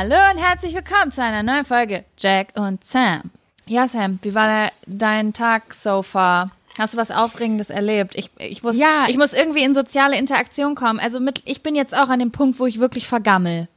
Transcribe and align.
hallo, 0.00 0.16
und 0.32 0.38
herzlich 0.38 0.74
willkommen 0.74 1.12
zu 1.12 1.22
einer 1.22 1.42
neuen 1.42 1.66
Folge 1.66 2.06
Jack 2.18 2.54
und 2.54 2.82
Sam. 2.86 3.20
Ja, 3.66 3.86
Sam, 3.86 4.18
wie 4.22 4.34
war 4.34 4.46
der, 4.46 4.72
dein 4.86 5.34
Tag 5.34 5.74
so 5.74 6.00
far? 6.00 6.52
Hast 6.78 6.94
du 6.94 6.98
was 6.98 7.10
Aufregendes 7.10 7.68
erlebt? 7.68 8.14
Ich, 8.16 8.30
ich, 8.38 8.62
muss, 8.62 8.78
Ja. 8.78 9.04
ich 9.08 9.18
muss 9.18 9.34
irgendwie 9.34 9.62
in 9.62 9.74
soziale 9.74 10.16
Interaktion 10.16 10.74
kommen. 10.74 11.00
Also 11.00 11.20
mit, 11.20 11.42
ich 11.44 11.62
bin 11.62 11.74
jetzt 11.74 11.94
auch 11.94 12.08
an 12.08 12.18
dem 12.18 12.30
Punkt, 12.30 12.58
wo 12.58 12.64
ich 12.64 12.80
wirklich 12.80 13.06
vergammel. 13.08 13.68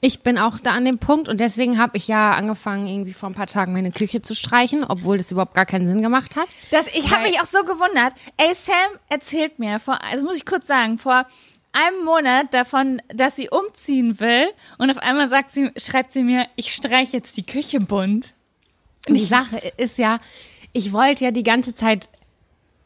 Ich 0.00 0.20
bin 0.20 0.38
auch 0.38 0.58
da 0.60 0.70
an 0.70 0.86
dem 0.86 0.96
Punkt 0.96 1.28
und 1.28 1.40
deswegen 1.40 1.78
habe 1.78 1.98
ich 1.98 2.08
ja 2.08 2.32
angefangen, 2.32 2.88
irgendwie 2.88 3.12
vor 3.12 3.28
ein 3.28 3.34
paar 3.34 3.46
Tagen 3.46 3.74
meine 3.74 3.92
Küche 3.92 4.22
zu 4.22 4.34
streichen, 4.34 4.82
obwohl 4.82 5.18
das 5.18 5.30
überhaupt 5.30 5.52
gar 5.52 5.66
keinen 5.66 5.86
Sinn 5.86 6.00
gemacht 6.00 6.36
hat. 6.36 6.48
Das, 6.70 6.86
ich 6.94 7.14
habe 7.14 7.24
mich 7.24 7.38
auch 7.42 7.46
so 7.46 7.64
gewundert. 7.64 8.14
Ey, 8.38 8.54
Sam 8.54 8.98
erzählt 9.10 9.58
mir 9.58 9.78
vor, 9.78 9.98
also 10.10 10.24
muss 10.24 10.36
ich 10.36 10.46
kurz 10.46 10.66
sagen, 10.66 10.98
vor 10.98 11.26
einem 11.74 12.04
Monat 12.04 12.54
davon, 12.54 13.02
dass 13.08 13.36
sie 13.36 13.50
umziehen 13.50 14.18
will 14.20 14.48
und 14.78 14.90
auf 14.90 14.98
einmal 14.98 15.28
sagt 15.28 15.50
sie, 15.50 15.70
schreibt 15.76 16.12
sie 16.12 16.22
mir, 16.22 16.46
ich 16.56 16.72
streiche 16.72 17.16
jetzt 17.16 17.36
die 17.36 17.44
Küche 17.44 17.80
bunt. 17.80 18.34
Und 19.06 19.16
die 19.16 19.24
Sache 19.24 19.58
ist 19.76 19.98
ja, 19.98 20.18
ich 20.72 20.92
wollte 20.92 21.24
ja 21.24 21.30
die 21.30 21.42
ganze 21.42 21.74
Zeit 21.74 22.08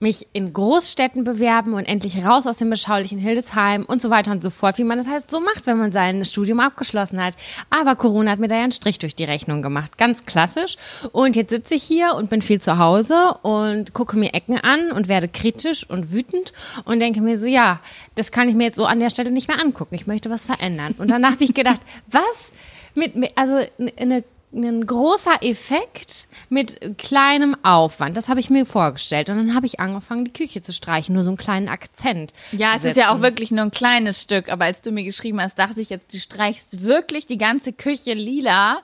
mich 0.01 0.29
in 0.33 0.53
Großstädten 0.53 1.25
bewerben 1.25 1.73
und 1.73 1.85
endlich 1.85 2.25
raus 2.25 2.47
aus 2.47 2.59
dem 2.59 2.71
beschaulichen 2.71 3.19
Hildesheim 3.19 3.85
und 3.85 4.01
so 4.01 4.11
weiter 4.11 4.31
und 4.31 4.43
so 4.43 4.51
fort, 4.51 4.79
wie 4.79 4.85
man 4.85 4.99
das 4.99 5.09
halt 5.09 5.31
so 5.31 5.41
macht, 5.41 5.67
wenn 5.67 5.77
man 5.77 5.91
sein 5.91 6.25
Studium 6.25 6.61
abgeschlossen 6.61 7.23
hat. 7.23 7.35
Aber 7.71 7.97
Corona 7.97 8.31
hat 8.31 8.39
mir 8.39 8.49
da 8.49 8.57
ja 8.57 8.63
einen 8.63 8.73
Strich 8.73 8.99
durch 8.99 9.17
die 9.17 9.25
Rechnung 9.25 9.61
gemacht. 9.61 9.99
Ganz 9.99 10.25
klassisch. 10.25 10.77
Und 11.11 11.35
jetzt 11.35 11.51
sitze 11.51 11.75
ich 11.75 11.83
hier 11.83 12.15
und 12.15 12.31
bin 12.31 12.43
viel 12.43 12.61
zu 12.61 12.79
Hause 12.79 13.35
und 13.43 13.93
gucke 13.93 14.17
mir 14.17 14.35
Ecken 14.35 14.59
an 14.59 14.93
und 14.93 15.09
werde 15.09 15.29
kritisch 15.29 15.89
und 15.89 16.13
wütend 16.13 16.53
und 16.85 17.01
denke 17.01 17.21
mir 17.21 17.39
so, 17.39 17.47
ja, 17.47 17.81
das 18.15 18.31
kann 18.31 18.49
ich 18.49 18.55
mir 18.55 18.65
jetzt 18.65 18.77
so 18.77 18.85
an 18.85 19.01
der 19.01 19.11
Stelle 19.11 19.33
nicht 19.33 19.49
mehr 19.49 19.61
angucken. 19.61 19.97
Ich 19.97 20.07
möchte 20.07 20.31
was 20.31 20.47
verändern. 20.47 20.95
Und 20.99 21.11
dann 21.11 21.27
habe 21.27 21.43
ich 21.43 21.55
gedacht, 21.55 21.81
was 22.09 22.53
mit, 22.95 23.17
mit 23.17 23.33
also 23.37 23.61
eine 23.97 24.23
ein 24.53 24.87
großer 24.87 25.43
Effekt 25.43 26.29
mit 26.49 26.99
kleinem 26.99 27.57
Aufwand. 27.63 28.17
Das 28.17 28.29
habe 28.29 28.41
ich 28.41 28.51
mir 28.51 28.65
vorgestellt. 28.65 29.29
Und 29.29 29.37
dann 29.37 29.55
habe 29.55 29.67
ich 29.67 29.81
angefangen, 29.81 30.25
die 30.25 30.33
Küche 30.33 30.63
zu 30.63 30.73
streichen. 30.73 31.15
Nur 31.15 31.25
so 31.25 31.31
einen 31.31 31.37
kleinen 31.37 31.69
Akzent. 31.69 32.33
Ja, 32.53 32.73
es 32.75 32.85
ist 32.85 32.97
ja 32.97 33.13
auch 33.13 33.21
wirklich 33.21 33.51
nur 33.51 33.65
ein 33.65 33.71
kleines 33.71 34.23
Stück, 34.23 34.51
aber 34.51 34.65
als 34.65 34.81
du 34.81 34.91
mir 34.91 35.05
geschrieben 35.05 35.41
hast, 35.41 35.59
dachte 35.59 35.81
ich 35.81 35.91
jetzt, 35.91 36.13
du 36.15 36.19
streichst 36.19 36.83
wirklich 36.83 37.27
die 37.27 37.39
ganze 37.39 37.73
Küche 37.73 38.15
lila, 38.15 38.79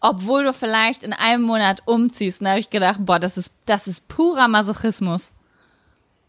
obwohl 0.00 0.44
du 0.44 0.52
vielleicht 0.52 1.02
in 1.02 1.12
einem 1.12 1.42
Monat 1.44 1.82
umziehst. 1.86 2.40
Und 2.40 2.46
da 2.46 2.50
habe 2.50 2.60
ich 2.60 2.70
gedacht, 2.70 2.98
boah, 3.00 3.18
das 3.18 3.36
ist, 3.36 3.52
das 3.66 3.86
ist 3.86 4.08
purer 4.08 4.48
Masochismus. 4.48 5.30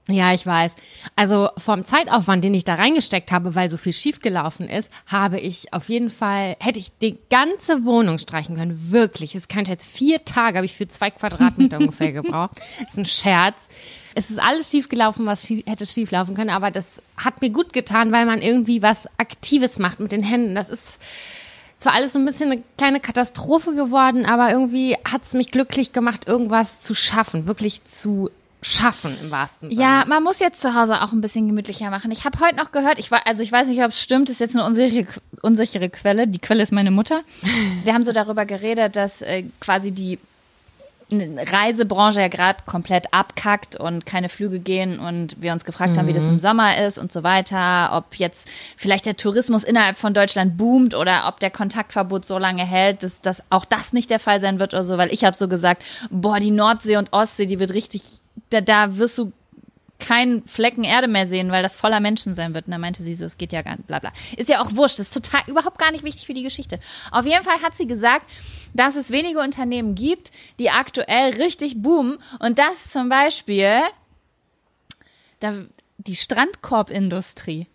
Ja, 0.07 0.33
ich 0.33 0.45
weiß. 0.45 0.75
Also 1.15 1.49
vom 1.57 1.83
Zeitaufwand, 1.83 2.43
den 2.43 2.53
ich 2.53 2.63
da 2.63 2.75
reingesteckt 2.75 3.31
habe, 3.31 3.55
weil 3.55 3.71
so 3.71 3.77
viel 3.77 3.93
schiefgelaufen 3.93 4.69
ist, 4.69 4.91
habe 5.07 5.39
ich 5.39 5.73
auf 5.73 5.89
jeden 5.89 6.11
Fall, 6.11 6.55
hätte 6.59 6.79
ich 6.79 6.91
die 7.01 7.17
ganze 7.31 7.85
Wohnung 7.85 8.19
streichen 8.19 8.55
können. 8.55 8.91
Wirklich. 8.91 9.33
Es 9.33 9.47
kann 9.47 9.65
jetzt 9.65 9.85
vier 9.85 10.23
Tage, 10.23 10.59
habe 10.59 10.65
ich 10.65 10.75
für 10.75 10.87
zwei 10.87 11.09
Quadratmeter 11.09 11.79
ungefähr 11.79 12.11
gebraucht. 12.11 12.51
Das 12.79 12.89
ist 12.91 12.97
ein 12.99 13.05
Scherz. 13.05 13.67
Es 14.13 14.29
ist 14.29 14.39
alles 14.39 14.69
schiefgelaufen, 14.69 15.25
was 15.25 15.47
schief, 15.47 15.65
hätte 15.65 15.87
schieflaufen 15.87 16.35
können, 16.35 16.51
aber 16.51 16.69
das 16.69 17.01
hat 17.17 17.41
mir 17.41 17.49
gut 17.49 17.73
getan, 17.73 18.11
weil 18.11 18.25
man 18.25 18.41
irgendwie 18.41 18.83
was 18.83 19.09
Aktives 19.17 19.79
macht 19.79 19.99
mit 19.99 20.11
den 20.11 20.23
Händen. 20.23 20.53
Das 20.53 20.69
ist 20.69 20.99
zwar 21.79 21.93
alles 21.93 22.13
so 22.13 22.19
ein 22.19 22.25
bisschen 22.25 22.51
eine 22.51 22.63
kleine 22.77 22.99
Katastrophe 22.99 23.73
geworden, 23.73 24.25
aber 24.25 24.51
irgendwie 24.51 24.95
hat 25.03 25.23
es 25.25 25.33
mich 25.33 25.51
glücklich 25.51 25.93
gemacht, 25.93 26.27
irgendwas 26.27 26.81
zu 26.81 26.95
schaffen, 26.95 27.47
wirklich 27.47 27.83
zu 27.83 28.29
schaffen 28.65 29.15
im 29.21 29.29
wahrsten 29.29 29.69
Sinne. 29.69 29.79
Ja, 29.79 30.05
man 30.07 30.23
muss 30.23 30.39
jetzt 30.39 30.59
zu 30.59 30.73
Hause 30.73 31.01
auch 31.01 31.11
ein 31.11 31.21
bisschen 31.21 31.47
gemütlicher 31.47 31.91
machen. 31.91 32.09
Ich 32.09 32.25
habe 32.25 32.39
heute 32.39 32.55
noch 32.55 32.71
gehört, 32.71 32.97
ich 32.97 33.11
war, 33.11 33.27
also 33.27 33.43
ich 33.43 33.51
weiß 33.51 33.67
nicht, 33.67 33.83
ob 33.83 33.89
es 33.89 34.01
stimmt, 34.01 34.29
ist 34.29 34.39
jetzt 34.39 34.55
eine 34.55 34.65
unsichere, 34.65 35.05
unsichere 35.43 35.89
Quelle. 35.89 36.27
Die 36.27 36.39
Quelle 36.39 36.63
ist 36.63 36.71
meine 36.71 36.89
Mutter. 36.89 37.21
Wir 37.83 37.93
haben 37.93 38.03
so 38.03 38.11
darüber 38.11 38.45
geredet, 38.45 38.95
dass 38.95 39.21
äh, 39.21 39.43
quasi 39.59 39.91
die 39.91 40.17
Reisebranche 41.11 42.21
ja 42.21 42.27
gerade 42.29 42.63
komplett 42.65 43.13
abkackt 43.13 43.75
und 43.75 44.07
keine 44.07 44.27
Flüge 44.27 44.57
gehen 44.57 44.97
und 44.99 45.39
wir 45.39 45.53
uns 45.53 45.63
gefragt 45.63 45.97
haben, 45.97 46.07
wie 46.07 46.13
das 46.13 46.23
im 46.23 46.39
Sommer 46.39 46.83
ist 46.83 46.97
und 46.97 47.11
so 47.11 47.21
weiter, 47.21 47.91
ob 47.93 48.15
jetzt 48.15 48.47
vielleicht 48.75 49.05
der 49.05 49.15
Tourismus 49.15 49.63
innerhalb 49.63 49.99
von 49.99 50.15
Deutschland 50.15 50.57
boomt 50.57 50.95
oder 50.95 51.27
ob 51.27 51.39
der 51.39 51.51
Kontaktverbot 51.51 52.25
so 52.25 52.39
lange 52.39 52.65
hält, 52.65 53.03
dass, 53.03 53.21
dass 53.21 53.43
auch 53.51 53.65
das 53.65 53.93
nicht 53.93 54.09
der 54.09 54.19
Fall 54.19 54.41
sein 54.41 54.57
wird 54.57 54.73
oder 54.73 54.83
so, 54.83 54.97
weil 54.97 55.13
ich 55.13 55.23
habe 55.23 55.37
so 55.37 55.47
gesagt, 55.47 55.83
boah, 56.09 56.39
die 56.39 56.49
Nordsee 56.49 56.97
und 56.97 57.13
Ostsee, 57.13 57.45
die 57.45 57.59
wird 57.59 57.75
richtig, 57.75 58.14
da, 58.49 58.61
da 58.61 58.97
wirst 58.97 59.17
du 59.17 59.31
keinen 59.99 60.45
Flecken 60.45 60.83
Erde 60.83 61.07
mehr 61.07 61.27
sehen, 61.27 61.51
weil 61.51 61.63
das 61.63 61.77
voller 61.77 61.99
Menschen 61.99 62.35
sein 62.35 62.53
wird. 62.53 62.67
Und 62.67 62.71
da 62.71 62.77
meinte 62.77 63.03
sie 63.03 63.15
so, 63.15 63.25
es 63.25 63.37
geht 63.37 63.53
ja 63.53 63.61
gar 63.61 63.75
nicht, 63.77 63.87
bla 63.87 63.99
bla. 63.99 64.11
Ist 64.35 64.49
ja 64.49 64.61
auch 64.61 64.75
wurscht, 64.75 64.99
ist 64.99 65.13
total, 65.13 65.41
überhaupt 65.47 65.79
gar 65.79 65.91
nicht 65.91 66.03
wichtig 66.03 66.25
für 66.25 66.33
die 66.33 66.43
Geschichte. 66.43 66.79
Auf 67.11 67.25
jeden 67.25 67.43
Fall 67.43 67.61
hat 67.61 67.75
sie 67.75 67.87
gesagt, 67.87 68.29
dass 68.73 68.95
es 68.95 69.11
wenige 69.11 69.39
Unternehmen 69.39 69.95
gibt, 69.95 70.31
die 70.59 70.69
aktuell 70.69 71.31
richtig 71.35 71.81
boomen. 71.81 72.17
Und 72.39 72.59
das 72.59 72.89
zum 72.89 73.09
Beispiel 73.09 73.79
da, 75.39 75.53
die 75.97 76.15
Strandkorbindustrie. 76.15 77.67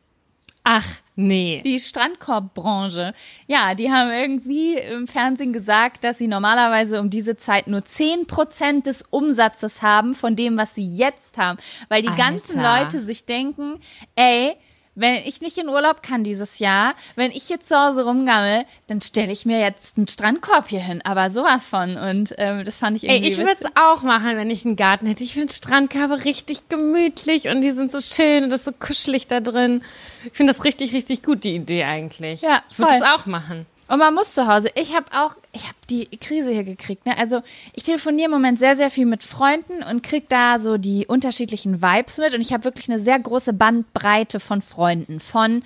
Ach, 0.65 0.87
nee. 1.17 1.63
Die 1.65 1.81
Strandkorbbranche. 1.81 3.15
Ja, 3.47 3.75
die 3.75 3.91
haben 3.91 4.11
irgendwie 4.11 4.75
im 4.75 5.09
Fernsehen 5.09 5.53
gesagt, 5.53 6.05
dass 6.05 6.19
sie 6.19 6.29
normalerweise 6.29 7.01
um 7.01 7.11
diese 7.11 7.37
Zeit 7.37 7.67
nur 7.67 7.81
10% 7.81 8.85
des 8.85 9.05
Umsatzes 9.11 9.83
haben 9.83 10.15
von 10.15 10.37
dem, 10.37 10.57
was 10.57 10.75
sie 10.75 10.85
jetzt 10.85 11.39
haben. 11.39 11.59
Weil 11.89 12.03
die 12.03 12.09
Alter. 12.09 12.23
ganzen 12.23 12.63
Leute 12.63 13.03
sich 13.03 13.25
denken, 13.25 13.81
ey, 14.17 14.57
wenn 14.95 15.17
ich 15.25 15.41
nicht 15.41 15.57
in 15.57 15.69
Urlaub 15.69 16.03
kann 16.03 16.25
dieses 16.25 16.59
Jahr, 16.59 16.95
wenn 17.17 17.31
ich 17.31 17.49
jetzt 17.49 17.69
zu 17.69 17.77
Hause 17.77 18.05
rumgammel, 18.05 18.65
dann 18.89 19.01
stelle 19.01 19.33
ich 19.33 19.47
mir 19.47 19.61
jetzt 19.61 19.97
einen 19.97 20.09
Strandkorb 20.09 20.69
hier 20.69 20.81
hin. 20.81 21.01
Aber 21.05 21.31
sowas 21.31 21.65
von. 21.65 21.97
Und 21.97 22.35
ähm, 22.39 22.65
das 22.65 22.79
fand 22.79 22.97
ich 22.97 23.05
Ey, 23.05 23.17
irgendwie 23.17 23.29
ich 23.29 23.39
würde 23.39 23.57
es 23.61 23.71
auch 23.77 24.03
machen, 24.03 24.37
wenn 24.37 24.51
ich 24.51 24.65
einen 24.65 24.77
Garten 24.77 25.07
hätte. 25.07 25.23
Ich 25.25 25.35
finde 25.35 25.53
Strandkörbe 25.53 26.25
richtig 26.25 26.69
gemütlich 26.69 27.49
und 27.49 27.61
die 27.63 27.71
sind 27.71 27.93
so 27.93 28.01
schön 28.01 28.45
und 28.45 28.51
das 28.51 28.61
ist 28.61 28.67
so 28.67 28.73
kuschelig 28.73 29.27
da 29.27 29.41
drin. 29.41 29.83
Ich 30.25 30.33
finde 30.33 30.53
das 30.53 30.65
richtig, 30.65 30.93
richtig 30.93 31.23
gut, 31.23 31.45
die 31.45 31.55
Idee 31.55 31.85
eigentlich. 31.85 32.43
Ja, 32.43 32.63
ich 32.71 32.79
würde 32.79 32.99
das 32.99 33.03
auch 33.03 33.27
machen. 33.27 33.67
Und 33.91 33.99
man 33.99 34.15
muss 34.15 34.35
zu 34.35 34.47
Hause. 34.47 34.69
Ich 34.77 34.95
habe 34.95 35.07
auch, 35.11 35.35
ich 35.51 35.65
habe 35.65 35.75
die 35.91 36.07
Krise 36.17 36.51
hier 36.53 36.63
gekriegt. 36.63 37.07
Ne? 37.07 37.19
Also 37.19 37.43
ich 37.73 37.83
telefoniere 37.83 38.27
im 38.27 38.31
Moment 38.31 38.61
sehr, 38.61 38.77
sehr 38.77 38.89
viel 38.89 39.05
mit 39.05 39.25
Freunden 39.25 39.83
und 39.83 40.05
krieg 40.05 40.29
da 40.29 40.61
so 40.61 40.79
die 40.79 41.07
unterschiedlichen 41.09 41.83
Vibes 41.83 42.19
mit. 42.19 42.33
Und 42.33 42.41
ich 42.41 42.53
habe 42.53 42.63
wirklich 42.63 42.89
eine 42.89 43.01
sehr 43.01 43.19
große 43.19 43.53
Bandbreite 43.53 44.39
von 44.39 44.63
Freunden. 44.63 45.19
Von, 45.19 45.65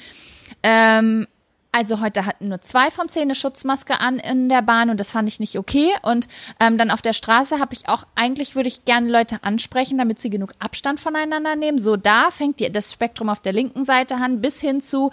ähm, 0.63 1.27
also 1.71 2.01
heute 2.01 2.25
hatten 2.25 2.49
nur 2.49 2.63
zwei 2.63 2.91
von 2.91 3.11
zehn 3.11 3.25
eine 3.25 3.35
Schutzmaske 3.35 4.01
an 4.01 4.19
in 4.19 4.49
der 4.49 4.63
Bahn 4.63 4.89
und 4.89 4.99
das 4.99 5.11
fand 5.11 5.29
ich 5.29 5.39
nicht 5.39 5.59
okay. 5.59 5.91
Und 6.01 6.27
ähm, 6.61 6.79
dann 6.79 6.91
auf 6.91 7.03
der 7.03 7.13
Straße 7.13 7.59
habe 7.59 7.75
ich 7.75 7.91
auch, 7.91 8.07
eigentlich 8.15 8.57
würde 8.57 8.69
ich 8.69 8.87
gerne 8.87 9.11
Leute 9.11 9.41
ansprechen, 9.43 9.99
damit 9.99 10.19
sie 10.19 10.31
genug 10.31 10.55
Abstand 10.61 10.99
voneinander 10.99 11.57
nehmen. 11.57 11.79
So 11.79 11.97
da 11.97 12.31
fängt 12.31 12.61
die, 12.61 12.73
das 12.73 12.91
Spektrum 12.91 13.29
auf 13.29 13.41
der 13.41 13.53
linken 13.53 13.85
Seite 13.85 14.15
an, 14.15 14.41
bis 14.41 14.63
hin 14.63 14.81
zu, 14.81 15.11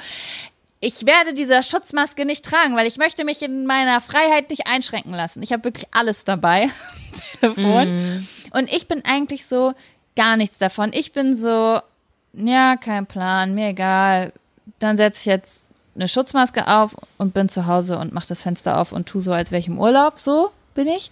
ich 0.82 1.06
werde 1.06 1.34
diese 1.34 1.62
Schutzmaske 1.64 2.26
nicht 2.26 2.44
tragen, 2.44 2.76
weil 2.76 2.88
ich 2.88 2.98
möchte 2.98 3.24
mich 3.24 3.42
in 3.44 3.66
meiner 3.66 4.02
Freiheit 4.02 4.50
nicht 4.50 4.68
einschränken 4.68 5.14
lassen. 5.14 5.42
Ich 5.44 5.54
habe 5.54 5.64
wirklich 5.64 5.86
alles 5.92 6.26
dabei 6.26 6.70
Telefon. 7.40 8.28
Und 8.52 8.74
ich 8.74 8.88
bin 8.88 9.04
eigentlich 9.06 9.46
so 9.46 9.74
gar 10.16 10.36
nichts 10.38 10.58
davon. 10.58 10.92
Ich 10.94 11.14
bin 11.14 11.36
so, 11.36 11.80
ja, 12.34 12.76
kein 12.78 13.06
Plan, 13.06 13.54
mir 13.54 13.70
egal. 13.70 14.34
Dann 14.80 14.98
setze 14.98 15.20
ich 15.22 15.26
jetzt 15.28 15.64
eine 15.96 16.08
Schutzmaske 16.08 16.68
auf 16.68 16.96
und 17.18 17.34
bin 17.34 17.48
zu 17.48 17.68
Hause 17.68 17.98
und 18.00 18.12
mache 18.14 18.28
das 18.28 18.42
Fenster 18.42 18.78
auf 18.80 18.92
und 18.92 19.08
tu 19.08 19.20
so, 19.20 19.32
als 19.34 19.52
wäre 19.52 19.60
ich 19.60 19.68
im 19.68 19.78
Urlaub. 19.80 20.20
So 20.20 20.52
bin 20.74 20.88
ich. 20.88 21.12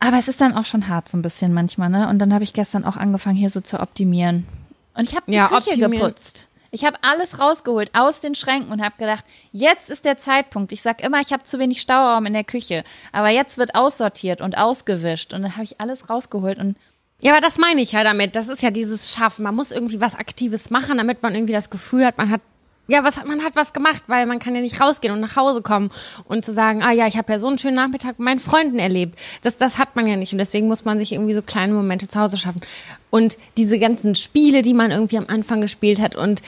Aber 0.00 0.16
es 0.18 0.28
ist 0.28 0.40
dann 0.40 0.54
auch 0.56 0.66
schon 0.66 0.86
hart 0.88 1.08
so 1.08 1.16
ein 1.18 1.22
bisschen 1.22 1.52
manchmal, 1.52 1.88
ne? 1.88 2.08
Und 2.08 2.20
dann 2.20 2.32
habe 2.32 2.44
ich 2.44 2.52
gestern 2.52 2.84
auch 2.84 2.96
angefangen, 2.96 3.36
hier 3.36 3.50
so 3.50 3.60
zu 3.60 3.80
optimieren. 3.80 4.46
Und 4.94 5.08
ich 5.08 5.16
habe 5.16 5.24
die 5.26 5.32
Ja, 5.34 5.48
Küche 5.48 5.70
optimieren. 5.70 5.90
geputzt. 5.92 6.48
Ich 6.70 6.84
habe 6.84 6.98
alles 7.02 7.38
rausgeholt 7.38 7.90
aus 7.94 8.20
den 8.20 8.34
Schränken 8.34 8.70
und 8.70 8.82
habe 8.82 8.96
gedacht, 8.98 9.24
jetzt 9.52 9.88
ist 9.90 10.04
der 10.04 10.18
Zeitpunkt. 10.18 10.72
Ich 10.72 10.82
sag 10.82 11.02
immer, 11.02 11.20
ich 11.20 11.32
habe 11.32 11.44
zu 11.44 11.58
wenig 11.58 11.80
Stauraum 11.80 12.26
in 12.26 12.34
der 12.34 12.44
Küche, 12.44 12.84
aber 13.12 13.30
jetzt 13.30 13.56
wird 13.58 13.74
aussortiert 13.74 14.40
und 14.40 14.56
ausgewischt 14.58 15.32
und 15.32 15.42
dann 15.42 15.52
habe 15.52 15.64
ich 15.64 15.80
alles 15.80 16.10
rausgeholt 16.10 16.58
und 16.58 16.76
Ja, 17.20 17.32
aber 17.32 17.40
das 17.40 17.58
meine 17.58 17.80
ich 17.80 17.92
ja 17.92 18.04
damit. 18.04 18.36
Das 18.36 18.48
ist 18.48 18.62
ja 18.62 18.70
dieses 18.70 19.12
Schaffen. 19.12 19.42
Man 19.42 19.56
muss 19.56 19.72
irgendwie 19.72 20.00
was 20.00 20.14
Aktives 20.14 20.70
machen, 20.70 20.98
damit 20.98 21.22
man 21.22 21.34
irgendwie 21.34 21.52
das 21.52 21.70
Gefühl 21.70 22.06
hat, 22.06 22.16
man 22.16 22.30
hat 22.30 22.42
ja, 22.88 23.04
was 23.04 23.18
hat 23.18 23.26
man 23.26 23.44
hat 23.44 23.54
was 23.54 23.72
gemacht, 23.72 24.02
weil 24.06 24.26
man 24.26 24.38
kann 24.38 24.54
ja 24.54 24.60
nicht 24.60 24.80
rausgehen 24.80 25.12
und 25.12 25.20
nach 25.20 25.36
Hause 25.36 25.62
kommen 25.62 25.90
und 26.24 26.44
zu 26.44 26.52
sagen, 26.52 26.82
ah 26.82 26.90
ja, 26.90 27.06
ich 27.06 27.16
habe 27.16 27.30
ja 27.32 27.38
so 27.38 27.46
einen 27.46 27.58
schönen 27.58 27.76
Nachmittag 27.76 28.18
mit 28.18 28.24
meinen 28.24 28.40
Freunden 28.40 28.78
erlebt. 28.78 29.18
Das 29.42 29.56
das 29.56 29.78
hat 29.78 29.94
man 29.94 30.06
ja 30.06 30.16
nicht 30.16 30.32
und 30.32 30.38
deswegen 30.38 30.66
muss 30.66 30.84
man 30.84 30.98
sich 30.98 31.12
irgendwie 31.12 31.34
so 31.34 31.42
kleine 31.42 31.74
Momente 31.74 32.08
zu 32.08 32.18
Hause 32.18 32.38
schaffen. 32.38 32.62
Und 33.10 33.36
diese 33.56 33.78
ganzen 33.78 34.14
Spiele, 34.14 34.62
die 34.62 34.74
man 34.74 34.90
irgendwie 34.90 35.18
am 35.18 35.26
Anfang 35.28 35.60
gespielt 35.60 36.00
hat 36.00 36.16
und 36.16 36.42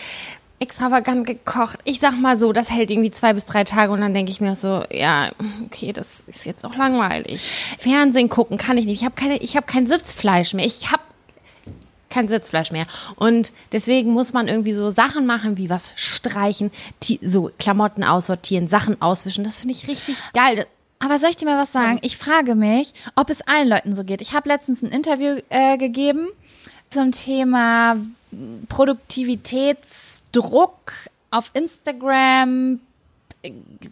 extravagant 0.61 1.27
gekocht. 1.27 1.79
Ich 1.85 2.01
sag 2.01 2.13
mal 2.21 2.39
so, 2.39 2.53
das 2.53 2.71
hält 2.71 2.91
irgendwie 2.91 3.11
zwei 3.11 3.33
bis 3.33 3.47
drei 3.47 3.65
Tage 3.65 3.93
und 3.93 4.03
dann 4.03 4.13
denke 4.13 4.31
ich 4.31 4.43
mir 4.43 4.55
so, 4.55 4.85
ja, 4.91 5.31
okay, 5.65 5.93
das 5.93 6.21
ist 6.21 6.45
jetzt 6.45 6.65
auch 6.67 6.77
langweilig. 6.77 7.41
Fernsehen 7.79 8.29
gucken 8.29 8.59
kann 8.59 8.77
ich 8.77 8.85
nicht. 8.85 9.01
Ich 9.01 9.05
habe 9.05 9.15
keine, 9.15 9.39
ich 9.39 9.57
habe 9.57 9.67
kein 9.67 9.87
Sitzfleisch 9.87 10.53
mehr. 10.53 10.67
Ich 10.67 10.93
habe 10.93 11.03
kein 12.11 12.29
Sitzfleisch 12.29 12.73
mehr. 12.73 12.87
Und 13.17 13.53
deswegen 13.73 14.13
muss 14.13 14.33
man 14.33 14.49
irgendwie 14.49 14.73
so 14.73 14.91
Sachen 14.91 15.27
machen, 15.27 15.57
wie 15.57 15.71
was 15.71 15.95
streichen, 15.97 16.71
so 17.23 17.51
Klamotten 17.59 18.05
aussortieren, 18.05 18.69
Sachen 18.69 19.01
auswischen. 19.01 19.45
Das 19.45 19.61
finde 19.61 19.75
ich 19.75 19.89
richtig 19.89 20.17
geil. 20.35 20.67
Aber 20.99 21.19
soll 21.19 21.31
ich 21.31 21.39
dir 21.39 21.47
mal 21.47 21.57
was 21.57 21.73
sagen? 21.73 21.99
Ich 22.03 22.19
frage 22.19 22.55
mich, 22.55 22.93
ob 23.17 23.31
es 23.31 23.41
allen 23.41 23.69
Leuten 23.69 23.95
so 23.95 24.05
geht. 24.05 24.21
Ich 24.21 24.35
habe 24.35 24.51
letztens 24.51 24.83
ein 24.83 24.91
Interview 24.91 25.41
äh, 25.49 25.79
gegeben 25.79 26.29
zum 26.91 27.13
Thema 27.13 27.97
Produktivitätsdruck 28.69 30.93
auf 31.31 31.51
Instagram, 31.55 32.81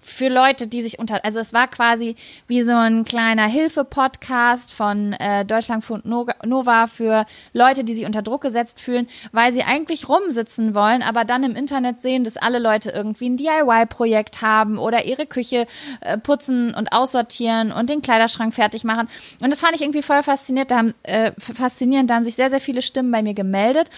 für 0.03 0.29
Leute, 0.29 0.67
die 0.67 0.83
sich 0.83 0.99
unter, 0.99 1.25
also 1.25 1.39
es 1.39 1.53
war 1.53 1.69
quasi 1.69 2.17
wie 2.47 2.63
so 2.63 2.73
ein 2.73 3.05
kleiner 3.05 3.47
Hilfe-Podcast 3.47 4.73
von 4.73 5.15
äh, 5.15 5.45
Deutschlandfunk 5.45 6.05
Nova 6.05 6.87
für 6.87 7.25
Leute, 7.55 7.83
die 7.85 7.95
sich 7.95 8.05
unter 8.05 8.21
Druck 8.21 8.43
gesetzt 8.43 8.79
fühlen, 8.79 9.09
weil 9.33 9.55
sie 9.55 9.63
eigentlich 9.63 10.09
rumsitzen 10.09 10.75
wollen, 10.75 11.03
aber 11.03 11.25
dann 11.25 11.45
im 11.45 11.57
Internet 11.57 12.03
sehen, 12.03 12.25
dass 12.25 12.37
alle 12.37 12.59
Leute 12.59 12.91
irgendwie 12.91 13.31
ein 13.31 13.37
DIY-Projekt 13.39 14.43
haben 14.43 14.79
oder 14.79 15.07
ihre 15.07 15.27
Küche 15.27 15.67
äh, 16.01 16.19
putzen 16.19 16.75
und 16.75 16.93
aussortieren 16.93 17.73
und 17.73 17.89
den 17.89 18.03
Kleiderschrank 18.03 18.55
fertig 18.55 18.85
machen. 18.85 19.09
Und 19.41 19.51
das 19.51 19.61
fand 19.61 19.75
ich 19.75 19.81
irgendwie 19.81 20.03
voll 20.03 20.23
fasziniert. 20.23 20.71
Da 20.71 20.77
haben, 20.79 20.95
äh, 21.05 21.33
faszinierend. 21.41 22.11
Da 22.11 22.17
haben 22.17 22.25
sich 22.25 22.37
sehr, 22.37 22.51
sehr 22.51 22.61
viele 22.61 22.83
Stimmen 22.83 23.11
bei 23.11 23.23
mir 23.23 23.35
gemeldet 23.35 23.91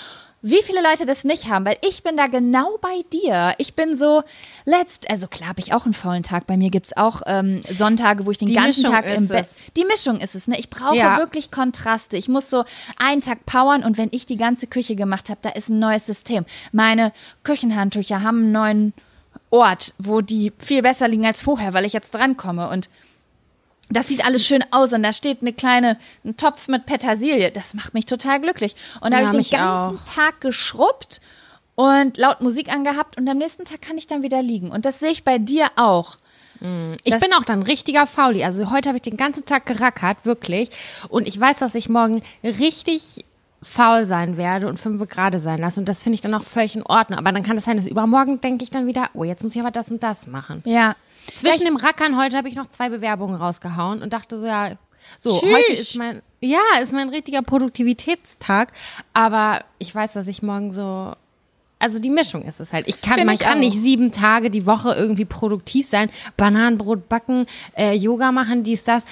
wie 0.43 0.63
viele 0.63 0.83
Leute 0.83 1.05
das 1.05 1.25
nicht 1.25 1.49
haben, 1.49 1.67
weil 1.67 1.77
ich 1.87 2.03
bin 2.03 2.17
da 2.17 2.27
genau 2.27 2.79
bei 2.81 3.03
dir. 3.13 3.55
Ich 3.59 3.75
bin 3.75 3.97
so 3.97 4.23
letzt, 4.65 5.11
also 5.11 5.29
klar 5.29 5.51
habe 5.51 5.61
ich 5.61 5.75
auch 5.75 5.85
einen 5.85 5.95
faulen 5.95 6.23
Tag. 6.23 6.47
Bei 6.47 6.57
mir 6.57 6.71
gibt's 6.71 6.97
auch 6.97 7.23
ähm, 7.27 7.61
Sonntage, 7.71 8.25
wo 8.25 8.31
ich 8.31 8.39
den 8.39 8.49
Die 8.49 8.55
ganzen 8.55 8.83
Mischung 8.83 8.95
Tag 8.95 9.07
im 9.07 9.29
Bett. 9.29 9.49
Die 9.77 9.85
Mischung 9.85 10.21
ist 10.21 10.35
es, 10.35 10.49
ne? 10.49 10.59
Ich 10.59 10.71
brauche 10.71 10.97
ja. 10.97 11.19
wirklich 11.19 11.51
Kontraste. 11.51 12.17
Ich 12.17 12.29
muss 12.29 12.49
so 12.49 12.65
einen 12.99 13.21
Tag 13.21 13.45
powern 13.45 13.85
und 13.85 13.99
wenn 13.99 14.09
ich 14.13 14.25
die 14.25 14.37
ganze 14.39 14.67
Küche 14.67 14.97
gemacht 14.97 15.29
habe, 15.29 15.41
da 15.43 15.51
ist 15.51 15.69
ein 15.69 15.79
neues 15.79 16.07
System. 16.07 16.47
Meine 16.73 17.13
Küchenhandtücher 17.43 18.23
haben 18.23 18.45
einen 18.45 18.53
neuen 18.53 18.93
Ort, 19.51 19.95
wo 19.99 20.21
die 20.21 20.53
viel 20.59 20.81
besser 20.81 21.09
liegen 21.09 21.27
als 21.27 21.43
vorher, 21.43 21.75
weil 21.75 21.85
ich 21.85 21.93
jetzt 21.93 22.15
drankomme 22.15 22.69
und 22.69 22.89
das 23.91 24.09
sieht 24.09 24.25
alles 24.25 24.47
schön 24.47 24.65
aus 24.71 24.93
und 24.93 25.03
da 25.03 25.13
steht 25.13 25.43
eine 25.43 25.53
kleine 25.53 25.99
ein 26.25 26.37
Topf 26.37 26.69
mit 26.69 26.87
Petersilie. 26.87 27.51
Das 27.51 27.75
macht 27.75 27.95
mich 27.95 28.07
total 28.07 28.41
glücklich. 28.41 28.77
Und 29.01 29.13
da 29.13 29.21
ja, 29.21 29.27
habe 29.27 29.41
ich 29.41 29.51
den 29.51 29.59
ganzen 29.59 29.99
auch. 29.99 30.15
Tag 30.15 30.41
geschrubbt 30.41 31.21
und 31.75 32.17
laut 32.17 32.41
Musik 32.41 32.73
angehabt 32.73 33.19
und 33.19 33.29
am 33.29 33.39
nächsten 33.39 33.65
Tag 33.65 33.83
kann 33.83 33.99
ich 33.99 34.07
dann 34.07 34.23
wieder 34.23 34.43
liegen. 34.43 34.71
Und 34.71 34.85
das 34.85 35.01
sehe 35.01 35.11
ich 35.11 35.25
bei 35.25 35.39
dir 35.39 35.69
auch. 35.77 36.17
Mm. 36.61 36.93
Ich 37.05 37.13
das 37.13 37.23
bin 37.23 37.33
auch 37.33 37.45
dann 37.45 37.63
richtiger 37.63 38.07
Fauli. 38.07 38.45
Also 38.45 38.71
heute 38.71 38.89
habe 38.89 38.99
ich 38.99 39.03
den 39.03 39.17
ganzen 39.17 39.45
Tag 39.45 39.67
gerackert, 39.67 40.25
wirklich. 40.25 40.71
Und 41.09 41.27
ich 41.27 41.39
weiß, 41.41 41.59
dass 41.59 41.75
ich 41.75 41.89
morgen 41.89 42.23
richtig 42.45 43.25
faul 43.63 44.07
sein 44.07 44.37
werde 44.37 44.69
und 44.69 44.81
fünf 44.81 45.07
gerade 45.09 45.41
sein 45.41 45.59
lasse. 45.59 45.81
Und 45.81 45.89
das 45.89 46.03
finde 46.03 46.15
ich 46.15 46.21
dann 46.21 46.35
auch 46.35 46.43
völlig 46.43 46.77
in 46.77 46.83
Ordnung. 46.83 47.19
Aber 47.19 47.33
dann 47.33 47.43
kann 47.43 47.57
es 47.57 47.65
sein, 47.65 47.77
dass 47.77 47.87
übermorgen 47.87 48.41
denke 48.41 48.65
ich 48.65 48.71
dann 48.71 48.87
wieder, 48.87 49.11
oh, 49.15 49.25
jetzt 49.25 49.43
muss 49.43 49.55
ich 49.55 49.61
aber 49.61 49.71
das 49.71 49.91
und 49.91 50.03
das 50.03 50.27
machen. 50.27 50.63
Ja, 50.65 50.97
zwischen 51.34 51.64
dem 51.64 51.76
Rackern 51.76 52.17
heute 52.19 52.37
habe 52.37 52.49
ich 52.49 52.55
noch 52.55 52.67
zwei 52.69 52.88
Bewerbungen 52.88 53.37
rausgehauen 53.37 54.02
und 54.02 54.12
dachte 54.12 54.38
so, 54.38 54.46
ja, 54.46 54.76
so, 55.19 55.38
Tschüss. 55.38 55.52
heute 55.52 55.72
ist 55.72 55.96
mein, 55.96 56.22
ja, 56.40 56.61
ist 56.81 56.93
mein 56.93 57.08
richtiger 57.08 57.43
Produktivitätstag, 57.43 58.72
aber 59.12 59.64
ich 59.78 59.94
weiß, 59.94 60.12
dass 60.12 60.28
ich 60.28 60.43
morgen 60.43 60.72
so, 60.72 61.14
also 61.81 61.99
die 61.99 62.11
Mischung 62.11 62.43
ist 62.43 62.61
es 62.61 62.73
halt. 62.73 62.87
Ich 62.87 63.00
kann, 63.00 63.25
man 63.25 63.38
kann 63.38 63.59
nicht 63.59 63.81
sieben 63.81 64.12
Tage 64.12 64.50
die 64.50 64.67
Woche 64.67 64.93
irgendwie 64.93 65.25
produktiv 65.25 65.87
sein, 65.87 66.11
Bananenbrot 66.37 67.09
backen, 67.09 67.47
äh, 67.77 67.94
Yoga 67.94 68.31
machen, 68.32 68.62
dies, 68.62 68.85
das. 68.85 69.05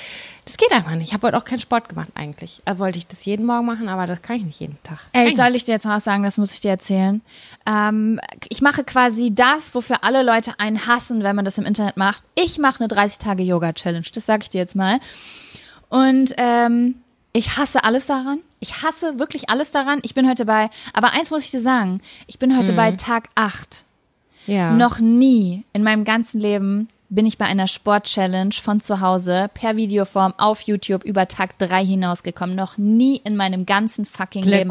Das 0.44 0.56
geht 0.56 0.70
einfach 0.72 0.92
nicht. 0.92 1.08
Ich 1.08 1.14
habe 1.14 1.26
heute 1.26 1.36
auch 1.36 1.44
keinen 1.44 1.60
Sport 1.60 1.88
gemacht 1.88 2.08
eigentlich. 2.14 2.62
Also 2.64 2.80
wollte 2.80 2.98
ich 2.98 3.06
das 3.06 3.24
jeden 3.24 3.44
Morgen 3.44 3.66
machen, 3.66 3.88
aber 3.88 4.06
das 4.06 4.22
kann 4.22 4.36
ich 4.36 4.44
nicht 4.44 4.60
jeden 4.60 4.78
Tag. 4.82 4.98
Ey, 5.12 5.36
soll 5.36 5.54
ich 5.54 5.64
dir 5.64 5.72
jetzt 5.72 5.84
noch 5.84 5.92
was 5.92 6.04
sagen? 6.04 6.22
Das 6.22 6.38
muss 6.38 6.52
ich 6.52 6.60
dir 6.60 6.70
erzählen. 6.70 7.20
Ähm, 7.66 8.20
ich 8.48 8.62
mache 8.62 8.84
quasi 8.84 9.34
das, 9.34 9.74
wofür 9.74 10.04
alle 10.04 10.22
Leute 10.22 10.54
einen 10.58 10.86
hassen, 10.86 11.22
wenn 11.22 11.36
man 11.36 11.44
das 11.44 11.58
im 11.58 11.66
Internet 11.66 11.96
macht. 11.96 12.22
Ich 12.34 12.58
mache 12.58 12.82
eine 12.82 12.88
30-Tage-Yoga-Challenge. 12.88 14.06
Das 14.12 14.24
sage 14.24 14.44
ich 14.44 14.50
dir 14.50 14.58
jetzt 14.58 14.76
mal. 14.76 15.00
Und 15.90 16.34
ähm, 16.36 16.96
ich 17.38 17.56
hasse 17.56 17.84
alles 17.84 18.06
daran. 18.06 18.40
Ich 18.58 18.82
hasse 18.82 19.20
wirklich 19.20 19.48
alles 19.48 19.70
daran. 19.70 20.00
Ich 20.02 20.12
bin 20.12 20.28
heute 20.28 20.44
bei, 20.44 20.70
aber 20.92 21.12
eins 21.12 21.30
muss 21.30 21.44
ich 21.44 21.52
dir 21.52 21.60
sagen, 21.60 22.00
ich 22.26 22.40
bin 22.40 22.58
heute 22.58 22.72
mhm. 22.72 22.76
bei 22.76 22.92
Tag 22.92 23.28
8. 23.36 23.84
Ja. 24.46 24.72
Noch 24.72 24.98
nie 24.98 25.64
in 25.72 25.84
meinem 25.84 26.04
ganzen 26.04 26.40
Leben 26.40 26.88
bin 27.10 27.24
ich 27.24 27.38
bei 27.38 27.46
einer 27.46 27.68
Sport-Challenge 27.68 28.54
von 28.62 28.80
zu 28.80 29.00
Hause 29.00 29.48
per 29.54 29.76
Videoform 29.76 30.34
auf 30.36 30.60
YouTube 30.62 31.04
über 31.04 31.26
Tag 31.26 31.58
drei 31.58 31.84
hinausgekommen. 31.84 32.54
Noch 32.54 32.76
nie 32.76 33.20
in 33.24 33.36
meinem 33.36 33.64
ganzen 33.64 34.04
fucking 34.04 34.44
Leben. 34.44 34.70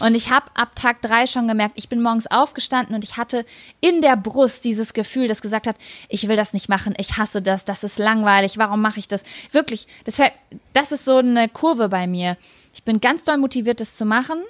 Und 0.00 0.14
ich 0.14 0.30
habe 0.30 0.46
ab 0.54 0.74
Tag 0.74 1.00
drei 1.02 1.26
schon 1.26 1.46
gemerkt, 1.46 1.74
ich 1.76 1.88
bin 1.88 2.02
morgens 2.02 2.26
aufgestanden 2.26 2.94
und 2.94 3.04
ich 3.04 3.16
hatte 3.16 3.46
in 3.80 4.00
der 4.00 4.16
Brust 4.16 4.64
dieses 4.64 4.94
Gefühl, 4.94 5.28
das 5.28 5.42
gesagt 5.42 5.66
hat, 5.66 5.76
ich 6.08 6.26
will 6.26 6.36
das 6.36 6.52
nicht 6.52 6.68
machen, 6.68 6.94
ich 6.98 7.18
hasse 7.18 7.40
das, 7.40 7.64
das 7.64 7.84
ist 7.84 7.98
langweilig, 7.98 8.58
warum 8.58 8.80
mache 8.80 8.98
ich 8.98 9.06
das? 9.06 9.22
Wirklich, 9.52 9.86
das, 10.04 10.20
das 10.72 10.92
ist 10.92 11.04
so 11.04 11.18
eine 11.18 11.48
Kurve 11.48 11.88
bei 11.88 12.06
mir. 12.06 12.36
Ich 12.74 12.82
bin 12.82 13.00
ganz 13.00 13.24
doll 13.24 13.38
motiviert, 13.38 13.80
das 13.80 13.96
zu 13.96 14.04
machen 14.04 14.42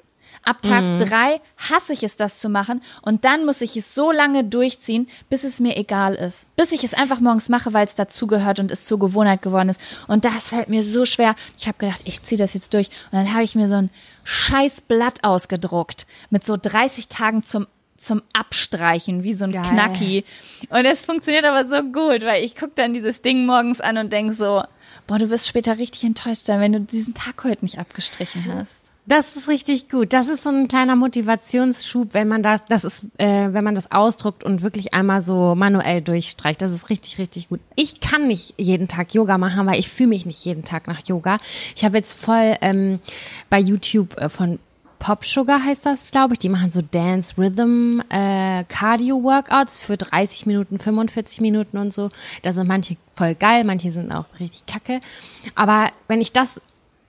Ab 0.47 0.63
Tag 0.63 0.85
mhm. 0.85 0.99
drei 0.99 1.41
hasse 1.57 1.93
ich 1.93 2.05
es, 2.05 2.17
das 2.17 2.39
zu 2.39 2.49
machen. 2.49 2.81
Und 3.03 3.25
dann 3.25 3.45
muss 3.45 3.61
ich 3.63 3.77
es 3.77 3.97
so 3.97 4.13
lange 4.13 4.45
durchziehen, 4.45 5.09
bis 5.29 5.43
es 5.43 5.59
mir 5.59 5.77
egal 5.77 6.15
ist. 6.15 6.47
Bis 6.55 6.71
ich 6.71 6.85
es 6.85 6.95
einfach 6.95 7.19
morgens 7.19 7.49
mache, 7.49 7.73
weil 7.73 7.85
es 7.85 7.97
dazugehört 7.97 8.61
und 8.61 8.71
es 8.71 8.85
zur 8.85 9.01
Gewohnheit 9.01 9.43
geworden 9.43 9.71
ist. 9.71 9.81
Und 10.07 10.25
das 10.25 10.51
fällt 10.51 10.69
mir 10.69 10.85
so 10.85 11.05
schwer. 11.05 11.35
Ich 11.59 11.67
habe 11.67 11.79
gedacht, 11.79 12.03
ich 12.05 12.23
ziehe 12.23 12.39
das 12.39 12.55
jetzt 12.55 12.73
durch. 12.75 12.91
Und 13.11 13.19
dann 13.19 13.35
habe 13.35 13.43
ich 13.43 13.57
mir 13.57 13.69
so 13.69 13.75
ein 13.75 13.91
scheiß 14.23 14.83
Blatt 14.83 15.25
ausgedruckt 15.25 16.07
mit 16.31 16.47
so 16.47 16.57
30 16.57 17.09
Tagen 17.09 17.43
zum 17.43 17.67
zum 17.99 18.23
Abstreichen, 18.33 19.25
wie 19.25 19.33
so 19.33 19.47
ein 19.47 19.53
Geil. 19.53 19.65
Knacki. 19.65 20.25
Und 20.69 20.85
es 20.85 21.05
funktioniert 21.05 21.45
aber 21.45 21.67
so 21.67 21.83
gut, 21.83 22.23
weil 22.23 22.45
ich 22.45 22.55
gucke 22.55 22.73
dann 22.77 22.95
dieses 22.95 23.23
Ding 23.23 23.47
morgens 23.47 23.81
an 23.81 23.99
und 23.99 24.13
denk 24.13 24.35
so, 24.35 24.63
boah, 25.07 25.19
du 25.19 25.29
wirst 25.31 25.49
später 25.49 25.79
richtig 25.79 26.05
enttäuscht 26.05 26.45
sein, 26.45 26.61
wenn 26.61 26.73
du 26.73 26.81
diesen 26.81 27.15
Tag 27.15 27.43
heute 27.43 27.65
nicht 27.65 27.79
abgestrichen 27.79 28.45
hast. 28.55 28.86
Das 29.09 29.37
ist 29.37 29.47
richtig 29.47 29.89
gut. 29.89 30.13
Das 30.13 30.29
ist 30.29 30.43
so 30.43 30.51
ein 30.51 30.67
kleiner 30.67 30.97
Motivationsschub, 30.97 32.13
wenn 32.13 32.27
man 32.27 32.43
das, 32.43 32.65
das 32.65 32.85
ist, 32.85 33.05
äh, 33.19 33.53
wenn 33.53 33.63
man 33.63 33.77
das 33.77 33.93
ausdruckt 33.93 34.43
und 34.43 34.63
wirklich 34.63 34.95
einmal 34.95 35.23
so 35.23 35.55
manuell 35.55 36.03
durchstreicht. 36.03 36.61
Das 36.61 36.73
ist 36.73 36.91
richtig, 36.91 37.19
richtig 37.19 37.49
gut. 37.49 37.61
Ich 37.77 38.01
kann 38.01 38.27
nicht 38.27 38.55
jeden 38.57 38.89
Tag 38.89 39.15
Yoga 39.15 39.39
machen, 39.39 39.65
weil 39.67 39.79
ich 39.79 39.89
fühle 39.89 40.09
mich 40.09 40.27
nicht 40.27 40.45
jeden 40.45 40.65
Tag 40.65 40.89
nach 40.89 41.07
Yoga. 41.07 41.39
Ich 41.77 41.85
habe 41.85 41.99
jetzt 41.99 42.15
voll 42.15 42.57
ähm, 42.61 42.99
bei 43.49 43.61
YouTube 43.61 44.17
äh, 44.17 44.29
von 44.29 44.59
Pop 44.99 45.25
Sugar 45.25 45.63
heißt 45.63 45.87
das, 45.87 46.11
glaube 46.11 46.35
ich. 46.35 46.41
Die 46.41 46.49
machen 46.49 46.73
so 46.73 46.81
Dance 46.83 47.35
Rhythm 47.39 48.01
äh, 48.11 48.65
Cardio 48.65 49.23
Workouts 49.23 49.79
für 49.79 49.97
30 49.97 50.47
Minuten, 50.47 50.79
45 50.79 51.41
Minuten 51.43 51.79
und 51.79 51.95
so. 51.95 52.11
Da 52.43 52.51
sind 52.51 52.67
manche 52.67 52.97
voll 53.15 53.37
geil, 53.37 53.63
manche 53.63 53.93
sind 53.93 54.11
auch 54.11 54.25
richtig 54.41 54.67
kacke. 54.67 55.01
Aber 55.55 55.91
wenn 56.09 56.21
ich 56.21 56.33
das 56.33 56.61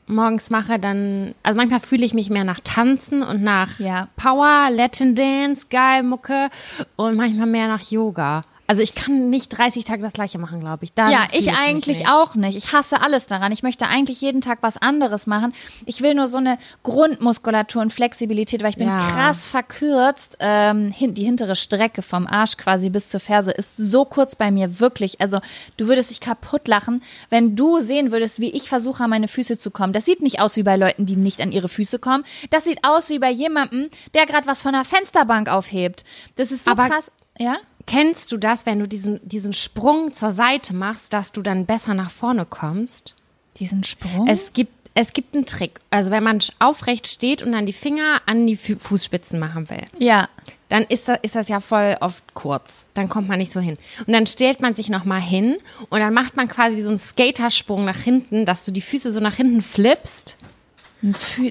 morgens 0.07 0.49
mache, 0.49 0.79
dann, 0.79 1.35
also 1.43 1.57
manchmal 1.57 1.79
fühle 1.79 2.05
ich 2.05 2.13
mich 2.13 2.29
mehr 2.29 2.43
nach 2.43 2.59
Tanzen 2.59 3.23
und 3.23 3.43
nach 3.43 3.79
ja. 3.79 4.07
Power, 4.15 4.69
Latin 4.71 5.15
Dance, 5.15 5.67
geil, 5.69 6.03
Mucke 6.03 6.49
und 6.95 7.15
manchmal 7.15 7.47
mehr 7.47 7.67
nach 7.67 7.81
Yoga. 7.81 8.43
Also 8.67 8.81
ich 8.81 8.95
kann 8.95 9.29
nicht 9.29 9.57
30 9.57 9.85
Tage 9.85 10.01
das 10.01 10.11
gleiche 10.11 10.37
machen, 10.37 10.59
glaube 10.59 10.83
ich. 10.83 10.93
Dann 10.93 11.09
ja, 11.09 11.27
ich, 11.31 11.47
ich 11.47 11.57
eigentlich 11.57 11.99
nicht. 11.99 12.09
auch 12.09 12.35
nicht. 12.35 12.57
Ich 12.57 12.73
hasse 12.73 13.01
alles 13.01 13.25
daran. 13.25 13.53
Ich 13.53 13.63
möchte 13.63 13.87
eigentlich 13.87 14.19
jeden 14.19 14.41
Tag 14.41 14.59
was 14.61 14.75
anderes 14.75 15.25
machen. 15.25 15.53
Ich 15.85 16.01
will 16.01 16.13
nur 16.13 16.27
so 16.27 16.37
eine 16.37 16.59
Grundmuskulatur 16.83 17.81
und 17.81 17.93
Flexibilität, 17.93 18.61
weil 18.63 18.71
ich 18.71 18.77
bin 18.77 18.89
ja. 18.89 18.99
krass 18.99 19.47
verkürzt. 19.47 20.35
Ähm, 20.41 20.93
die 20.99 21.23
hintere 21.23 21.55
Strecke 21.55 22.01
vom 22.01 22.27
Arsch 22.27 22.57
quasi 22.57 22.89
bis 22.89 23.07
zur 23.07 23.21
Ferse 23.21 23.51
ist 23.51 23.77
so 23.77 24.03
kurz 24.03 24.35
bei 24.35 24.51
mir, 24.51 24.81
wirklich. 24.81 25.21
Also 25.21 25.39
du 25.77 25.87
würdest 25.87 26.11
dich 26.11 26.19
kaputt 26.19 26.67
lachen, 26.67 27.01
wenn 27.29 27.55
du 27.55 27.81
sehen 27.81 28.11
würdest, 28.11 28.41
wie 28.41 28.49
ich 28.49 28.67
versuche, 28.67 29.05
an 29.05 29.09
meine 29.09 29.29
Füße 29.29 29.57
zu 29.57 29.71
kommen. 29.71 29.93
Das 29.93 30.03
sieht 30.03 30.21
nicht 30.21 30.41
aus 30.41 30.57
wie 30.57 30.63
bei 30.63 30.75
Leuten, 30.75 31.05
die 31.05 31.15
nicht 31.15 31.39
an 31.39 31.53
ihre 31.53 31.69
Füße 31.69 31.99
kommen. 31.99 32.25
Das 32.49 32.65
sieht 32.65 32.79
aus 32.83 33.09
wie 33.09 33.19
bei 33.19 33.31
jemandem, 33.31 33.89
der 34.13 34.25
gerade 34.25 34.45
was 34.45 34.61
von 34.61 34.73
der 34.73 34.83
Fensterbank 34.83 35.47
aufhebt. 35.47 36.03
Das 36.35 36.51
ist 36.51 36.65
so 36.65 36.71
Aber 36.71 36.89
krass. 36.89 37.09
Ja? 37.39 37.57
Kennst 37.87 38.31
du 38.33 38.37
das, 38.37 38.65
wenn 38.65 38.79
du 38.79 38.87
diesen, 38.87 39.19
diesen 39.27 39.53
Sprung 39.53 40.13
zur 40.13 40.31
Seite 40.31 40.75
machst, 40.75 41.13
dass 41.13 41.31
du 41.31 41.41
dann 41.41 41.65
besser 41.65 41.93
nach 41.93 42.11
vorne 42.11 42.45
kommst? 42.45 43.15
Diesen 43.59 43.83
Sprung? 43.85 44.27
Es 44.27 44.51
gibt, 44.51 44.73
es 44.93 45.13
gibt 45.13 45.33
einen 45.33 45.45
Trick. 45.45 45.79
Also 45.89 46.11
wenn 46.11 46.21
man 46.21 46.39
aufrecht 46.59 47.07
steht 47.07 47.41
und 47.41 47.53
dann 47.53 47.65
die 47.65 47.73
Finger 47.73 48.21
an 48.25 48.45
die 48.45 48.57
Fußspitzen 48.57 49.39
machen 49.39 49.69
will. 49.69 49.85
Ja. 49.97 50.27
Dann 50.69 50.83
ist 50.83 51.07
das, 51.07 51.19
ist 51.21 51.35
das 51.35 51.47
ja 51.47 51.61
voll 51.61 51.95
oft 52.01 52.33
kurz. 52.33 52.85
Dann 52.93 53.07
kommt 53.07 53.29
man 53.29 53.39
nicht 53.39 53.53
so 53.53 53.61
hin. 53.61 53.77
Und 54.05 54.11
dann 54.11 54.27
stellt 54.27 54.59
man 54.59 54.75
sich 54.75 54.89
nochmal 54.89 55.21
hin 55.21 55.57
und 55.89 55.99
dann 56.01 56.13
macht 56.13 56.35
man 56.35 56.49
quasi 56.49 56.81
so 56.81 56.89
einen 56.89 56.99
Skatersprung 56.99 57.85
nach 57.85 57.99
hinten, 57.99 58.45
dass 58.45 58.65
du 58.65 58.71
die 58.71 58.81
Füße 58.81 59.11
so 59.11 59.21
nach 59.21 59.35
hinten 59.35 59.61
flippst. 59.61 60.37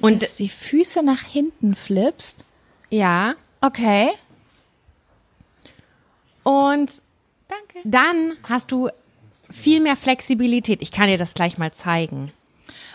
und 0.01 0.21
dass 0.21 0.35
die 0.35 0.49
Füße 0.49 1.01
nach 1.01 1.21
hinten 1.21 1.75
flippst? 1.75 2.45
Ja. 2.91 3.33
Okay. 3.61 4.09
Und 6.47 7.01
Danke. 7.49 7.79
dann 7.83 8.37
hast 8.43 8.71
du 8.71 8.89
viel 9.51 9.81
mehr 9.81 9.97
Flexibilität. 9.97 10.81
Ich 10.81 10.93
kann 10.93 11.07
dir 11.07 11.17
das 11.17 11.33
gleich 11.33 11.57
mal 11.57 11.73
zeigen. 11.73 12.31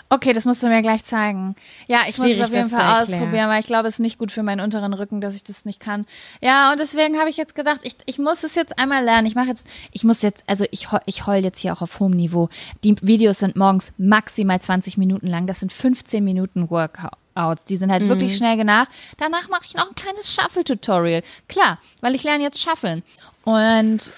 Okay, 0.08 0.32
das 0.32 0.46
musst 0.46 0.62
du 0.62 0.68
mir 0.68 0.80
gleich 0.80 1.04
zeigen. 1.04 1.54
Ja, 1.86 2.00
ich 2.06 2.14
Schwierig, 2.14 2.38
muss 2.38 2.48
es 2.48 2.50
auf 2.50 2.56
jeden 2.56 2.70
Fall 2.70 3.02
ausprobieren, 3.02 3.50
weil 3.50 3.60
ich 3.60 3.66
glaube, 3.66 3.88
es 3.88 3.94
ist 3.94 4.00
nicht 4.00 4.18
gut 4.18 4.32
für 4.32 4.42
meinen 4.42 4.60
unteren 4.60 4.94
Rücken, 4.94 5.20
dass 5.20 5.34
ich 5.34 5.44
das 5.44 5.66
nicht 5.66 5.80
kann. 5.80 6.06
Ja, 6.40 6.72
und 6.72 6.80
deswegen 6.80 7.18
habe 7.18 7.28
ich 7.28 7.36
jetzt 7.36 7.54
gedacht, 7.54 7.80
ich, 7.82 7.94
ich 8.06 8.18
muss 8.18 8.42
es 8.42 8.54
jetzt 8.54 8.78
einmal 8.78 9.04
lernen. 9.04 9.26
Ich 9.26 9.34
mache 9.34 9.48
jetzt, 9.48 9.66
ich 9.90 10.04
muss 10.04 10.22
jetzt, 10.22 10.44
also 10.46 10.64
ich, 10.70 10.88
ich 11.04 11.26
heul 11.26 11.44
jetzt 11.44 11.60
hier 11.60 11.74
auch 11.74 11.82
auf 11.82 12.00
hohem 12.00 12.12
Niveau. 12.12 12.48
Die 12.84 12.96
Videos 13.02 13.38
sind 13.38 13.56
morgens 13.56 13.92
maximal 13.98 14.62
20 14.62 14.96
Minuten 14.96 15.26
lang. 15.26 15.46
Das 15.46 15.60
sind 15.60 15.74
15 15.74 16.24
Minuten 16.24 16.70
Workouts. 16.70 17.64
Die 17.68 17.76
sind 17.76 17.90
halt 17.90 18.08
wirklich 18.08 18.36
schnell 18.36 18.56
genach. 18.56 18.86
Danach 19.18 19.48
mache 19.48 19.64
ich 19.64 19.74
noch 19.74 19.88
ein 19.88 19.94
kleines 19.94 20.34
Shuffle-Tutorial. 20.34 21.22
Klar, 21.48 21.78
weil 22.00 22.14
ich 22.14 22.22
lerne 22.22 22.44
jetzt 22.44 22.60
Shuffeln. 22.60 23.02
Und 23.44 24.12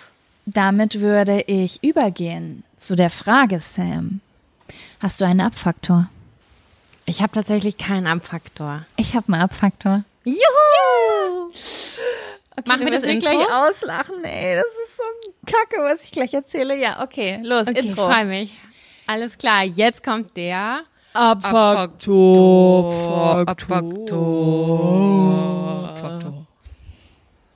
damit 0.46 1.00
würde 1.00 1.40
ich 1.42 1.82
übergehen 1.82 2.62
zu 2.78 2.94
der 2.96 3.10
Frage, 3.10 3.60
Sam. 3.60 4.20
Hast 5.00 5.20
du 5.20 5.24
einen 5.24 5.40
Abfaktor? 5.40 6.08
Ich 7.06 7.20
habe 7.22 7.32
tatsächlich 7.32 7.76
keinen 7.78 8.06
Abfaktor. 8.06 8.82
Ich 8.96 9.14
habe 9.14 9.32
einen 9.32 9.42
Abfaktor. 9.42 10.04
Juhu! 10.24 11.50
Okay, 12.56 12.68
Machen 12.68 12.84
wir 12.84 12.92
das 12.92 13.02
Intro? 13.02 13.30
gleich 13.30 13.46
auslachen, 13.52 14.22
ey. 14.24 14.54
Das 14.56 14.64
ist 14.66 14.96
so 14.96 15.02
kacke, 15.46 15.82
was 15.82 16.04
ich 16.04 16.12
gleich 16.12 16.32
erzähle. 16.32 16.76
Ja, 16.78 17.02
okay, 17.02 17.40
los, 17.42 17.66
Okay, 17.66 17.80
Intro. 17.80 18.06
freue 18.06 18.24
mich. 18.24 18.54
Alles 19.06 19.36
klar, 19.36 19.64
jetzt 19.64 20.02
kommt 20.04 20.34
der 20.36 20.82
Abfaktor. 21.12 23.44
Abfaktor. 23.46 24.24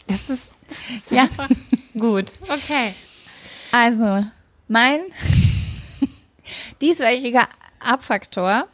Das 0.06 0.28
ist 0.28 0.42
Ja, 1.10 1.28
gut. 1.98 2.32
Okay. 2.42 2.94
also, 3.72 4.24
mein 4.68 5.00
dieswöchiger 6.80 7.48
Abfaktor 7.80 8.66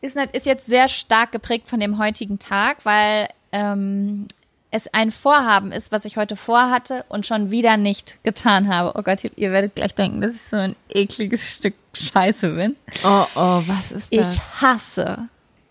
ist, 0.00 0.16
ist 0.32 0.46
jetzt 0.46 0.66
sehr 0.66 0.88
stark 0.88 1.32
geprägt 1.32 1.68
von 1.68 1.80
dem 1.80 1.98
heutigen 1.98 2.38
Tag, 2.38 2.78
weil 2.84 3.28
ähm, 3.52 4.26
es 4.70 4.92
ein 4.92 5.10
Vorhaben 5.10 5.72
ist, 5.72 5.90
was 5.92 6.04
ich 6.04 6.16
heute 6.16 6.36
vorhatte 6.36 7.04
und 7.08 7.26
schon 7.26 7.50
wieder 7.50 7.76
nicht 7.76 8.22
getan 8.22 8.68
habe. 8.68 8.98
Oh 8.98 9.02
Gott, 9.02 9.24
ihr, 9.24 9.30
ihr 9.36 9.52
werdet 9.52 9.74
gleich 9.74 9.94
denken, 9.94 10.20
dass 10.20 10.36
ich 10.36 10.42
so 10.42 10.56
ein 10.56 10.76
ekliges 10.88 11.54
Stück 11.54 11.74
Scheiße 11.92 12.50
bin. 12.50 12.76
Oh, 13.04 13.26
oh, 13.34 13.62
was 13.66 13.90
ist 13.90 14.14
das? 14.14 14.34
Ich 14.34 14.40
hasse, 14.60 15.28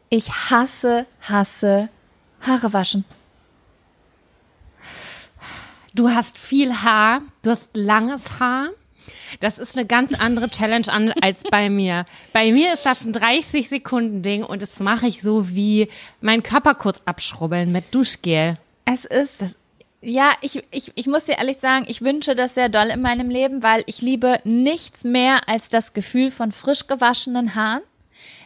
ich 0.09 0.29
hasse, 0.29 1.05
hasse 1.21 1.89
Haare 2.41 2.73
waschen. 2.73 3.05
Du 5.99 6.09
hast 6.09 6.37
viel 6.39 6.73
Haar, 6.81 7.23
du 7.41 7.49
hast 7.51 7.75
langes 7.75 8.39
Haar. 8.39 8.69
Das 9.41 9.57
ist 9.57 9.75
eine 9.77 9.85
ganz 9.85 10.13
andere 10.13 10.49
Challenge 10.49 10.87
an, 10.87 11.11
als 11.21 11.41
bei 11.51 11.69
mir. 11.69 12.05
Bei 12.31 12.53
mir 12.53 12.71
ist 12.73 12.85
das 12.85 13.03
ein 13.03 13.11
30 13.11 13.67
Sekunden 13.67 14.21
Ding 14.21 14.45
und 14.45 14.61
das 14.61 14.79
mache 14.79 15.07
ich 15.07 15.21
so 15.21 15.49
wie 15.49 15.89
meinen 16.21 16.41
Körper 16.41 16.73
kurz 16.75 17.01
abschrubbeln 17.03 17.73
mit 17.73 17.93
Duschgel. 17.93 18.57
Es 18.85 19.03
ist, 19.03 19.41
Das- 19.41 19.57
ja, 19.99 20.31
ich, 20.39 20.63
ich, 20.71 20.93
ich 20.95 21.07
muss 21.07 21.25
dir 21.25 21.37
ehrlich 21.37 21.57
sagen, 21.57 21.83
ich 21.89 22.01
wünsche 22.01 22.33
das 22.33 22.55
sehr 22.55 22.69
doll 22.69 22.87
in 22.93 23.01
meinem 23.01 23.29
Leben, 23.29 23.61
weil 23.61 23.83
ich 23.85 24.01
liebe 24.01 24.39
nichts 24.45 25.03
mehr 25.03 25.49
als 25.49 25.67
das 25.67 25.91
Gefühl 25.91 26.31
von 26.31 26.53
frisch 26.53 26.87
gewaschenen 26.87 27.55
Haaren. 27.55 27.81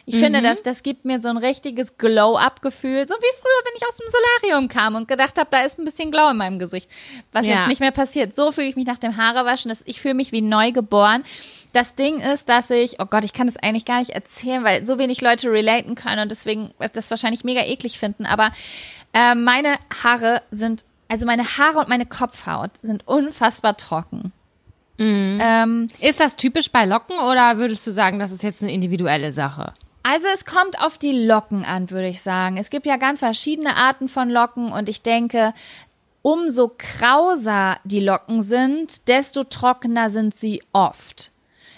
Ich 0.06 0.16
finde, 0.16 0.42
das, 0.42 0.62
das 0.62 0.82
gibt 0.82 1.06
mir 1.06 1.18
so 1.20 1.28
ein 1.28 1.38
richtiges 1.38 1.96
Glow-up-Gefühl, 1.96 3.06
so 3.06 3.14
wie 3.14 3.40
früher, 3.40 3.64
wenn 3.64 3.72
ich 3.76 3.86
aus 3.88 3.96
dem 3.96 4.06
Solarium 4.10 4.68
kam 4.68 4.96
und 4.96 5.08
gedacht 5.08 5.38
habe, 5.38 5.48
da 5.50 5.62
ist 5.62 5.78
ein 5.78 5.84
bisschen 5.86 6.10
Glow 6.10 6.28
in 6.30 6.36
meinem 6.36 6.58
Gesicht, 6.58 6.90
was 7.32 7.46
Ja. 7.46 7.54
jetzt 7.60 7.68
nicht 7.68 7.80
mehr 7.80 7.90
passiert. 7.90 8.36
So 8.36 8.52
fühle 8.52 8.66
ich 8.66 8.76
mich 8.76 8.86
nach 8.86 8.98
dem 8.98 9.16
Haarewaschen, 9.16 9.70
dass 9.70 9.80
ich 9.86 10.02
fühle 10.02 10.12
mich 10.14 10.30
wie 10.30 10.42
neu 10.42 10.72
geboren. 10.72 11.24
Das 11.72 11.94
Ding 11.94 12.18
ist, 12.18 12.48
dass 12.50 12.68
ich, 12.70 13.00
oh 13.00 13.06
Gott, 13.06 13.24
ich 13.24 13.32
kann 13.32 13.46
das 13.46 13.56
eigentlich 13.56 13.86
gar 13.86 13.98
nicht 13.98 14.10
erzählen, 14.10 14.62
weil 14.62 14.84
so 14.84 14.98
wenig 14.98 15.22
Leute 15.22 15.50
relaten 15.50 15.94
können 15.94 16.20
und 16.22 16.30
deswegen 16.30 16.72
das 16.92 17.10
wahrscheinlich 17.10 17.42
mega 17.42 17.62
eklig 17.62 17.98
finden. 17.98 18.26
Aber 18.26 18.50
äh, 19.14 19.34
meine 19.34 19.76
Haare 20.02 20.42
sind, 20.50 20.84
also 21.08 21.24
meine 21.24 21.44
Haare 21.44 21.78
und 21.78 21.88
meine 21.88 22.04
Kopfhaut 22.06 22.70
sind 22.82 23.08
unfassbar 23.08 23.76
trocken. 23.78 24.32
Ähm, 24.98 25.88
Ist 25.98 26.20
das 26.20 26.36
typisch 26.36 26.70
bei 26.70 26.84
Locken 26.84 27.18
oder 27.18 27.56
würdest 27.58 27.84
du 27.86 27.90
sagen, 27.90 28.18
das 28.20 28.30
ist 28.30 28.42
jetzt 28.44 28.62
eine 28.62 28.72
individuelle 28.72 29.32
Sache? 29.32 29.72
Also 30.04 30.26
es 30.34 30.44
kommt 30.44 30.78
auf 30.80 30.98
die 30.98 31.24
Locken 31.24 31.64
an, 31.64 31.90
würde 31.90 32.08
ich 32.08 32.20
sagen. 32.20 32.58
Es 32.58 32.68
gibt 32.68 32.84
ja 32.84 32.98
ganz 32.98 33.20
verschiedene 33.20 33.74
Arten 33.74 34.10
von 34.10 34.28
Locken 34.28 34.70
und 34.70 34.90
ich 34.90 35.00
denke, 35.00 35.54
umso 36.20 36.70
krauser 36.76 37.78
die 37.84 38.00
Locken 38.00 38.42
sind, 38.42 39.08
desto 39.08 39.44
trockener 39.44 40.10
sind 40.10 40.34
sie 40.34 40.62
oft. 40.74 41.30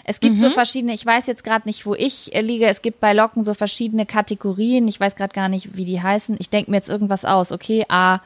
Es 0.03 0.19
gibt 0.19 0.41
so 0.41 0.49
verschiedene, 0.49 0.93
ich 0.93 1.05
weiß 1.05 1.27
jetzt 1.27 1.45
gerade 1.45 1.67
nicht, 1.67 1.85
wo 1.85 1.95
ich 1.95 2.35
äh, 2.35 2.41
liege, 2.41 2.67
es 2.67 2.81
gibt 2.81 2.99
bei 2.99 3.13
Locken 3.13 3.43
so 3.43 3.53
verschiedene 3.53 4.05
Kategorien, 4.05 4.89
ich 4.89 4.99
weiß 4.99 5.15
gerade 5.15 5.33
gar 5.33 5.47
nicht, 5.47 5.77
wie 5.77 5.85
die 5.85 6.01
heißen. 6.01 6.35
Ich 6.39 6.49
denke 6.49 6.69
mir 6.69 6.77
jetzt 6.77 6.89
irgendwas 6.89 7.23
aus, 7.23 7.53
okay, 7.53 7.85
A 7.87 8.19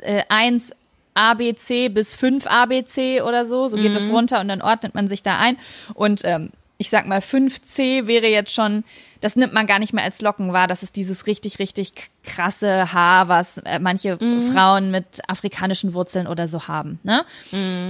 äh, 0.00 0.22
1 0.28 0.72
ABC 1.14 1.88
bis 1.88 2.14
5 2.14 2.46
ABC 2.46 3.22
oder 3.22 3.46
so, 3.46 3.68
so 3.68 3.76
geht 3.76 3.94
das 3.94 4.08
runter 4.10 4.40
und 4.40 4.48
dann 4.48 4.62
ordnet 4.62 4.94
man 4.94 5.08
sich 5.08 5.22
da 5.22 5.38
ein. 5.38 5.58
Und 5.94 6.22
ähm, 6.24 6.50
ich 6.80 6.90
sag 6.90 7.06
mal, 7.08 7.18
5C 7.18 8.06
wäre 8.06 8.28
jetzt 8.28 8.54
schon, 8.54 8.84
das 9.20 9.34
nimmt 9.34 9.52
man 9.52 9.66
gar 9.66 9.80
nicht 9.80 9.92
mehr 9.92 10.04
als 10.04 10.20
Locken 10.20 10.52
wahr. 10.52 10.68
Das 10.68 10.84
ist 10.84 10.94
dieses 10.94 11.26
richtig, 11.26 11.58
richtig 11.58 11.92
krasse 12.22 12.92
Haar, 12.92 13.26
was 13.26 13.58
äh, 13.58 13.80
manche 13.80 14.16
Frauen 14.52 14.92
mit 14.92 15.28
afrikanischen 15.28 15.92
Wurzeln 15.92 16.28
oder 16.28 16.46
so 16.46 16.68
haben. 16.68 17.00
Ne? 17.02 17.24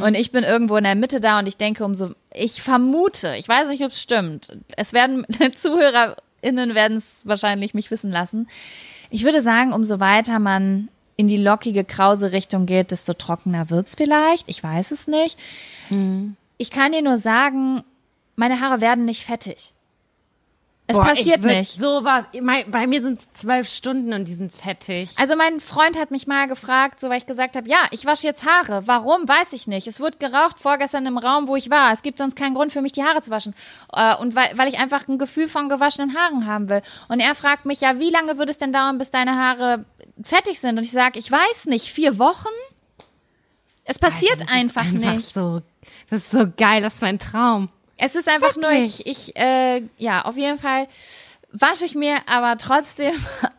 Und 0.02 0.14
ich 0.14 0.33
bin 0.33 0.42
irgendwo 0.42 0.76
in 0.78 0.85
der 0.85 0.95
Mitte 0.95 1.21
da 1.21 1.38
und 1.38 1.47
ich 1.47 1.59
denke, 1.59 1.85
umso, 1.85 2.12
ich 2.33 2.62
vermute, 2.62 3.37
ich 3.37 3.47
weiß 3.47 3.68
nicht, 3.68 3.85
ob 3.85 3.90
es 3.90 4.00
stimmt. 4.00 4.57
Es 4.75 4.95
werden, 4.95 5.26
ZuhörerInnen 5.54 6.75
werden 6.75 6.97
es 6.97 7.21
wahrscheinlich 7.25 7.75
mich 7.75 7.90
wissen 7.90 8.11
lassen. 8.11 8.49
Ich 9.11 9.23
würde 9.23 9.42
sagen, 9.42 9.75
umso 9.75 10.00
weiter 10.00 10.38
man 10.38 10.88
in 11.16 11.28
die 11.28 11.37
lockige, 11.37 11.85
krause 11.85 12.33
Richtung 12.33 12.64
geht, 12.64 12.90
desto 12.90 13.12
trockener 13.12 13.68
wird's 13.68 13.97
vielleicht. 13.97 14.49
Ich 14.49 14.62
weiß 14.62 14.92
es 14.92 15.09
nicht. 15.09 15.38
Ich 16.57 16.71
kann 16.71 16.92
dir 16.92 17.02
nur 17.02 17.18
sagen, 17.18 17.83
meine 18.38 18.61
Haare 18.61 18.80
werden 18.80 19.04
nicht 19.04 19.25
fettig. 19.25 19.75
Es 20.90 20.97
Boah, 20.97 21.04
passiert 21.04 21.42
nicht. 21.42 21.78
Sowas. 21.78 22.25
Mein, 22.40 22.71
bei 22.71 22.87
mir 22.87 23.02
sind 23.02 23.21
es 23.21 23.40
zwölf 23.40 23.68
Stunden 23.68 24.14
und 24.14 24.26
die 24.26 24.33
sind 24.33 24.54
fettig. 24.54 25.11
Also 25.16 25.37
mein 25.37 25.61
Freund 25.61 25.99
hat 25.99 26.11
mich 26.11 26.26
mal 26.26 26.49
gefragt, 26.49 26.99
so 26.99 27.11
weil 27.11 27.18
ich 27.18 27.26
gesagt 27.26 27.57
habe, 27.57 27.68
ja, 27.68 27.76
ich 27.90 28.07
wasche 28.07 28.26
jetzt 28.26 28.47
Haare. 28.47 28.87
Warum? 28.87 29.28
Weiß 29.28 29.52
ich 29.52 29.66
nicht. 29.66 29.87
Es 29.87 30.00
wurde 30.00 30.16
geraucht 30.16 30.59
vorgestern 30.59 31.04
im 31.04 31.18
Raum, 31.18 31.47
wo 31.47 31.57
ich 31.57 31.68
war. 31.68 31.92
Es 31.92 32.00
gibt 32.00 32.16
sonst 32.16 32.37
keinen 32.37 32.54
Grund 32.54 32.73
für 32.73 32.80
mich, 32.80 32.92
die 32.92 33.02
Haare 33.02 33.21
zu 33.21 33.30
waschen. 33.30 33.54
Äh, 33.92 34.16
und 34.16 34.35
weil, 34.35 34.57
weil 34.57 34.68
ich 34.68 34.78
einfach 34.78 35.07
ein 35.09 35.18
Gefühl 35.18 35.49
von 35.49 35.68
gewaschenen 35.68 36.16
Haaren 36.16 36.47
haben 36.47 36.71
will. 36.71 36.80
Und 37.09 37.21
er 37.21 37.35
fragt 37.35 37.66
mich, 37.66 37.83
ja, 37.83 37.99
wie 37.99 38.11
lange 38.11 38.38
würde 38.38 38.50
es 38.50 38.59
denn 38.59 38.73
dauern, 38.73 38.97
bis 38.97 39.11
deine 39.11 39.37
Haare 39.37 39.85
fertig 40.23 40.59
sind? 40.59 40.78
Und 40.78 40.85
ich 40.85 40.92
sage, 40.92 41.18
ich 41.18 41.30
weiß 41.30 41.66
nicht, 41.66 41.88
vier 41.88 42.18
Wochen? 42.18 42.49
Es 43.85 43.99
passiert 43.99 44.40
Alter, 44.40 44.45
das 44.45 44.54
einfach, 44.54 44.85
ist 44.87 44.95
einfach 44.95 45.16
nicht. 45.16 45.35
So, 45.35 45.61
das 46.09 46.21
ist 46.23 46.30
so 46.30 46.47
geil, 46.57 46.80
das 46.80 46.95
ist 46.95 47.02
mein 47.02 47.18
Traum. 47.18 47.68
Es 47.99 48.14
ist 48.14 48.28
einfach 48.28 48.55
nur, 48.57 48.71
Wirklich? 48.71 49.07
ich, 49.07 49.28
ich 49.28 49.37
äh, 49.37 49.83
ja, 49.99 50.25
auf 50.25 50.37
jeden 50.37 50.59
Fall 50.59 50.87
wasche 51.52 51.85
ich 51.85 51.95
mir 51.95 52.17
aber 52.26 52.57
trotzdem, 52.57 53.12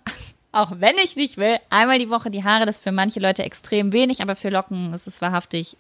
auch 0.52 0.72
wenn 0.80 0.98
ich 0.98 1.16
nicht 1.16 1.38
will, 1.38 1.58
einmal 1.70 2.00
die 2.00 2.10
Woche 2.10 2.32
die 2.32 2.44
Haare. 2.44 2.66
Das 2.66 2.78
ist 2.78 2.84
für 2.84 2.92
manche 2.92 3.20
Leute 3.20 3.44
extrem 3.44 3.92
wenig, 3.92 4.22
aber 4.22 4.36
für 4.36 4.50
Locken 4.50 4.94
ist 4.94 5.08
es 5.08 5.22
wahrhaftig 5.22 5.76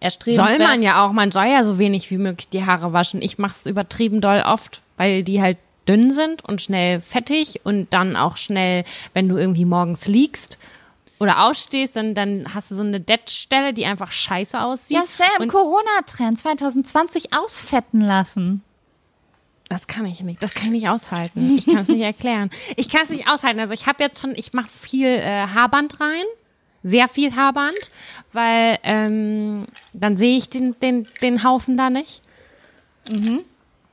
erstrebenswert. 0.00 0.56
Soll 0.56 0.58
man 0.58 0.82
ja 0.82 1.04
auch, 1.04 1.12
man 1.12 1.32
soll 1.32 1.46
ja 1.46 1.64
so 1.64 1.78
wenig 1.78 2.10
wie 2.10 2.18
möglich 2.18 2.48
die 2.48 2.64
Haare 2.64 2.92
waschen. 2.92 3.22
Ich 3.22 3.38
mache 3.38 3.52
es 3.60 3.66
übertrieben 3.66 4.20
doll 4.20 4.42
oft, 4.46 4.80
weil 4.96 5.22
die 5.22 5.42
halt 5.42 5.58
dünn 5.86 6.12
sind 6.12 6.44
und 6.44 6.62
schnell 6.62 7.00
fettig 7.00 7.60
und 7.64 7.92
dann 7.92 8.16
auch 8.16 8.36
schnell, 8.36 8.84
wenn 9.14 9.28
du 9.28 9.36
irgendwie 9.36 9.64
morgens 9.64 10.06
liegst 10.06 10.58
oder 11.22 11.44
aufstehst, 11.44 11.94
dann, 11.94 12.16
dann 12.16 12.52
hast 12.52 12.70
du 12.70 12.74
so 12.74 12.82
eine 12.82 13.00
Dead-Stelle, 13.00 13.72
die 13.72 13.86
einfach 13.86 14.10
scheiße 14.10 14.60
aussieht. 14.60 14.96
Ja, 14.96 15.04
Sam, 15.04 15.46
Corona-Trend 15.46 16.40
2020 16.40 17.32
ausfetten 17.32 18.00
lassen. 18.00 18.64
das 19.68 19.86
kann 19.86 20.04
ich 20.04 20.20
nicht. 20.20 20.42
Das 20.42 20.52
kann 20.52 20.66
ich 20.66 20.72
nicht 20.72 20.88
aushalten. 20.88 21.56
Ich 21.56 21.66
kann 21.66 21.78
es 21.78 21.88
nicht 21.88 22.00
erklären. 22.00 22.50
Ich 22.76 22.90
kann 22.90 23.02
es 23.04 23.10
nicht 23.10 23.28
aushalten. 23.28 23.60
Also 23.60 23.72
ich 23.72 23.86
habe 23.86 24.02
jetzt 24.02 24.20
schon, 24.20 24.34
ich 24.34 24.52
mache 24.52 24.68
viel 24.68 25.06
äh, 25.06 25.46
Haarband 25.46 26.00
rein. 26.00 26.24
Sehr 26.82 27.06
viel 27.06 27.36
Haarband, 27.36 27.92
weil 28.32 28.76
ähm, 28.82 29.66
dann 29.92 30.16
sehe 30.16 30.36
ich 30.36 30.50
den, 30.50 30.74
den, 30.80 31.06
den 31.22 31.44
Haufen 31.44 31.76
da 31.76 31.90
nicht. 31.90 32.20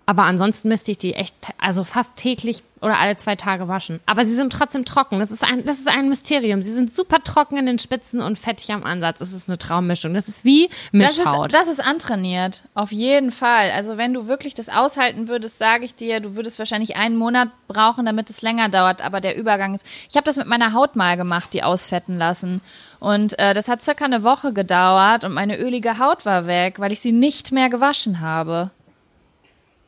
Aber 0.10 0.24
ansonsten 0.24 0.70
müsste 0.70 0.90
ich 0.90 0.98
die 0.98 1.14
echt, 1.14 1.36
also 1.60 1.84
fast 1.84 2.16
täglich 2.16 2.64
oder 2.82 2.98
alle 2.98 3.16
zwei 3.16 3.36
Tage 3.36 3.68
waschen. 3.68 4.00
Aber 4.08 4.26
sie 4.26 4.34
sind 4.34 4.52
trotzdem 4.52 4.84
trocken. 4.84 5.20
Das 5.20 5.30
ist 5.30 5.44
ein, 5.44 5.68
das 5.68 5.78
ist 5.78 5.88
ein 5.88 6.10
Mysterium. 6.10 6.64
Sie 6.64 6.72
sind 6.72 6.92
super 6.92 7.24
trocken 7.24 7.58
in 7.60 7.68
den 7.68 7.78
Spitzen 7.78 8.20
und 8.20 8.40
fettig 8.40 8.72
am 8.72 8.84
Ansatz. 8.84 9.20
Das 9.20 9.34
ist 9.34 9.50
eine 9.50 9.60
Traummischung. 9.60 10.16
Das 10.16 10.28
ist 10.28 10.44
wie 10.44 10.68
Das 10.92 11.18
Mischhaut. 11.18 11.54
ist, 11.54 11.60
das 11.60 11.68
ist 11.68 11.86
antrainiert, 11.86 12.64
auf 12.74 12.92
jeden 12.92 13.32
Fall. 13.32 13.70
Also 13.70 13.98
wenn 13.98 14.16
du 14.16 14.26
wirklich 14.28 14.56
das 14.56 14.68
aushalten 14.70 15.28
würdest, 15.28 15.60
sage 15.60 15.86
ich 15.86 15.94
dir, 15.94 16.22
du 16.22 16.36
würdest 16.36 16.58
wahrscheinlich 16.58 16.96
einen 16.96 17.16
Monat 17.16 17.50
brauchen, 17.68 18.08
damit 18.08 18.32
es 18.32 18.42
länger 18.42 18.70
dauert. 18.70 19.04
Aber 19.06 19.22
der 19.22 19.38
Übergang 19.38 19.76
ist. 19.76 19.86
Ich 20.10 20.16
habe 20.16 20.26
das 20.26 20.38
mit 20.38 20.48
meiner 20.48 20.74
Haut 20.74 20.96
mal 20.96 21.18
gemacht, 21.18 21.54
die 21.54 21.62
ausfetten 21.62 22.18
lassen. 22.18 22.62
Und 23.00 23.38
äh, 23.38 23.54
das 23.54 23.68
hat 23.68 23.84
circa 23.84 24.06
eine 24.06 24.24
Woche 24.24 24.54
gedauert 24.54 25.24
und 25.24 25.34
meine 25.34 25.60
ölige 25.60 26.00
Haut 26.00 26.26
war 26.26 26.48
weg, 26.48 26.80
weil 26.80 26.92
ich 26.92 27.00
sie 27.00 27.12
nicht 27.12 27.52
mehr 27.52 27.70
gewaschen 27.70 28.22
habe. 28.22 28.72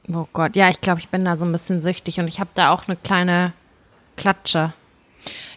Oh 0.07 0.27
Gott, 0.33 0.55
ja, 0.55 0.69
ich 0.69 0.81
glaube, 0.81 0.99
ich 0.99 1.09
bin 1.09 1.25
da 1.25 1.35
so 1.35 1.45
ein 1.45 1.51
bisschen 1.51 1.81
süchtig 1.81 2.19
und 2.19 2.27
ich 2.27 2.39
habe 2.39 2.49
da 2.55 2.71
auch 2.71 2.87
eine 2.87 2.95
kleine 2.95 3.53
Klatsche. 4.17 4.73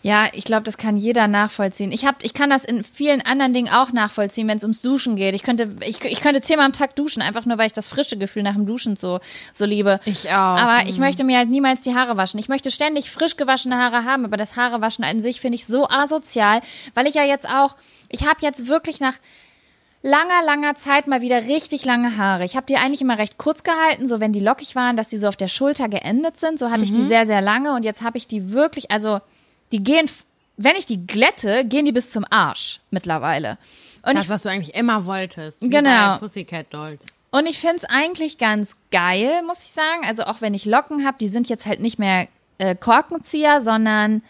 Ja, 0.03 0.29
ich 0.35 0.45
glaube, 0.45 0.65
das 0.65 0.77
kann 0.77 0.99
jeder 0.99 1.29
nachvollziehen. 1.29 1.91
Ich 1.91 2.05
hab, 2.05 2.23
ich 2.23 2.35
kann 2.35 2.51
das 2.51 2.63
in 2.63 2.85
vielen 2.85 3.23
anderen 3.23 3.55
Dingen 3.55 3.73
auch 3.73 3.91
nachvollziehen, 3.91 4.47
wenn 4.47 4.59
es 4.59 4.63
ums 4.63 4.83
Duschen 4.83 5.17
geht. 5.17 5.35
Ich 5.35 5.43
könnte, 5.43 5.77
ich, 5.81 6.05
ich 6.05 6.21
könnte 6.21 6.43
zehnmal 6.43 6.67
am 6.67 6.75
Tag 6.75 6.95
duschen, 6.95 7.23
einfach 7.23 7.47
nur, 7.47 7.57
weil 7.57 7.69
ich 7.69 7.73
das 7.73 7.89
frische 7.89 8.19
Gefühl 8.19 8.43
nach 8.43 8.53
dem 8.53 8.67
Duschen 8.67 8.97
so, 8.97 9.21
so 9.55 9.65
liebe. 9.65 10.01
Ich 10.05 10.29
auch. 10.29 10.33
Aber 10.33 10.87
ich 10.87 10.99
möchte 10.99 11.25
mir 11.25 11.39
halt 11.39 11.49
niemals 11.49 11.81
die 11.81 11.95
Haare 11.95 12.19
waschen. 12.19 12.39
Ich 12.39 12.51
möchte 12.51 12.71
ständig 12.71 13.11
frisch 13.11 13.37
gewaschene 13.37 13.79
Haare 13.79 14.05
haben, 14.05 14.27
aber 14.27 14.37
das 14.37 14.57
Haarewaschen 14.57 15.05
an 15.05 15.23
sich 15.23 15.41
finde 15.41 15.57
ich 15.57 15.65
so 15.65 15.89
asozial, 15.89 16.61
weil 16.93 17.07
ich 17.07 17.15
ja 17.15 17.25
jetzt 17.25 17.49
auch, 17.49 17.75
ich 18.11 18.27
habe 18.27 18.41
jetzt 18.43 18.69
wirklich 18.69 19.01
nach 19.01 19.15
langer, 20.05 20.45
langer 20.45 20.75
Zeit 20.75 21.07
mal 21.07 21.23
wieder 21.23 21.49
richtig 21.49 21.87
lange 21.87 22.19
Haare. 22.19 22.45
Ich 22.45 22.57
habe 22.57 22.67
die 22.67 22.77
eigentlich 22.77 23.01
immer 23.01 23.17
recht 23.17 23.39
kurz 23.39 23.65
gehalten, 23.65 24.07
so 24.07 24.21
wenn 24.21 24.35
die 24.35 24.41
lockig 24.41 24.77
waren, 24.77 24.99
dass 24.99 25.09
die 25.09 25.17
so 25.17 25.27
auf 25.27 25.37
der 25.37 25.49
Schulter 25.49 25.89
geendet 25.89 26.37
sind. 26.37 26.59
So 26.59 26.71
hatte 26.71 26.85
ich 26.85 26.93
die 26.93 27.07
sehr, 27.07 27.25
sehr 27.25 27.41
lange 27.41 27.75
und 27.75 27.85
jetzt 27.85 28.03
habe 28.03 28.19
ich 28.19 28.29
die 28.29 28.53
wirklich, 28.53 28.91
also 28.91 29.21
die 29.73 29.83
gehen, 29.83 30.09
wenn 30.59 30.77
ich 30.77 30.85
die 30.85 31.07
glätte, 31.07 31.65
gehen 31.65 31.87
die 31.87 31.93
bis 31.93 32.11
zum 32.11 32.27
Arsch 32.29 32.81
mittlerweile. 32.91 33.57
Und 34.03 34.17
das, 34.17 34.25
ich, 34.25 34.31
was 34.31 34.43
du 34.43 34.51
eigentlich 34.51 34.75
immer 34.75 35.07
wolltest. 35.07 35.63
Genau. 35.63 36.19
Pussycat 36.19 36.67
Dolls. 36.73 37.03
und 37.31 37.47
ich 37.47 37.59
find's 37.59 37.87
eigentlich 37.87 38.37
ganz 38.37 38.77
geil, 38.91 39.43
muss 39.47 39.61
ich 39.61 39.71
sagen. 39.71 40.05
Also 40.07 40.25
auch 40.25 40.43
wenn 40.43 40.53
ich 40.53 40.67
Locken 40.67 41.07
habe, 41.07 41.17
die 41.19 41.29
sind 41.29 41.49
jetzt 41.49 41.65
halt 41.65 41.81
nicht 41.81 41.99
mehr 41.99 42.29
äh, 42.59 42.75
Korkenzieher, 42.75 43.63
sondern 43.63 44.23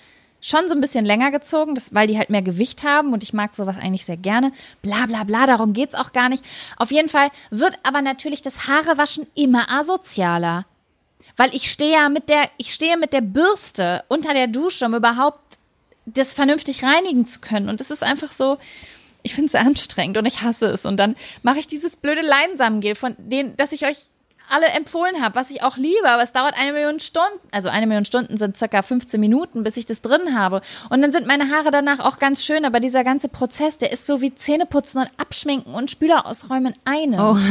schon 0.45 0.69
so 0.69 0.75
ein 0.75 0.81
bisschen 0.83 1.07
länger 1.07 1.31
gezogen, 1.31 1.75
das, 1.75 1.95
weil 1.95 2.07
die 2.07 2.19
halt 2.19 2.29
mehr 2.29 2.43
Gewicht 2.43 2.85
haben 2.85 3.15
und 3.15 3.23
ich 3.23 3.33
mag 3.33 3.57
sowas 3.57 3.79
eigentlich 3.79 4.05
sehr 4.05 4.19
gerne. 4.19 4.53
Bla 4.83 5.07
bla 5.07 5.25
bla, 5.25 5.47
darum 5.47 5.73
geht's 5.73 5.95
auch 5.95 6.13
gar 6.13 6.29
nicht. 6.29 6.45
Auf 6.77 6.91
jeden 6.91 7.09
Fall 7.09 7.31
wird 7.51 7.79
aber 7.83 8.03
natürlich 8.03 8.43
das 8.43 8.69
Haarewaschen 8.69 9.27
immer 9.35 9.71
asozialer. 9.71 10.67
Weil 11.39 11.55
ich 11.55 11.71
stehe 11.71 11.95
ja 11.95 12.09
mit 12.11 12.29
der, 12.29 12.51
ich 12.59 12.75
stehe 12.75 12.99
mit 12.99 13.15
der 13.15 13.23
Bürste 13.23 14.05
unter 14.09 14.35
der 14.35 14.47
Dusche, 14.47 14.85
um 14.85 14.95
überhaupt 14.95 15.59
das 16.05 16.35
vernünftig 16.35 16.85
reinigen 16.85 17.27
zu 17.27 17.41
können. 17.41 17.71
Und 17.71 17.81
es 17.81 17.91
ist 17.91 18.03
einfach 18.03 18.31
so, 18.31 18.59
ich 19.23 19.35
finde 19.35 19.49
es 19.49 19.55
anstrengend 19.55 20.19
und 20.19 20.27
ich 20.27 20.43
hasse 20.43 20.67
es. 20.67 20.85
Und 20.85 20.99
dann 20.99 21.17
mache 21.43 21.59
ich 21.59 21.67
dieses 21.67 21.97
blöde 21.97 22.21
Leinsamengel, 22.21 22.97
von 22.97 23.17
dem, 23.19 23.57
das 23.57 23.73
ich 23.73 23.87
euch 23.87 24.11
alle 24.49 24.67
empfohlen 24.69 25.23
habe, 25.23 25.35
was 25.35 25.51
ich 25.51 25.63
auch 25.63 25.77
liebe, 25.77 26.09
aber 26.09 26.23
es 26.23 26.33
dauert 26.33 26.55
eine 26.59 26.73
Million 26.73 27.01
Stunden. 27.01 27.39
Also 27.51 27.69
eine 27.69 27.87
Million 27.87 28.05
Stunden 28.05 28.37
sind 28.37 28.57
circa 28.57 28.83
15 28.83 29.19
Minuten, 29.19 29.65
bis 29.65 29.77
ich 29.77 29.87
das 29.87 30.01
drin 30.03 30.37
habe. 30.39 30.61
Und 30.91 31.03
dann 31.03 31.13
sind 31.13 31.27
meine 31.27 31.51
Haare 31.51 31.71
danach 31.71 32.01
auch 32.01 32.19
ganz 32.19 32.45
schön, 32.45 32.65
aber 32.65 32.81
dieser 32.81 33.05
ganze 33.05 33.29
Prozess, 33.29 33.79
der 33.79 33.93
ist 33.93 34.07
so 34.07 34.21
wie 34.21 34.35
Zähneputzen 34.35 35.03
und 35.03 35.11
Abschminken 35.17 35.75
und 35.75 35.91
Spüler 35.91 36.27
ausräumen 36.27 36.75
in 36.75 36.93
einem. 36.93 37.21
Oh. 37.21 37.39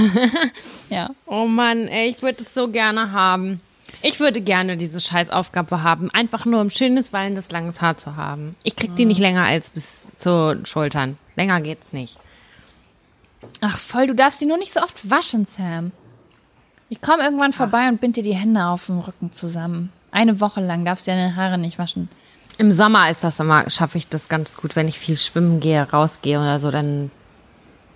Ja. 0.89 1.09
Oh 1.25 1.45
Mann, 1.45 1.87
ey, 1.87 2.09
ich 2.09 2.21
würde 2.21 2.43
es 2.43 2.53
so 2.53 2.67
gerne 2.67 3.11
haben. 3.11 3.61
Ich 4.01 4.19
würde 4.19 4.41
gerne 4.41 4.77
diese 4.77 4.99
Scheißaufgabe 4.99 5.81
haben, 5.81 6.11
einfach 6.11 6.45
nur 6.45 6.61
um 6.61 6.69
schönes, 6.69 7.13
wallendes, 7.13 7.51
langes 7.51 7.81
Haar 7.81 7.97
zu 7.97 8.15
haben. 8.15 8.55
Ich 8.63 8.75
krieg 8.75 8.95
die 8.95 9.05
nicht 9.05 9.19
länger 9.19 9.45
als 9.45 9.71
bis 9.71 10.09
zu 10.17 10.59
Schultern. 10.65 11.17
Länger 11.35 11.61
geht's 11.61 11.93
nicht. 11.93 12.19
Ach 13.61 13.77
voll, 13.77 14.07
du 14.07 14.15
darfst 14.15 14.41
die 14.41 14.45
nur 14.45 14.57
nicht 14.57 14.73
so 14.73 14.81
oft 14.81 15.09
waschen, 15.09 15.45
Sam. 15.45 15.91
Ich 16.93 17.01
komme 17.01 17.23
irgendwann 17.23 17.53
vorbei 17.53 17.89
und 17.89 17.99
bind 17.99 18.17
dir 18.17 18.21
die 18.23 18.35
Hände 18.35 18.65
auf 18.65 18.85
dem 18.85 18.99
Rücken 18.99 19.31
zusammen. 19.31 19.91
Eine 20.11 20.39
Woche 20.39 20.61
lang 20.61 20.85
darfst 20.85 21.07
du 21.07 21.11
deine 21.11 21.35
Haare 21.35 21.57
nicht 21.57 21.79
waschen. 21.79 22.07
Im 22.59 22.71
Sommer 22.71 23.09
ist 23.09 23.23
das 23.23 23.39
immer, 23.39 23.67
schaffe 23.67 23.97
ich 23.97 24.09
das 24.09 24.29
ganz 24.29 24.55
gut, 24.55 24.75
wenn 24.75 24.87
ich 24.87 24.99
viel 24.99 25.17
schwimmen 25.17 25.59
gehe, 25.59 25.89
rausgehe 25.89 26.37
oder 26.39 26.59
so, 26.59 26.69
dann 26.69 27.09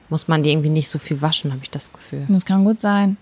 muss 0.09 0.27
man 0.27 0.41
die 0.41 0.49
irgendwie 0.49 0.71
nicht 0.71 0.89
so 0.89 0.97
viel 0.97 1.21
waschen, 1.21 1.51
habe 1.51 1.61
ich 1.61 1.69
das 1.69 1.93
Gefühl. 1.93 2.25
Das 2.27 2.43
kann 2.43 2.65
gut 2.65 2.79
sein. 2.79 3.17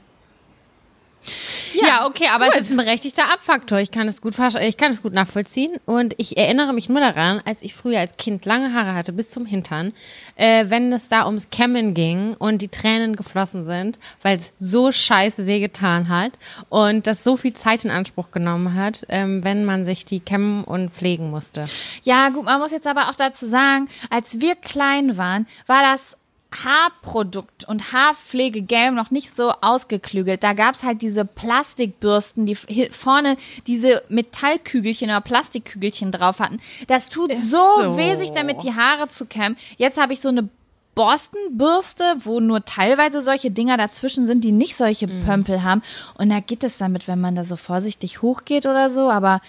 Ja, 1.74 2.06
okay, 2.08 2.28
aber 2.32 2.48
es 2.48 2.56
ist 2.56 2.72
ein 2.72 2.78
berechtigter 2.78 3.32
Abfaktor. 3.32 3.80
Ich 3.80 3.92
kann 3.92 4.08
es 4.08 4.22
gut, 4.22 4.36
ich 4.62 4.78
kann 4.78 4.92
es 4.92 5.02
gut 5.02 5.14
nachvollziehen. 5.14 5.74
Und 5.86 6.14
ich 6.18 6.38
erinnere 6.38 6.74
mich 6.74 6.90
nur 6.90 7.00
daran, 7.00 7.42
als 7.46 7.62
ich 7.62 7.74
früher 7.74 8.00
als 8.00 8.18
Kind 8.18 8.46
lange 8.46 8.74
Haare 8.74 8.94
hatte, 8.94 9.14
bis 9.14 9.30
zum 9.30 9.46
Hintern, 9.46 9.94
äh, 10.36 10.66
wenn 10.70 10.92
es 10.94 11.10
da 11.10 11.26
ums 11.26 11.50
Kämmen 11.50 11.94
ging 11.94 12.36
und 12.38 12.62
die 12.62 12.68
Tränen 12.68 13.16
geflossen 13.16 13.64
sind, 13.64 14.00
weil 14.22 14.38
es 14.38 14.54
so 14.60 14.92
scheiße 14.92 15.46
wehgetan 15.46 16.10
hat 16.10 16.34
und 16.70 17.08
das 17.08 17.24
so 17.24 17.38
viel 17.38 17.54
Zeit 17.54 17.86
in 17.86 17.92
Anspruch 17.92 18.32
genommen 18.32 18.76
hat, 18.76 19.06
ähm, 19.10 19.44
wenn 19.44 19.66
man 19.66 19.86
sich 19.86 20.06
die 20.06 20.20
kämmen 20.20 20.64
und 20.64 20.92
pflegen 20.92 21.30
musste. 21.30 21.66
Ja, 22.04 22.30
gut, 22.30 22.46
man 22.46 22.60
muss 22.60 22.72
jetzt 22.72 22.88
aber 22.88 23.10
auch 23.10 23.16
dazu 23.16 23.48
sagen, 23.48 23.90
als 24.10 24.40
wir 24.40 24.56
klein 24.56 25.18
waren, 25.18 25.48
war 25.68 25.82
das 25.82 26.18
Haarprodukt 26.63 27.68
und 27.68 27.91
Haarpflegegame 27.91 28.96
noch 28.96 29.12
nicht 29.12 29.36
so 29.36 29.52
ausgeklügelt. 29.62 30.44
Da 30.44 30.54
gab's 30.54 30.84
halt 30.84 31.02
diese 31.02 31.26
Plastikbürsten, 31.26 32.46
die 32.46 32.56
vorne 32.56 33.38
diese 33.68 34.04
Metallkügelchen 34.10 35.10
oder 35.10 35.22
Plastikkügelchen 35.22 36.12
drauf 36.12 36.39
hatten. 36.39 36.60
Das 36.88 37.10
tut 37.10 37.32
so, 37.36 37.58
so. 37.82 37.98
weh, 37.98 38.15
sich 38.15 38.32
damit 38.32 38.63
die 38.63 38.74
Haare 38.74 39.10
zu 39.10 39.26
kämmen. 39.26 39.58
Jetzt 39.78 40.00
habe 40.00 40.13
ich 40.13 40.22
so 40.22 40.30
eine 40.30 40.50
Borstenbürste, 40.96 42.15
wo 42.24 42.39
nur 42.39 42.63
teilweise 42.63 43.22
solche 43.22 43.52
Dinger 43.52 43.78
dazwischen 43.78 44.26
sind, 44.26 44.44
die 44.44 44.54
nicht 44.54 44.78
solche 44.78 45.08
Pömpel 45.08 45.62
haben. 45.62 45.82
Und 46.18 46.30
da 46.30 46.39
geht 46.39 46.63
es 46.63 46.78
damit, 46.78 47.08
wenn 47.08 47.20
man 47.20 47.36
da 47.36 47.44
so 47.44 47.58
vorsichtig 47.58 48.22
hochgeht 48.22 48.65
oder 48.65 48.89
so, 48.89 49.12
aber 49.12 49.41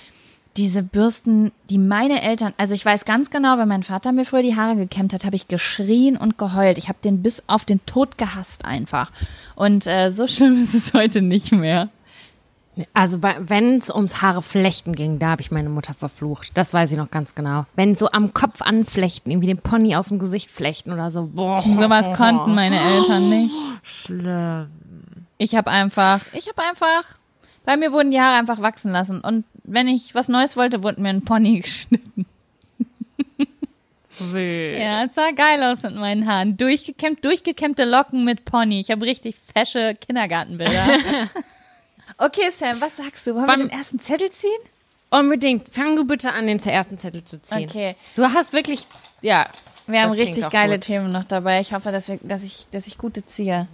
diese 0.57 0.83
Bürsten, 0.83 1.53
die 1.71 1.79
meine 1.79 2.23
Eltern, 2.23 2.55
also 2.57 2.75
ich 2.75 2.85
weiß 2.85 3.05
ganz 3.05 3.31
genau, 3.31 3.59
wenn 3.59 3.69
mein 3.69 3.83
Vater 3.83 4.13
mir 4.13 4.25
früher 4.25 4.43
die 4.43 4.57
Haare 4.57 4.77
gekämmt 4.77 5.13
hat, 5.13 5.25
habe 5.25 5.37
ich 5.37 5.49
geschrien 5.49 6.17
und 6.17 6.39
geheult. 6.39 6.79
Ich 6.79 6.89
habe 6.89 6.99
den 7.05 7.23
bis 7.23 7.43
auf 7.47 7.65
den 7.65 7.85
Tod 7.87 8.17
gehasst 8.19 8.65
einfach. 8.65 9.11
Und 9.55 9.87
äh, 9.87 10.11
so 10.13 10.27
schlimm 10.29 10.59
ist 10.59 10.75
es 10.75 10.95
heute 10.95 11.21
nicht 11.23 11.53
mehr. 11.53 11.89
Also 12.93 13.23
wenn 13.23 13.79
es 13.79 13.91
ums 13.91 14.21
Haare 14.21 14.43
flechten 14.43 14.93
ging, 14.95 15.19
da 15.19 15.29
habe 15.29 15.41
ich 15.41 15.51
meine 15.51 15.71
Mutter 15.71 15.95
verflucht. 15.95 16.51
Das 16.59 16.75
weiß 16.75 16.93
ich 16.93 16.99
noch 16.99 17.11
ganz 17.11 17.35
genau. 17.35 17.65
Wenn 17.75 17.97
so 17.97 18.11
am 18.11 18.35
Kopf 18.35 18.61
anflechten, 18.61 19.33
irgendwie 19.33 19.47
den 19.49 19.59
Pony 19.59 19.97
aus 19.97 20.09
dem 20.09 20.19
Gesicht 20.19 20.51
flechten 20.51 20.93
oder 20.93 21.11
so. 21.11 21.31
Boah, 21.33 21.63
Sowas 21.63 22.13
konnten 22.15 22.55
meine 22.55 22.79
Eltern 22.79 23.29
nicht. 23.31 23.55
schlimm. 23.83 24.69
Ich 25.39 25.55
habe 25.55 25.71
einfach, 25.71 26.21
ich 26.35 26.49
habe 26.49 26.63
einfach, 26.69 27.05
bei 27.65 27.79
mir 27.79 27.93
wurden 27.93 28.11
die 28.11 28.21
Haare 28.21 28.37
einfach 28.39 28.61
wachsen 28.61 28.93
lassen. 28.93 29.21
Und 29.23 29.45
wenn 29.67 29.89
ich 29.89 30.15
was 30.15 30.29
Neues 30.29 30.57
wollte, 30.57 30.83
wurde 30.83 31.01
mir 31.01 31.11
ein 31.11 31.23
Pony 31.23 31.61
geschnitten. 31.65 32.27
Süß. 34.09 34.79
Ja, 34.81 35.05
es 35.05 35.15
sah 35.15 35.31
geil 35.33 35.63
aus 35.63 35.83
mit 35.83 35.95
meinen 35.95 36.27
Haaren. 36.27 36.57
Durchgekämmt, 36.57 37.23
durchgekämmte 37.23 37.85
Locken 37.85 38.25
mit 38.25 38.47
Pony. 38.47 38.81
Ich 38.81 38.91
habe 38.91 39.05
richtig 39.05 39.37
fesche 39.55 39.95
Kindergartenbilder. 39.95 40.87
okay, 42.19 42.51
Sam, 42.59 42.81
was 42.81 42.97
sagst 42.97 43.27
du? 43.27 43.35
Wollen 43.35 43.47
Wann- 43.47 43.61
wir 43.61 43.69
den 43.69 43.79
ersten 43.79 43.99
Zettel 43.99 44.31
ziehen? 44.31 44.51
Unbedingt. 45.11 45.69
Fang 45.69 45.95
du 45.97 46.05
bitte 46.07 46.33
an, 46.33 46.47
den 46.47 46.59
ersten 46.59 46.99
Zettel 46.99 47.25
zu 47.25 47.41
ziehen. 47.43 47.69
Okay. 47.69 47.95
Du 48.17 48.25
hast 48.25 48.53
wirklich, 48.53 48.87
ja. 49.23 49.49
Wir 49.87 50.03
haben 50.03 50.13
richtig 50.13 50.49
geile 50.51 50.77
gut. 50.77 50.85
Themen 50.85 51.13
noch 51.13 51.25
dabei. 51.25 51.61
Ich 51.61 51.73
hoffe, 51.73 51.93
dass, 51.93 52.09
wir, 52.09 52.19
dass, 52.23 52.43
ich, 52.43 52.67
dass 52.73 52.87
ich 52.87 52.99
gute 52.99 53.25
ziehe. 53.27 53.69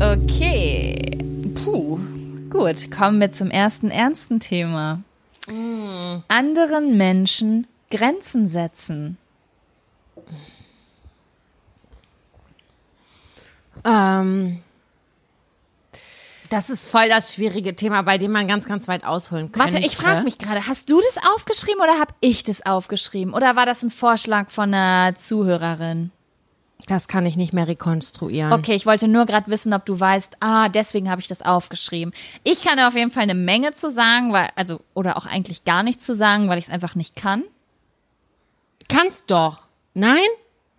Okay. 0.00 1.18
Puh. 1.54 1.98
Gut, 2.50 2.90
kommen 2.90 3.20
wir 3.20 3.32
zum 3.32 3.50
ersten 3.50 3.90
ernsten 3.90 4.40
Thema. 4.40 5.02
Anderen 6.28 6.96
Menschen 6.96 7.66
Grenzen 7.90 8.48
setzen. 8.48 9.18
Ähm, 13.84 14.62
das 16.52 16.68
ist 16.68 16.88
voll 16.88 17.08
das 17.08 17.34
schwierige 17.34 17.74
Thema, 17.74 18.02
bei 18.02 18.18
dem 18.18 18.30
man 18.30 18.46
ganz, 18.46 18.66
ganz 18.66 18.86
weit 18.86 19.04
ausholen 19.04 19.50
könnte. 19.50 19.74
Warte, 19.74 19.86
ich 19.86 19.96
frage 19.96 20.22
mich 20.22 20.36
gerade, 20.36 20.66
hast 20.66 20.90
du 20.90 21.00
das 21.00 21.24
aufgeschrieben 21.32 21.80
oder 21.80 21.98
habe 21.98 22.12
ich 22.20 22.44
das 22.44 22.64
aufgeschrieben? 22.66 23.32
Oder 23.32 23.56
war 23.56 23.64
das 23.64 23.82
ein 23.82 23.90
Vorschlag 23.90 24.50
von 24.50 24.74
einer 24.74 25.16
Zuhörerin? 25.16 26.10
Das 26.88 27.08
kann 27.08 27.24
ich 27.24 27.36
nicht 27.36 27.52
mehr 27.52 27.68
rekonstruieren. 27.68 28.52
Okay, 28.52 28.74
ich 28.74 28.86
wollte 28.86 29.08
nur 29.08 29.24
gerade 29.24 29.50
wissen, 29.50 29.72
ob 29.72 29.86
du 29.86 29.98
weißt, 29.98 30.36
ah, 30.40 30.68
deswegen 30.68 31.10
habe 31.10 31.20
ich 31.20 31.28
das 31.28 31.40
aufgeschrieben. 31.40 32.12
Ich 32.42 32.62
kann 32.62 32.76
da 32.76 32.88
auf 32.88 32.96
jeden 32.96 33.12
Fall 33.12 33.22
eine 33.22 33.34
Menge 33.34 33.72
zu 33.72 33.90
sagen, 33.90 34.32
weil, 34.32 34.48
also, 34.54 34.80
oder 34.92 35.16
auch 35.16 35.26
eigentlich 35.26 35.64
gar 35.64 35.82
nichts 35.82 36.04
zu 36.04 36.14
sagen, 36.14 36.48
weil 36.48 36.58
ich 36.58 36.66
es 36.66 36.70
einfach 36.70 36.96
nicht 36.96 37.16
kann. 37.16 37.44
Kannst 38.88 39.30
doch. 39.30 39.68
Nein? 39.94 40.26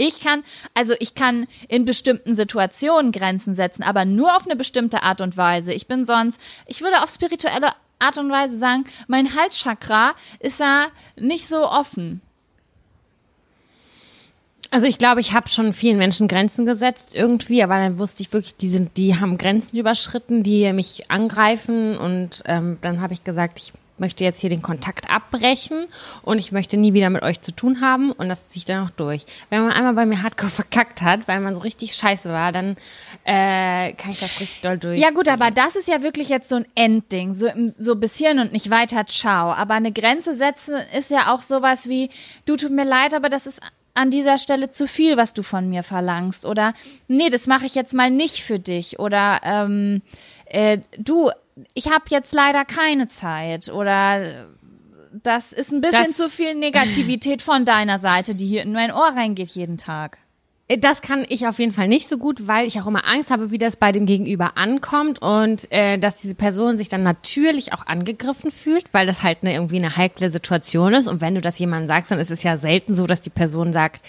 Ich 0.07 0.19
kann, 0.19 0.43
also 0.73 0.95
ich 0.99 1.15
kann 1.15 1.47
in 1.69 1.85
bestimmten 1.85 2.35
Situationen 2.35 3.13
Grenzen 3.13 3.55
setzen, 3.55 3.83
aber 3.83 4.03
nur 4.03 4.35
auf 4.35 4.45
eine 4.45 4.57
bestimmte 4.57 5.01
Art 5.01 5.21
und 5.21 5.37
Weise. 5.37 5.71
Ich 5.71 5.87
bin 5.87 6.03
sonst, 6.05 6.41
ich 6.67 6.81
würde 6.81 7.01
auf 7.01 7.09
spirituelle 7.09 7.71
Art 7.99 8.17
und 8.17 8.29
Weise 8.29 8.57
sagen, 8.57 8.83
mein 9.07 9.33
Halschakra 9.33 10.13
ist 10.39 10.59
da 10.59 10.87
nicht 11.15 11.47
so 11.47 11.69
offen. 11.69 12.21
Also 14.71 14.87
ich 14.87 14.97
glaube, 14.97 15.21
ich 15.21 15.33
habe 15.33 15.47
schon 15.47 15.71
vielen 15.71 15.99
Menschen 15.99 16.27
Grenzen 16.27 16.65
gesetzt 16.65 17.13
irgendwie, 17.13 17.63
aber 17.63 17.75
dann 17.75 17.97
wusste 17.97 18.23
ich 18.23 18.33
wirklich, 18.33 18.57
die 18.57 18.69
sind, 18.69 18.97
die 18.97 19.17
haben 19.17 19.37
Grenzen 19.37 19.77
überschritten, 19.77 20.43
die 20.43 20.73
mich 20.73 21.09
angreifen 21.11 21.97
und 21.97 22.41
ähm, 22.45 22.77
dann 22.81 22.99
habe 22.99 23.13
ich 23.13 23.23
gesagt, 23.23 23.59
ich 23.59 23.71
möchte 24.03 24.25
jetzt 24.25 24.41
hier 24.41 24.49
den 24.49 24.61
Kontakt 24.61 25.09
abbrechen 25.09 25.87
und 26.23 26.37
ich 26.37 26.51
möchte 26.51 26.75
nie 26.75 26.91
wieder 26.91 27.09
mit 27.09 27.23
euch 27.23 27.39
zu 27.39 27.55
tun 27.55 27.79
haben 27.79 28.11
und 28.11 28.27
das 28.27 28.49
ziehe 28.49 28.59
ich 28.59 28.65
dann 28.65 28.85
auch 28.85 28.89
durch. 28.89 29.25
Wenn 29.49 29.63
man 29.63 29.71
einmal 29.71 29.93
bei 29.93 30.05
mir 30.05 30.21
hardcore 30.21 30.51
verkackt 30.51 31.01
hat, 31.01 31.25
weil 31.29 31.39
man 31.39 31.55
so 31.55 31.61
richtig 31.61 31.93
scheiße 31.93 32.29
war, 32.29 32.51
dann 32.51 32.75
äh, 33.23 33.93
kann 33.93 34.11
ich 34.11 34.19
das 34.19 34.41
richtig 34.41 34.59
doll 34.59 34.77
durch. 34.77 34.99
Ja 34.99 35.11
gut, 35.11 35.29
aber 35.29 35.51
das 35.51 35.77
ist 35.77 35.87
ja 35.87 36.03
wirklich 36.03 36.27
jetzt 36.27 36.49
so 36.49 36.57
ein 36.57 36.65
Endding, 36.75 37.33
so, 37.33 37.47
so 37.77 37.95
bis 37.95 38.17
hierhin 38.17 38.39
und 38.39 38.51
nicht 38.51 38.69
weiter, 38.69 39.05
ciao. 39.05 39.53
Aber 39.53 39.75
eine 39.75 39.93
Grenze 39.93 40.35
setzen 40.35 40.75
ist 40.97 41.09
ja 41.09 41.33
auch 41.33 41.41
sowas 41.41 41.87
wie, 41.87 42.09
du 42.45 42.57
tut 42.57 42.71
mir 42.71 42.83
leid, 42.83 43.13
aber 43.13 43.29
das 43.29 43.47
ist 43.47 43.61
an 43.93 44.11
dieser 44.11 44.37
Stelle 44.37 44.69
zu 44.69 44.85
viel, 44.85 45.15
was 45.15 45.33
du 45.33 45.43
von 45.43 45.69
mir 45.69 45.83
verlangst. 45.83 46.45
Oder 46.45 46.73
nee, 47.07 47.29
das 47.29 47.47
mache 47.47 47.67
ich 47.67 47.75
jetzt 47.75 47.93
mal 47.93 48.11
nicht 48.11 48.43
für 48.43 48.59
dich. 48.59 48.99
Oder 48.99 49.39
ähm, 49.43 50.01
äh, 50.45 50.79
du, 50.97 51.31
ich 51.73 51.89
habe 51.89 52.05
jetzt 52.09 52.33
leider 52.33 52.65
keine 52.65 53.07
Zeit. 53.07 53.69
Oder 53.69 54.47
das 55.11 55.53
ist 55.53 55.71
ein 55.71 55.81
bisschen 55.81 56.05
das 56.07 56.17
zu 56.17 56.29
viel 56.29 56.55
Negativität 56.55 57.41
von 57.41 57.65
deiner 57.65 57.99
Seite, 57.99 58.35
die 58.35 58.47
hier 58.47 58.63
in 58.63 58.73
mein 58.73 58.91
Ohr 58.91 59.13
reingeht 59.15 59.49
jeden 59.49 59.77
Tag. 59.77 60.17
Äh, 60.67 60.77
das 60.77 61.01
kann 61.01 61.25
ich 61.29 61.47
auf 61.47 61.59
jeden 61.59 61.71
Fall 61.71 61.87
nicht 61.87 62.09
so 62.09 62.17
gut, 62.17 62.47
weil 62.47 62.65
ich 62.65 62.79
auch 62.79 62.87
immer 62.87 63.07
Angst 63.07 63.31
habe, 63.31 63.51
wie 63.51 63.57
das 63.57 63.75
bei 63.75 63.91
dem 63.91 64.05
Gegenüber 64.05 64.57
ankommt 64.57 65.21
und 65.21 65.71
äh, 65.71 65.97
dass 65.97 66.21
diese 66.21 66.35
Person 66.35 66.77
sich 66.77 66.89
dann 66.89 67.03
natürlich 67.03 67.73
auch 67.73 67.85
angegriffen 67.85 68.51
fühlt, 68.51 68.85
weil 68.91 69.05
das 69.05 69.23
halt 69.23 69.39
eine, 69.41 69.53
irgendwie 69.53 69.77
eine 69.77 69.95
heikle 69.95 70.29
Situation 70.29 70.93
ist. 70.93 71.07
Und 71.07 71.21
wenn 71.21 71.35
du 71.35 71.41
das 71.41 71.59
jemandem 71.59 71.87
sagst, 71.87 72.11
dann 72.11 72.19
ist 72.19 72.31
es 72.31 72.43
ja 72.43 72.57
selten 72.57 72.95
so, 72.95 73.07
dass 73.07 73.21
die 73.21 73.29
Person 73.29 73.73
sagt, 73.73 74.03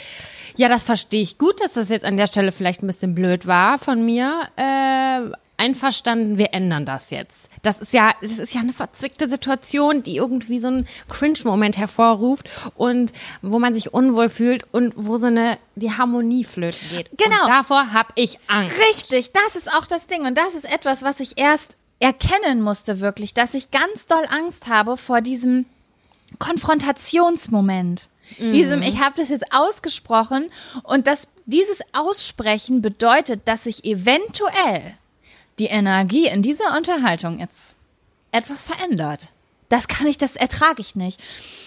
ja, 0.57 0.69
das 0.69 0.85
verstehe 0.85 1.23
ich 1.23 1.39
gut, 1.39 1.61
dass 1.61 1.73
das 1.73 1.89
jetzt 1.89 2.05
an 2.05 2.17
der 2.17 2.29
Stelle 2.29 2.53
vielleicht 2.53 2.83
ein 2.83 2.87
bisschen 2.87 3.15
blöd 3.15 3.47
war 3.47 3.79
von 3.79 4.05
mir. 4.05 4.49
Äh, 4.57 5.31
einverstanden, 5.57 6.39
wir 6.39 6.53
ändern 6.53 6.85
das 6.85 7.11
jetzt. 7.11 7.49
Das 7.63 7.81
ist 7.81 7.93
ja, 7.93 8.13
das 8.21 8.39
ist 8.39 8.55
ja 8.55 8.61
eine 8.61 8.73
verzwickte 8.73 9.29
Situation, 9.29 10.03
die 10.03 10.17
irgendwie 10.17 10.59
so 10.59 10.69
einen 10.69 10.89
Cringe-Moment 11.09 11.79
hervorruft 11.79 12.49
und 12.75 13.13
wo 13.43 13.59
man 13.59 13.75
sich 13.75 13.95
unwohl 13.95 14.29
fühlt 14.29 14.65
und 14.73 14.95
wo 14.97 15.17
so 15.17 15.29
eine, 15.29 15.59
die 15.77 15.93
Harmonie 15.93 16.45
flöten 16.45 16.89
geht. 16.91 17.11
Genau. 17.17 17.43
Und 17.45 17.49
davor 17.49 17.93
habe 17.93 18.11
ich 18.17 18.39
Angst. 18.49 18.77
Richtig, 18.91 19.33
das 19.33 19.57
ist 19.57 19.73
auch 19.73 19.87
das 19.87 20.07
Ding 20.07 20.27
und 20.27 20.37
das 20.37 20.55
ist 20.55 20.65
etwas, 20.65 21.03
was 21.03 21.21
ich 21.21 21.39
erst 21.39 21.77
erkennen 22.01 22.61
musste 22.61 23.01
wirklich, 23.01 23.33
dass 23.33 23.55
ich 23.55 23.71
ganz 23.71 24.07
doll 24.07 24.27
Angst 24.29 24.69
habe 24.69 24.97
vor 24.97 25.21
diesem 25.21 25.65
Konfrontationsmoment. 26.39 28.09
Mhm. 28.39 28.53
Diesem, 28.53 28.83
ich 28.83 29.01
habe 29.01 29.15
das 29.17 29.29
jetzt 29.29 29.53
ausgesprochen 29.53 30.51
und 30.83 31.07
das, 31.07 31.29
dieses 31.47 31.81
Aussprechen 31.93 32.83
bedeutet, 32.83 33.43
dass 33.47 33.67
ich 33.67 33.85
eventuell 33.85 34.97
die 35.59 35.67
Energie 35.67 36.27
in 36.27 36.43
dieser 36.43 36.77
Unterhaltung 36.77 37.39
jetzt 37.39 37.77
etwas 38.33 38.65
verändert. 38.65 39.33
Das 39.69 39.89
kann 39.89 40.07
ich, 40.07 40.19
das 40.19 40.37
ertrage 40.37 40.81
ich 40.81 40.95
nicht. 40.95 41.21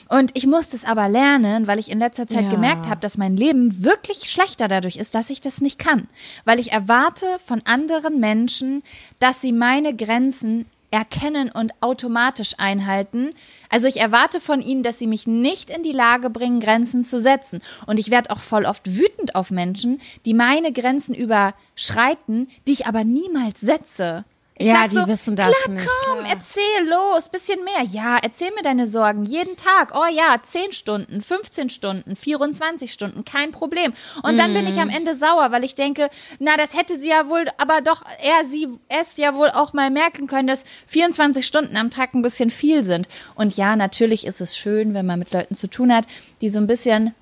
Und 0.08 0.32
ich 0.36 0.46
musste 0.46 0.76
es 0.76 0.86
aber 0.86 1.10
lernen, 1.10 1.68
weil 1.68 1.80
ich 1.80 1.90
in 1.90 2.00
letzter 2.00 2.28
Zeit 2.28 2.46
ja. 2.46 2.50
gemerkt 2.50 2.88
habe, 2.88 3.02
dass 3.02 3.18
mein 3.18 3.36
Leben 3.36 3.84
wirklich 3.84 4.30
schlechter 4.30 4.68
dadurch 4.68 4.98
ist, 4.98 5.16
dass 5.16 5.30
ich 5.30 5.42
das 5.42 5.62
nicht 5.62 5.80
kann. 5.80 6.08
Weil 6.46 6.60
ich 6.60 6.72
erwarte 6.72 7.26
von 7.44 7.62
anderen 7.66 8.20
Menschen, 8.20 8.84
dass 9.20 9.42
sie 9.42 9.52
meine 9.52 9.96
Grenzen 9.96 10.66
erkennen 10.92 11.52
und 11.52 11.74
automatisch 11.82 12.54
einhalten. 12.58 13.34
Also 13.70 13.88
ich 13.88 14.00
erwarte 14.00 14.40
von 14.40 14.62
ihnen, 14.62 14.84
dass 14.84 15.00
sie 15.00 15.08
mich 15.08 15.28
nicht 15.28 15.70
in 15.70 15.84
die 15.84 15.92
Lage 15.92 16.30
bringen, 16.30 16.60
Grenzen 16.60 17.04
zu 17.04 17.20
setzen. 17.20 17.62
Und 17.86 18.00
ich 18.00 18.10
werde 18.10 18.32
auch 18.32 18.40
voll 18.40 18.66
oft 18.66 18.96
wütend 18.98 19.36
auf 19.36 19.52
Menschen, 19.52 20.02
die 20.26 20.34
meine 20.34 20.72
Grenzen 20.72 21.14
überschreiten, 21.14 22.48
die 22.68 22.74
ich 22.74 22.88
aber 22.88 23.04
niemals 23.04 23.60
setze. 23.60 24.26
Ich 24.60 24.68
ja, 24.68 24.88
die 24.88 24.96
so, 24.96 25.08
wissen 25.08 25.36
das 25.36 25.52
klar, 25.52 25.76
nicht. 25.76 25.88
Komm, 25.88 26.20
klar. 26.20 26.32
erzähl 26.32 26.90
los, 26.90 27.30
bisschen 27.30 27.64
mehr. 27.64 27.84
Ja, 27.84 28.18
erzähl 28.22 28.52
mir 28.56 28.64
deine 28.64 28.88
Sorgen 28.88 29.24
jeden 29.24 29.56
Tag. 29.56 29.94
Oh 29.94 30.08
ja, 30.12 30.38
10 30.42 30.72
Stunden, 30.72 31.22
15 31.22 31.70
Stunden, 31.70 32.16
24 32.16 32.92
Stunden, 32.92 33.24
kein 33.24 33.52
Problem. 33.52 33.94
Und 34.24 34.36
mm. 34.36 34.38
dann 34.38 34.54
bin 34.54 34.66
ich 34.66 34.80
am 34.80 34.88
mhm. 34.88 34.96
Ende 34.96 35.16
sauer, 35.16 35.52
weil 35.52 35.64
ich 35.64 35.76
denke, 35.76 36.10
na, 36.40 36.58
das 36.58 36.76
hätte 36.76 37.00
sie 37.00 37.10
ja 37.10 37.30
wohl, 37.30 37.46
aber 37.58 37.82
doch 37.82 38.04
er, 38.24 38.48
sie, 38.50 38.68
es 38.88 39.18
ja 39.18 39.36
wohl 39.36 39.50
auch 39.52 39.74
mal 39.74 39.92
merken 39.92 40.26
können, 40.26 40.48
dass 40.48 40.64
24 40.88 41.46
Stunden 41.46 41.78
am 41.78 41.92
Tag 41.92 42.16
ein 42.16 42.24
bisschen 42.24 42.50
viel 42.50 42.84
sind. 42.84 43.08
Und 43.36 43.58
ja, 43.58 43.76
natürlich 43.76 44.26
ist 44.26 44.42
es 44.42 44.58
schön, 44.58 44.96
wenn 44.96 45.06
man 45.06 45.20
mit 45.20 45.32
Leuten 45.32 45.56
zu 45.56 45.68
tun 45.68 45.94
hat, 45.94 46.06
die 46.42 46.50
so 46.50 46.58
ein 46.58 46.68
bisschen 46.68 47.14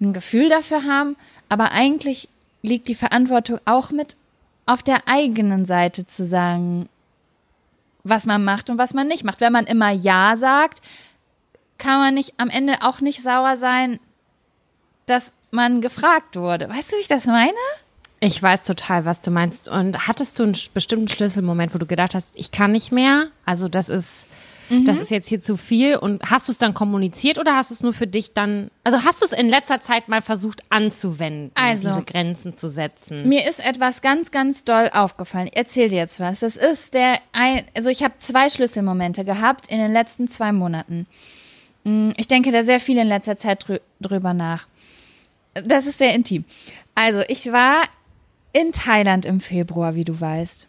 ein 0.00 0.14
Gefühl 0.14 0.48
dafür 0.48 0.84
haben, 0.84 1.16
aber 1.50 1.72
eigentlich 1.72 2.28
liegt 2.62 2.88
die 2.88 2.94
Verantwortung 2.94 3.60
auch 3.64 3.90
mit 3.90 4.16
auf 4.70 4.82
der 4.84 5.08
eigenen 5.08 5.64
Seite 5.64 6.06
zu 6.06 6.24
sagen, 6.24 6.88
was 8.04 8.24
man 8.24 8.44
macht 8.44 8.70
und 8.70 8.78
was 8.78 8.94
man 8.94 9.08
nicht 9.08 9.24
macht. 9.24 9.40
Wenn 9.40 9.52
man 9.52 9.66
immer 9.66 9.90
Ja 9.90 10.36
sagt, 10.36 10.80
kann 11.76 11.98
man 11.98 12.14
nicht 12.14 12.34
am 12.36 12.50
Ende 12.50 12.82
auch 12.82 13.00
nicht 13.00 13.20
sauer 13.20 13.56
sein, 13.56 13.98
dass 15.06 15.32
man 15.50 15.80
gefragt 15.80 16.36
wurde. 16.36 16.68
Weißt 16.68 16.92
du, 16.92 16.96
wie 16.96 17.00
ich 17.00 17.08
das 17.08 17.26
meine? 17.26 17.50
Ich 18.20 18.40
weiß 18.40 18.62
total, 18.62 19.04
was 19.06 19.20
du 19.22 19.32
meinst. 19.32 19.66
Und 19.66 20.06
hattest 20.06 20.38
du 20.38 20.44
einen 20.44 20.56
bestimmten 20.72 21.08
Schlüsselmoment, 21.08 21.74
wo 21.74 21.78
du 21.78 21.86
gedacht 21.86 22.14
hast, 22.14 22.30
ich 22.34 22.52
kann 22.52 22.70
nicht 22.70 22.92
mehr? 22.92 23.26
Also 23.44 23.68
das 23.68 23.88
ist 23.88 24.28
mhm. 24.70 24.84
das 24.84 24.98
ist 24.98 25.10
jetzt 25.10 25.28
hier 25.28 25.40
zu 25.40 25.56
viel. 25.56 25.96
Und 25.96 26.22
hast 26.22 26.48
du 26.48 26.52
es 26.52 26.58
dann 26.58 26.74
kommuniziert 26.74 27.38
oder 27.38 27.56
hast 27.56 27.70
du 27.70 27.74
es 27.74 27.80
nur 27.82 27.92
für 27.92 28.06
dich 28.06 28.32
dann, 28.32 28.70
also 28.84 29.04
hast 29.04 29.20
du 29.20 29.26
es 29.26 29.32
in 29.32 29.48
letzter 29.48 29.80
Zeit 29.80 30.08
mal 30.08 30.22
versucht 30.22 30.62
anzuwenden, 30.70 31.50
also, 31.54 31.88
diese 31.88 32.02
Grenzen 32.02 32.56
zu 32.56 32.68
setzen? 32.68 33.28
Mir 33.28 33.48
ist 33.48 33.64
etwas 33.64 34.02
ganz, 34.02 34.30
ganz 34.30 34.64
doll 34.64 34.90
aufgefallen. 34.92 35.48
Ich 35.48 35.56
erzähl 35.56 35.88
dir 35.88 35.98
jetzt 35.98 36.20
was. 36.20 36.40
Das 36.40 36.56
ist 36.56 36.94
der, 36.94 37.18
also 37.74 37.90
ich 37.90 38.02
habe 38.02 38.14
zwei 38.18 38.48
Schlüsselmomente 38.48 39.24
gehabt 39.24 39.66
in 39.66 39.78
den 39.78 39.92
letzten 39.92 40.28
zwei 40.28 40.52
Monaten. 40.52 41.06
Mm, 41.84 42.10
ich 42.16 42.28
denke 42.28 42.50
da 42.52 42.64
sehr 42.64 42.80
viel 42.80 42.98
in 42.98 43.08
letzter 43.08 43.36
Zeit 43.36 43.68
drü 43.68 43.78
drüber 44.00 44.34
nach. 44.34 44.66
Das 45.54 45.86
ist 45.86 45.98
sehr 45.98 46.14
intim. 46.14 46.44
Also 46.94 47.22
ich 47.28 47.52
war 47.52 47.82
in 48.52 48.72
Thailand 48.72 49.26
im 49.26 49.40
Februar, 49.40 49.94
wie 49.94 50.04
du 50.04 50.20
weißt. 50.20 50.68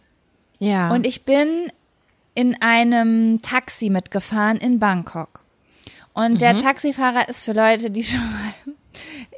Ja. 0.60 0.94
Und 0.94 1.06
ich 1.06 1.24
bin 1.24 1.72
in 2.34 2.62
einem 2.62 3.42
Taxi 3.42 3.90
mitgefahren 3.90 4.58
in 4.58 4.80
Bangkok. 4.80 5.44
Und 6.14 6.34
mhm. 6.34 6.38
der 6.40 6.58
Taxifahrer 6.58 7.30
ist 7.30 7.44
für 7.44 7.54
Leute, 7.54 7.92
die 7.92 8.04
schon 8.04 8.20
mal 8.20 8.74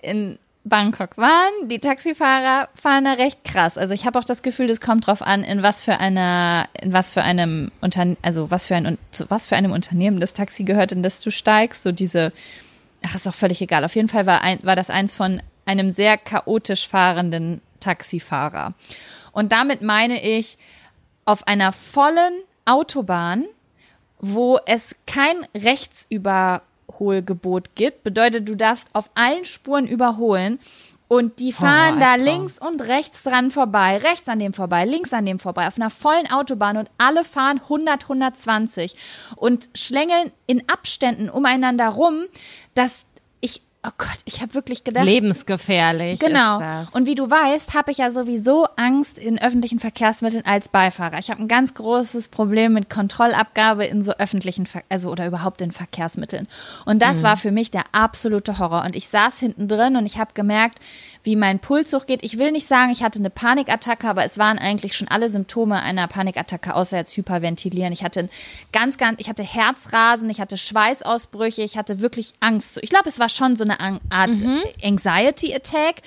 in 0.02 0.40
Bangkok 0.66 1.18
waren. 1.18 1.68
Die 1.68 1.80
Taxifahrer 1.80 2.70
fahren 2.74 3.06
da 3.06 3.14
recht 3.14 3.44
krass. 3.44 3.78
Also 3.78 3.94
ich 3.94 4.06
habe 4.06 4.18
auch 4.18 4.24
das 4.24 4.44
Gefühl, 4.44 4.68
das 4.68 4.80
kommt 4.80 5.08
drauf 5.08 5.22
an, 5.22 5.44
in 5.44 5.62
was 5.62 5.84
für 5.84 5.98
einer, 5.98 6.68
in 6.82 6.94
was 6.94 7.12
für 7.12 7.22
einem 7.22 7.72
Unternehmen, 7.82 8.18
also 8.22 8.50
was 8.50 8.68
für 8.68 8.76
ein, 8.76 8.98
zu 9.12 9.30
was 9.30 9.48
für 9.48 9.56
einem 9.56 9.72
Unternehmen 9.72 10.20
das 10.20 10.34
Taxi 10.34 10.64
gehört, 10.64 10.92
in 10.92 11.04
das 11.04 11.20
du 11.20 11.32
steigst. 11.32 11.84
So 11.84 11.92
diese, 11.92 12.32
ach 13.02 13.16
ist 13.16 13.28
auch 13.28 13.36
völlig 13.36 13.62
egal. 13.62 13.84
Auf 13.84 13.96
jeden 13.96 14.10
Fall 14.10 14.26
war 14.26 14.42
ein, 14.42 14.60
war 14.64 14.76
das 14.76 14.90
eins 14.90 15.14
von 15.14 15.42
einem 15.66 15.92
sehr 15.92 16.18
chaotisch 16.18 16.88
fahrenden 16.88 17.62
Taxifahrer. 17.80 18.74
Und 19.34 19.52
damit 19.52 19.82
meine 19.82 20.22
ich, 20.24 20.58
auf 21.26 21.48
einer 21.48 21.72
vollen 21.72 22.34
Autobahn, 22.66 23.46
wo 24.20 24.60
es 24.66 24.96
kein 25.06 25.48
Rechtsüberholgebot 25.56 27.76
gibt. 27.76 28.04
Bedeutet, 28.04 28.48
du 28.48 28.56
darfst 28.56 28.88
auf 28.94 29.10
allen 29.16 29.46
Spuren 29.46 29.88
überholen. 29.88 30.60
Und 31.10 31.40
die 31.40 31.52
fahren 31.52 31.98
oh, 31.98 32.00
da 32.00 32.16
links 32.16 32.58
und 32.58 32.82
rechts 32.82 33.22
dran 33.22 33.52
vorbei, 33.52 33.98
rechts 33.98 34.28
an 34.28 34.40
dem 34.40 34.54
vorbei, 34.54 34.84
links 34.84 35.14
an 35.14 35.28
dem 35.28 35.38
vorbei, 35.38 35.68
auf 35.68 35.78
einer 35.78 35.92
vollen 35.92 36.32
Autobahn 36.32 36.78
und 36.78 36.90
alle 36.98 37.24
fahren 37.24 37.62
100, 37.62 38.02
120 38.04 38.96
und 39.36 39.70
schlängeln 39.76 40.32
in 40.48 40.68
Abständen 40.68 41.30
umeinander 41.30 41.90
rum, 41.90 42.24
dass 42.74 43.06
Oh 43.86 43.92
Gott, 43.98 44.20
ich 44.24 44.42
habe 44.42 44.54
wirklich 44.54 44.86
gedacht. 44.86 45.04
Lebensgefährlich. 45.04 46.18
Genau. 46.22 46.58
Und 46.94 47.06
wie 47.06 47.16
du 47.16 47.30
weißt, 47.30 47.74
habe 47.74 47.92
ich 47.92 47.98
ja 47.98 48.12
sowieso 48.12 48.66
Angst 48.78 49.20
in 49.20 49.38
öffentlichen 49.42 49.80
Verkehrsmitteln 49.80 50.46
als 50.46 50.70
Beifahrer. 50.70 51.20
Ich 51.20 51.30
habe 51.30 51.42
ein 51.42 51.50
ganz 51.50 51.74
großes 51.74 52.30
Problem 52.30 52.74
mit 52.74 52.90
Kontrollabgabe 52.90 53.84
in 53.84 54.02
so 54.06 54.14
öffentlichen, 54.14 54.68
Ver 54.68 54.84
also 54.88 55.12
oder 55.12 55.28
überhaupt 55.28 55.62
in 55.62 55.74
Verkehrsmitteln. 55.74 56.48
Und 56.86 57.02
das 57.02 57.18
mhm. 57.18 57.24
war 57.24 57.38
für 57.38 57.52
mich 57.52 57.72
der 57.72 57.84
absolute 57.92 58.58
Horror. 58.58 58.86
Und 58.86 58.96
ich 58.96 59.10
saß 59.10 59.38
hinten 59.40 59.68
drin 59.68 59.98
und 59.98 60.06
ich 60.06 60.18
habe 60.18 60.32
gemerkt, 60.34 60.80
wie 61.24 61.36
mein 61.36 61.60
Puls 61.60 61.94
hochgeht. 61.94 62.22
Ich 62.24 62.38
will 62.38 62.52
nicht 62.52 62.68
sagen, 62.68 62.92
ich 62.92 63.02
hatte 63.02 63.20
eine 63.20 63.30
Panikattacke, 63.30 64.08
aber 64.08 64.26
es 64.26 64.38
waren 64.38 64.60
eigentlich 64.60 64.94
schon 64.96 65.08
alle 65.08 65.30
Symptome 65.30 65.82
einer 65.82 66.08
Panikattacke, 66.08 66.76
außer 66.76 66.98
jetzt 66.98 67.16
Hyperventilieren. 67.16 67.94
Ich 67.94 68.04
hatte 68.04 68.30
ganz, 68.74 68.98
ganz, 68.98 69.20
ich 69.20 69.30
hatte 69.30 69.44
Herzrasen, 69.44 70.30
ich 70.30 70.42
hatte 70.42 70.58
Schweißausbrüche, 70.58 71.62
ich 71.62 71.78
hatte 71.78 72.02
wirklich 72.02 72.34
Angst. 72.42 72.78
Ich 72.82 72.90
glaube, 72.90 73.08
es 73.08 73.20
war 73.20 73.30
schon 73.30 73.56
so 73.56 73.64
eine 73.64 73.80
Art 73.80 74.30
mhm. 74.30 74.62
Anxiety 74.84 75.56
Attack. 75.56 76.02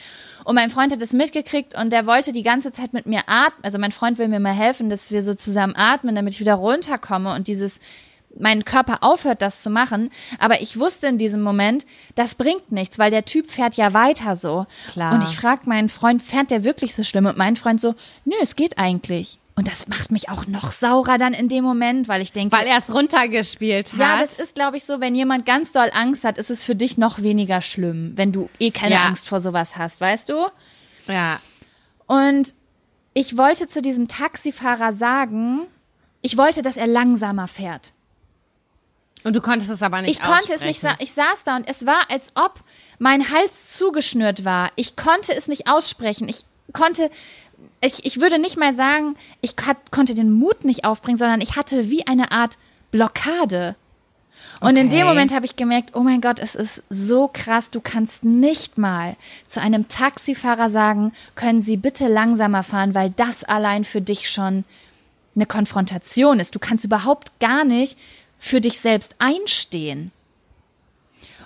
Und 0.44 0.54
mein 0.54 0.70
Freund 0.70 0.92
hat 0.92 1.02
es 1.02 1.12
mitgekriegt 1.12 1.74
und 1.76 1.92
der 1.92 2.06
wollte 2.06 2.32
die 2.32 2.42
ganze 2.42 2.70
Zeit 2.70 2.92
mit 2.92 3.06
mir 3.06 3.22
atmen. 3.26 3.64
Also 3.64 3.78
mein 3.78 3.92
Freund 3.92 4.18
will 4.18 4.28
mir 4.28 4.38
mal 4.38 4.52
helfen, 4.52 4.90
dass 4.90 5.10
wir 5.10 5.22
so 5.22 5.34
zusammen 5.34 5.74
atmen, 5.76 6.14
damit 6.14 6.34
ich 6.34 6.40
wieder 6.40 6.54
runterkomme 6.54 7.34
und 7.34 7.48
dieses 7.48 7.80
mein 8.38 8.64
Körper 8.64 8.98
aufhört, 9.02 9.42
das 9.42 9.62
zu 9.62 9.70
machen. 9.70 10.10
Aber 10.38 10.60
ich 10.60 10.78
wusste 10.78 11.06
in 11.06 11.18
diesem 11.18 11.42
Moment, 11.42 11.86
das 12.14 12.34
bringt 12.34 12.70
nichts, 12.72 12.98
weil 12.98 13.10
der 13.10 13.24
Typ 13.24 13.50
fährt 13.50 13.74
ja 13.74 13.92
weiter 13.94 14.36
so. 14.36 14.66
Klar. 14.90 15.14
Und 15.14 15.22
ich 15.24 15.36
frage 15.36 15.68
meinen 15.68 15.88
Freund, 15.88 16.22
fährt 16.22 16.50
der 16.50 16.64
wirklich 16.64 16.94
so 16.94 17.02
schlimm? 17.02 17.26
Und 17.26 17.36
mein 17.38 17.56
Freund 17.56 17.80
so, 17.80 17.94
nö, 18.24 18.34
es 18.40 18.56
geht 18.56 18.78
eigentlich. 18.78 19.38
Und 19.58 19.68
das 19.68 19.88
macht 19.88 20.12
mich 20.12 20.28
auch 20.28 20.46
noch 20.46 20.70
saurer 20.70 21.16
dann 21.16 21.32
in 21.32 21.48
dem 21.48 21.64
Moment, 21.64 22.08
weil 22.08 22.20
ich 22.20 22.30
denke. 22.30 22.54
Weil 22.54 22.66
er 22.66 22.76
es 22.76 22.92
runtergespielt 22.92 23.94
hat. 23.94 23.98
Ja, 23.98 24.18
das 24.20 24.38
ist, 24.38 24.54
glaube 24.54 24.76
ich, 24.76 24.84
so, 24.84 25.00
wenn 25.00 25.14
jemand 25.14 25.46
ganz 25.46 25.72
doll 25.72 25.90
Angst 25.94 26.24
hat, 26.24 26.36
ist 26.36 26.50
es 26.50 26.62
für 26.62 26.74
dich 26.74 26.98
noch 26.98 27.22
weniger 27.22 27.62
schlimm, 27.62 28.12
wenn 28.16 28.32
du 28.32 28.50
eh 28.58 28.70
keine 28.70 28.96
Ja. 28.96 29.04
Angst 29.04 29.26
vor 29.26 29.40
sowas 29.40 29.76
hast, 29.78 29.98
weißt 30.00 30.28
du? 30.28 30.46
Ja. 31.08 31.40
Und 32.06 32.54
ich 33.14 33.38
wollte 33.38 33.66
zu 33.66 33.80
diesem 33.80 34.08
Taxifahrer 34.08 34.92
sagen, 34.92 35.60
ich 36.20 36.36
wollte, 36.36 36.60
dass 36.60 36.76
er 36.76 36.86
langsamer 36.86 37.48
fährt. 37.48 37.94
Und 39.26 39.34
du 39.34 39.40
konntest 39.40 39.72
es 39.72 39.82
aber 39.82 40.02
nicht 40.02 40.20
Ich 40.20 40.22
konnte 40.24 40.54
es 40.54 40.60
nicht 40.60 40.80
sagen. 40.80 40.98
Ich 41.00 41.10
saß 41.10 41.42
da 41.44 41.56
und 41.56 41.68
es 41.68 41.84
war, 41.84 42.08
als 42.10 42.28
ob 42.36 42.60
mein 43.00 43.32
Hals 43.32 43.76
zugeschnürt 43.76 44.44
war. 44.44 44.70
Ich 44.76 44.94
konnte 44.94 45.34
es 45.34 45.48
nicht 45.48 45.66
aussprechen. 45.68 46.28
Ich 46.28 46.44
konnte, 46.72 47.10
ich, 47.80 48.06
ich 48.06 48.20
würde 48.20 48.38
nicht 48.38 48.56
mal 48.56 48.72
sagen, 48.72 49.16
ich 49.40 49.56
hat, 49.66 49.90
konnte 49.90 50.14
den 50.14 50.30
Mut 50.30 50.64
nicht 50.64 50.84
aufbringen, 50.84 51.18
sondern 51.18 51.40
ich 51.40 51.56
hatte 51.56 51.90
wie 51.90 52.06
eine 52.06 52.30
Art 52.30 52.56
Blockade. 52.92 53.74
Und 54.60 54.76
in 54.76 54.90
dem 54.90 55.00
Okay. 55.00 55.08
Moment 55.08 55.34
habe 55.34 55.44
ich 55.44 55.56
gemerkt, 55.56 55.96
oh 55.96 56.02
mein 56.02 56.20
Gott, 56.20 56.38
es 56.38 56.54
ist 56.54 56.84
so 56.88 57.26
krass, 57.26 57.72
du 57.72 57.80
kannst 57.80 58.22
nicht 58.22 58.78
mal 58.78 59.16
zu 59.48 59.60
einem 59.60 59.88
Taxifahrer 59.88 60.70
sagen, 60.70 61.12
können 61.34 61.62
Sie 61.62 61.76
bitte 61.76 62.06
langsamer 62.06 62.62
fahren, 62.62 62.94
weil 62.94 63.10
das 63.10 63.42
allein 63.42 63.84
für 63.84 64.00
dich 64.00 64.30
schon 64.30 64.64
eine 65.34 65.46
Konfrontation 65.46 66.38
ist. 66.38 66.54
Du 66.54 66.60
kannst 66.60 66.84
überhaupt 66.84 67.40
gar 67.40 67.64
nicht 67.64 67.98
für 68.38 68.60
dich 68.60 68.80
selbst 68.80 69.14
einstehen. 69.18 70.12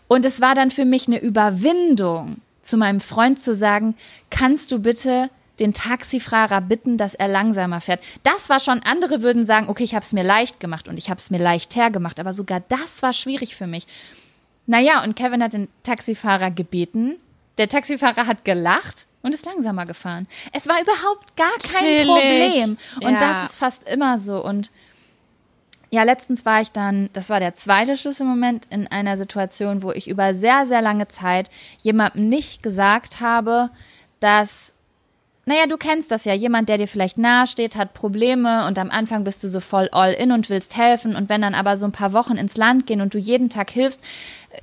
Und 0.08 0.24
es 0.24 0.40
war 0.40 0.54
dann 0.54 0.70
für 0.70 0.84
mich 0.84 1.06
eine 1.06 1.20
Überwindung, 1.20 2.40
zu 2.62 2.76
meinem 2.76 3.00
Freund 3.00 3.40
zu 3.40 3.54
sagen, 3.54 3.94
kannst 4.28 4.70
du 4.72 4.80
bitte 4.80 5.30
den 5.58 5.74
Taxifahrer 5.74 6.60
bitten, 6.60 6.96
dass 6.96 7.14
er 7.14 7.28
langsamer 7.28 7.80
fährt. 7.80 8.00
Das 8.22 8.48
war 8.48 8.60
schon, 8.60 8.80
andere 8.82 9.22
würden 9.22 9.44
sagen, 9.46 9.68
okay, 9.68 9.84
ich 9.84 9.94
habe 9.94 10.04
es 10.04 10.12
mir 10.12 10.24
leicht 10.24 10.58
gemacht 10.58 10.88
und 10.88 10.96
ich 10.98 11.10
habe 11.10 11.18
es 11.18 11.30
mir 11.30 11.38
leicht 11.38 11.76
hergemacht, 11.76 12.18
aber 12.18 12.32
sogar 12.32 12.60
das 12.68 13.02
war 13.02 13.12
schwierig 13.12 13.54
für 13.56 13.66
mich. 13.66 13.86
Naja, 14.66 15.02
und 15.04 15.16
Kevin 15.16 15.42
hat 15.42 15.52
den 15.52 15.68
Taxifahrer 15.82 16.50
gebeten. 16.50 17.18
Der 17.58 17.68
Taxifahrer 17.68 18.26
hat 18.26 18.44
gelacht 18.44 19.06
und 19.22 19.34
ist 19.34 19.44
langsamer 19.44 19.84
gefahren. 19.84 20.26
Es 20.52 20.66
war 20.66 20.80
überhaupt 20.80 21.36
gar 21.36 21.50
kein 21.50 21.60
Chillig. 21.60 22.06
Problem. 22.06 22.78
Und 23.02 23.12
Ja. 23.14 23.20
das 23.20 23.50
ist 23.50 23.58
fast 23.58 23.88
immer 23.88 24.18
so. 24.18 24.42
Und 24.42 24.70
ja, 25.90 26.04
letztens 26.04 26.46
war 26.46 26.60
ich 26.60 26.70
dann, 26.70 27.10
das 27.12 27.30
war 27.30 27.40
der 27.40 27.54
zweite 27.54 27.96
Schlüsselmoment 27.96 28.66
in 28.70 28.86
einer 28.86 29.16
Situation, 29.16 29.82
wo 29.82 29.90
ich 29.90 30.08
über 30.08 30.34
sehr, 30.34 30.66
sehr 30.66 30.82
lange 30.82 31.08
Zeit 31.08 31.50
jemandem 31.80 32.28
nicht 32.28 32.62
gesagt 32.62 33.20
habe, 33.20 33.70
dass, 34.20 34.72
naja, 35.46 35.66
du 35.68 35.76
kennst 35.76 36.12
das 36.12 36.24
ja, 36.24 36.32
jemand, 36.32 36.68
der 36.68 36.78
dir 36.78 36.86
vielleicht 36.86 37.18
nahesteht, 37.18 37.74
hat 37.74 37.92
Probleme 37.92 38.66
und 38.68 38.78
am 38.78 38.90
Anfang 38.90 39.24
bist 39.24 39.42
du 39.42 39.48
so 39.48 39.58
voll 39.58 39.88
all 39.90 40.12
in 40.12 40.30
und 40.30 40.48
willst 40.48 40.76
helfen 40.76 41.16
und 41.16 41.28
wenn 41.28 41.42
dann 41.42 41.54
aber 41.56 41.76
so 41.76 41.86
ein 41.86 41.92
paar 41.92 42.12
Wochen 42.12 42.36
ins 42.36 42.56
Land 42.56 42.86
gehen 42.86 43.00
und 43.00 43.12
du 43.14 43.18
jeden 43.18 43.50
Tag 43.50 43.70
hilfst, 43.70 44.00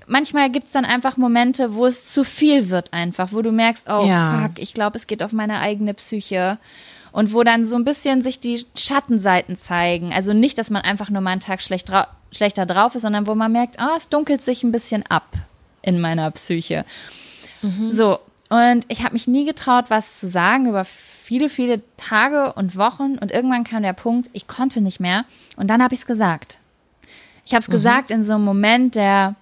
manchmal 0.05 0.49
gibt's 0.49 0.71
dann 0.71 0.85
einfach 0.85 1.17
Momente, 1.17 1.73
wo 1.73 1.85
es 1.87 2.07
zu 2.09 2.23
viel 2.23 2.69
wird 2.69 2.93
einfach, 2.93 3.33
wo 3.33 3.41
du 3.41 3.51
merkst, 3.51 3.89
oh 3.89 4.05
Ja. 4.05 4.43
fuck, 4.43 4.59
ich 4.59 4.73
glaube, 4.73 4.97
es 4.97 5.07
geht 5.07 5.23
auf 5.23 5.33
meine 5.33 5.59
eigene 5.59 5.93
Psyche. 5.93 6.57
Und 7.17 7.34
wo 7.34 7.41
dann 7.41 7.65
so 7.65 7.75
ein 7.75 7.84
bisschen 7.84 8.21
sich 8.21 8.39
die 8.39 8.63
Schattenseiten 8.77 9.58
zeigen. 9.58 10.13
Also 10.13 10.34
nicht, 10.34 10.60
dass 10.60 10.69
man 10.69 10.84
einfach 10.84 11.10
nur 11.10 11.23
mal 11.23 11.32
einen 11.32 11.41
Tag 11.41 11.63
schlecht 11.63 11.89
drau 11.89 12.03
schlechter 12.32 12.67
drauf 12.67 12.93
ist, 12.93 13.01
sondern 13.01 13.25
wo 13.25 13.34
man 13.34 13.51
merkt, 13.51 13.80
ah, 13.80 13.95
es 13.97 14.08
dunkelt 14.08 14.43
sich 14.43 14.63
ein 14.63 14.71
bisschen 14.71 15.03
ab 15.08 15.34
in 15.82 15.99
meiner 15.99 16.30
Psyche. 16.30 16.86
So, 17.89 18.19
und 18.49 18.86
ich 18.88 19.01
habe 19.01 19.13
mich 19.13 19.27
nie 19.27 19.45
getraut, 19.45 19.86
was 19.88 20.19
zu 20.19 20.27
sagen 20.27 20.67
über 20.67 20.86
viele, 20.86 21.49
viele 21.49 21.82
Tage 21.97 22.53
und 22.53 22.77
Wochen. 22.77 23.17
Und 23.17 23.32
irgendwann 23.32 23.63
kam 23.63 23.82
der 23.82 23.93
Punkt, 23.93 24.30
ich 24.34 24.45
konnte 24.45 24.82
nicht 24.82 24.99
mehr. 24.99 25.25
Und 25.56 25.71
dann 25.71 25.82
habe 25.82 25.95
ich 25.95 26.01
es 26.01 26.06
gesagt. 26.06 26.60
Ich 27.45 27.53
habe 27.53 27.62
es 27.62 27.69
gesagt 27.71 28.12
in 28.12 28.25
so 28.25 28.34
einem 28.34 28.45
Moment 28.45 28.93
der 28.93 29.34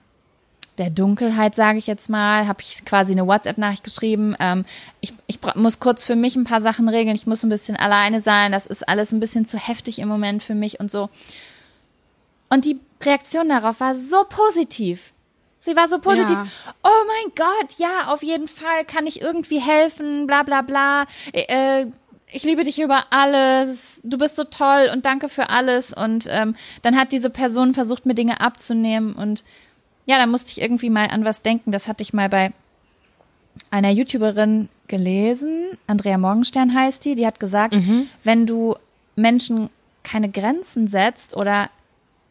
der 0.78 0.90
Dunkelheit, 0.90 1.56
sage 1.56 1.78
ich 1.78 1.88
jetzt 1.88 2.10
mal, 2.10 2.48
habe 2.48 2.62
ich 2.62 2.84
quasi 2.86 3.14
eine 3.14 3.28
WhatsApp-Nachricht 3.28 3.84
geschrieben. 3.84 4.36
Ähm, 4.40 4.66
ich 5.00 5.14
ich 5.28 5.40
muss 5.56 5.80
kurz 5.80 6.04
für 6.04 6.16
mich 6.16 6.36
ein 6.36 6.44
paar 6.44 6.62
Sachen 6.62 6.90
regeln. 6.90 7.16
Ich 7.16 7.28
muss 7.28 7.44
ein 7.44 7.50
bisschen 7.50 7.78
alleine 7.78 8.22
sein. 8.22 8.52
Das 8.52 8.66
ist 8.66 8.88
alles 8.88 9.12
ein 9.12 9.20
bisschen 9.20 9.46
zu 9.46 9.58
heftig 9.58 10.00
im 10.00 10.08
Moment 10.08 10.44
für 10.44 10.56
mich 10.56 10.80
und 10.80 10.92
so. 10.92 11.10
Und 12.50 12.66
die 12.66 12.80
Reaktion 13.02 13.50
darauf 13.50 13.80
war 13.80 13.96
so 13.96 14.24
positiv. 14.28 15.12
Sie 15.60 15.76
war 15.76 15.88
so 15.88 15.98
positiv. 15.98 16.36
Ja. 16.36 16.46
Oh 16.84 17.06
mein 17.08 17.34
Gott, 17.36 17.80
ja, 17.80 18.14
auf 18.14 18.22
jeden 18.22 18.48
Fall 18.48 18.86
kann 18.86 19.08
ich 19.08 19.22
irgendwie 19.22 19.60
helfen, 19.60 20.28
bla 20.28 20.44
bla 20.44 20.62
bla. 20.62 21.06
Äh, 21.34 21.88
ich 22.32 22.44
liebe 22.44 22.64
dich 22.64 22.80
über 22.80 23.06
alles. 23.12 24.00
Du 24.04 24.18
bist 24.18 24.36
so 24.36 24.44
toll 24.44 24.90
und 24.94 25.06
danke 25.06 25.30
für 25.30 25.50
alles. 25.50 25.94
Und 25.94 26.28
ähm, 26.30 26.56
dann 26.82 26.98
hat 26.98 27.12
diese 27.12 27.30
Person 27.30 27.74
versucht, 27.74 28.06
mir 28.06 28.14
Dinge 28.14 28.42
abzunehmen. 28.42 29.14
Und 29.14 29.44
ja, 30.06 30.18
da 30.18 30.26
musste 30.28 30.52
ich 30.52 30.62
irgendwie 30.62 30.90
mal 30.90 31.08
an 31.08 31.26
was 31.26 31.42
denken. 31.42 31.72
Das 31.72 31.88
hatte 31.88 32.04
ich 32.04 32.14
mal 32.14 32.30
bei 32.30 32.52
einer 33.72 33.90
YouTuberin 33.90 34.70
gelesen. 34.88 35.78
Andrea 35.88 36.18
Morgenstern 36.18 36.74
heißt 36.74 37.04
die. 37.06 37.16
Die 37.16 37.26
hat 37.26 37.40
gesagt, 37.40 37.74
wenn 38.24 38.46
du 38.46 38.76
Menschen 39.16 39.70
keine 40.04 40.30
Grenzen 40.30 40.88
setzt 40.88 41.36
oder 41.36 41.70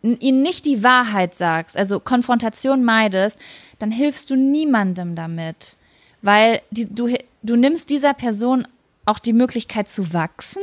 ihnen 0.02 0.42
nicht 0.42 0.66
die 0.66 0.82
Wahrheit 0.82 1.34
sagst, 1.34 1.76
also 1.76 1.98
Konfrontation 1.98 2.84
meidest, 2.84 3.38
dann 3.78 3.90
hilfst 3.90 4.30
du 4.30 4.36
niemandem 4.36 5.14
damit. 5.16 5.76
Weil 6.22 6.60
die, 6.70 6.86
du, 6.94 7.14
du 7.42 7.56
nimmst 7.56 7.90
dieser 7.90 8.14
Person 8.14 8.66
auch 9.06 9.18
die 9.18 9.32
Möglichkeit 9.32 9.88
zu 9.88 10.12
wachsen. 10.12 10.62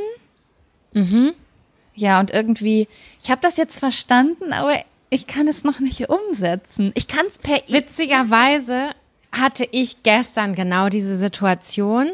Ja, 1.96 2.20
und 2.20 2.32
irgendwie, 2.32 2.88
ich 3.22 3.30
habe 3.30 3.42
das 3.42 3.58
jetzt 3.58 3.80
verstanden, 3.80 4.54
aber 4.54 4.76
ich 5.12 5.28
kann 5.28 5.48
es 5.48 5.64
noch 5.64 5.80
nicht 5.80 6.10
umsetzen. 6.10 6.92
Ich 6.96 7.08
kann 7.08 7.26
es 7.28 7.38
per 7.38 7.62
Witzigerweise 7.68 8.92
hatte 9.32 9.68
ich 9.72 10.04
gestern 10.04 10.56
genau 10.56 10.90
diese 10.90 11.18
Situation. 11.18 12.12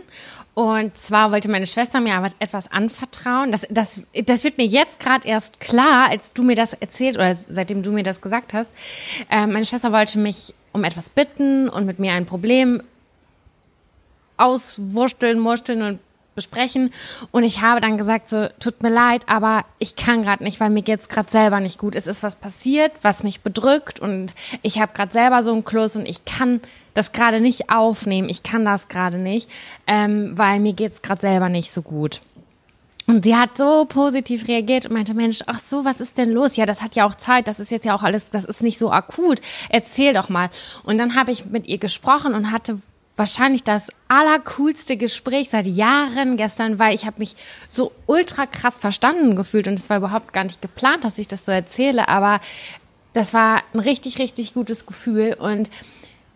Und 0.56 0.98
zwar 0.98 1.32
wollte 1.32 1.50
meine 1.52 1.68
Schwester 1.68 2.02
mir 2.02 2.16
aber 2.16 2.32
etwas 2.40 2.72
anvertrauen. 2.72 3.52
Das, 3.52 3.68
das, 3.70 4.02
das 4.26 4.44
wird 4.44 4.58
mir 4.58 4.66
jetzt 4.66 5.00
gerade 5.00 5.28
erst 5.28 5.60
klar, 5.60 6.10
als 6.10 6.34
du 6.34 6.42
mir 6.42 6.56
das 6.56 6.74
erzählt 6.74 7.18
oder 7.18 7.38
seitdem 7.48 7.84
du 7.84 7.92
mir 7.92 8.02
das 8.02 8.20
gesagt 8.20 8.56
hast. 8.56 8.72
Äh, 9.30 9.46
meine 9.46 9.66
Schwester 9.66 9.92
wollte 9.92 10.18
mich 10.18 10.56
um 10.74 10.84
etwas 10.84 11.12
bitten 11.12 11.70
und 11.70 11.86
mit 11.86 12.00
mir 12.00 12.14
ein 12.14 12.26
Problem 12.26 12.82
auswursteln, 14.38 15.38
mursteln 15.38 15.84
und 15.84 16.00
besprechen. 16.38 16.94
Und 17.32 17.44
ich 17.44 17.62
habe 17.62 17.82
dann 17.82 17.98
gesagt, 17.98 18.30
so, 18.30 18.48
tut 18.60 18.82
mir 18.82 18.90
leid, 18.90 19.24
aber 19.28 19.66
ich 19.80 19.98
kann 19.98 20.22
gerade 20.22 20.46
nicht, 20.46 20.62
weil 20.62 20.70
mir 20.70 20.84
geht's 20.84 21.10
gerade 21.10 21.30
selber 21.30 21.60
nicht 21.60 21.78
gut. 21.78 21.96
Es 21.96 22.08
ist 22.08 22.24
was 22.24 22.38
passiert, 22.38 22.94
was 23.02 23.24
mich 23.24 23.42
bedrückt 23.42 24.00
und 24.00 24.34
ich 24.62 24.80
habe 24.80 24.94
gerade 24.94 25.12
selber 25.12 25.44
so 25.44 25.52
einen 25.52 25.66
Kloß 25.66 25.98
und 25.98 26.08
ich 26.08 26.24
kann 26.24 26.62
das 26.94 27.12
gerade 27.12 27.42
nicht 27.42 27.70
aufnehmen. 27.70 28.30
Ich 28.30 28.44
kann 28.44 28.64
das 28.64 28.88
gerade 28.88 29.18
nicht, 29.18 29.50
ähm, 29.88 30.38
weil 30.38 30.60
mir 30.60 30.74
geht's 30.74 31.02
gerade 31.02 31.22
selber 31.22 31.50
nicht 31.50 31.72
so 31.72 31.82
gut. 31.82 32.22
Und 33.08 33.24
sie 33.24 33.36
hat 33.36 33.58
so 33.58 33.86
positiv 33.86 34.48
reagiert 34.50 34.86
und 34.86 34.94
meinte, 34.94 35.14
Mensch, 35.14 35.40
ach 35.48 35.60
so, 35.60 35.86
was 35.86 36.02
ist 36.02 36.18
denn 36.18 36.30
los? 36.32 36.58
Ja, 36.58 36.66
das 36.66 36.82
hat 36.82 36.94
ja 36.96 37.08
auch 37.08 37.16
Zeit, 37.16 37.48
das 37.48 37.60
ist 37.60 37.72
jetzt 37.72 37.86
ja 37.86 37.96
auch 37.96 38.04
alles, 38.04 38.30
das 38.30 38.46
ist 38.46 38.62
nicht 38.62 38.78
so 38.78 38.92
akut. 38.92 39.42
Erzähl 39.70 40.14
doch 40.14 40.28
mal. 40.28 40.50
Und 40.84 40.98
dann 40.98 41.16
habe 41.16 41.32
ich 41.32 41.46
mit 41.46 41.68
ihr 41.68 41.78
gesprochen 41.78 42.34
und 42.34 42.52
hatte 42.52 42.80
wahrscheinlich 43.18 43.64
das 43.64 43.90
allercoolste 44.08 44.98
Gespräch 44.98 45.50
seit 45.50 45.68
Jahren 45.68 46.38
gestern, 46.38 46.80
weil 46.80 46.96
ich 46.96 47.06
habe 47.06 47.20
mich 47.20 47.36
so 47.68 47.92
ultra 48.06 48.46
krass 48.46 48.80
verstanden 48.80 49.36
gefühlt 49.36 49.68
und 49.68 49.80
es 49.80 49.90
war 49.90 49.98
überhaupt 49.98 50.34
gar 50.34 50.44
nicht 50.44 50.62
geplant, 50.62 51.04
dass 51.04 51.18
ich 51.18 51.28
das 51.28 51.46
so 51.46 51.52
erzähle, 51.52 52.08
aber 52.08 52.40
das 53.14 53.34
war 53.34 53.64
ein 53.74 53.80
richtig, 53.80 54.20
richtig 54.20 54.54
gutes 54.54 54.86
Gefühl 54.86 55.34
und 55.34 55.70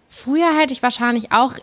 früher 0.09 0.57
hätte 0.57 0.73
ich 0.73 0.83
wahrscheinlich 0.83 1.31
auch 1.31 1.53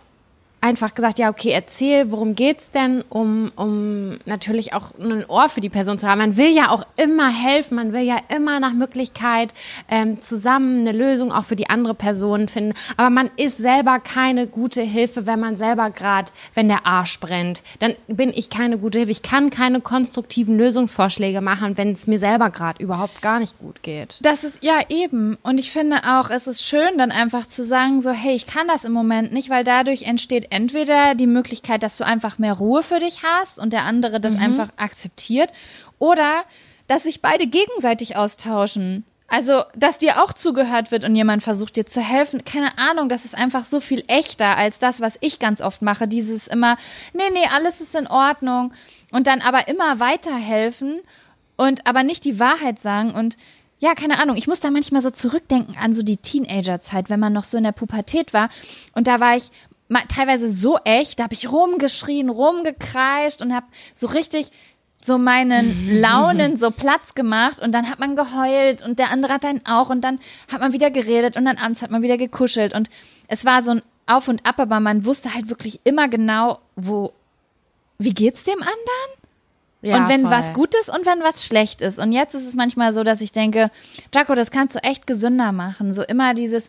einfach 0.60 0.94
gesagt, 0.94 1.18
ja, 1.18 1.30
okay, 1.30 1.50
erzähl, 1.50 2.10
worum 2.10 2.34
geht's 2.34 2.70
denn, 2.72 3.04
um, 3.08 3.52
um 3.56 4.18
natürlich 4.24 4.74
auch 4.74 4.90
ein 4.98 5.24
Ohr 5.28 5.48
für 5.48 5.60
die 5.60 5.68
Person 5.68 5.98
zu 5.98 6.08
haben. 6.08 6.18
Man 6.18 6.36
will 6.36 6.48
ja 6.48 6.70
auch 6.70 6.84
immer 6.96 7.28
helfen, 7.28 7.76
man 7.76 7.92
will 7.92 8.02
ja 8.02 8.16
immer 8.34 8.58
nach 8.58 8.72
Möglichkeit 8.72 9.54
ähm, 9.88 10.20
zusammen 10.20 10.80
eine 10.80 10.92
Lösung 10.92 11.32
auch 11.32 11.44
für 11.44 11.56
die 11.56 11.70
andere 11.70 11.94
Person 11.94 12.48
finden. 12.48 12.74
Aber 12.96 13.10
man 13.10 13.30
ist 13.36 13.58
selber 13.58 14.00
keine 14.00 14.46
gute 14.46 14.82
Hilfe, 14.82 15.26
wenn 15.26 15.40
man 15.40 15.58
selber 15.58 15.90
gerade, 15.90 16.32
wenn 16.54 16.68
der 16.68 16.86
Arsch 16.86 17.20
brennt, 17.20 17.62
dann 17.78 17.94
bin 18.08 18.32
ich 18.34 18.50
keine 18.50 18.78
gute 18.78 18.98
Hilfe. 18.98 19.12
Ich 19.12 19.22
kann 19.22 19.50
keine 19.50 19.80
konstruktiven 19.80 20.58
Lösungsvorschläge 20.58 21.40
machen, 21.40 21.76
wenn 21.76 21.92
es 21.92 22.06
mir 22.06 22.18
selber 22.18 22.50
gerade 22.50 22.82
überhaupt 22.82 23.22
gar 23.22 23.38
nicht 23.38 23.58
gut 23.58 23.82
geht. 23.82 24.18
Das 24.22 24.42
ist 24.42 24.62
ja 24.62 24.80
eben. 24.88 25.38
Und 25.42 25.58
ich 25.58 25.70
finde 25.70 25.98
auch, 26.04 26.30
es 26.30 26.46
ist 26.46 26.64
schön, 26.64 26.98
dann 26.98 27.12
einfach 27.12 27.46
zu 27.46 27.64
sagen, 27.64 28.02
so, 28.02 28.10
hey, 28.10 28.34
ich 28.34 28.46
kann 28.46 28.66
das 28.66 28.84
im 28.84 28.92
Moment 28.92 29.32
nicht, 29.32 29.50
weil 29.50 29.62
dadurch 29.62 30.02
entsteht 30.02 30.47
entweder 30.50 31.14
die 31.14 31.26
Möglichkeit, 31.26 31.82
dass 31.82 31.96
du 31.96 32.04
einfach 32.04 32.38
mehr 32.38 32.54
Ruhe 32.54 32.82
für 32.82 32.98
dich 32.98 33.22
hast 33.22 33.58
und 33.58 33.72
der 33.72 33.82
andere 33.82 34.20
das 34.20 34.36
einfach 34.36 34.70
akzeptiert, 34.76 35.52
oder 35.98 36.44
dass 36.86 37.04
sich 37.04 37.22
beide 37.22 37.46
gegenseitig 37.46 38.16
austauschen. 38.16 39.04
Also, 39.30 39.62
dass 39.76 39.98
dir 39.98 40.24
auch 40.24 40.32
zugehört 40.32 40.90
wird 40.90 41.04
und 41.04 41.14
jemand 41.14 41.42
versucht 41.42 41.76
dir 41.76 41.84
zu 41.84 42.00
helfen, 42.00 42.44
keine 42.44 42.78
Ahnung, 42.78 43.10
das 43.10 43.26
ist 43.26 43.36
einfach 43.36 43.66
so 43.66 43.78
viel 43.78 44.02
echter 44.08 44.56
als 44.56 44.78
das, 44.78 45.02
was 45.02 45.18
ich 45.20 45.38
ganz 45.38 45.60
oft 45.60 45.82
mache. 45.82 46.08
Dieses 46.08 46.46
immer, 46.46 46.78
nee, 47.12 47.28
nee, 47.34 47.46
alles 47.54 47.82
ist 47.82 47.94
in 47.94 48.06
Ordnung. 48.06 48.72
Und 49.12 49.26
dann 49.26 49.42
aber 49.42 49.68
immer 49.68 50.00
weiterhelfen 50.00 51.00
und 51.56 51.86
aber 51.86 52.04
nicht 52.04 52.24
die 52.24 52.40
Wahrheit 52.40 52.80
sagen 52.80 53.14
und 53.14 53.36
ja, 53.80 53.94
keine 53.94 54.20
Ahnung, 54.20 54.36
ich 54.36 54.48
muss 54.48 54.60
da 54.60 54.70
manchmal 54.70 55.02
so 55.02 55.10
zurückdenken 55.10 55.76
an 55.76 55.94
so 55.94 56.02
die 56.02 56.16
Teenagerzeit, 56.16 57.10
wenn 57.10 57.20
man 57.20 57.32
noch 57.32 57.44
so 57.44 57.56
in 57.56 57.62
der 57.64 57.72
Pubertät 57.72 58.32
war. 58.32 58.48
Und 58.92 59.06
da 59.06 59.20
war 59.20 59.36
ich 59.36 59.50
teilweise 60.08 60.52
so 60.52 60.78
echt, 60.84 61.18
da 61.18 61.24
habe 61.24 61.34
ich 61.34 61.50
rumgeschrien, 61.50 62.28
rumgekreischt 62.28 63.42
und 63.42 63.54
habe 63.54 63.66
so 63.94 64.06
richtig 64.08 64.50
so 65.00 65.18
meinen 65.18 66.00
Launen 66.00 66.58
so 66.58 66.70
Platz 66.70 67.14
gemacht 67.14 67.60
und 67.60 67.72
dann 67.72 67.88
hat 67.88 67.98
man 67.98 68.16
geheult 68.16 68.82
und 68.82 68.98
der 68.98 69.10
andere 69.10 69.34
hat 69.34 69.44
dann 69.44 69.62
auch 69.64 69.90
und 69.90 70.02
dann 70.02 70.18
hat 70.52 70.60
man 70.60 70.72
wieder 70.72 70.90
geredet 70.90 71.36
und 71.36 71.44
dann 71.44 71.56
abends 71.56 71.82
hat 71.82 71.90
man 71.90 72.02
wieder 72.02 72.18
gekuschelt 72.18 72.74
und 72.74 72.90
es 73.28 73.44
war 73.44 73.62
so 73.62 73.72
ein 73.72 73.82
Auf 74.06 74.28
und 74.28 74.44
Ab, 74.44 74.58
aber 74.58 74.80
man 74.80 75.04
wusste 75.04 75.34
halt 75.34 75.48
wirklich 75.48 75.80
immer 75.84 76.08
genau, 76.08 76.58
wo, 76.76 77.12
wie 77.98 78.14
geht's 78.14 78.44
dem 78.44 78.60
anderen? 78.60 79.18
Ja, 79.80 79.98
und 79.98 80.08
wenn 80.08 80.22
voll. 80.22 80.30
was 80.30 80.52
gut 80.52 80.74
ist 80.74 80.88
und 80.88 81.06
wenn 81.06 81.20
was 81.20 81.44
schlecht 81.44 81.82
ist. 81.82 82.00
Und 82.00 82.10
jetzt 82.10 82.34
ist 82.34 82.46
es 82.46 82.54
manchmal 82.54 82.92
so, 82.92 83.04
dass 83.04 83.20
ich 83.20 83.30
denke, 83.30 83.70
Jaco, 84.12 84.34
das 84.34 84.50
kannst 84.50 84.74
du 84.74 84.82
echt 84.82 85.06
gesünder 85.06 85.52
machen. 85.52 85.94
So 85.94 86.02
immer 86.02 86.34
dieses 86.34 86.68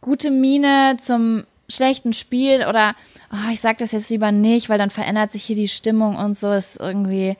gute 0.00 0.32
Miene 0.32 0.96
zum 1.00 1.44
schlechten 1.70 2.12
Spiel 2.12 2.66
oder 2.66 2.94
oh, 3.32 3.52
ich 3.52 3.60
sag 3.60 3.78
das 3.78 3.92
jetzt 3.92 4.10
lieber 4.10 4.32
nicht, 4.32 4.68
weil 4.68 4.78
dann 4.78 4.90
verändert 4.90 5.32
sich 5.32 5.44
hier 5.44 5.56
die 5.56 5.68
Stimmung 5.68 6.16
und 6.16 6.36
so 6.36 6.52
ist 6.52 6.80
irgendwie, 6.80 7.36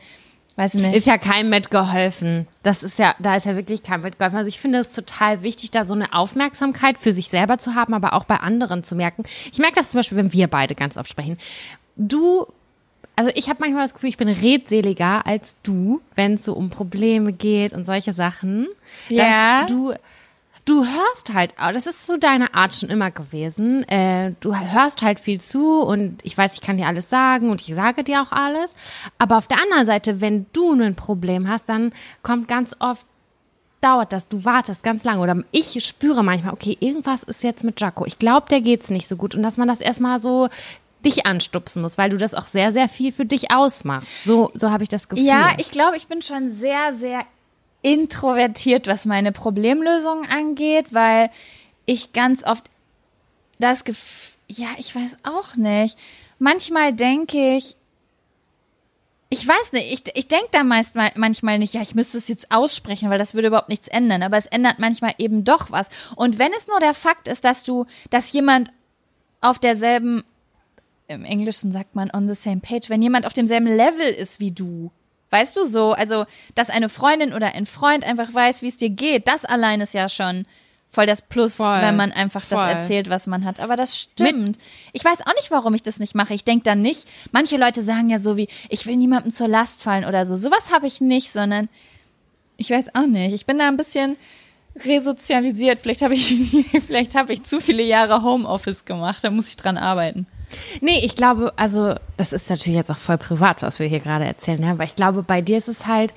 weiß 0.56 0.74
ich 0.74 0.82
nicht. 0.82 0.94
Ist 0.94 1.06
ja 1.06 1.18
kein 1.18 1.48
mitgeholfen. 1.48 2.46
Das 2.62 2.82
ist 2.82 2.98
ja, 2.98 3.14
da 3.18 3.36
ist 3.36 3.46
ja 3.46 3.56
wirklich 3.56 3.82
kein 3.82 4.02
mitgeholfen. 4.02 4.36
Also 4.36 4.48
ich 4.48 4.60
finde 4.60 4.80
es 4.80 4.92
total 4.92 5.42
wichtig, 5.42 5.70
da 5.70 5.84
so 5.84 5.94
eine 5.94 6.12
Aufmerksamkeit 6.12 6.98
für 6.98 7.12
sich 7.12 7.28
selber 7.30 7.58
zu 7.58 7.74
haben, 7.74 7.94
aber 7.94 8.12
auch 8.12 8.24
bei 8.24 8.36
anderen 8.36 8.84
zu 8.84 8.96
merken. 8.96 9.24
Ich 9.50 9.58
merke 9.58 9.76
das 9.76 9.90
zum 9.90 9.98
Beispiel, 9.98 10.18
wenn 10.18 10.32
wir 10.32 10.48
beide 10.48 10.74
ganz 10.74 10.96
oft 10.96 11.08
sprechen. 11.08 11.38
Du 11.96 12.46
also 13.16 13.32
ich 13.34 13.48
habe 13.48 13.58
manchmal 13.58 13.82
das 13.82 13.94
Gefühl, 13.94 14.10
ich 14.10 14.16
bin 14.16 14.28
redseliger 14.28 15.26
als 15.26 15.56
du, 15.64 16.00
wenn 16.14 16.34
es 16.34 16.44
so 16.44 16.52
um 16.52 16.70
Probleme 16.70 17.32
geht 17.32 17.72
und 17.72 17.84
solche 17.84 18.12
Sachen. 18.12 18.68
Ja. 19.08 19.66
du, 19.66 19.92
du 20.68 20.84
hörst 20.84 21.32
halt, 21.32 21.54
das 21.56 21.86
ist 21.86 22.06
so 22.06 22.16
deine 22.16 22.54
Art 22.54 22.74
schon 22.74 22.90
immer 22.90 23.10
gewesen. 23.10 23.88
Äh, 23.88 24.34
du 24.40 24.54
hörst 24.54 25.02
halt 25.02 25.18
viel 25.18 25.40
zu 25.40 25.80
und 25.80 26.24
ich 26.24 26.36
weiß, 26.36 26.54
ich 26.54 26.60
kann 26.60 26.76
dir 26.76 26.86
alles 26.86 27.08
sagen 27.08 27.50
und 27.50 27.62
ich 27.66 27.74
sage 27.74 28.04
dir 28.04 28.22
auch 28.22 28.32
alles. 28.32 28.74
Aber 29.18 29.38
auf 29.38 29.46
der 29.46 29.62
anderen 29.62 29.86
Seite, 29.86 30.20
wenn 30.20 30.46
du 30.52 30.72
ein 30.72 30.94
Problem 30.94 31.48
hast, 31.48 31.68
dann 31.68 31.92
kommt 32.22 32.48
ganz 32.48 32.76
oft 32.78 33.06
dauert 33.80 34.12
das, 34.12 34.26
du 34.26 34.44
wartest 34.44 34.82
ganz 34.82 35.04
lange 35.04 35.22
oder 35.22 35.44
ich 35.52 35.84
spüre 35.86 36.24
manchmal, 36.24 36.52
okay, 36.52 36.76
irgendwas 36.80 37.22
ist 37.22 37.44
jetzt 37.44 37.62
mit 37.62 37.80
Jaco. 37.80 38.04
Ich 38.06 38.18
glaube, 38.18 38.48
der 38.50 38.60
geht's 38.60 38.90
nicht 38.90 39.06
so 39.06 39.14
gut 39.14 39.36
und 39.36 39.44
dass 39.44 39.56
man 39.56 39.68
das 39.68 39.80
erstmal 39.80 40.18
so 40.18 40.48
dich 41.06 41.26
anstupsen 41.26 41.82
muss, 41.82 41.96
weil 41.96 42.10
du 42.10 42.16
das 42.16 42.34
auch 42.34 42.42
sehr, 42.42 42.72
sehr 42.72 42.88
viel 42.88 43.12
für 43.12 43.24
dich 43.24 43.52
ausmachst. 43.52 44.08
So, 44.24 44.50
so 44.54 44.72
habe 44.72 44.82
ich 44.82 44.88
das 44.88 45.08
Gefühl. 45.08 45.24
Ja, 45.24 45.52
ich 45.58 45.70
glaube, 45.70 45.96
ich 45.96 46.08
bin 46.08 46.22
schon 46.22 46.52
sehr, 46.52 46.92
sehr 46.94 47.20
introvertiert, 47.82 48.86
was 48.86 49.04
meine 49.04 49.32
Problemlösungen 49.32 50.28
angeht, 50.28 50.86
weil 50.90 51.30
ich 51.86 52.12
ganz 52.12 52.44
oft 52.44 52.64
das 53.58 53.84
Gefühl, 53.84 54.36
ja, 54.48 54.68
ich 54.78 54.94
weiß 54.94 55.18
auch 55.24 55.56
nicht. 55.56 55.98
Manchmal 56.38 56.92
denke 56.92 57.56
ich, 57.56 57.76
ich 59.30 59.46
weiß 59.46 59.72
nicht, 59.72 59.92
ich, 59.92 60.16
ich 60.16 60.28
denke 60.28 60.48
da 60.52 60.64
meist 60.64 60.94
manchmal 60.94 61.58
nicht, 61.58 61.74
ja, 61.74 61.82
ich 61.82 61.94
müsste 61.94 62.16
es 62.16 62.28
jetzt 62.28 62.50
aussprechen, 62.50 63.10
weil 63.10 63.18
das 63.18 63.34
würde 63.34 63.48
überhaupt 63.48 63.68
nichts 63.68 63.88
ändern, 63.88 64.22
aber 64.22 64.38
es 64.38 64.46
ändert 64.46 64.78
manchmal 64.78 65.14
eben 65.18 65.44
doch 65.44 65.70
was. 65.70 65.88
Und 66.16 66.38
wenn 66.38 66.52
es 66.54 66.66
nur 66.66 66.80
der 66.80 66.94
Fakt 66.94 67.28
ist, 67.28 67.44
dass 67.44 67.62
du, 67.62 67.84
dass 68.08 68.32
jemand 68.32 68.72
auf 69.40 69.58
derselben 69.58 70.24
im 71.08 71.24
Englischen 71.24 71.72
sagt 71.72 71.94
man 71.94 72.10
on 72.12 72.28
the 72.28 72.34
same 72.34 72.60
page, 72.60 72.88
wenn 72.88 73.02
jemand 73.02 73.26
auf 73.26 73.32
demselben 73.32 73.66
Level 73.66 74.08
ist 74.08 74.40
wie 74.40 74.50
du. 74.50 74.90
Weißt 75.30 75.56
du 75.56 75.66
so? 75.66 75.92
Also, 75.92 76.24
dass 76.54 76.70
eine 76.70 76.88
Freundin 76.88 77.32
oder 77.32 77.54
ein 77.54 77.66
Freund 77.66 78.04
einfach 78.04 78.32
weiß, 78.32 78.62
wie 78.62 78.68
es 78.68 78.76
dir 78.76 78.90
geht, 78.90 79.28
das 79.28 79.44
allein 79.44 79.80
ist 79.80 79.94
ja 79.94 80.08
schon 80.08 80.46
voll 80.90 81.06
das 81.06 81.22
Plus, 81.22 81.56
voll, 81.56 81.82
wenn 81.82 81.96
man 81.96 82.12
einfach 82.12 82.42
voll. 82.42 82.58
das 82.58 82.78
erzählt, 82.78 83.10
was 83.10 83.26
man 83.26 83.44
hat. 83.44 83.60
Aber 83.60 83.76
das 83.76 83.98
stimmt. 83.98 84.48
Mit 84.48 84.58
ich 84.92 85.04
weiß 85.04 85.20
auch 85.26 85.34
nicht, 85.34 85.50
warum 85.50 85.74
ich 85.74 85.82
das 85.82 85.98
nicht 85.98 86.14
mache. 86.14 86.34
Ich 86.34 86.44
denke 86.44 86.64
dann 86.64 86.80
nicht, 86.80 87.06
manche 87.30 87.56
Leute 87.56 87.82
sagen 87.82 88.10
ja 88.10 88.18
so 88.18 88.36
wie, 88.36 88.48
ich 88.68 88.86
will 88.86 88.96
niemandem 88.96 89.32
zur 89.32 89.48
Last 89.48 89.82
fallen 89.82 90.04
oder 90.04 90.24
so. 90.24 90.36
Sowas 90.36 90.72
habe 90.72 90.86
ich 90.86 91.00
nicht, 91.00 91.30
sondern 91.30 91.68
ich 92.56 92.70
weiß 92.70 92.94
auch 92.94 93.06
nicht. 93.06 93.34
Ich 93.34 93.46
bin 93.46 93.58
da 93.58 93.68
ein 93.68 93.76
bisschen 93.76 94.16
resozialisiert. 94.84 95.80
Vielleicht 95.80 96.02
habe 96.02 96.14
ich, 96.14 96.34
vielleicht 96.86 97.14
habe 97.14 97.32
ich 97.32 97.44
zu 97.44 97.60
viele 97.60 97.82
Jahre 97.82 98.22
Homeoffice 98.22 98.84
gemacht. 98.84 99.22
Da 99.22 99.30
muss 99.30 99.48
ich 99.48 99.56
dran 99.56 99.76
arbeiten. 99.76 100.26
Nee, 100.80 101.00
ich 101.04 101.14
glaube, 101.14 101.52
also 101.56 101.94
das 102.16 102.32
ist 102.32 102.48
natürlich 102.50 102.76
jetzt 102.76 102.90
auch 102.90 102.98
voll 102.98 103.18
privat, 103.18 103.62
was 103.62 103.78
wir 103.78 103.86
hier 103.86 104.00
gerade 104.00 104.24
erzählen, 104.24 104.64
aber 104.64 104.84
ich 104.84 104.96
glaube, 104.96 105.22
bei 105.22 105.40
dir 105.40 105.58
ist 105.58 105.68
es 105.68 105.86
halt, 105.86 106.14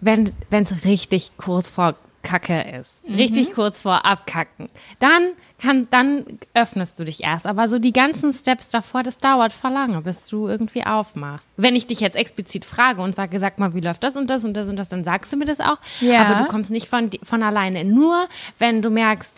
wenn 0.00 0.32
es 0.50 0.84
richtig 0.84 1.32
kurz 1.36 1.70
vor 1.70 1.94
Kacke 2.22 2.60
ist, 2.78 3.06
mhm. 3.08 3.14
richtig 3.14 3.52
kurz 3.52 3.78
vor 3.78 4.04
Abkacken, 4.04 4.68
dann 4.98 5.32
kann, 5.58 5.88
dann 5.90 6.24
öffnest 6.54 6.98
du 6.98 7.04
dich 7.04 7.22
erst. 7.22 7.46
Aber 7.46 7.68
so 7.68 7.78
die 7.78 7.92
ganzen 7.92 8.32
Steps 8.32 8.70
davor, 8.70 9.02
das 9.02 9.18
dauert 9.18 9.52
voll 9.52 9.72
lange, 9.72 10.00
bis 10.02 10.26
du 10.28 10.48
irgendwie 10.48 10.84
aufmachst. 10.84 11.48
Wenn 11.56 11.76
ich 11.76 11.86
dich 11.86 12.00
jetzt 12.00 12.16
explizit 12.16 12.64
frage 12.64 13.00
und 13.02 13.16
sage, 13.16 13.38
sag 13.40 13.58
mal, 13.58 13.74
wie 13.74 13.80
läuft 13.80 14.04
das 14.04 14.16
und 14.16 14.28
das 14.28 14.44
und 14.44 14.54
das 14.54 14.68
und 14.68 14.76
das, 14.76 14.88
dann 14.88 15.04
sagst 15.04 15.32
du 15.32 15.36
mir 15.36 15.44
das 15.46 15.60
auch. 15.60 15.78
Ja. 16.00 16.26
Aber 16.26 16.42
du 16.42 16.48
kommst 16.48 16.70
nicht 16.70 16.88
von, 16.88 17.10
von 17.22 17.42
alleine. 17.42 17.84
Nur 17.84 18.26
wenn 18.58 18.82
du 18.82 18.90
merkst, 18.90 19.32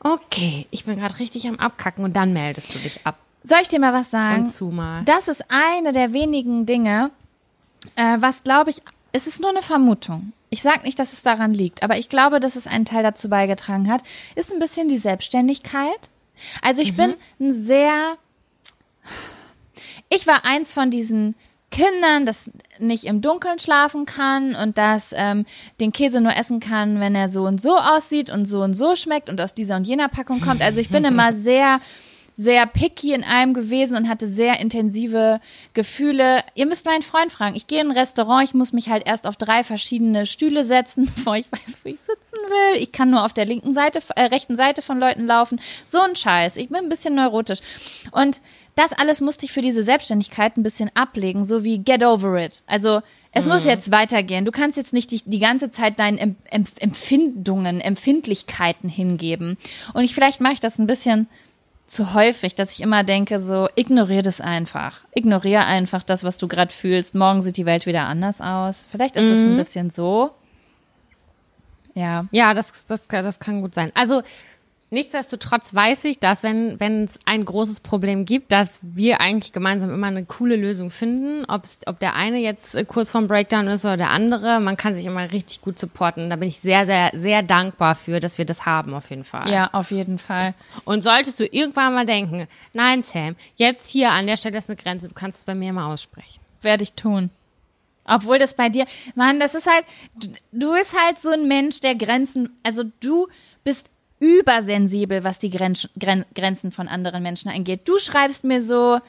okay, 0.00 0.66
ich 0.70 0.84
bin 0.84 0.98
gerade 0.98 1.18
richtig 1.18 1.48
am 1.48 1.56
Abkacken 1.56 2.04
und 2.04 2.14
dann 2.14 2.32
meldest 2.32 2.74
du 2.74 2.78
dich 2.78 3.00
ab. 3.04 3.16
Soll 3.48 3.60
ich 3.62 3.68
dir 3.68 3.80
mal 3.80 3.94
was 3.94 4.10
sagen? 4.10 4.44
Und 4.44 4.52
zumal. 4.52 5.04
Das 5.04 5.26
ist 5.26 5.42
eine 5.48 5.94
der 5.94 6.12
wenigen 6.12 6.66
Dinge, 6.66 7.10
äh, 7.96 8.18
was 8.20 8.42
glaube 8.42 8.68
ich, 8.68 8.82
es 9.12 9.26
ist 9.26 9.40
nur 9.40 9.48
eine 9.48 9.62
Vermutung. 9.62 10.32
Ich 10.50 10.60
sage 10.60 10.82
nicht, 10.82 10.98
dass 10.98 11.14
es 11.14 11.22
daran 11.22 11.54
liegt, 11.54 11.82
aber 11.82 11.96
ich 11.96 12.10
glaube, 12.10 12.40
dass 12.40 12.56
es 12.56 12.66
einen 12.66 12.84
Teil 12.84 13.02
dazu 13.02 13.30
beigetragen 13.30 13.90
hat, 13.90 14.02
ist 14.34 14.52
ein 14.52 14.58
bisschen 14.58 14.88
die 14.88 14.98
Selbstständigkeit. 14.98 16.10
Also 16.60 16.82
ich 16.82 16.92
mhm. 16.92 16.96
bin 16.96 17.14
ein 17.40 17.54
sehr, 17.54 18.18
ich 20.10 20.26
war 20.26 20.44
eins 20.44 20.74
von 20.74 20.90
diesen 20.90 21.34
Kindern, 21.70 22.26
das 22.26 22.50
nicht 22.78 23.04
im 23.04 23.22
Dunkeln 23.22 23.58
schlafen 23.58 24.04
kann 24.04 24.56
und 24.56 24.76
das 24.76 25.14
ähm, 25.14 25.46
den 25.80 25.92
Käse 25.92 26.20
nur 26.20 26.36
essen 26.36 26.60
kann, 26.60 27.00
wenn 27.00 27.14
er 27.14 27.30
so 27.30 27.46
und 27.46 27.62
so 27.62 27.78
aussieht 27.78 28.28
und 28.28 28.44
so 28.44 28.62
und 28.62 28.74
so 28.74 28.94
schmeckt 28.94 29.30
und 29.30 29.40
aus 29.40 29.54
dieser 29.54 29.76
und 29.76 29.86
jener 29.86 30.08
Packung 30.08 30.42
kommt. 30.42 30.60
Also 30.60 30.80
ich 30.80 30.90
bin 30.90 31.04
immer 31.06 31.32
sehr 31.32 31.80
sehr 32.38 32.66
picky 32.66 33.12
in 33.12 33.24
allem 33.24 33.52
gewesen 33.52 33.96
und 33.96 34.08
hatte 34.08 34.28
sehr 34.28 34.60
intensive 34.60 35.40
Gefühle. 35.74 36.44
Ihr 36.54 36.66
müsst 36.66 36.86
meinen 36.86 37.02
Freund 37.02 37.32
fragen. 37.32 37.56
Ich 37.56 37.66
gehe 37.66 37.80
in 37.80 37.90
ein 37.90 37.96
Restaurant, 37.96 38.44
ich 38.44 38.54
muss 38.54 38.72
mich 38.72 38.88
halt 38.88 39.04
erst 39.06 39.26
auf 39.26 39.34
drei 39.34 39.64
verschiedene 39.64 40.24
Stühle 40.24 40.64
setzen, 40.64 41.10
bevor 41.16 41.34
ich 41.34 41.50
weiß, 41.50 41.78
wo 41.82 41.88
ich 41.88 42.00
sitzen 42.00 42.38
will. 42.48 42.80
Ich 42.80 42.92
kann 42.92 43.10
nur 43.10 43.24
auf 43.24 43.32
der 43.32 43.44
linken 43.44 43.74
Seite, 43.74 44.00
äh, 44.14 44.26
rechten 44.26 44.56
Seite 44.56 44.82
von 44.82 45.00
Leuten 45.00 45.26
laufen. 45.26 45.60
So 45.84 46.00
ein 46.00 46.14
Scheiß. 46.14 46.56
Ich 46.56 46.68
bin 46.68 46.76
ein 46.76 46.88
bisschen 46.88 47.16
neurotisch. 47.16 47.58
Und 48.12 48.40
das 48.76 48.92
alles 48.92 49.20
musste 49.20 49.44
ich 49.44 49.50
für 49.50 49.60
diese 49.60 49.82
Selbstständigkeit 49.82 50.56
ein 50.56 50.62
bisschen 50.62 50.92
ablegen, 50.94 51.44
so 51.44 51.64
wie 51.64 51.78
get 51.78 52.04
over 52.04 52.38
it. 52.40 52.62
Also 52.68 53.00
es 53.32 53.46
mhm. 53.46 53.52
muss 53.52 53.64
jetzt 53.64 53.90
weitergehen. 53.90 54.44
Du 54.44 54.52
kannst 54.52 54.76
jetzt 54.76 54.92
nicht 54.92 55.10
die, 55.10 55.22
die 55.24 55.40
ganze 55.40 55.72
Zeit 55.72 55.98
deinen 55.98 56.36
Empfindungen, 56.48 57.80
Empfindlichkeiten 57.80 58.88
hingeben. 58.88 59.58
Und 59.92 60.04
ich 60.04 60.14
vielleicht 60.14 60.40
mache 60.40 60.52
ich 60.52 60.60
das 60.60 60.78
ein 60.78 60.86
bisschen 60.86 61.26
zu 61.88 62.14
häufig, 62.14 62.54
dass 62.54 62.72
ich 62.72 62.82
immer 62.82 63.02
denke, 63.02 63.40
so 63.40 63.68
ignorier 63.74 64.22
das 64.22 64.40
einfach. 64.40 65.04
Ignorier 65.14 65.64
einfach 65.64 66.02
das, 66.02 66.22
was 66.22 66.36
du 66.36 66.46
gerade 66.46 66.72
fühlst. 66.72 67.14
Morgen 67.14 67.42
sieht 67.42 67.56
die 67.56 67.66
Welt 67.66 67.86
wieder 67.86 68.02
anders 68.06 68.40
aus. 68.40 68.86
Vielleicht 68.90 69.16
ist 69.16 69.24
es 69.24 69.38
mhm. 69.38 69.52
ein 69.52 69.56
bisschen 69.56 69.90
so. 69.90 70.30
Ja. 71.94 72.26
Ja, 72.30 72.54
das, 72.54 72.84
das, 72.84 73.08
das 73.08 73.40
kann 73.40 73.62
gut 73.62 73.74
sein. 73.74 73.90
Also 73.94 74.22
Nichtsdestotrotz 74.90 75.74
weiß 75.74 76.04
ich, 76.04 76.18
dass 76.18 76.42
wenn 76.42 76.80
wenn 76.80 77.04
es 77.04 77.18
ein 77.26 77.44
großes 77.44 77.80
Problem 77.80 78.24
gibt, 78.24 78.52
dass 78.52 78.78
wir 78.80 79.20
eigentlich 79.20 79.52
gemeinsam 79.52 79.90
immer 79.90 80.06
eine 80.06 80.24
coole 80.24 80.56
Lösung 80.56 80.90
finden. 80.90 81.44
Ob's, 81.46 81.78
ob 81.86 81.98
der 81.98 82.14
eine 82.14 82.38
jetzt 82.38 82.76
kurz 82.88 83.10
vorm 83.10 83.28
Breakdown 83.28 83.68
ist 83.68 83.84
oder 83.84 83.98
der 83.98 84.10
andere, 84.10 84.60
man 84.60 84.78
kann 84.78 84.94
sich 84.94 85.04
immer 85.04 85.30
richtig 85.30 85.60
gut 85.60 85.78
supporten. 85.78 86.30
Da 86.30 86.36
bin 86.36 86.48
ich 86.48 86.60
sehr, 86.60 86.86
sehr, 86.86 87.10
sehr 87.14 87.42
dankbar 87.42 87.96
für, 87.96 88.18
dass 88.18 88.38
wir 88.38 88.46
das 88.46 88.64
haben, 88.64 88.94
auf 88.94 89.10
jeden 89.10 89.24
Fall. 89.24 89.50
Ja, 89.50 89.68
auf 89.72 89.90
jeden 89.90 90.18
Fall. 90.18 90.54
Und 90.86 91.02
solltest 91.02 91.38
du 91.38 91.44
irgendwann 91.44 91.92
mal 91.92 92.06
denken, 92.06 92.48
nein, 92.72 93.02
Sam, 93.02 93.36
jetzt 93.56 93.90
hier 93.90 94.10
an 94.12 94.26
der 94.26 94.38
Stelle 94.38 94.56
ist 94.56 94.70
eine 94.70 94.76
Grenze, 94.76 95.08
du 95.08 95.14
kannst 95.14 95.38
es 95.38 95.44
bei 95.44 95.54
mir 95.54 95.74
mal 95.74 95.92
aussprechen. 95.92 96.40
Werde 96.62 96.82
ich 96.82 96.94
tun. 96.94 97.28
Obwohl 98.08 98.38
das 98.38 98.54
bei 98.54 98.70
dir, 98.70 98.86
Mann, 99.14 99.38
das 99.38 99.54
ist 99.54 99.66
halt, 99.66 99.84
du, 100.18 100.28
du 100.52 100.72
bist 100.72 100.96
halt 100.98 101.20
so 101.20 101.28
ein 101.28 101.46
Mensch, 101.46 101.80
der 101.80 101.94
Grenzen, 101.94 102.56
also 102.62 102.84
du 103.00 103.28
bist 103.64 103.90
übersensibel, 104.20 105.24
was 105.24 105.38
die 105.38 105.50
Gren 105.50 105.74
Gren 105.98 106.24
Grenzen 106.34 106.72
von 106.72 106.88
anderen 106.88 107.22
Menschen 107.22 107.50
angeht. 107.50 107.82
Du 107.84 107.98
schreibst 107.98 108.44
mir 108.44 108.62
so, 108.62 109.00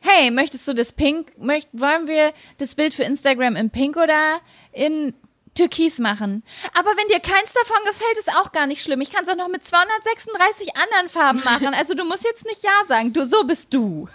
hey, 0.00 0.30
möchtest 0.30 0.66
du 0.66 0.74
das 0.74 0.92
Pink, 0.92 1.32
möcht, 1.38 1.68
wollen 1.72 2.06
wir 2.06 2.32
das 2.58 2.74
Bild 2.74 2.94
für 2.94 3.04
Instagram 3.04 3.56
in 3.56 3.70
Pink 3.70 3.96
oder 3.96 4.40
in 4.72 5.14
Türkis 5.54 5.98
machen. 5.98 6.42
Aber 6.74 6.90
wenn 6.90 7.08
dir 7.08 7.20
keins 7.20 7.52
davon 7.52 7.84
gefällt, 7.84 8.18
ist 8.18 8.30
auch 8.36 8.52
gar 8.52 8.66
nicht 8.66 8.82
schlimm. 8.82 9.00
Ich 9.00 9.10
kann 9.10 9.24
es 9.24 9.30
auch 9.30 9.36
noch 9.36 9.48
mit 9.48 9.64
236 9.64 10.76
anderen 10.76 11.08
Farben 11.08 11.42
machen. 11.44 11.74
Also 11.74 11.94
du 11.94 12.04
musst 12.04 12.24
jetzt 12.24 12.46
nicht 12.46 12.62
Ja 12.62 12.86
sagen. 12.86 13.12
Du, 13.12 13.26
so 13.26 13.44
bist 13.44 13.72
du. 13.74 14.08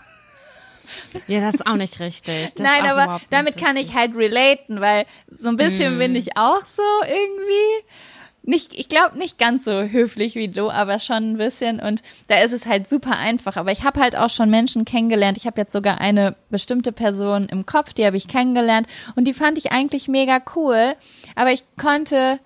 Ja, 1.28 1.42
das 1.42 1.56
ist 1.56 1.68
auch 1.68 1.76
nicht 1.76 2.00
richtig. 2.00 2.54
Das 2.54 2.64
Nein, 2.64 2.86
aber 2.86 3.20
damit 3.30 3.56
nicht 3.56 3.66
kann 3.66 3.76
ich 3.76 3.94
halt 3.94 4.16
relaten, 4.16 4.82
weil 4.82 5.06
so 5.28 5.50
ein 5.50 5.58
bisschen 5.58 5.98
bin 5.98 6.16
ich 6.16 6.38
auch 6.38 6.62
so 6.66 6.84
irgendwie. 7.02 7.86
Nicht, 8.48 8.76
ich 8.76 8.90
glaube 8.90 9.18
nicht 9.18 9.40
ganz 9.40 9.66
so 9.66 9.72
höflich 9.72 10.36
wie 10.36 10.48
du, 10.48 10.70
aber 10.70 11.00
schon 11.00 11.32
ein 11.32 11.38
bisschen. 11.38 11.80
Und 11.80 12.04
da 12.28 12.38
ist 12.44 12.52
es 12.52 12.68
halt 12.68 12.88
super 12.88 13.18
einfach. 13.18 13.58
Aber 13.58 13.72
ich 13.72 13.84
habe 13.84 14.00
halt 14.00 14.16
auch 14.16 14.30
schon 14.30 14.52
Menschen 14.52 14.86
kennengelernt. 14.86 15.38
Ich 15.38 15.48
habe 15.48 15.60
jetzt 15.60 15.74
sogar 15.74 16.00
eine 16.00 16.36
bestimmte 16.52 16.92
Person 16.92 17.50
im 17.50 17.66
Kopf, 17.66 17.94
die 17.94 18.06
habe 18.06 18.18
ich 18.18 18.28
kennengelernt. 18.28 18.88
Und 19.16 19.26
die 19.26 19.34
fand 19.34 19.58
ich 19.58 19.72
eigentlich 19.72 20.08
mega 20.08 20.40
cool. 20.56 20.96
Aber 21.34 21.52
ich 21.52 21.64
konnte, 21.76 22.40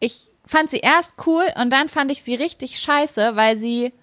ich 0.00 0.26
fand 0.44 0.68
sie 0.68 0.80
erst 0.80 1.14
cool 1.26 1.44
und 1.58 1.72
dann 1.72 1.88
fand 1.88 2.10
ich 2.10 2.22
sie 2.22 2.34
richtig 2.34 2.78
scheiße, 2.78 3.34
weil 3.34 3.56
sie, 3.56 3.94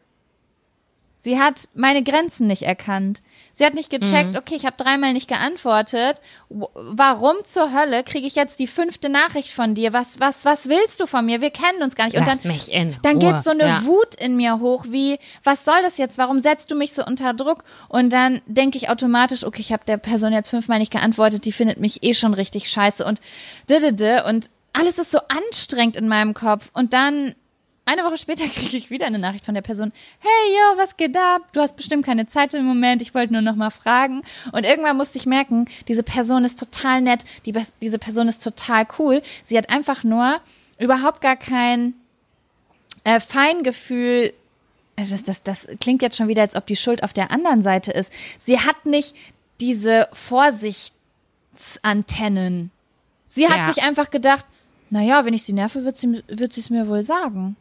sie 1.19 1.39
hat 1.39 1.69
meine 1.75 2.01
Grenzen 2.01 2.47
nicht 2.47 2.63
erkannt. 2.63 3.21
Sie 3.57 3.65
hat 3.65 3.73
nicht 3.73 3.89
gecheckt, 3.89 4.31
Mhm. 4.31 4.35
okay, 4.37 4.55
ich 4.55 4.65
habe 4.65 4.75
dreimal 4.77 5.13
nicht 5.13 5.27
geantwortet. 5.29 6.21
Warum 6.49 7.35
zur 7.45 7.73
Hölle 7.73 8.03
kriege 8.03 8.27
ich 8.27 8.35
jetzt 8.35 8.59
die 8.59 8.67
fünfte 8.67 9.07
Nachricht 9.09 9.51
von 9.53 9.75
dir? 9.75 9.93
Was, 9.93 10.19
was, 10.19 10.43
was 10.45 10.67
willst 10.67 10.99
du 10.99 11.05
von 11.07 11.25
mir? 11.25 11.39
Wir 11.41 11.51
kennen 11.51 11.81
uns 11.81 11.95
gar 11.95 12.05
nicht. 12.05 12.17
Und 12.17 12.25
Lass 12.27 12.41
dann, 12.41 12.51
mich 12.51 12.71
in 12.71 12.97
dann 13.01 13.17
Ruhe. 13.21 13.33
geht 13.33 13.43
so 13.43 13.51
eine 13.51 13.63
Ja. 13.65 13.85
Wut 13.85 14.15
in 14.15 14.35
mir 14.35 14.59
hoch, 14.59 14.85
wie, 14.89 15.19
was 15.43 15.63
soll 15.65 15.81
das 15.83 15.97
jetzt? 15.97 16.17
Warum 16.17 16.39
setzt 16.39 16.69
du 16.69 16.75
mich 16.75 16.93
so 16.93 17.05
unter 17.05 17.33
Druck? 17.33 17.63
Und 17.87 18.11
dann 18.11 18.41
denke 18.45 18.77
ich 18.77 18.89
automatisch, 18.89 19.43
okay, 19.45 19.61
ich 19.61 19.71
habe 19.71 19.85
der 19.85 19.97
Person 19.97 20.33
jetzt 20.33 20.49
fünfmal 20.49 20.79
nicht 20.79 20.91
geantwortet, 20.91 21.45
die 21.45 21.51
findet 21.53 21.79
mich 21.79 22.03
eh 22.03 22.13
schon 22.13 22.33
richtig 22.33 22.69
scheiße 22.69 23.05
und 23.05 23.21
didede 23.69 24.25
und 24.25 24.49
alles 24.73 24.99
ist 24.99 25.11
so 25.11 25.19
anstrengend 25.29 25.95
in 25.95 26.09
meinem 26.09 26.33
Kopf. 26.33 26.69
Und 26.73 26.91
dann 26.91 27.35
eine 27.85 28.03
Woche 28.03 28.17
später 28.17 28.47
kriege 28.47 28.77
ich 28.77 28.89
wieder 28.89 29.05
eine 29.05 29.19
Nachricht 29.19 29.45
von 29.45 29.53
der 29.55 29.61
Person. 29.61 29.91
Hey, 30.19 30.53
yo, 30.53 30.77
was 30.77 30.97
geht 30.97 31.15
ab? 31.15 31.41
Du 31.53 31.61
hast 31.61 31.75
bestimmt 31.75 32.05
keine 32.05 32.27
Zeit 32.27 32.53
im 32.53 32.65
Moment. 32.65 33.01
Ich 33.01 33.13
wollte 33.13 33.33
nur 33.33 33.41
noch 33.41 33.55
mal 33.55 33.69
fragen. 33.69 34.23
Und 34.51 34.63
irgendwann 34.63 34.97
musste 34.97 35.17
ich 35.17 35.25
merken, 35.25 35.67
diese 35.87 36.03
Person 36.03 36.43
ist 36.45 36.59
total 36.59 37.01
nett. 37.01 37.23
Die, 37.45 37.53
diese 37.81 37.99
Person 37.99 38.27
ist 38.27 38.43
total 38.43 38.87
cool. 38.99 39.21
Sie 39.45 39.57
hat 39.57 39.69
einfach 39.69 40.03
nur 40.03 40.39
überhaupt 40.79 41.21
gar 41.21 41.35
kein 41.35 41.93
äh, 43.03 43.19
Feingefühl. 43.19 44.33
Also 44.97 45.11
Das, 45.11 45.23
das, 45.23 45.43
das 45.43 45.67
klingt 45.79 46.01
jetzt 46.01 46.17
schon 46.17 46.27
wieder, 46.27 46.41
als 46.41 46.55
ob 46.55 46.65
die 46.67 46.75
Schuld 46.75 47.03
auf 47.03 47.13
der 47.13 47.31
anderen 47.31 47.63
Seite 47.63 47.91
ist. 47.91 48.11
Sie 48.43 48.59
hat 48.59 48.85
nicht 48.85 49.15
diese 49.61 50.09
Vorsichtsantennen. 50.11 52.71
Sie 53.27 53.47
hat 53.49 53.57
Ja. 53.57 53.71
sich 53.71 53.83
einfach 53.83 54.09
gedacht, 54.11 54.45
naja, 54.89 55.25
wenn 55.25 55.33
ich 55.33 55.43
sie 55.43 55.53
nerve, 55.53 55.83
wird 55.83 55.97
sie 55.97 56.23
wird 56.27 56.53
sie 56.53 56.61
es 56.61 56.69
mir 56.69 56.87
wohl 56.87 57.03
sagen. 57.03 57.55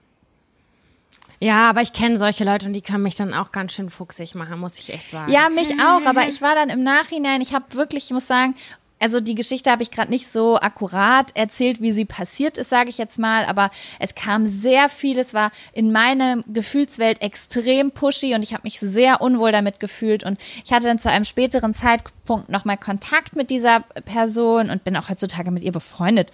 Ja, 1.40 1.68
aber 1.68 1.82
ich 1.82 1.92
kenne 1.92 2.18
solche 2.18 2.44
Leute 2.44 2.66
und 2.66 2.72
die 2.72 2.82
können 2.82 3.02
mich 3.02 3.14
dann 3.14 3.34
auch 3.34 3.52
ganz 3.52 3.74
schön 3.74 3.90
fuchsig 3.90 4.34
machen, 4.34 4.58
muss 4.58 4.78
ich 4.78 4.92
echt 4.92 5.10
sagen. 5.10 5.32
Ja, 5.32 5.48
mich 5.48 5.72
auch, 5.80 6.04
aber 6.06 6.28
ich 6.28 6.40
war 6.40 6.54
dann 6.54 6.70
im 6.70 6.82
Nachhinein, 6.82 7.40
ich 7.40 7.52
habe 7.52 7.64
wirklich, 7.74 8.04
ich 8.04 8.10
muss 8.10 8.26
sagen, 8.26 8.54
also 9.00 9.20
die 9.20 9.34
Geschichte 9.34 9.70
habe 9.70 9.82
ich 9.82 9.90
gerade 9.90 10.10
nicht 10.10 10.28
so 10.28 10.56
akkurat 10.58 11.36
erzählt, 11.36 11.82
wie 11.82 11.92
sie 11.92 12.06
passiert 12.06 12.56
ist, 12.56 12.70
sage 12.70 12.88
ich 12.88 12.96
jetzt 12.96 13.18
mal, 13.18 13.44
aber 13.44 13.70
es 13.98 14.14
kam 14.14 14.46
sehr 14.46 14.88
viel, 14.88 15.18
es 15.18 15.34
war 15.34 15.50
in 15.72 15.92
meiner 15.92 16.40
Gefühlswelt 16.46 17.20
extrem 17.20 17.90
pushy 17.90 18.34
und 18.34 18.42
ich 18.42 18.54
habe 18.54 18.62
mich 18.64 18.80
sehr 18.80 19.20
unwohl 19.20 19.52
damit 19.52 19.78
gefühlt 19.78 20.24
und 20.24 20.38
ich 20.64 20.72
hatte 20.72 20.86
dann 20.86 20.98
zu 20.98 21.10
einem 21.10 21.26
späteren 21.26 21.74
Zeitpunkt 21.74 22.48
nochmal 22.48 22.78
Kontakt 22.78 23.36
mit 23.36 23.50
dieser 23.50 23.80
Person 23.80 24.70
und 24.70 24.84
bin 24.84 24.96
auch 24.96 25.10
heutzutage 25.10 25.50
mit 25.50 25.64
ihr 25.64 25.72
befreundet. 25.72 26.30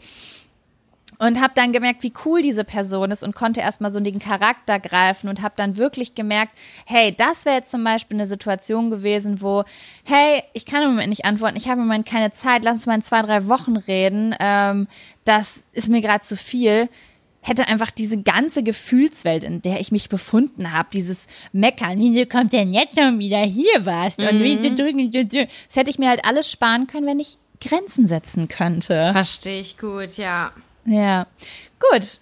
Und 1.22 1.38
habe 1.38 1.52
dann 1.54 1.74
gemerkt, 1.74 2.02
wie 2.02 2.14
cool 2.24 2.40
diese 2.40 2.64
Person 2.64 3.10
ist 3.10 3.22
und 3.22 3.34
konnte 3.34 3.60
erstmal 3.60 3.90
so 3.90 4.00
den 4.00 4.18
Charakter 4.18 4.80
greifen 4.80 5.28
und 5.28 5.42
habe 5.42 5.52
dann 5.54 5.76
wirklich 5.76 6.14
gemerkt, 6.14 6.56
hey, 6.86 7.14
das 7.14 7.44
wäre 7.44 7.56
jetzt 7.56 7.70
zum 7.70 7.84
Beispiel 7.84 8.16
eine 8.16 8.26
Situation 8.26 8.88
gewesen, 8.88 9.42
wo, 9.42 9.64
hey, 10.04 10.42
ich 10.54 10.64
kann 10.64 10.82
im 10.82 10.92
Moment 10.92 11.10
nicht 11.10 11.26
antworten, 11.26 11.58
ich 11.58 11.68
habe 11.68 11.82
im 11.82 11.88
Moment 11.88 12.06
keine 12.06 12.32
Zeit, 12.32 12.64
lass 12.64 12.78
uns 12.78 12.86
mal 12.86 12.94
in 12.94 13.02
zwei, 13.02 13.20
drei 13.20 13.48
Wochen 13.48 13.76
reden, 13.76 14.34
ähm, 14.40 14.88
das 15.26 15.64
ist 15.72 15.90
mir 15.90 16.00
gerade 16.00 16.24
zu 16.24 16.38
viel. 16.38 16.88
Hätte 17.42 17.68
einfach 17.68 17.90
diese 17.90 18.22
ganze 18.22 18.62
Gefühlswelt, 18.62 19.44
in 19.44 19.60
der 19.60 19.80
ich 19.80 19.92
mich 19.92 20.08
befunden 20.08 20.72
habe, 20.72 20.88
dieses 20.90 21.26
Meckern, 21.52 21.98
wieso 21.98 22.24
kommt 22.24 22.54
denn 22.54 22.72
jetzt 22.72 22.98
schon 22.98 23.18
wieder 23.18 23.40
hier 23.40 23.84
was? 23.84 24.16
Und 24.16 24.42
wieso 24.42 24.74
drücken, 24.74 25.12
das 25.12 25.76
hätte 25.76 25.90
ich 25.90 25.98
mir 25.98 26.08
halt 26.08 26.24
alles 26.24 26.50
sparen 26.50 26.86
können, 26.86 27.06
wenn 27.06 27.20
ich 27.20 27.36
Grenzen 27.60 28.08
setzen 28.08 28.48
könnte. 28.48 29.10
Verstehe 29.12 29.60
ich 29.60 29.76
gut, 29.76 30.16
ja. 30.16 30.52
Ja. 30.90 31.26
Gut. 31.78 32.18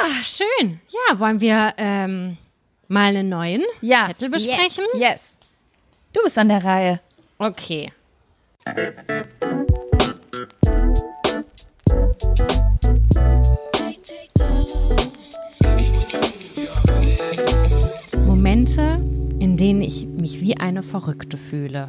Ah, 0.00 0.20
schön. 0.22 0.80
Ja, 0.88 1.20
wollen 1.20 1.40
wir 1.40 1.74
ähm, 1.76 2.36
mal 2.88 3.16
einen 3.16 3.28
neuen 3.28 3.64
Ja. 3.80 4.08
Zettel 4.08 4.30
besprechen? 4.30 4.84
Yes. 4.94 5.00
yes. 5.00 5.20
Du 6.12 6.22
bist 6.24 6.36
an 6.38 6.48
der 6.48 6.64
Reihe. 6.64 7.00
Okay. 7.38 7.92
Momente, 18.26 18.80
in 19.38 19.56
denen 19.56 19.82
ich 19.82 20.04
mich 20.06 20.40
wie 20.40 20.56
eine 20.58 20.82
Verrückte 20.82 21.36
fühle. 21.38 21.88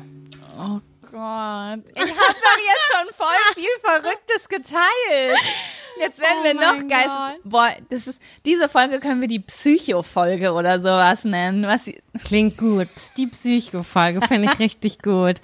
Oh 0.56 0.80
Gott. 1.02 1.80
Ich 1.96 2.02
habe 2.02 2.36
doch 2.36 2.60
jetzt 2.60 2.92
schon 2.92 3.14
voll 3.16 3.54
viel 3.56 3.70
Verrücktes 3.82 4.48
geteilt. 4.48 5.40
Jetzt 6.00 6.20
werden 6.20 6.40
Oh 6.40 6.44
wir 6.44 6.54
noch 6.54 6.88
Geistes. 6.88 7.42
Boah, 7.44 7.70
das 7.90 8.08
ist, 8.08 8.20
diese 8.46 8.70
Folge 8.70 9.00
können 9.00 9.22
wir 9.22 9.28
die 9.28 9.40
Psycho-Folge 9.40 10.54
oder 10.54 10.80
sowas 10.80 11.26
nennen. 11.26 11.64
Was 11.64 11.90
Klingt 12.24 12.58
gut. 12.58 12.88
Die 13.18 13.28
Psycho-Folge 13.28 14.22
finde 14.26 14.50
ich 14.52 14.60
richtig 14.60 15.00
gut. 15.04 15.42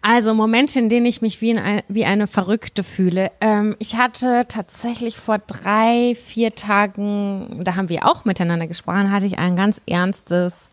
Also 0.00 0.32
Momente, 0.32 0.78
in 0.78 0.88
denen 0.88 1.06
ich 1.06 1.22
mich 1.22 1.40
wie, 1.40 1.50
in 1.50 1.58
ein, 1.58 1.82
wie 1.88 2.04
eine 2.04 2.26
Verrückte 2.26 2.84
fühle. 2.84 3.32
Ähm, 3.40 3.74
ich 3.78 3.96
hatte 3.96 4.44
tatsächlich 4.46 5.16
vor 5.16 5.38
drei, 5.38 6.14
vier 6.14 6.54
Tagen, 6.54 7.62
da 7.64 7.74
haben 7.74 7.88
wir 7.88 8.06
auch 8.06 8.24
miteinander 8.24 8.68
gesprochen, 8.68 9.10
hatte 9.10 9.26
ich 9.26 9.38
ein 9.38 9.56
ganz 9.56 9.80
ernstes 9.86 10.68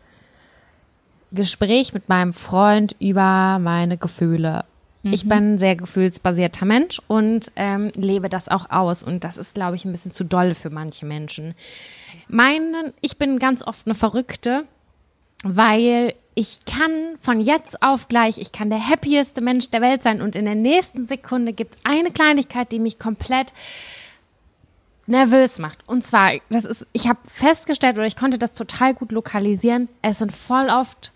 Gespräch 1.32 1.92
mit 1.92 2.08
meinem 2.08 2.32
Freund 2.32 2.94
über 3.00 3.58
meine 3.58 3.96
Gefühle. 3.96 4.64
Ich 5.12 5.28
bin 5.28 5.54
ein 5.54 5.58
sehr 5.58 5.76
gefühlsbasierter 5.76 6.64
Mensch 6.64 7.00
und 7.06 7.52
ähm, 7.54 7.92
lebe 7.94 8.28
das 8.28 8.48
auch 8.48 8.70
aus. 8.70 9.02
Und 9.02 9.22
das 9.22 9.36
ist, 9.36 9.54
glaube 9.54 9.76
ich, 9.76 9.84
ein 9.84 9.92
bisschen 9.92 10.12
zu 10.12 10.24
doll 10.24 10.54
für 10.54 10.70
manche 10.70 11.06
Menschen. 11.06 11.54
Meinen, 12.28 12.92
ich 13.00 13.16
bin 13.16 13.38
ganz 13.38 13.64
oft 13.64 13.86
eine 13.86 13.94
Verrückte, 13.94 14.64
weil 15.44 16.14
ich 16.34 16.64
kann 16.64 16.90
von 17.20 17.40
jetzt 17.40 17.82
auf 17.82 18.08
gleich, 18.08 18.38
ich 18.38 18.50
kann 18.50 18.68
der 18.68 18.86
happieste 18.86 19.40
Mensch 19.40 19.70
der 19.70 19.80
Welt 19.80 20.02
sein 20.02 20.20
und 20.20 20.34
in 20.34 20.44
der 20.44 20.54
nächsten 20.54 21.06
Sekunde 21.06 21.52
gibt 21.52 21.76
es 21.76 21.80
eine 21.84 22.10
Kleinigkeit, 22.10 22.72
die 22.72 22.80
mich 22.80 22.98
komplett 22.98 23.52
nervös 25.06 25.58
macht. 25.58 25.78
Und 25.88 26.04
zwar, 26.04 26.32
das 26.50 26.64
ist, 26.64 26.84
ich 26.92 27.08
habe 27.08 27.20
festgestellt 27.32 27.96
oder 27.96 28.06
ich 28.06 28.16
konnte 28.16 28.38
das 28.38 28.52
total 28.52 28.92
gut 28.92 29.12
lokalisieren. 29.12 29.88
Es 30.02 30.18
sind 30.18 30.32
voll 30.32 30.68
oft 30.68 31.12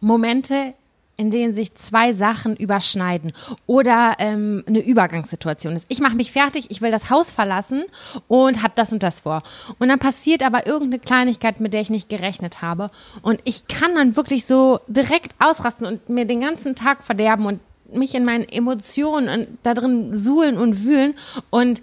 Momente, 0.00 0.74
in 1.16 1.30
denen 1.30 1.54
sich 1.54 1.74
zwei 1.74 2.12
Sachen 2.12 2.56
überschneiden 2.56 3.32
oder 3.66 4.16
ähm, 4.18 4.64
eine 4.66 4.80
Übergangssituation 4.80 5.74
ist. 5.74 5.86
Ich 5.88 6.00
mache 6.00 6.14
mich 6.14 6.32
fertig, 6.32 6.66
ich 6.68 6.82
will 6.82 6.90
das 6.90 7.10
Haus 7.10 7.30
verlassen 7.30 7.84
und 8.28 8.62
habe 8.62 8.74
das 8.76 8.92
und 8.92 9.02
das 9.02 9.20
vor. 9.20 9.42
Und 9.78 9.88
dann 9.88 9.98
passiert 9.98 10.42
aber 10.42 10.66
irgendeine 10.66 10.98
Kleinigkeit, 10.98 11.60
mit 11.60 11.72
der 11.72 11.80
ich 11.80 11.90
nicht 11.90 12.08
gerechnet 12.08 12.60
habe. 12.62 12.90
Und 13.22 13.40
ich 13.44 13.66
kann 13.66 13.94
dann 13.94 14.16
wirklich 14.16 14.46
so 14.46 14.80
direkt 14.88 15.34
ausrasten 15.38 15.86
und 15.86 16.08
mir 16.08 16.26
den 16.26 16.40
ganzen 16.40 16.74
Tag 16.74 17.02
verderben 17.02 17.46
und 17.46 17.60
mich 17.92 18.14
in 18.14 18.24
meinen 18.24 18.48
Emotionen 18.48 19.28
und 19.28 19.58
da 19.62 19.74
drin 19.74 20.16
suhlen 20.16 20.58
und 20.58 20.84
wühlen 20.84 21.14
und 21.50 21.82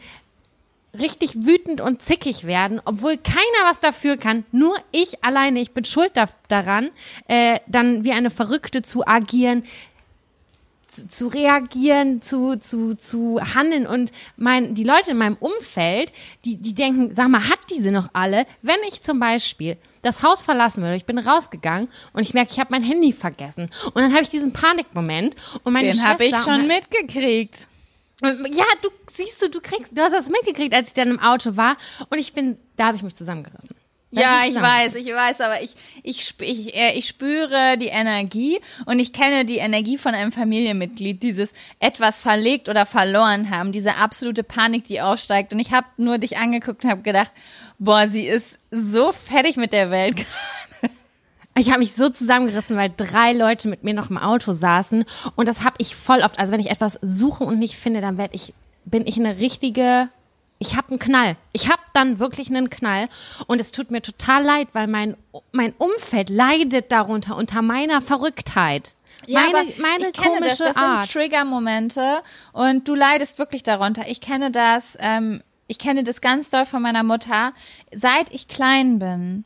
richtig 0.98 1.46
wütend 1.46 1.82
und 1.82 2.04
zickig 2.04 2.46
werden, 2.46 2.82
obwohl 2.86 3.18
keiner 3.18 3.64
was 3.64 3.80
dafür 3.80 4.18
kann, 4.18 4.46
nur 4.52 4.76
ich 4.92 5.24
alleine, 5.24 5.60
ich 5.60 5.72
bin 5.72 5.86
schuld 5.86 6.12
da, 6.14 6.30
daran, 6.48 6.92
äh, 7.28 7.60
dann 7.68 8.04
wie 8.04 8.12
eine 8.12 8.30
Verrückte 8.30 8.84
zu 8.84 9.08
agieren, 9.08 9.64
zu, 10.88 11.08
zu 11.08 11.28
reagieren, 11.28 12.22
zu, 12.22 12.58
zu, 12.60 12.96
zu 12.96 13.40
handeln 13.56 13.88
und 13.88 14.12
mein, 14.38 14.76
die 14.76 14.84
Leute 14.84 15.12
in 15.12 15.18
meinem 15.18 15.38
Umfeld, 15.40 16.14
die, 16.46 16.58
die 16.58 16.76
denken, 16.76 17.16
sag 17.16 17.28
mal, 17.30 17.50
hat 17.50 17.60
diese 17.72 17.92
noch 17.92 18.10
alle? 18.14 18.46
Wenn 18.62 18.78
ich 18.88 19.02
zum 19.02 19.20
Beispiel 19.20 19.78
das 20.04 20.22
Haus 20.22 20.44
verlassen 20.44 20.84
würde, 20.84 20.96
ich 20.96 21.06
bin 21.06 21.18
rausgegangen 21.18 21.88
und 22.14 22.22
ich 22.22 22.36
merke, 22.36 22.52
ich 22.52 22.60
habe 22.60 22.70
mein 22.72 22.84
Handy 22.84 23.14
vergessen 23.14 23.72
und 23.86 23.96
dann 23.96 24.14
habe 24.14 24.24
ich 24.24 24.30
diesen 24.30 24.54
Panikmoment 24.54 25.36
und 25.64 25.74
meine 25.74 25.92
den 25.92 26.04
habe 26.04 26.26
ich 26.26 26.38
schon 26.38 26.68
mitgekriegt. 26.68 27.68
Ja, 28.24 28.66
du 28.82 28.90
siehst 29.12 29.42
du, 29.42 29.50
du 29.50 29.62
kriegst, 29.62 29.92
du 29.92 30.02
hast 30.02 30.14
das 30.14 30.30
mitgekriegt, 30.30 30.74
als 30.74 30.90
ich 30.90 30.94
dann 30.94 31.10
im 31.10 31.20
Auto 31.20 31.58
war 31.58 31.78
und 32.10 32.18
ich 32.18 32.34
bin, 32.34 32.58
da 32.76 32.88
habe 32.88 32.98
ich 32.98 33.04
mich 33.04 33.16
zusammengerissen. 33.16 33.76
Ja, 34.16 34.44
ich 34.46 34.54
weiß, 34.54 34.94
ich 34.94 35.08
weiß, 35.08 35.42
aber 35.42 35.62
ich, 35.64 35.76
ich, 36.04 36.36
ich, 36.40 36.76
äh, 36.76 36.94
ich 36.94 37.08
spüre 37.08 37.78
die 37.80 37.88
Energie 37.88 38.60
und 38.86 39.00
ich 39.00 39.12
kenne 39.12 39.44
die 39.44 39.58
Energie 39.58 39.98
von 39.98 40.14
einem 40.14 40.32
Familienmitglied, 40.32 41.24
dieses 41.24 41.52
etwas 41.80 42.22
verlegt 42.22 42.70
oder 42.70 42.86
verloren 42.86 43.50
haben, 43.50 43.72
diese 43.72 43.96
absolute 43.96 44.44
Panik, 44.44 44.84
die 44.84 45.02
aufsteigt. 45.02 45.52
Und 45.52 45.60
ich 45.60 45.72
habe 45.72 45.88
nur 45.98 46.20
dich 46.20 46.38
angeguckt 46.38 46.84
und 46.84 46.92
habe 46.92 47.02
gedacht, 47.02 47.32
boah, 47.80 48.08
sie 48.08 48.28
ist 48.28 48.60
so 48.70 49.12
fertig 49.12 49.58
mit 49.58 49.74
der 49.74 49.90
Welt. 49.90 50.26
Ich 51.56 51.70
habe 51.70 51.80
mich 51.80 51.94
so 51.94 52.10
zusammengerissen, 52.10 52.76
weil 52.78 52.92
drei 52.96 53.34
Leute 53.34 53.68
mit 53.68 53.84
mir 53.84 53.94
noch 53.94 54.10
im 54.10 54.18
Auto 54.18 54.54
saßen 54.54 55.06
und 55.36 55.48
das 55.48 55.64
habe 55.64 55.76
ich 55.78 55.96
voll 55.96 56.22
oft. 56.22 56.40
Also 56.40 56.52
wenn 56.52 56.60
ich 56.60 56.72
etwas 56.72 57.00
suche 57.02 57.44
und 57.44 57.60
nicht 57.60 57.76
finde, 57.76 58.02
dann 58.02 58.18
werde 58.18 58.36
ich, 58.36 58.54
bin 58.86 59.06
ich 59.06 59.18
eine 59.18 59.38
richtige 59.38 60.10
ich 60.60 60.78
habe 60.78 60.90
einen 60.90 61.00
Knall. 61.00 61.36
Ich 61.52 61.70
habe 61.70 61.82
dann 61.94 62.20
wirklich 62.20 62.50
einen 62.50 62.70
Knall 62.70 63.10
und 63.48 63.60
es 63.60 63.72
tut 63.72 63.92
mir 63.92 64.02
total 64.02 64.44
leid, 64.44 64.70
weil 64.72 64.88
mein 64.88 65.18
mein 65.52 65.74
Umfeld 65.74 66.30
leidet 66.30 66.92
darunter 66.92 67.36
unter 67.36 67.62
meiner 67.62 68.02
Verrücktheit. 68.02 68.96
Ja, 69.26 69.42
meine 69.42 69.58
aber 69.58 69.68
meine 69.82 70.06
ich 70.06 70.14
kenne 70.14 70.38
komische 70.38 70.64
das, 70.64 70.74
das 70.74 70.78
Art. 70.78 71.06
sind 71.06 71.14
Trigger-Momente 71.22 72.22
und 72.54 72.88
du 72.88 72.96
leidest 72.96 73.40
wirklich 73.40 73.64
darunter. 73.64 74.08
Ich 74.08 74.22
kenne 74.22 74.52
das, 74.52 74.98
ähm, 75.00 75.42
ich 75.68 75.80
kenne 75.80 76.04
das 76.04 76.22
ganz 76.22 76.50
doll 76.50 76.66
von 76.66 76.82
meiner 76.82 77.04
Mutter. 77.04 77.54
Seit 77.94 78.34
ich 78.34 78.48
klein 78.48 79.00
bin, 79.00 79.46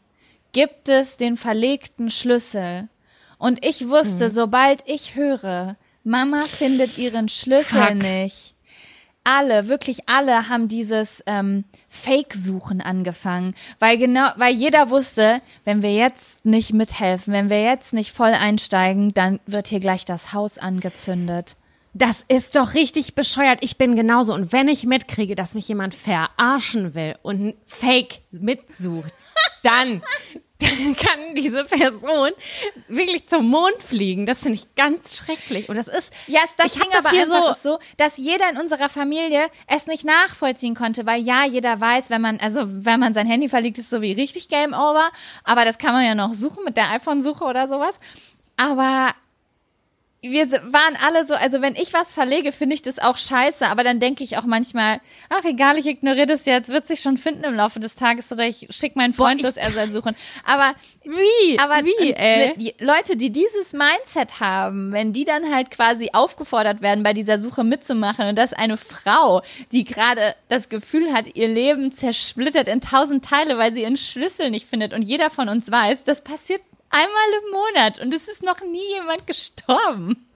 gibt 0.52 0.89
es 0.89 1.18
den 1.18 1.38
verlegten 1.38 2.10
Schlüssel. 2.12 2.89
Und 3.38 3.64
ich 3.66 3.88
wusste, 3.89 4.26
Hm. 4.26 4.32
sobald 4.32 4.84
ich 4.88 5.16
höre, 5.16 5.76
Mama 6.04 6.43
findet 6.48 6.98
ihren 6.98 7.30
Schlüssel 7.30 7.86
Fuck. 7.88 7.95
nicht. 7.95 8.56
Alle, 9.24 9.68
wirklich 9.68 10.08
alle 10.08 10.48
haben 10.48 10.70
dieses 10.70 11.22
ähm, 11.26 11.66
Fake-Suchen 11.89 12.80
angefangen, 12.80 13.56
weil 13.78 13.98
genau, 13.98 14.30
weil 14.38 14.56
jeder 14.56 14.89
wusste, 14.89 15.41
wenn 15.66 15.82
wir 15.82 15.93
jetzt 15.93 16.45
nicht 16.45 16.72
mithelfen, 16.72 17.34
wenn 17.34 17.50
wir 17.50 17.62
jetzt 17.62 17.91
nicht 17.91 18.14
voll 18.14 18.32
einsteigen, 18.34 19.14
dann 19.14 19.41
wird 19.45 19.68
hier 19.68 19.82
gleich 19.82 20.06
das 20.06 20.32
Haus 20.32 20.58
angezündet. 20.58 21.58
Das 21.98 22.24
ist 22.28 22.56
doch 22.56 22.76
richtig 22.76 23.16
bescheuert. 23.16 23.60
Ich 23.62 23.78
bin 23.78 23.95
genauso. 23.95 24.34
Und 24.34 24.54
wenn 24.54 24.68
ich 24.68 24.86
mitkriege, 24.86 25.34
dass 25.34 25.56
mich 25.56 25.68
jemand 25.68 25.95
verarschen 25.95 26.93
will 26.93 27.16
und 27.24 27.48
ein 27.48 27.54
Fake 27.66 28.22
mitsucht, 28.30 29.12
dann, 29.64 30.04
dann 30.60 30.95
kann 30.95 31.34
diese 31.36 31.64
Person 31.64 32.30
wirklich 32.88 33.28
zum 33.28 33.48
Mond 33.48 33.82
fliegen. 33.82 34.28
Das 34.28 34.41
finde 34.43 34.60
ich 34.60 34.76
ganz 34.76 35.18
schrecklich. 35.18 35.70
Und 35.70 35.76
das 35.76 35.88
ist, 35.88 36.14
Ja, 36.28 36.41
es, 36.45 36.56
das 36.56 36.76
ich 36.76 36.82
Ding 36.82 36.91
das 36.91 37.04
aber 37.04 37.16
hier 37.16 37.24
einfach 37.24 37.58
so, 37.58 37.72
so, 37.74 37.80
dass 37.98 38.18
jeder 38.18 38.48
in 38.52 38.58
unserer 38.58 38.89
Familie 38.89 39.48
es 39.66 39.88
nicht 39.88 40.06
nachvollziehen 40.06 40.76
konnte, 40.76 41.08
weil 41.08 41.24
ja, 41.24 41.45
jeder 41.45 41.82
weiß, 41.82 42.12
wenn 42.12 42.22
man, 42.22 42.39
also 42.39 42.62
wenn 42.68 43.00
man 43.00 43.16
sein 43.16 43.26
Handy 43.26 43.50
verlegt, 43.50 43.80
ist 43.80 43.89
so 43.89 44.04
wie 44.04 44.12
richtig 44.12 44.50
Game 44.50 44.74
Over, 44.74 45.10
aber 45.43 45.66
das 45.66 45.80
kann 45.80 45.93
man 45.93 46.06
ja 46.06 46.14
noch 46.14 46.36
suchen 46.36 46.64
mit 46.64 46.78
der 46.78 46.91
iPhone-Suche 46.91 47.43
oder 47.43 47.68
sowas. 47.68 48.00
Aber 48.56 49.14
wir 50.22 50.49
waren 50.51 50.97
alle 51.05 51.28
so, 51.28 51.36
also 51.36 51.61
wenn 51.61 51.76
ich 51.76 51.93
was 51.93 52.13
verlege, 52.13 52.51
finde 52.51 52.74
ich 52.74 52.82
das 52.82 52.97
auch 52.97 53.18
scheiße, 53.18 53.68
aber 53.68 53.84
dann 53.84 53.99
denke 53.99 54.24
ich 54.24 54.38
auch 54.38 54.45
manchmal, 54.45 54.99
ach 55.30 55.43
egal, 55.43 55.78
ich 55.78 55.86
ignoriere 55.86 56.26
das 56.26 56.45
jetzt, 56.45 56.70
wird 56.70 56.88
sich 56.88 57.01
schon 57.01 57.18
finden 57.18 57.43
im 57.43 57.53
Laufe 57.53 57.80
des 57.80 57.95
Tages 57.95 58.32
oder 58.32 58.45
ich 58.47 58.68
schicke 58.72 58.97
meinen 58.97 59.13
Freund, 59.13 59.41
Boah, 59.41 59.51
dass 59.51 59.57
er 59.57 59.72
soll 59.72 59.89
suchen. 59.93 60.15
Aber 60.43 60.74
wie, 61.03 61.59
aber 61.59 61.86
wie, 61.86 62.13
ey? 62.13 62.74
Leute, 62.80 63.15
die 63.15 63.30
dieses 63.30 63.74
Mindset 63.74 64.39
haben, 64.39 64.91
wenn 64.91 65.13
die 65.13 65.24
dann 65.24 65.53
halt 65.53 65.70
quasi 65.70 66.09
aufgefordert 66.13 66.82
werden, 66.82 67.03
bei 67.03 67.13
dieser 67.13 67.38
Suche 67.38 67.63
mitzumachen 67.63 68.28
und 68.28 68.36
dass 68.36 68.53
eine 68.53 68.78
Frau, 68.78 69.43
die 69.72 69.84
gerade 69.84 70.36
das 70.49 70.70
Gefühl 70.70 71.13
hat, 71.13 71.36
ihr 71.36 71.47
Leben 71.47 71.91
zersplittert 71.91 72.68
in 72.68 72.82
tausend 72.82 73.24
Teile, 73.24 73.59
weil 73.59 73.74
sie 73.74 73.84
ihren 73.84 73.97
Schlüssel 73.97 74.49
nicht 74.49 74.68
findet 74.68 74.93
und 74.93 75.03
jeder 75.03 75.30
von 75.30 75.47
uns 75.47 75.72
weiß, 75.72 76.03
das 76.05 76.24
passiert 76.24 76.61
einmal 76.90 77.44
im 77.44 77.52
Monat 77.52 78.00
und 78.00 78.14
es 78.14 78.28
ist 78.28 78.44
noch 78.44 78.62
nie 78.62 78.94
jemand 78.94 79.28
gestorben. 79.28 80.28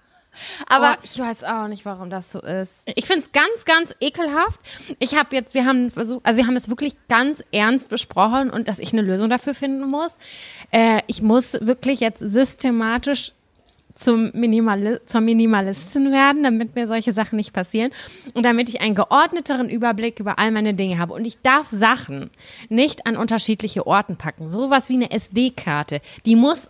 Aber 0.68 0.88
Aber 0.92 0.98
ich 1.04 1.18
weiß 1.20 1.44
auch 1.44 1.68
nicht, 1.68 1.86
warum 1.86 2.10
das 2.10 2.32
so 2.32 2.40
ist. 2.40 2.84
Ich 2.96 3.06
finde 3.06 3.22
es 3.26 3.32
ganz, 3.32 3.66
ganz 3.66 3.96
ekelhaft. 4.00 4.60
Ich 5.00 5.16
habe 5.16 5.36
jetzt, 5.36 5.54
wir 5.54 5.66
haben 5.66 5.90
versucht, 5.92 6.26
also 6.26 6.38
wir 6.38 6.48
haben 6.48 6.56
es 6.56 6.70
wirklich 6.70 6.96
ganz 7.10 7.44
ernst 7.52 7.90
besprochen 7.90 8.50
und 8.50 8.68
dass 8.68 8.80
ich 8.80 8.94
eine 8.94 9.02
Lösung 9.02 9.30
dafür 9.30 9.54
finden 9.54 9.90
muss. 9.90 10.18
Äh, 10.72 11.02
ich 11.08 11.22
muss 11.22 11.54
wirklich 11.60 12.00
jetzt 12.00 12.20
systematisch 12.20 13.34
zum 13.96 14.32
Minimali 14.34 14.98
zur 15.06 15.22
Minimalistin 15.22 16.12
werden, 16.12 16.44
damit 16.44 16.76
mir 16.76 16.88
solche 16.88 17.14
Sachen 17.14 17.36
nicht 17.36 17.54
passieren 17.54 17.92
und 18.34 18.44
damit 18.44 18.70
ich 18.70 18.82
einen 18.82 18.96
geordneteren 18.96 19.70
Überblick 19.70 20.20
über 20.20 20.40
all 20.40 20.52
meine 20.52 20.74
Dinge 20.74 20.98
habe. 20.98 21.14
Und 21.14 21.26
ich 21.26 21.42
darf 21.42 21.68
Sachen 21.68 22.30
nicht 22.70 23.06
an 23.06 23.18
unterschiedliche 23.18 23.86
Orten 23.86 24.16
packen. 24.16 24.50
Sowas 24.50 24.90
wie 24.90 24.96
eine 24.96 25.12
SD-Karte. 25.12 26.02
Die 26.26 26.36
muss 26.36 26.70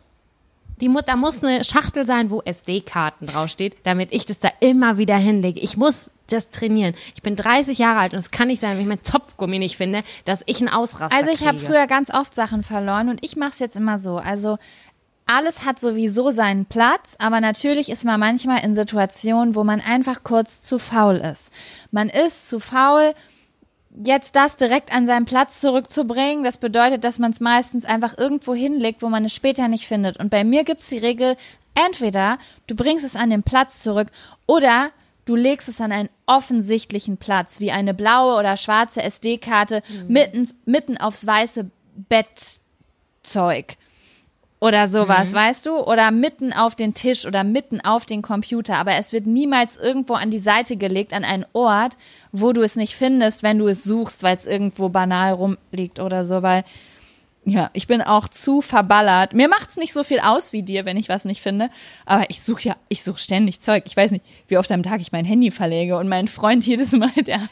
die 0.81 0.89
da 1.05 1.15
muss 1.15 1.43
eine 1.43 1.63
Schachtel 1.63 2.07
sein, 2.07 2.31
wo 2.31 2.41
SD-Karten 2.41 3.27
draufsteht, 3.27 3.75
damit 3.83 4.11
ich 4.11 4.25
das 4.25 4.39
da 4.39 4.49
immer 4.61 4.97
wieder 4.97 5.15
hinlege. 5.15 5.59
Ich 5.59 5.77
muss 5.77 6.09
das 6.27 6.49
trainieren. 6.49 6.95
Ich 7.15 7.21
bin 7.21 7.35
30 7.35 7.77
Jahre 7.77 7.99
alt 7.99 8.13
und 8.13 8.19
es 8.19 8.31
kann 8.31 8.47
nicht 8.47 8.61
sein, 8.61 8.75
wenn 8.75 8.81
ich 8.81 8.87
meinen 8.87 9.03
Zopfgummi 9.03 9.59
nicht 9.59 9.77
finde, 9.77 10.03
dass 10.25 10.41
ich 10.45 10.59
einen 10.59 10.69
Ausraster 10.69 11.15
Also 11.15 11.31
ich 11.31 11.45
habe 11.45 11.57
früher 11.57 11.87
ganz 11.87 12.11
oft 12.11 12.33
Sachen 12.33 12.63
verloren 12.63 13.09
und 13.09 13.23
ich 13.23 13.35
mache 13.35 13.51
es 13.51 13.59
jetzt 13.59 13.75
immer 13.75 13.99
so. 13.99 14.17
Also 14.17 14.57
alles 15.25 15.65
hat 15.65 15.79
sowieso 15.79 16.31
seinen 16.31 16.65
Platz, 16.65 17.15
aber 17.19 17.39
natürlich 17.39 17.89
ist 17.89 18.03
man 18.03 18.19
manchmal 18.19 18.63
in 18.63 18.75
Situationen, 18.75 19.55
wo 19.55 19.63
man 19.63 19.79
einfach 19.79 20.23
kurz 20.23 20.61
zu 20.61 20.77
faul 20.77 21.15
ist. 21.15 21.51
Man 21.91 22.09
ist 22.09 22.49
zu 22.49 22.59
faul, 22.59 23.13
jetzt 24.03 24.35
das 24.35 24.57
direkt 24.57 24.93
an 24.93 25.05
seinen 25.07 25.25
Platz 25.25 25.59
zurückzubringen. 25.59 26.43
Das 26.43 26.57
bedeutet, 26.57 27.03
dass 27.03 27.19
man 27.19 27.31
es 27.31 27.39
meistens 27.39 27.85
einfach 27.85 28.17
irgendwo 28.17 28.53
hinlegt, 28.53 29.01
wo 29.01 29.09
man 29.09 29.25
es 29.25 29.33
später 29.33 29.67
nicht 29.67 29.87
findet. 29.87 30.17
Und 30.17 30.29
bei 30.29 30.43
mir 30.43 30.63
gibt's 30.63 30.87
die 30.87 30.97
Regel, 30.97 31.37
entweder 31.75 32.37
du 32.67 32.75
bringst 32.75 33.05
es 33.05 33.15
an 33.15 33.29
den 33.29 33.43
Platz 33.43 33.81
zurück 33.81 34.07
oder 34.45 34.91
du 35.25 35.35
legst 35.35 35.69
es 35.69 35.81
an 35.81 35.91
einen 35.91 36.09
offensichtlichen 36.25 37.17
Platz, 37.17 37.59
wie 37.59 37.71
eine 37.71 37.93
blaue 37.93 38.37
oder 38.37 38.57
schwarze 38.57 39.01
SD-Karte 39.01 39.83
mitten, 40.07 40.49
mitten 40.65 40.97
aufs 40.97 41.25
weiße 41.25 41.69
Bettzeug 42.09 43.77
oder 44.61 44.87
sowas, 44.87 45.33
weißt 45.33 45.65
du? 45.65 45.77
Oder 45.79 46.11
mitten 46.11 46.53
auf 46.53 46.75
den 46.75 46.93
Tisch 46.93 47.25
oder 47.25 47.43
mitten 47.43 47.81
auf 47.81 48.05
den 48.05 48.21
Computer. 48.21 48.77
Aber 48.77 48.93
es 48.93 49.11
wird 49.11 49.25
niemals 49.25 49.75
irgendwo 49.75 50.13
an 50.13 50.29
die 50.29 50.39
Seite 50.39 50.77
gelegt, 50.77 51.13
an 51.13 51.25
einen 51.25 51.47
Ort, 51.53 51.97
wo 52.31 52.53
du 52.53 52.61
es 52.61 52.75
nicht 52.75 52.95
findest, 52.95 53.41
wenn 53.41 53.57
du 53.57 53.67
es 53.67 53.83
suchst, 53.83 54.21
weil 54.21 54.37
es 54.37 54.45
irgendwo 54.45 54.89
banal 54.89 55.33
rumliegt 55.33 55.99
oder 55.99 56.25
so, 56.25 56.43
weil 56.43 56.63
ja, 57.43 57.71
ich 57.73 57.87
bin 57.87 58.03
auch 58.03 58.27
zu 58.27 58.61
verballert. 58.61 59.33
Mir 59.33 59.47
macht's 59.47 59.77
nicht 59.77 59.93
so 59.93 60.03
viel 60.03 60.19
aus 60.19 60.53
wie 60.53 60.61
dir, 60.61 60.85
wenn 60.85 60.95
ich 60.95 61.09
was 61.09 61.25
nicht 61.25 61.41
finde. 61.41 61.71
Aber 62.05 62.29
ich 62.29 62.43
suche 62.43 62.61
ja, 62.61 62.75
ich 62.87 63.01
suche 63.01 63.17
ständig 63.17 63.61
Zeug. 63.61 63.85
Ich 63.87 63.97
weiß 63.97 64.11
nicht, 64.11 64.23
wie 64.47 64.59
oft 64.59 64.71
am 64.71 64.83
Tag 64.83 65.01
ich 65.01 65.11
mein 65.11 65.25
Handy 65.25 65.49
verlege 65.49 65.97
und 65.97 66.07
mein 66.07 66.27
Freund 66.27 66.67
jedes 66.67 66.91
Mal, 66.91 67.09
der 67.25 67.49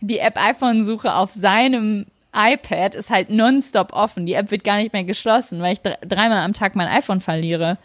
die 0.00 0.20
App 0.20 0.36
iPhone-Suche 0.36 1.12
auf 1.12 1.32
seinem 1.32 2.06
iPad 2.36 2.94
ist 2.94 3.10
halt 3.10 3.30
nonstop 3.30 3.92
offen. 3.92 4.26
Die 4.26 4.34
App 4.34 4.50
wird 4.50 4.64
gar 4.64 4.76
nicht 4.76 4.92
mehr 4.92 5.04
geschlossen, 5.04 5.60
weil 5.60 5.72
ich 5.72 5.80
dr 5.80 5.96
dreimal 6.06 6.44
am 6.44 6.52
Tag 6.52 6.76
mein 6.76 6.88
iPhone 6.88 7.20
verliere. 7.20 7.78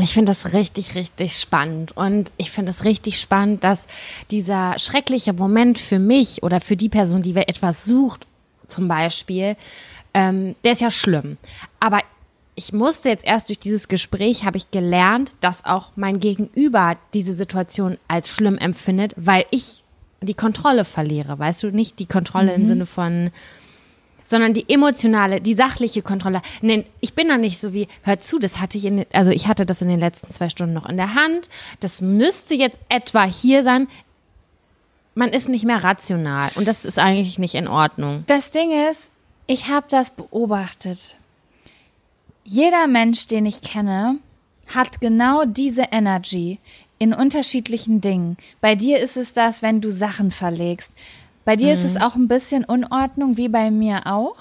Ich 0.00 0.14
finde 0.14 0.30
das 0.30 0.52
richtig, 0.52 0.94
richtig 0.94 1.34
spannend. 1.34 1.96
Und 1.96 2.32
ich 2.36 2.50
finde 2.50 2.70
es 2.70 2.84
richtig 2.84 3.20
spannend, 3.20 3.64
dass 3.64 3.86
dieser 4.30 4.78
schreckliche 4.78 5.32
Moment 5.32 5.78
für 5.78 5.98
mich 5.98 6.42
oder 6.44 6.60
für 6.60 6.76
die 6.76 6.88
Person, 6.88 7.22
die 7.22 7.34
etwas 7.34 7.84
sucht, 7.84 8.26
zum 8.68 8.86
Beispiel, 8.86 9.56
ähm, 10.14 10.54
der 10.62 10.72
ist 10.72 10.80
ja 10.80 10.90
schlimm. 10.90 11.36
Aber 11.80 12.00
ich 12.54 12.72
musste 12.72 13.08
jetzt 13.08 13.24
erst 13.24 13.48
durch 13.48 13.58
dieses 13.58 13.88
Gespräch, 13.88 14.44
habe 14.44 14.56
ich 14.56 14.70
gelernt, 14.70 15.32
dass 15.40 15.64
auch 15.64 15.92
mein 15.96 16.20
Gegenüber 16.20 16.96
diese 17.14 17.32
Situation 17.32 17.98
als 18.08 18.30
schlimm 18.34 18.58
empfindet, 18.58 19.14
weil 19.16 19.46
ich 19.50 19.84
die 20.20 20.34
Kontrolle 20.34 20.84
verliere. 20.84 21.38
Weißt 21.38 21.62
du, 21.62 21.70
nicht 21.70 21.98
die 21.98 22.06
Kontrolle 22.06 22.52
im 22.54 22.66
Sinne 22.66 22.86
von, 22.86 23.30
sondern 24.24 24.52
die 24.52 24.68
emotionale, 24.68 25.40
die 25.40 25.54
sachliche 25.54 26.02
Kontrolle. 26.02 26.42
Nee, 26.60 26.84
ich 27.00 27.14
bin 27.14 27.28
da 27.28 27.38
nicht 27.38 27.58
so 27.58 27.72
wie, 27.72 27.88
hör 28.02 28.18
zu, 28.18 28.38
das 28.38 28.60
hatte 28.60 28.76
ich 28.76 28.84
in, 28.84 29.06
also 29.12 29.30
ich 29.30 29.46
hatte 29.46 29.64
das 29.64 29.80
in 29.80 29.88
den 29.88 30.00
letzten 30.00 30.32
zwei 30.32 30.48
Stunden 30.48 30.74
noch 30.74 30.86
in 30.86 30.96
der 30.96 31.14
Hand. 31.14 31.48
Das 31.80 32.00
müsste 32.00 32.54
jetzt 32.54 32.78
etwa 32.88 33.24
hier 33.24 33.62
sein. 33.62 33.88
Man 35.14 35.30
ist 35.30 35.48
nicht 35.48 35.64
mehr 35.64 35.82
rational 35.82 36.50
und 36.56 36.68
das 36.68 36.84
ist 36.84 36.98
eigentlich 36.98 37.38
nicht 37.38 37.54
in 37.54 37.68
Ordnung. 37.68 38.24
Das 38.26 38.50
Ding 38.50 38.70
ist, 38.90 39.10
ich 39.46 39.68
habe 39.68 39.86
das 39.88 40.10
beobachtet. 40.10 41.16
Jeder 42.44 42.86
Mensch, 42.86 43.26
den 43.28 43.46
ich 43.46 43.62
kenne, 43.62 44.18
hat 44.66 45.00
genau 45.00 45.44
diese 45.44 45.84
Energy 45.90 46.58
in 46.98 47.14
unterschiedlichen 47.14 48.00
Dingen. 48.00 48.36
Bei 48.60 48.74
dir 48.74 48.98
ist 48.98 49.16
es 49.16 49.32
das, 49.32 49.62
wenn 49.62 49.80
du 49.80 49.90
Sachen 49.90 50.32
verlegst. 50.32 50.92
Bei 51.44 51.56
dir 51.56 51.72
ist 51.72 51.84
es 51.84 51.96
auch 51.96 52.14
ein 52.14 52.28
bisschen 52.28 52.64
Unordnung, 52.64 53.38
wie 53.38 53.48
bei 53.48 53.70
mir 53.70 54.06
auch. 54.06 54.36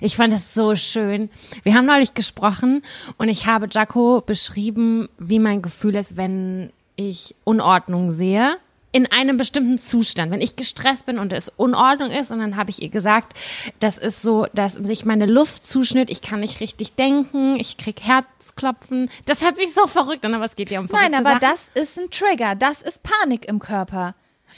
Ich 0.00 0.16
fand 0.16 0.32
das 0.32 0.54
so 0.54 0.76
schön. 0.76 1.30
Wir 1.62 1.74
haben 1.74 1.86
neulich 1.86 2.14
gesprochen 2.14 2.82
und 3.18 3.28
ich 3.28 3.46
habe 3.46 3.68
Jaco 3.70 4.22
beschrieben, 4.24 5.08
wie 5.18 5.38
mein 5.38 5.62
Gefühl 5.62 5.96
ist, 5.96 6.16
wenn 6.16 6.72
ich 6.96 7.34
Unordnung 7.44 8.10
sehe. 8.10 8.56
In 8.94 9.10
einem 9.10 9.36
bestimmten 9.36 9.78
Zustand. 9.80 10.30
Wenn 10.30 10.40
ich 10.40 10.54
gestresst 10.54 11.04
bin 11.04 11.18
und 11.18 11.32
es 11.32 11.48
Unordnung 11.56 12.12
ist, 12.12 12.30
und 12.30 12.38
dann 12.38 12.56
habe 12.56 12.70
ich 12.70 12.80
ihr 12.80 12.90
gesagt, 12.90 13.36
das 13.80 13.98
ist 13.98 14.22
so, 14.22 14.46
dass 14.54 14.74
sich 14.74 15.04
meine 15.04 15.26
Luft 15.26 15.64
zuschnitt, 15.66 16.10
ich 16.10 16.22
kann 16.22 16.38
nicht 16.40 16.60
richtig 16.60 16.94
denken, 16.94 17.56
ich 17.58 17.76
krieg 17.76 18.00
Herzklopfen. 18.02 19.10
Das 19.26 19.42
hört 19.42 19.56
sich 19.56 19.74
so 19.74 19.88
verrückt 19.88 20.24
an, 20.24 20.32
aber 20.34 20.44
es 20.44 20.54
geht 20.54 20.70
ja 20.70 20.78
um 20.78 20.88
verrückte 20.88 21.10
Nein, 21.10 21.20
aber 21.26 21.40
Sachen. 21.40 21.56
das 21.74 21.82
ist 21.82 21.98
ein 21.98 22.08
Trigger. 22.12 22.54
Das 22.54 22.82
ist 22.82 23.02
Panik 23.02 23.46
im 23.46 23.58
Körper. 23.58 24.14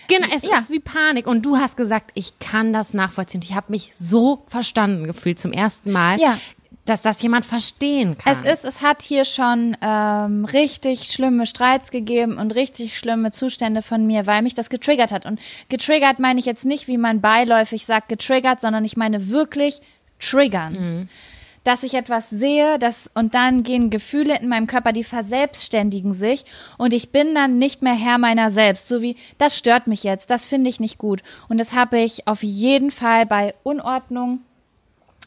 Genau, 0.08 0.26
es 0.36 0.42
Ja. 0.42 0.58
ist 0.58 0.68
wie 0.70 0.80
Panik. 0.80 1.26
Und 1.26 1.46
du 1.46 1.56
hast 1.56 1.78
gesagt, 1.78 2.10
ich 2.12 2.38
kann 2.38 2.74
das 2.74 2.92
nachvollziehen. 2.92 3.40
Ich 3.42 3.54
habe 3.54 3.72
mich 3.72 3.96
so 3.96 4.44
verstanden 4.48 5.06
gefühlt 5.06 5.40
zum 5.40 5.52
ersten 5.52 5.90
Mal, 5.92 6.20
Ja. 6.20 6.38
Dass 6.86 7.02
das 7.02 7.20
jemand 7.20 7.44
verstehen 7.44 8.16
kann. 8.16 8.32
Es 8.32 8.42
ist, 8.42 8.64
es 8.64 8.80
hat 8.80 9.02
hier 9.02 9.24
schon 9.24 9.76
ähm, 9.82 10.44
richtig 10.44 11.04
schlimme 11.04 11.44
Streits 11.44 11.90
gegeben 11.90 12.38
und 12.38 12.54
richtig 12.54 12.96
schlimme 12.96 13.32
Zustände 13.32 13.82
von 13.82 14.06
mir, 14.06 14.26
weil 14.26 14.42
mich 14.42 14.54
das 14.54 14.70
getriggert 14.70 15.12
hat. 15.12 15.26
Und 15.26 15.40
getriggert 15.68 16.20
meine 16.20 16.40
ich 16.40 16.46
jetzt 16.46 16.64
nicht, 16.64 16.86
wie 16.88 16.96
man 16.96 17.20
beiläufig 17.20 17.84
sagt, 17.84 18.08
getriggert, 18.08 18.60
sondern 18.60 18.84
ich 18.84 18.96
meine 18.96 19.28
wirklich 19.28 19.80
triggern. 20.20 21.08
Dass 21.64 21.82
ich 21.82 21.94
etwas 21.94 22.30
sehe, 22.30 22.78
das, 22.78 23.10
und 23.14 23.34
dann 23.34 23.64
gehen 23.64 23.90
Gefühle 23.90 24.38
in 24.38 24.48
meinem 24.48 24.68
Körper, 24.68 24.92
die 24.92 25.02
verselbstständigen 25.02 26.14
sich 26.14 26.44
und 26.78 26.94
ich 26.94 27.10
bin 27.10 27.34
dann 27.34 27.58
nicht 27.58 27.82
mehr 27.82 27.94
Herr 27.94 28.18
meiner 28.18 28.52
selbst. 28.52 28.86
So 28.86 29.02
wie, 29.02 29.16
das 29.38 29.58
stört 29.58 29.88
mich 29.88 30.04
jetzt, 30.04 30.30
das 30.30 30.46
finde 30.46 30.70
ich 30.70 30.78
nicht 30.78 30.98
gut. 30.98 31.24
Und 31.48 31.58
das 31.58 31.74
habe 31.74 31.98
ich 31.98 32.28
auf 32.28 32.44
jeden 32.44 32.92
Fall 32.92 33.26
bei 33.26 33.56
Unordnung, 33.64 34.42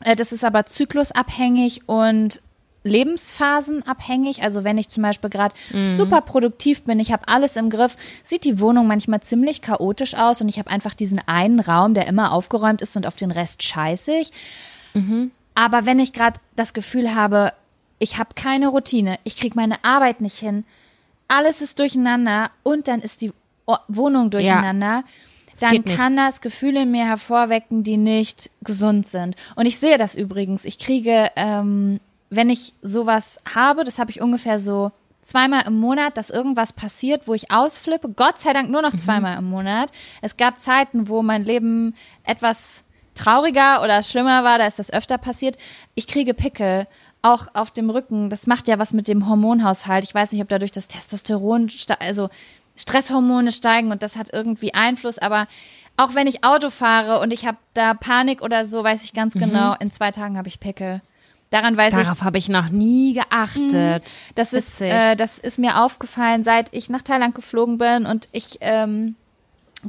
Das 0.04 0.32
ist 0.32 0.44
aber 0.44 0.66
zyklusabhängig 0.66 1.82
und 1.88 2.42
lebensphasenabhängig. 2.84 4.42
Also 4.42 4.64
wenn 4.64 4.78
ich 4.78 4.88
zum 4.90 5.04
Beispiel 5.04 5.30
gerade 5.30 5.54
super 5.98 6.22
produktiv 6.22 6.84
bin, 6.84 7.00
ich 7.00 7.12
habe 7.12 7.28
alles 7.28 7.56
im 7.58 7.70
Griff, 7.70 7.98
sieht 8.24 8.46
die 8.46 8.60
Wohnung 8.60 8.88
manchmal 8.88 9.20
ziemlich 9.22 9.62
chaotisch 9.62 10.16
aus 10.16 10.42
und 10.42 10.48
ich 10.48 10.58
habe 10.60 10.72
einfach 10.72 10.94
diesen 10.94 11.20
einen 11.28 11.60
Raum, 11.60 11.94
der 11.94 12.08
immer 12.08 12.32
aufgeräumt 12.32 12.82
ist 12.82 12.96
und 12.96 13.06
auf 13.06 13.18
den 13.18 13.32
Rest 13.32 13.62
scheiße 13.64 14.14
ich. 14.14 14.32
Aber 15.56 15.86
wenn 15.86 16.00
ich 16.00 16.14
gerade 16.14 16.40
das 16.56 16.74
Gefühl 16.74 17.14
habe, 17.16 17.52
ich 18.00 18.18
habe 18.18 18.30
keine 18.34 18.70
Routine, 18.70 19.20
ich 19.26 19.36
kriege 19.36 19.56
meine 19.58 19.84
Arbeit 19.84 20.22
nicht 20.22 20.38
hin, 20.40 20.64
alles 21.28 21.62
ist 21.62 21.80
durcheinander 21.80 22.50
und 22.64 22.88
dann 22.88 23.02
ist 23.02 23.22
die 23.22 23.34
Wohnung 23.90 24.30
durcheinander, 24.32 25.04
dann 25.62 25.84
kann 25.96 26.16
das 26.18 26.42
Gefühle 26.42 26.84
in 26.84 26.92
mir 26.92 27.06
hervorwecken, 27.06 27.84
die 27.84 27.98
nicht 27.98 28.50
gesund 28.64 29.08
sind. 29.08 29.36
Und 29.56 29.66
ich 29.66 29.80
sehe 29.80 29.98
das 29.98 30.16
übrigens. 30.16 30.66
Ich 30.66 30.80
kriege, 30.80 31.30
ähm, 31.36 32.00
wenn 32.30 32.50
ich 32.50 32.74
sowas 32.82 33.38
habe, 33.54 33.84
das 33.84 34.00
habe 34.00 34.12
ich 34.12 34.22
ungefähr 34.22 34.60
so 34.60 34.92
zweimal 35.24 35.68
im 35.68 35.80
Monat, 35.80 36.18
dass 36.18 36.30
irgendwas 36.30 36.74
passiert, 36.74 37.28
wo 37.28 37.34
ich 37.34 37.52
ausflippe. 37.52 38.10
Gott 38.10 38.40
sei 38.40 38.54
Dank 38.54 38.70
nur 38.72 38.82
noch 38.82 38.96
zweimal 38.98 39.38
im 39.38 39.46
Monat. 39.46 39.92
Es 40.22 40.38
gab 40.38 40.60
Zeiten, 40.60 41.08
wo 41.08 41.22
mein 41.22 41.44
Leben 41.44 41.94
etwas 42.24 42.84
trauriger 43.16 43.84
oder 43.84 44.02
schlimmer 44.02 44.44
war, 44.44 44.58
da 44.58 44.66
ist 44.66 44.80
das 44.80 44.92
öfter 44.92 45.18
passiert. 45.18 45.58
Ich 45.94 46.08
kriege 46.08 46.34
Pickel, 46.34 46.88
auch 47.22 47.48
auf 47.54 47.70
dem 47.70 47.90
Rücken. 47.90 48.30
Das 48.30 48.48
macht 48.48 48.68
ja 48.70 48.80
was 48.80 48.94
mit 48.94 49.10
dem 49.10 49.28
Hormonhaushalt. 49.28 50.06
Ich 50.06 50.16
weiß 50.16 50.32
nicht, 50.32 50.42
ob 50.42 50.48
dadurch 50.48 50.72
das 50.72 50.88
Testosteron, 50.88 51.70
ste- 51.70 52.00
also 52.00 52.30
Stresshormone 52.80 53.52
steigen 53.52 53.92
und 53.92 54.02
das 54.04 54.16
hat 54.16 54.32
irgendwie 54.32 54.74
Einfluss. 54.74 55.18
Aber 55.18 55.48
auch 55.98 56.16
wenn 56.16 56.28
ich 56.28 56.44
Auto 56.44 56.70
fahre 56.70 57.20
und 57.20 57.32
ich 57.32 57.46
habe 57.46 57.58
da 57.74 57.94
Panik 57.94 58.42
oder 58.42 58.66
so, 58.66 58.84
weiß 58.84 59.04
ich 59.04 59.14
ganz 59.14 59.34
genau, 59.34 59.76
in 59.80 59.92
zwei 59.92 60.12
Tagen 60.12 60.38
habe 60.38 60.48
ich 60.48 60.60
Pickel. 60.60 61.02
Daran 61.50 61.76
weiß 61.76 61.94
ich, 61.96 62.04
Darauf 62.04 62.24
habe 62.24 62.38
ich 62.38 62.48
noch 62.48 62.70
nie 62.70 63.14
geachtet. 63.14 64.04
das 64.36 64.54
ist, 64.54 64.82
äh, 64.82 65.16
das 65.16 65.40
ist 65.40 65.58
mir 65.58 65.82
aufgefallen, 65.84 66.44
seit 66.44 66.72
ich 66.74 66.90
nach 66.90 67.02
Thailand 67.02 67.34
geflogen 67.34 67.80
bin 67.80 68.06
und 68.06 68.30
ich 68.32 68.60
ähm, 68.62 69.16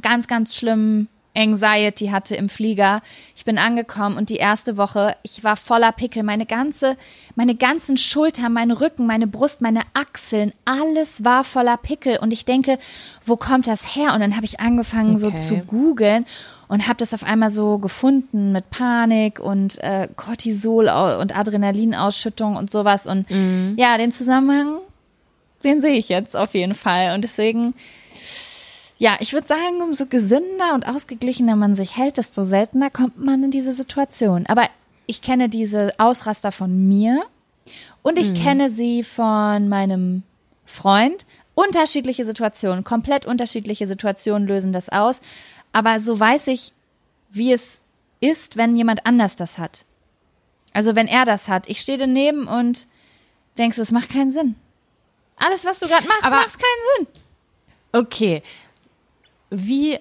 ganz, 0.01 0.27
ganz 0.27 0.55
schlimm 0.55 1.07
Anxiety 1.35 2.07
hatte 2.07 2.35
im 2.35 2.49
Flieger. 2.49 3.01
Ich 3.35 3.45
bin 3.45 3.57
angekommen 3.57 4.17
und 4.17 4.29
die 4.29 4.35
erste 4.35 4.75
Woche, 4.77 5.15
ich 5.23 5.43
war 5.43 5.55
voller 5.55 5.91
Pickel. 5.91 6.23
Meine 6.23 6.45
ganze, 6.45 6.97
meine 7.35 7.55
ganzen 7.55 7.97
Schultern, 7.97 8.53
mein 8.53 8.71
Rücken, 8.71 9.05
meine 9.07 9.27
Brust, 9.27 9.61
meine 9.61 9.81
Achseln, 9.93 10.53
alles 10.65 11.23
war 11.23 11.43
voller 11.43 11.77
Pickel. 11.77 12.17
Und 12.17 12.31
ich 12.31 12.45
denke, 12.45 12.77
wo 13.25 13.37
kommt 13.37 13.67
das 13.67 13.95
her? 13.95 14.13
Und 14.13 14.19
dann 14.19 14.35
habe 14.35 14.45
ich 14.45 14.59
angefangen, 14.59 15.17
so 15.19 15.27
Okay. 15.27 15.37
zu 15.39 15.55
googeln 15.59 16.25
und 16.67 16.87
habe 16.87 16.97
das 16.97 17.13
auf 17.13 17.23
einmal 17.23 17.49
so 17.49 17.77
gefunden 17.79 18.51
mit 18.51 18.69
Panik 18.69 19.39
und 19.39 19.77
äh, 19.83 20.07
Cortisol 20.15 20.87
und 21.19 21.37
Adrenalinausschüttung 21.37 22.55
und 22.57 22.69
sowas. 22.71 23.07
Und 23.07 23.29
ja, 23.77 23.97
den 23.97 24.11
Zusammenhang, 24.11 24.77
den 25.63 25.79
sehe 25.81 25.93
ich 25.95 26.09
jetzt 26.09 26.35
auf 26.35 26.53
jeden 26.53 26.75
Fall. 26.75 27.13
Und 27.15 27.21
deswegen, 27.23 27.73
ja, 29.01 29.17
ich 29.19 29.33
würde 29.33 29.47
sagen, 29.47 29.81
umso 29.81 30.05
gesünder 30.05 30.75
und 30.75 30.85
ausgeglichener 30.85 31.55
man 31.55 31.75
sich 31.75 31.97
hält, 31.97 32.19
desto 32.19 32.43
seltener 32.43 32.91
kommt 32.91 33.17
man 33.17 33.43
in 33.43 33.49
diese 33.49 33.73
Situation. 33.73 34.45
Aber 34.45 34.69
ich 35.07 35.23
kenne 35.23 35.49
diese 35.49 35.91
Ausraster 35.97 36.51
von 36.51 36.87
mir 36.87 37.23
und 38.03 38.19
ich 38.19 38.35
kenne 38.35 38.69
sie 38.69 39.01
von 39.01 39.67
meinem 39.69 40.21
Freund. 40.67 41.25
Unterschiedliche 41.55 42.25
Situationen, 42.25 42.83
komplett 42.83 43.25
unterschiedliche 43.25 43.87
Situationen 43.87 44.47
lösen 44.47 44.71
das 44.71 44.89
aus. 44.89 45.19
Aber 45.73 45.99
so 45.99 46.19
weiß 46.19 46.45
ich, 46.45 46.71
wie 47.31 47.53
es 47.53 47.79
ist, 48.19 48.55
wenn 48.55 48.75
jemand 48.75 49.07
anders 49.07 49.35
das 49.35 49.57
hat. 49.57 49.83
Also 50.73 50.95
wenn 50.95 51.07
er 51.07 51.25
das 51.25 51.49
hat. 51.49 51.67
Ich 51.67 51.81
stehe 51.81 51.97
daneben 51.97 52.47
und 52.47 52.85
denkst 53.57 53.77
du, 53.77 53.81
es 53.81 53.91
macht 53.91 54.11
keinen 54.11 54.31
Sinn. 54.31 54.57
Alles, 55.37 55.65
was 55.65 55.79
du 55.79 55.87
gerade 55.87 56.07
machst, 56.07 56.21
macht 56.21 56.59
keinen 56.59 56.85
Sinn. 56.97 57.07
Okay. 57.93 58.43
Wie 59.51 59.99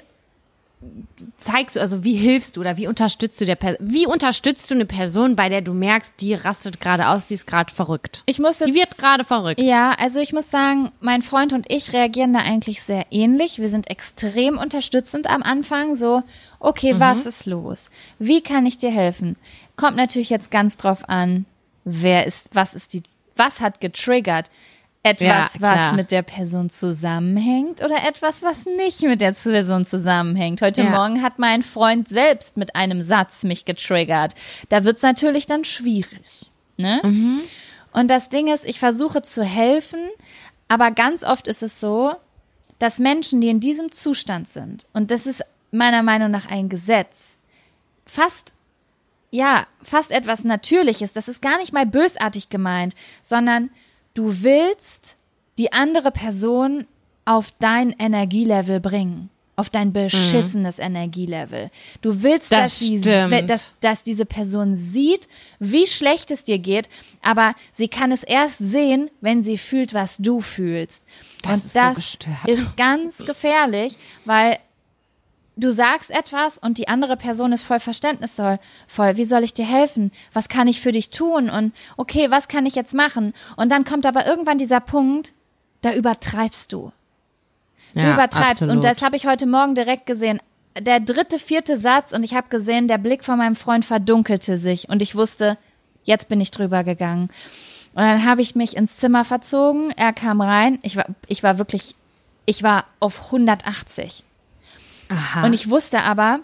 zeigst 1.38 1.76
du, 1.76 1.80
also 1.80 2.04
wie 2.04 2.14
hilfst 2.14 2.56
du 2.56 2.60
oder 2.62 2.78
wie 2.78 2.86
unterstützt 2.86 3.38
du 3.38 3.44
der 3.44 3.54
Per- 3.56 3.76
wie 3.80 4.06
unterstützt 4.06 4.70
du 4.70 4.74
eine 4.74 4.86
Person, 4.86 5.36
bei 5.36 5.50
der 5.50 5.60
du 5.60 5.74
merkst, 5.74 6.14
die 6.20 6.32
rastet 6.32 6.80
gerade 6.80 7.08
aus, 7.08 7.26
die 7.26 7.34
ist 7.34 7.46
gerade 7.46 7.72
verrückt. 7.72 8.22
Ich 8.24 8.38
muss 8.38 8.60
jetzt, 8.60 8.68
Die 8.68 8.74
wird 8.74 8.96
gerade 8.96 9.24
verrückt. 9.24 9.60
Ja, 9.60 9.90
also 9.98 10.20
ich 10.20 10.32
muss 10.32 10.50
sagen, 10.50 10.90
mein 11.00 11.20
Freund 11.20 11.52
und 11.52 11.66
ich 11.70 11.92
reagieren 11.92 12.32
da 12.32 12.38
eigentlich 12.40 12.82
sehr 12.82 13.04
ähnlich. 13.10 13.58
Wir 13.58 13.68
sind 13.68 13.90
extrem 13.90 14.56
unterstützend 14.56 15.26
am 15.28 15.42
Anfang. 15.42 15.96
So, 15.96 16.22
okay, 16.60 16.94
was 16.96 17.26
ist 17.26 17.44
los? 17.44 17.90
Wie 18.18 18.40
kann 18.40 18.64
ich 18.64 18.78
dir 18.78 18.90
helfen? 18.90 19.36
Kommt 19.76 19.98
natürlich 19.98 20.30
jetzt 20.30 20.50
ganz 20.50 20.78
drauf 20.78 21.06
an, 21.10 21.44
wer 21.84 22.26
ist, 22.26 22.48
was 22.54 22.74
ist 22.74 22.94
die, 22.94 23.02
was 23.36 23.60
hat 23.60 23.82
getriggert? 23.82 24.50
Etwas, 25.02 25.54
Ja, 25.54 25.60
was 25.60 25.92
mit 25.96 26.10
der 26.10 26.20
Person 26.22 26.68
zusammenhängt 26.68 27.82
oder 27.82 28.06
etwas, 28.06 28.42
was 28.42 28.66
nicht 28.66 29.00
mit 29.00 29.22
der 29.22 29.32
Person 29.32 29.86
zusammenhängt. 29.86 30.60
Heute 30.60 30.82
Ja. 30.82 30.90
Morgen 30.90 31.22
hat 31.22 31.38
mein 31.38 31.62
Freund 31.62 32.08
selbst 32.08 32.58
mit 32.58 32.76
einem 32.76 33.02
Satz 33.02 33.42
mich 33.42 33.64
getriggert. 33.64 34.34
Da 34.68 34.84
wird's 34.84 35.02
natürlich 35.02 35.46
dann 35.46 35.64
schwierig. 35.64 36.50
Ne? 36.76 37.00
Und 37.92 38.10
das 38.10 38.28
Ding 38.28 38.48
ist, 38.48 38.66
ich 38.66 38.78
versuche 38.78 39.22
zu 39.22 39.42
helfen, 39.42 40.00
aber 40.68 40.90
ganz 40.90 41.24
oft 41.24 41.48
ist 41.48 41.62
es 41.62 41.80
so, 41.80 42.12
dass 42.78 42.98
Menschen, 42.98 43.40
die 43.40 43.48
in 43.48 43.60
diesem 43.60 43.92
Zustand 43.92 44.48
sind, 44.48 44.86
und 44.92 45.10
das 45.10 45.26
ist 45.26 45.42
meiner 45.70 46.02
Meinung 46.02 46.30
nach 46.30 46.46
ein 46.46 46.68
Gesetz, 46.68 47.36
fast, 48.06 48.54
ja, 49.30 49.66
fast 49.82 50.10
etwas 50.10 50.44
Natürliches, 50.44 51.12
das 51.12 51.28
ist 51.28 51.40
gar 51.42 51.58
nicht 51.58 51.72
mal 51.72 51.86
bösartig 51.86 52.50
gemeint, 52.50 52.94
sondern 53.22 53.70
du 54.14 54.42
willst 54.42 55.16
die 55.58 55.72
andere 55.72 56.10
Person 56.10 56.86
auf 57.24 57.52
dein 57.58 57.90
Energielevel 57.98 58.80
bringen. 58.80 59.30
Auf 59.56 59.68
dein 59.68 59.92
beschissenes 59.92 60.78
Energielevel. 60.78 61.68
Du 62.00 62.22
willst, 62.22 62.50
Das 62.50 62.78
dass, 62.78 62.86
stimmt. 62.86 63.50
dass, 63.50 63.74
dass 63.80 64.02
diese 64.02 64.24
Person 64.24 64.74
sieht, 64.76 65.28
wie 65.58 65.86
schlecht 65.86 66.30
es 66.30 66.44
dir 66.44 66.58
geht, 66.58 66.88
aber 67.20 67.54
sie 67.74 67.88
kann 67.88 68.10
es 68.10 68.22
erst 68.22 68.56
sehen, 68.56 69.10
wenn 69.20 69.44
sie 69.44 69.58
fühlt, 69.58 69.92
was 69.92 70.16
du 70.16 70.40
fühlst. 70.40 71.04
Das 71.42 71.52
und 71.52 71.64
ist 71.66 71.72
so 71.74 71.78
das 71.78 71.94
gestört. 71.96 72.48
ist 72.48 72.76
ganz 72.78 73.18
gefährlich, 73.18 73.98
weil 74.24 74.58
du 75.60 75.72
sagst 75.72 76.10
etwas 76.10 76.58
und 76.58 76.78
die 76.78 76.88
andere 76.88 77.16
Person 77.16 77.52
ist 77.52 77.64
voll 77.64 77.80
verständnisvoll. 77.80 78.58
Voll, 78.86 79.16
wie 79.16 79.24
soll 79.24 79.44
ich 79.44 79.54
dir 79.54 79.66
helfen? 79.66 80.12
Was 80.32 80.48
kann 80.48 80.68
ich 80.68 80.80
für 80.80 80.92
dich 80.92 81.10
tun? 81.10 81.50
Und 81.50 81.72
okay, 81.96 82.30
was 82.30 82.48
kann 82.48 82.66
ich 82.66 82.74
jetzt 82.74 82.94
machen? 82.94 83.34
Und 83.56 83.70
dann 83.70 83.84
kommt 83.84 84.06
aber 84.06 84.26
irgendwann 84.26 84.58
dieser 84.58 84.80
Punkt, 84.80 85.34
da 85.82 85.94
übertreibst 85.94 86.72
du. 86.72 86.92
Du 87.94 88.00
Ja, 88.00 88.14
übertreibst. 88.14 88.62
Und 88.62 88.70
absolut. 88.70 88.84
das 88.84 89.02
habe 89.02 89.16
ich 89.16 89.26
heute 89.26 89.46
Morgen 89.46 89.74
direkt 89.74 90.06
gesehen. 90.06 90.40
Der 90.78 91.00
dritte, 91.00 91.38
vierte 91.38 91.76
Satz 91.78 92.12
und 92.12 92.22
ich 92.22 92.34
habe 92.34 92.48
gesehen, 92.48 92.86
der 92.86 92.98
Blick 92.98 93.24
von 93.24 93.38
meinem 93.38 93.56
Freund 93.56 93.84
verdunkelte 93.84 94.56
sich 94.58 94.88
und 94.88 95.02
ich 95.02 95.16
wusste, 95.16 95.58
jetzt 96.04 96.28
bin 96.28 96.40
ich 96.40 96.52
drüber 96.52 96.84
gegangen. 96.84 97.28
Und 97.92 98.02
dann 98.02 98.24
habe 98.24 98.40
ich 98.40 98.54
mich 98.54 98.76
ins 98.76 98.96
Zimmer 98.96 99.24
verzogen, 99.24 99.90
er 99.96 100.12
kam 100.12 100.40
rein, 100.40 100.78
ich 100.82 100.96
war, 100.96 101.06
ich 101.26 101.42
war 101.42 101.58
wirklich, 101.58 101.96
ich 102.46 102.62
war 102.62 102.84
auf 103.00 103.26
180. 103.26 104.22
Aha. 105.10 105.44
Und 105.44 105.52
ich 105.52 105.68
wusste 105.68 106.00
aber, 106.00 106.40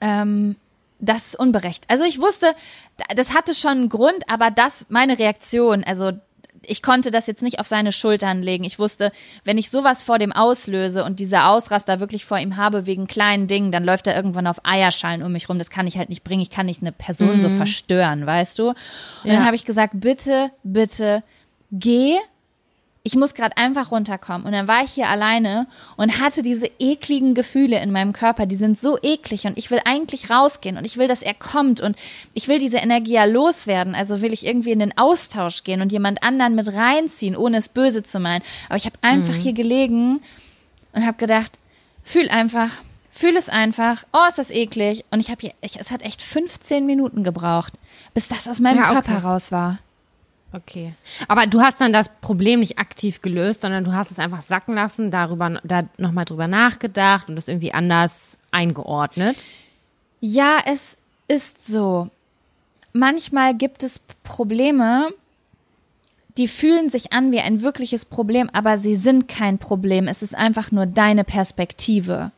ähm, 0.00 0.56
das 1.00 1.28
ist 1.28 1.38
unberecht. 1.38 1.84
Also 1.88 2.04
ich 2.04 2.20
wusste, 2.20 2.54
das 3.16 3.34
hatte 3.34 3.54
schon 3.54 3.70
einen 3.72 3.88
Grund, 3.88 4.28
aber 4.28 4.50
das, 4.50 4.86
meine 4.88 5.18
Reaktion, 5.18 5.82
also 5.84 6.12
ich 6.66 6.82
konnte 6.82 7.10
das 7.10 7.26
jetzt 7.26 7.42
nicht 7.42 7.58
auf 7.60 7.66
seine 7.66 7.92
Schultern 7.92 8.42
legen. 8.42 8.64
Ich 8.64 8.78
wusste, 8.78 9.12
wenn 9.44 9.58
ich 9.58 9.70
sowas 9.70 10.02
vor 10.02 10.18
dem 10.18 10.32
auslöse 10.32 11.04
und 11.04 11.20
dieser 11.20 11.48
Ausraster 11.48 12.00
wirklich 12.00 12.24
vor 12.24 12.38
ihm 12.38 12.56
habe 12.56 12.86
wegen 12.86 13.06
kleinen 13.06 13.48
Dingen, 13.48 13.70
dann 13.70 13.84
läuft 13.84 14.06
er 14.06 14.16
irgendwann 14.16 14.46
auf 14.46 14.64
Eierschalen 14.64 15.22
um 15.22 15.32
mich 15.32 15.48
rum. 15.48 15.58
Das 15.58 15.68
kann 15.68 15.86
ich 15.86 15.98
halt 15.98 16.08
nicht 16.08 16.24
bringen. 16.24 16.40
Ich 16.40 16.50
kann 16.50 16.66
nicht 16.66 16.80
eine 16.80 16.92
Person 16.92 17.36
mhm. 17.36 17.40
so 17.40 17.48
verstören, 17.50 18.24
weißt 18.24 18.58
du? 18.58 18.68
Und 18.68 18.76
ja. 19.24 19.34
dann 19.34 19.44
habe 19.44 19.56
ich 19.56 19.64
gesagt, 19.64 19.94
bitte, 19.96 20.50
bitte, 20.62 21.22
geh 21.70 22.16
ich 23.06 23.16
muss 23.16 23.34
gerade 23.34 23.58
einfach 23.58 23.90
runterkommen. 23.90 24.46
Und 24.46 24.52
dann 24.52 24.66
war 24.66 24.82
ich 24.82 24.92
hier 24.92 25.10
alleine 25.10 25.66
und 25.96 26.20
hatte 26.20 26.42
diese 26.42 26.70
ekligen 26.78 27.34
Gefühle 27.34 27.78
in 27.80 27.92
meinem 27.92 28.14
Körper, 28.14 28.46
die 28.46 28.56
sind 28.56 28.80
so 28.80 28.98
eklig 29.02 29.44
und 29.44 29.58
ich 29.58 29.70
will 29.70 29.80
eigentlich 29.84 30.30
rausgehen 30.30 30.78
und 30.78 30.86
ich 30.86 30.96
will, 30.96 31.06
dass 31.06 31.20
er 31.20 31.34
kommt 31.34 31.82
und 31.82 31.96
ich 32.32 32.48
will 32.48 32.58
diese 32.58 32.78
Energie 32.78 33.12
ja 33.12 33.26
loswerden. 33.26 33.94
Also 33.94 34.22
will 34.22 34.32
ich 34.32 34.46
irgendwie 34.46 34.72
in 34.72 34.78
den 34.78 34.96
Austausch 34.96 35.64
gehen 35.64 35.82
und 35.82 35.92
jemand 35.92 36.22
anderen 36.22 36.54
mit 36.54 36.72
reinziehen, 36.72 37.36
ohne 37.36 37.58
es 37.58 37.68
böse 37.68 38.02
zu 38.02 38.20
meinen. 38.20 38.42
Aber 38.68 38.76
ich 38.76 38.86
habe 38.86 38.96
einfach 39.02 39.34
mhm. 39.34 39.40
hier 39.40 39.52
gelegen 39.52 40.22
und 40.94 41.04
habe 41.04 41.18
gedacht, 41.18 41.52
fühl 42.02 42.30
einfach, 42.30 42.70
fühl 43.10 43.36
es 43.36 43.50
einfach. 43.50 44.04
Oh, 44.14 44.26
ist 44.30 44.38
das 44.38 44.50
eklig. 44.50 45.04
Und 45.10 45.20
ich 45.20 45.28
habe 45.28 45.42
hier, 45.42 45.52
ich, 45.60 45.78
es 45.78 45.90
hat 45.90 46.00
echt 46.00 46.22
15 46.22 46.86
Minuten 46.86 47.22
gebraucht, 47.22 47.74
bis 48.14 48.28
das 48.28 48.48
aus 48.48 48.60
meinem 48.60 48.78
ja, 48.78 48.92
okay. 48.92 49.02
Körper 49.02 49.24
raus 49.24 49.52
war. 49.52 49.78
Okay. 50.54 50.94
Aber 51.26 51.46
du 51.46 51.60
hast 51.60 51.80
dann 51.80 51.92
das 51.92 52.08
Problem 52.20 52.60
nicht 52.60 52.78
aktiv 52.78 53.20
gelöst, 53.20 53.62
sondern 53.62 53.82
du 53.82 53.92
hast 53.92 54.12
es 54.12 54.20
einfach 54.20 54.40
sacken 54.40 54.74
lassen, 54.74 55.10
darüber, 55.10 55.60
da 55.64 55.84
nochmal 55.98 56.24
drüber 56.24 56.46
nachgedacht 56.46 57.28
und 57.28 57.34
das 57.34 57.48
irgendwie 57.48 57.74
anders 57.74 58.38
eingeordnet. 58.52 59.44
Ja, 60.20 60.58
es 60.64 60.96
ist 61.26 61.66
so. 61.66 62.08
Manchmal 62.92 63.54
gibt 63.56 63.82
es 63.82 64.00
Probleme, 64.22 65.08
die 66.36 66.46
fühlen 66.46 66.88
sich 66.88 67.12
an 67.12 67.32
wie 67.32 67.40
ein 67.40 67.62
wirkliches 67.62 68.04
Problem, 68.04 68.48
aber 68.52 68.78
sie 68.78 68.94
sind 68.94 69.26
kein 69.26 69.58
Problem. 69.58 70.06
Es 70.06 70.22
ist 70.22 70.36
einfach 70.36 70.70
nur 70.70 70.86
deine 70.86 71.24
Perspektive. 71.24 72.30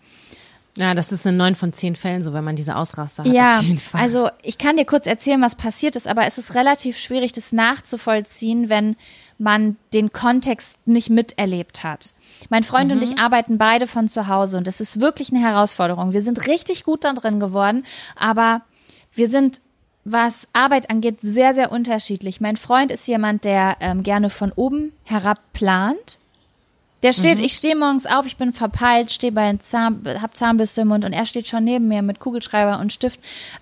Ja, 0.77 0.95
das 0.95 1.11
ist 1.11 1.25
in 1.27 1.37
neun 1.37 1.55
von 1.55 1.73
zehn 1.73 1.97
Fällen 1.97 2.23
so, 2.23 2.33
wenn 2.33 2.45
man 2.45 2.57
diese 2.57 2.77
Ausraster 2.77 3.25
hat. 3.25 3.33
Ja, 3.33 3.63
also 3.93 4.29
ich 4.43 4.59
kann 4.59 4.77
dir 4.77 4.85
kurz 4.85 5.07
erzählen, 5.07 5.41
was 5.41 5.55
passiert 5.55 5.97
ist, 5.97 6.07
aber 6.07 6.27
es 6.27 6.39
ist 6.39 6.55
relativ 6.55 6.99
schwierig, 6.99 7.33
das 7.33 7.53
nachzuvollziehen, 7.53 8.69
wenn 8.69 8.97
man 9.39 9.77
den 9.93 10.13
Kontext 10.13 10.79
nicht 10.87 11.11
miterlebt 11.11 11.83
hat. 11.83 12.13
Mein 12.51 12.65
Freund 12.65 12.91
mhm. 12.91 12.99
und 12.99 13.05
ich 13.05 13.19
arbeiten 13.19 13.59
beide 13.59 13.87
von 13.87 14.09
zu 14.09 14.29
Hause 14.29 14.59
und 14.59 14.67
das 14.67 14.81
ist 14.81 15.01
wirklich 15.01 15.31
eine 15.31 15.41
Herausforderung. 15.41 16.13
Wir 16.13 16.23
sind 16.23 16.47
richtig 16.47 16.85
gut 16.85 17.05
da 17.05 17.13
drin 17.13 17.41
geworden, 17.41 17.85
aber 18.15 18.63
wir 19.15 19.29
sind 19.29 19.61
was 20.09 20.47
Arbeit 20.53 20.89
angeht, 20.89 21.21
sehr, 21.21 21.53
sehr 21.53 21.73
unterschiedlich. 21.73 22.41
Mein 22.41 22.57
Freund 22.57 22.93
ist 22.93 23.09
jemand, 23.09 23.45
der 23.45 23.77
ähm, 23.81 24.05
gerne 24.05 24.31
von 24.31 24.53
oben 24.53 24.93
herab 25.03 25.41
plant 25.53 26.21
der 27.03 27.13
steht, 27.13 27.39
mhm. 27.39 27.45
ich 27.45 27.53
stehe 27.53 27.77
morgens 27.77 28.07
auf, 28.07 28.27
ich 28.27 28.37
bin 28.37 28.53
verpeilt, 28.53 29.13
stehe 29.13 29.33
bei 29.33 29.55
Zahn, 29.59 30.03
hab 30.21 30.37
Zahnbürste 30.37 30.81
im 30.81 30.89
Mund 30.89 31.05
und 31.05 31.13
er 31.13 31.27
steht 31.27 31.47
schon 31.47 31.65
neben 31.65 31.89
mir 31.89 32.03
mit 32.03 32.21
Kugelschreiber 32.21 32.81
und 32.81 32.93
Stift. 32.93 33.21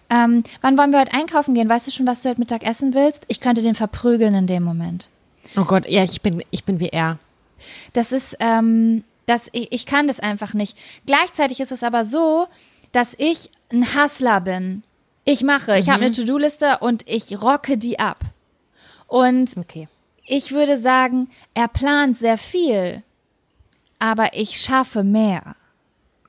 Ähm, 0.08 0.44
wann 0.60 0.78
wollen 0.78 0.92
wir 0.92 1.00
heute 1.00 1.12
einkaufen 1.12 1.54
gehen? 1.54 1.68
Weißt 1.68 1.86
du 1.86 1.90
schon, 1.90 2.06
was 2.06 2.22
du 2.22 2.28
heute 2.28 2.40
Mittag 2.40 2.64
essen 2.64 2.94
willst? 2.94 3.24
Ich 3.28 3.40
könnte 3.40 3.62
den 3.62 3.74
verprügeln 3.74 4.34
in 4.34 4.46
dem 4.46 4.62
Moment. 4.62 5.08
Oh 5.56 5.64
Gott, 5.64 5.88
ja, 5.88 6.04
ich 6.04 6.22
bin, 6.22 6.44
ich 6.50 6.64
bin 6.64 6.78
wie 6.78 6.88
er. 6.88 7.18
Das 7.92 8.12
ist, 8.12 8.36
ähm, 8.38 9.04
das, 9.26 9.48
ich, 9.52 9.72
ich 9.72 9.86
kann 9.86 10.06
das 10.06 10.20
einfach 10.20 10.54
nicht. 10.54 10.76
Gleichzeitig 11.06 11.60
ist 11.60 11.72
es 11.72 11.82
aber 11.82 12.04
so, 12.04 12.46
dass 12.92 13.14
ich 13.18 13.50
ein 13.72 13.96
Hustler 13.96 14.40
bin. 14.40 14.84
Ich 15.24 15.42
mache, 15.42 15.72
mhm. 15.72 15.78
ich 15.78 15.88
habe 15.88 16.04
eine 16.04 16.12
To-Do-Liste 16.12 16.78
und 16.78 17.02
ich 17.08 17.40
rocke 17.42 17.78
die 17.78 17.98
ab. 17.98 18.20
Und 19.08 19.56
okay. 19.56 19.88
ich 20.24 20.52
würde 20.52 20.78
sagen, 20.78 21.28
er 21.54 21.68
plant 21.68 22.16
sehr 22.16 22.38
viel 22.38 23.02
aber 24.04 24.34
ich 24.34 24.60
schaffe 24.60 25.02
mehr. 25.02 25.56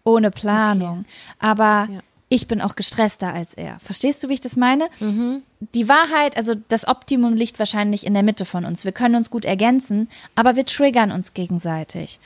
Ohne 0.06 0.32
Planung. 0.32 1.00
Okay. 1.00 1.10
Aber 1.40 1.90
ja. 1.92 2.00
ich 2.30 2.48
bin 2.48 2.62
auch 2.62 2.78
gestresster 2.78 3.34
als 3.34 3.54
er. 3.54 3.80
Verstehst 3.82 4.24
du, 4.24 4.30
wie 4.30 4.36
ich 4.36 4.40
das 4.40 4.56
meine? 4.56 4.88
Mhm. 5.02 5.44
Die 5.74 5.90
Wahrheit, 5.90 6.38
also 6.38 6.54
das 6.70 6.88
Optimum 6.88 7.34
liegt 7.34 7.60
wahrscheinlich 7.60 8.06
in 8.06 8.14
der 8.14 8.24
Mitte 8.24 8.46
von 8.46 8.64
uns. 8.64 8.86
Wir 8.86 8.94
können 8.94 9.16
uns 9.16 9.30
gut 9.30 9.44
ergänzen, 9.44 10.08
aber 10.36 10.56
wir 10.56 10.66
triggern 10.66 11.12
uns 11.12 11.34
gegenseitig. 11.34 12.22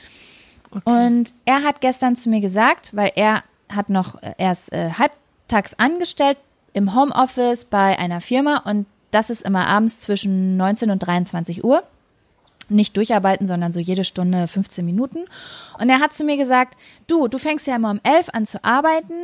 Okay. 0.70 0.82
Und 0.84 1.34
er 1.46 1.64
hat 1.64 1.80
gestern 1.80 2.14
zu 2.14 2.28
mir 2.28 2.40
gesagt, 2.40 2.94
weil 2.94 3.10
er 3.16 3.42
hat 3.68 3.88
noch, 3.88 4.22
er 4.22 4.52
ist 4.52 4.72
äh, 4.72 4.90
halbtags 4.92 5.74
angestellt 5.80 6.38
im 6.74 6.94
Homeoffice 6.94 7.64
bei 7.64 7.98
einer 7.98 8.20
Firma 8.20 8.58
und 8.58 8.86
das 9.10 9.30
ist 9.30 9.42
immer 9.42 9.66
abends 9.66 10.02
zwischen 10.02 10.56
19 10.56 10.92
und 10.92 11.00
23 11.00 11.64
Uhr 11.64 11.82
nicht 12.70 12.96
durcharbeiten, 12.96 13.46
sondern 13.46 13.72
so 13.72 13.80
jede 13.80 14.04
Stunde 14.04 14.48
15 14.48 14.84
Minuten. 14.84 15.26
Und 15.78 15.90
er 15.90 16.00
hat 16.00 16.12
zu 16.12 16.24
mir 16.24 16.36
gesagt, 16.36 16.76
du, 17.06 17.28
du 17.28 17.38
fängst 17.38 17.66
ja 17.66 17.76
immer 17.76 17.90
um 17.90 18.00
elf 18.02 18.28
an 18.32 18.46
zu 18.46 18.62
arbeiten. 18.64 19.14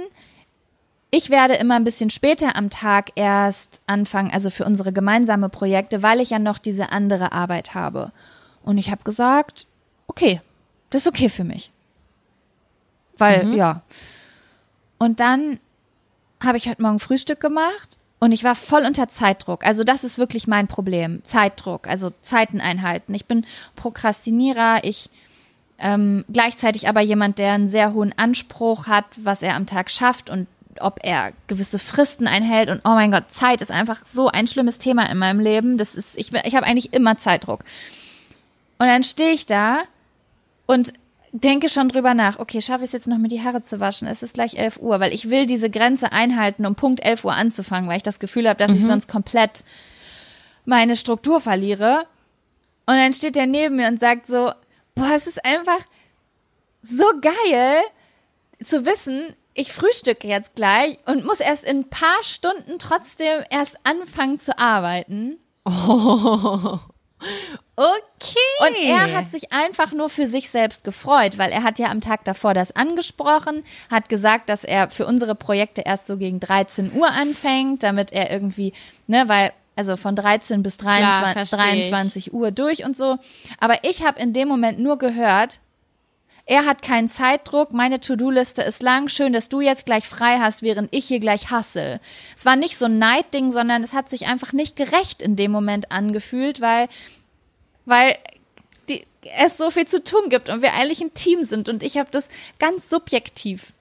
Ich 1.10 1.30
werde 1.30 1.54
immer 1.54 1.76
ein 1.76 1.84
bisschen 1.84 2.10
später 2.10 2.56
am 2.56 2.70
Tag 2.70 3.12
erst 3.14 3.80
anfangen, 3.86 4.30
also 4.32 4.50
für 4.50 4.64
unsere 4.64 4.92
gemeinsame 4.92 5.48
Projekte, 5.48 6.02
weil 6.02 6.20
ich 6.20 6.30
ja 6.30 6.38
noch 6.38 6.58
diese 6.58 6.90
andere 6.90 7.32
Arbeit 7.32 7.74
habe. 7.74 8.12
Und 8.62 8.78
ich 8.78 8.90
habe 8.90 9.04
gesagt, 9.04 9.66
okay, 10.06 10.40
das 10.90 11.02
ist 11.02 11.08
okay 11.08 11.28
für 11.28 11.44
mich. 11.44 11.70
Weil, 13.16 13.44
mhm. 13.44 13.54
ja. 13.54 13.82
Und 14.98 15.20
dann 15.20 15.60
habe 16.42 16.58
ich 16.58 16.68
heute 16.68 16.82
Morgen 16.82 16.98
Frühstück 16.98 17.40
gemacht 17.40 17.98
und 18.18 18.32
ich 18.32 18.44
war 18.44 18.54
voll 18.54 18.84
unter 18.84 19.08
Zeitdruck. 19.08 19.64
Also 19.64 19.84
das 19.84 20.04
ist 20.04 20.18
wirklich 20.18 20.46
mein 20.46 20.68
Problem. 20.68 21.22
Zeitdruck, 21.24 21.86
also 21.86 22.12
Zeiten 22.22 22.60
einhalten. 22.60 23.14
Ich 23.14 23.26
bin 23.26 23.44
Prokrastinierer, 23.76 24.84
ich 24.84 25.10
ähm, 25.78 26.24
gleichzeitig 26.32 26.88
aber 26.88 27.02
jemand, 27.02 27.38
der 27.38 27.52
einen 27.52 27.68
sehr 27.68 27.92
hohen 27.92 28.16
Anspruch 28.16 28.86
hat, 28.86 29.04
was 29.16 29.42
er 29.42 29.54
am 29.54 29.66
Tag 29.66 29.90
schafft 29.90 30.30
und 30.30 30.46
ob 30.80 31.00
er 31.02 31.32
gewisse 31.46 31.78
Fristen 31.78 32.26
einhält. 32.26 32.70
Und 32.70 32.80
oh 32.84 32.90
mein 32.90 33.10
Gott, 33.10 33.24
Zeit 33.30 33.60
ist 33.60 33.70
einfach 33.70 34.04
so 34.06 34.28
ein 34.28 34.46
schlimmes 34.46 34.78
Thema 34.78 35.10
in 35.10 35.18
meinem 35.18 35.40
Leben. 35.40 35.76
Das 35.76 35.94
ist, 35.94 36.16
ich, 36.16 36.32
ich 36.32 36.54
habe 36.54 36.66
eigentlich 36.66 36.92
immer 36.94 37.18
Zeitdruck. 37.18 37.64
Und 38.78 38.86
dann 38.86 39.04
stehe 39.04 39.32
ich 39.32 39.46
da 39.46 39.82
und 40.66 40.92
denke 41.40 41.68
schon 41.68 41.88
drüber 41.88 42.14
nach, 42.14 42.38
okay, 42.38 42.60
schaffe 42.60 42.84
ich 42.84 42.88
es 42.88 42.92
jetzt 42.92 43.06
noch 43.06 43.18
mir 43.18 43.28
die 43.28 43.42
Haare 43.42 43.62
zu 43.62 43.80
waschen? 43.80 44.08
Es 44.08 44.22
ist 44.22 44.34
gleich 44.34 44.54
11 44.54 44.78
Uhr, 44.78 45.00
weil 45.00 45.12
ich 45.12 45.30
will 45.30 45.46
diese 45.46 45.70
Grenze 45.70 46.12
einhalten, 46.12 46.66
um 46.66 46.74
Punkt 46.74 47.04
11 47.04 47.24
Uhr 47.24 47.34
anzufangen, 47.34 47.88
weil 47.88 47.98
ich 47.98 48.02
das 48.02 48.18
Gefühl 48.18 48.48
habe, 48.48 48.58
dass 48.58 48.70
mhm. 48.70 48.78
ich 48.78 48.84
sonst 48.84 49.08
komplett 49.08 49.64
meine 50.64 50.96
Struktur 50.96 51.40
verliere. 51.40 52.06
Und 52.86 52.96
dann 52.96 53.12
steht 53.12 53.36
er 53.36 53.46
neben 53.46 53.76
mir 53.76 53.88
und 53.88 54.00
sagt 54.00 54.26
so, 54.26 54.52
boah, 54.94 55.12
es 55.14 55.26
ist 55.26 55.44
einfach 55.44 55.80
so 56.82 57.04
geil 57.20 57.82
zu 58.62 58.86
wissen, 58.86 59.34
ich 59.54 59.72
frühstücke 59.72 60.28
jetzt 60.28 60.54
gleich 60.54 60.98
und 61.06 61.24
muss 61.24 61.40
erst 61.40 61.64
in 61.64 61.78
ein 61.78 61.90
paar 61.90 62.22
Stunden 62.22 62.78
trotzdem 62.78 63.42
erst 63.50 63.78
anfangen 63.84 64.38
zu 64.38 64.58
arbeiten. 64.58 65.38
Oh. 65.64 66.78
Okay. 67.76 68.66
Und 68.66 68.74
er 68.74 69.14
hat 69.14 69.28
sich 69.30 69.52
einfach 69.52 69.92
nur 69.92 70.08
für 70.08 70.26
sich 70.26 70.48
selbst 70.48 70.82
gefreut, 70.82 71.36
weil 71.36 71.50
er 71.50 71.62
hat 71.62 71.78
ja 71.78 71.90
am 71.90 72.00
Tag 72.00 72.24
davor 72.24 72.54
das 72.54 72.74
angesprochen, 72.74 73.64
hat 73.90 74.08
gesagt, 74.08 74.48
dass 74.48 74.64
er 74.64 74.90
für 74.90 75.06
unsere 75.06 75.34
Projekte 75.34 75.82
erst 75.82 76.06
so 76.06 76.16
gegen 76.16 76.40
13 76.40 76.92
Uhr 76.94 77.08
anfängt, 77.08 77.82
damit 77.82 78.12
er 78.12 78.30
irgendwie, 78.30 78.72
ne, 79.06 79.24
weil 79.26 79.52
also 79.76 79.98
von 79.98 80.16
13 80.16 80.62
bis 80.62 80.78
23, 80.78 81.50
Klar, 81.50 81.66
23 81.66 82.32
Uhr 82.32 82.50
durch 82.50 82.84
und 82.84 82.96
so. 82.96 83.18
Aber 83.60 83.84
ich 83.84 84.02
habe 84.02 84.18
in 84.18 84.32
dem 84.32 84.48
Moment 84.48 84.78
nur 84.78 84.96
gehört, 84.96 85.60
er 86.48 86.64
hat 86.64 86.80
keinen 86.80 87.08
Zeitdruck, 87.08 87.72
meine 87.72 88.00
To-Do-Liste 88.00 88.62
ist 88.62 88.80
lang, 88.80 89.08
schön, 89.08 89.32
dass 89.32 89.48
du 89.48 89.60
jetzt 89.60 89.84
gleich 89.84 90.08
frei 90.08 90.38
hast, 90.38 90.62
während 90.62 90.94
ich 90.94 91.06
hier 91.06 91.18
gleich 91.18 91.50
hasse. 91.50 92.00
Es 92.36 92.44
war 92.44 92.54
nicht 92.54 92.78
so 92.78 92.84
ein 92.84 92.98
Neidding, 93.00 93.50
sondern 93.50 93.82
es 93.82 93.92
hat 93.92 94.08
sich 94.08 94.26
einfach 94.26 94.52
nicht 94.52 94.76
gerecht 94.76 95.22
in 95.22 95.34
dem 95.34 95.50
Moment 95.50 95.90
angefühlt, 95.90 96.60
weil 96.60 96.88
weil 97.84 98.16
die, 98.88 99.04
es 99.36 99.56
so 99.56 99.70
viel 99.70 99.86
zu 99.86 100.02
tun 100.02 100.28
gibt 100.28 100.48
und 100.48 100.62
wir 100.62 100.74
eigentlich 100.74 101.00
ein 101.00 101.14
Team 101.14 101.42
sind 101.42 101.68
und 101.68 101.82
ich 101.82 101.98
habe 101.98 102.10
das 102.12 102.28
ganz 102.60 102.88
subjektiv 102.88 103.72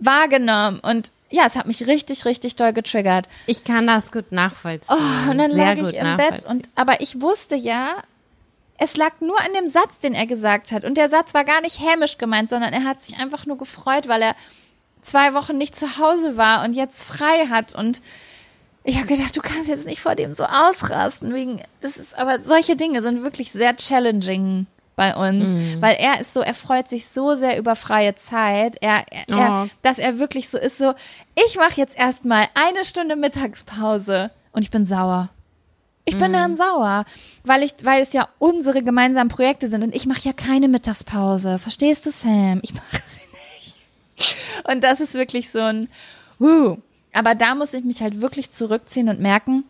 wahrgenommen 0.00 0.80
und 0.80 1.12
ja, 1.30 1.44
es 1.46 1.56
hat 1.56 1.66
mich 1.66 1.86
richtig, 1.86 2.24
richtig 2.24 2.56
doll 2.56 2.72
getriggert. 2.72 3.28
Ich 3.46 3.62
kann 3.62 3.86
das 3.86 4.10
gut 4.10 4.32
nachvollziehen. 4.32 4.96
Oh, 4.96 5.30
und 5.30 5.38
dann 5.38 5.52
Sehr 5.52 5.76
lag 5.76 5.88
ich 5.88 5.94
im 5.94 6.16
Bett 6.16 6.44
und 6.44 6.68
aber 6.74 7.00
ich 7.02 7.20
wusste 7.20 7.54
ja, 7.54 8.02
es 8.78 8.96
lag 8.96 9.20
nur 9.20 9.38
an 9.40 9.52
dem 9.54 9.68
Satz, 9.68 9.98
den 9.98 10.14
er 10.14 10.26
gesagt 10.26 10.72
hat. 10.72 10.84
Und 10.84 10.96
der 10.96 11.10
Satz 11.10 11.34
war 11.34 11.44
gar 11.44 11.60
nicht 11.60 11.80
hämisch 11.80 12.16
gemeint, 12.16 12.48
sondern 12.48 12.72
er 12.72 12.84
hat 12.84 13.02
sich 13.02 13.18
einfach 13.18 13.44
nur 13.44 13.58
gefreut, 13.58 14.08
weil 14.08 14.22
er 14.22 14.36
zwei 15.02 15.34
Wochen 15.34 15.58
nicht 15.58 15.76
zu 15.76 15.98
Hause 15.98 16.36
war 16.36 16.64
und 16.64 16.74
jetzt 16.74 17.02
frei 17.02 17.46
hat 17.48 17.74
und 17.74 18.00
ich 18.84 18.96
habe 18.96 19.06
gedacht, 19.06 19.36
du 19.36 19.42
kannst 19.42 19.68
jetzt 19.68 19.86
nicht 19.86 20.00
vor 20.00 20.14
dem 20.14 20.34
so 20.34 20.44
ausrasten 20.44 21.34
wegen 21.34 21.62
das 21.80 21.96
ist 21.96 22.16
aber 22.16 22.40
solche 22.42 22.76
Dinge 22.76 23.02
sind 23.02 23.22
wirklich 23.22 23.52
sehr 23.52 23.76
challenging 23.76 24.66
bei 24.96 25.14
uns, 25.14 25.48
mm. 25.48 25.80
weil 25.80 25.96
er 25.98 26.20
ist 26.20 26.34
so, 26.34 26.40
er 26.40 26.54
freut 26.54 26.88
sich 26.88 27.06
so 27.06 27.36
sehr 27.36 27.56
über 27.56 27.76
freie 27.76 28.16
Zeit, 28.16 28.76
er, 28.80 29.04
er, 29.10 29.24
oh. 29.28 29.32
er 29.34 29.68
dass 29.82 29.98
er 29.98 30.18
wirklich 30.18 30.48
so 30.48 30.58
ist 30.58 30.78
so, 30.78 30.92
ich 31.46 31.56
mache 31.56 31.80
jetzt 31.80 31.96
erstmal 31.96 32.46
eine 32.54 32.84
Stunde 32.84 33.14
Mittagspause 33.14 34.30
und 34.52 34.62
ich 34.62 34.70
bin 34.70 34.84
sauer. 34.84 35.30
Ich 36.08 36.18
bin 36.18 36.32
dann 36.32 36.56
sauer, 36.56 37.04
weil 37.44 37.62
ich, 37.62 37.74
weil 37.82 38.02
es 38.02 38.12
ja 38.12 38.28
unsere 38.38 38.82
gemeinsamen 38.82 39.28
Projekte 39.28 39.68
sind 39.68 39.82
und 39.82 39.94
ich 39.94 40.06
mache 40.06 40.22
ja 40.22 40.32
keine 40.32 40.68
Mittagspause. 40.68 41.58
Verstehst 41.58 42.06
du, 42.06 42.10
Sam? 42.10 42.60
Ich 42.62 42.74
mache 42.74 43.02
sie 43.06 43.66
nicht. 43.66 44.36
Und 44.64 44.82
das 44.84 45.00
ist 45.00 45.14
wirklich 45.14 45.50
so 45.50 45.60
ein, 45.60 45.88
wuh. 46.38 46.78
Aber 47.12 47.34
da 47.34 47.54
muss 47.54 47.74
ich 47.74 47.84
mich 47.84 48.00
halt 48.00 48.20
wirklich 48.20 48.50
zurückziehen 48.50 49.08
und 49.08 49.20
merken, 49.20 49.64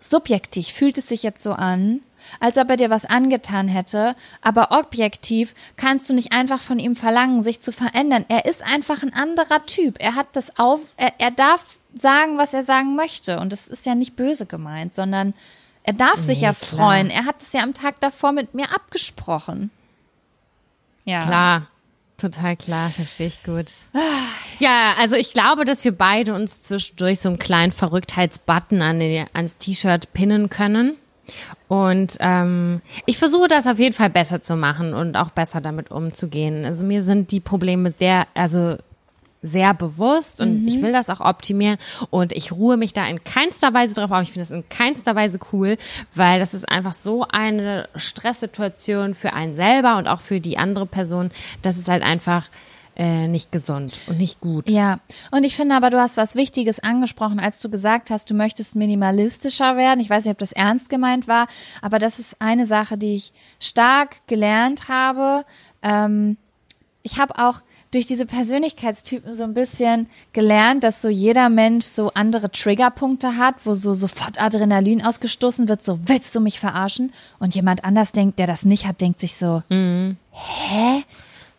subjektiv 0.00 0.68
fühlt 0.68 0.98
es 0.98 1.08
sich 1.08 1.22
jetzt 1.22 1.42
so 1.42 1.52
an, 1.52 2.00
als 2.40 2.58
ob 2.58 2.70
er 2.70 2.76
dir 2.76 2.90
was 2.90 3.04
angetan 3.04 3.68
hätte, 3.68 4.14
aber 4.42 4.70
objektiv 4.70 5.54
kannst 5.76 6.08
du 6.08 6.14
nicht 6.14 6.32
einfach 6.32 6.60
von 6.60 6.78
ihm 6.78 6.96
verlangen, 6.96 7.42
sich 7.42 7.60
zu 7.60 7.72
verändern. 7.72 8.24
Er 8.28 8.44
ist 8.44 8.62
einfach 8.62 9.02
ein 9.02 9.14
anderer 9.14 9.64
Typ. 9.66 9.96
Er 9.98 10.14
hat 10.14 10.28
das 10.34 10.58
auf, 10.58 10.80
er, 10.96 11.12
er 11.18 11.30
darf 11.30 11.78
sagen, 11.94 12.38
was 12.38 12.54
er 12.54 12.64
sagen 12.64 12.96
möchte. 12.96 13.38
Und 13.40 13.52
das 13.52 13.66
ist 13.66 13.86
ja 13.86 13.94
nicht 13.94 14.16
böse 14.16 14.46
gemeint, 14.46 14.92
sondern 14.92 15.34
er 15.88 15.94
darf 15.94 16.16
sich 16.20 16.40
Nee, 16.40 16.44
ja 16.44 16.52
klar. 16.52 16.78
freuen. 16.78 17.08
Er 17.08 17.24
hat 17.24 17.40
es 17.40 17.54
ja 17.54 17.62
am 17.62 17.72
Tag 17.72 17.98
davor 18.00 18.32
mit 18.32 18.52
mir 18.54 18.72
abgesprochen. 18.74 19.70
Ja. 21.06 21.20
Klar, 21.20 21.66
total 22.18 22.56
klar, 22.56 22.90
verstehe 22.90 23.28
ich 23.28 23.42
gut. 23.42 23.70
Ja, 24.58 24.92
also 24.98 25.16
ich 25.16 25.32
glaube, 25.32 25.64
dass 25.64 25.82
wir 25.84 25.92
beide 25.96 26.34
uns 26.34 26.60
zwischendurch 26.60 27.20
so 27.20 27.30
einen 27.30 27.38
kleinen 27.38 27.72
Verrücktheitsbutton 27.72 28.82
an 28.82 29.00
die, 29.00 29.24
ans 29.32 29.56
T-Shirt 29.56 30.12
pinnen 30.12 30.50
können. 30.50 30.96
Und 31.68 32.18
ähm, 32.20 32.82
ich 33.06 33.16
versuche 33.16 33.48
das 33.48 33.66
auf 33.66 33.78
jeden 33.78 33.94
Fall 33.94 34.10
besser 34.10 34.42
zu 34.42 34.56
machen 34.56 34.92
und 34.92 35.16
auch 35.16 35.30
besser 35.30 35.62
damit 35.62 35.90
umzugehen. 35.90 36.66
Also 36.66 36.84
mir 36.84 37.02
sind 37.02 37.30
die 37.30 37.40
Probleme 37.40 37.92
der, 37.92 38.26
also 38.34 38.76
sehr 39.50 39.74
bewusst 39.74 40.40
und 40.40 40.66
ich 40.66 40.80
will 40.82 40.92
das 40.92 41.10
auch 41.10 41.20
optimieren 41.20 41.78
und 42.10 42.32
ich 42.32 42.52
ruhe 42.52 42.76
mich 42.76 42.92
da 42.92 43.06
in 43.06 43.22
keinster 43.24 43.74
Weise 43.74 43.94
drauf 43.94 44.10
auf. 44.10 44.22
Ich 44.22 44.32
finde 44.32 44.48
das 44.48 44.50
in 44.50 44.68
keinster 44.68 45.14
Weise 45.14 45.38
cool, 45.52 45.76
weil 46.14 46.38
das 46.40 46.54
ist 46.54 46.68
einfach 46.68 46.92
so 46.92 47.26
eine 47.28 47.88
Stresssituation 47.96 49.14
für 49.14 49.32
einen 49.32 49.56
selber 49.56 49.96
und 49.98 50.06
auch 50.06 50.20
für 50.20 50.40
die 50.40 50.58
andere 50.58 50.86
Person. 50.86 51.30
Das 51.62 51.76
ist 51.76 51.88
halt 51.88 52.02
einfach 52.02 52.48
äh, 52.98 53.28
nicht 53.28 53.52
gesund 53.52 54.00
und 54.08 54.18
nicht 54.18 54.40
gut. 54.40 54.68
Ja, 54.68 54.98
und 55.30 55.44
ich 55.44 55.54
finde 55.54 55.76
aber, 55.76 55.88
du 55.88 56.00
hast 56.00 56.16
was 56.16 56.34
Wichtiges 56.34 56.80
angesprochen, 56.80 57.38
als 57.38 57.60
du 57.60 57.70
gesagt 57.70 58.10
hast, 58.10 58.28
du 58.28 58.34
möchtest 58.34 58.74
minimalistischer 58.74 59.76
werden. 59.76 60.00
Ich 60.00 60.10
weiß 60.10 60.24
nicht, 60.24 60.32
ob 60.32 60.38
das 60.38 60.50
ernst 60.50 60.90
gemeint 60.90 61.28
war, 61.28 61.46
aber 61.80 62.00
das 62.00 62.18
ist 62.18 62.36
eine 62.40 62.66
Sache, 62.66 62.98
die 62.98 63.14
ich 63.14 63.32
stark 63.60 64.26
gelernt 64.26 64.88
habe. 64.88 65.44
Ähm, 65.82 66.36
ich 67.04 67.18
habe 67.18 67.38
auch 67.38 67.60
durch 67.90 68.06
diese 68.06 68.26
Persönlichkeitstypen 68.26 69.34
so 69.34 69.44
ein 69.44 69.54
bisschen 69.54 70.08
gelernt, 70.32 70.84
dass 70.84 71.00
so 71.00 71.08
jeder 71.08 71.48
Mensch 71.48 71.86
so 71.86 72.10
andere 72.14 72.50
Triggerpunkte 72.50 73.36
hat, 73.36 73.54
wo 73.64 73.74
so 73.74 73.94
sofort 73.94 74.40
Adrenalin 74.40 75.02
ausgestoßen 75.02 75.68
wird, 75.68 75.82
so 75.82 75.98
willst 76.04 76.34
du 76.34 76.40
mich 76.40 76.60
verarschen? 76.60 77.12
Und 77.38 77.54
jemand 77.54 77.84
anders 77.84 78.12
denkt, 78.12 78.38
der 78.38 78.46
das 78.46 78.64
nicht 78.64 78.86
hat, 78.86 79.00
denkt 79.00 79.20
sich 79.20 79.36
so, 79.36 79.62
hä? 79.70 81.04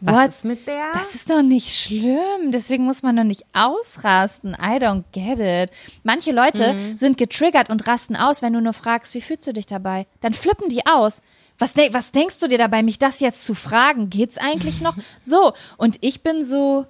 Was 0.02 0.16
What? 0.16 0.28
ist 0.30 0.46
mit 0.46 0.66
der? 0.68 0.92
Das 0.94 1.14
ist 1.14 1.30
doch 1.30 1.42
nicht 1.42 1.70
schlimm. 1.70 2.52
Deswegen 2.52 2.86
muss 2.86 3.04
man 3.04 3.18
doch 3.18 3.26
nicht 3.26 3.44
ausrasten. 3.52 4.54
I 4.54 4.78
don't 4.78 5.04
get 5.12 5.40
it. 5.40 5.76
Manche 6.04 6.32
Leute 6.32 6.96
sind 6.98 7.18
getriggert 7.18 7.70
und 7.70 7.86
rasten 7.86 8.16
aus, 8.16 8.42
wenn 8.42 8.54
du 8.54 8.62
nur 8.62 8.72
fragst, 8.72 9.14
wie 9.14 9.20
fühlst 9.20 9.46
du 9.48 9.52
dich 9.52 9.66
dabei? 9.66 10.08
Dann 10.22 10.34
flippen 10.34 10.70
die 10.70 10.86
aus. 10.86 11.22
Was, 11.60 11.74
denk, 11.74 11.94
was 11.94 12.12
denkst 12.12 12.40
du 12.40 12.48
dir 12.48 12.58
dabei, 12.58 12.82
mich 12.82 12.98
das 12.98 13.20
jetzt 13.20 13.46
zu 13.46 13.54
fragen? 13.54 14.10
Geht's 14.10 14.38
eigentlich 14.38 14.82
noch? 14.82 14.96
So. 15.24 15.54
Und 15.78 15.98
ich 16.02 16.24
bin 16.24 16.44
so. 16.44 16.88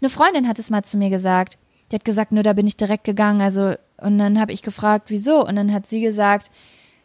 Eine 0.00 0.10
Freundin 0.10 0.46
hat 0.46 0.58
es 0.58 0.70
mal 0.70 0.84
zu 0.84 0.96
mir 0.96 1.10
gesagt. 1.10 1.58
Die 1.90 1.96
hat 1.96 2.04
gesagt, 2.04 2.32
nö, 2.32 2.42
da 2.42 2.52
bin 2.52 2.66
ich 2.66 2.76
direkt 2.76 3.04
gegangen. 3.04 3.40
Also, 3.40 3.74
und 3.98 4.18
dann 4.18 4.40
habe 4.40 4.52
ich 4.52 4.62
gefragt, 4.62 5.10
wieso? 5.10 5.46
Und 5.46 5.56
dann 5.56 5.72
hat 5.72 5.86
sie 5.86 6.00
gesagt, 6.00 6.50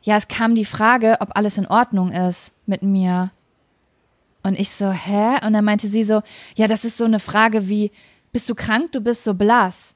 ja, 0.02 0.18
es 0.18 0.28
kam 0.28 0.56
die 0.56 0.66
Frage, 0.66 1.18
ob 1.20 1.36
alles 1.36 1.58
in 1.58 1.68
Ordnung 1.68 2.12
ist 2.12 2.52
mit 2.66 2.84
mir. 2.84 3.32
Und 4.44 4.58
ich 4.58 4.72
so, 4.72 4.92
hä? 4.92 5.46
Und 5.46 5.54
dann 5.54 5.66
meinte 5.66 5.90
sie 5.90 6.04
so, 6.04 6.22
ja, 6.56 6.68
das 6.68 6.86
ist 6.86 6.98
so 6.98 7.06
eine 7.06 7.20
Frage 7.20 7.68
wie, 7.68 7.92
bist 8.32 8.50
du 8.50 8.56
krank? 8.56 8.92
Du 8.92 9.02
bist 9.02 9.24
so 9.24 9.34
blass. 9.34 9.96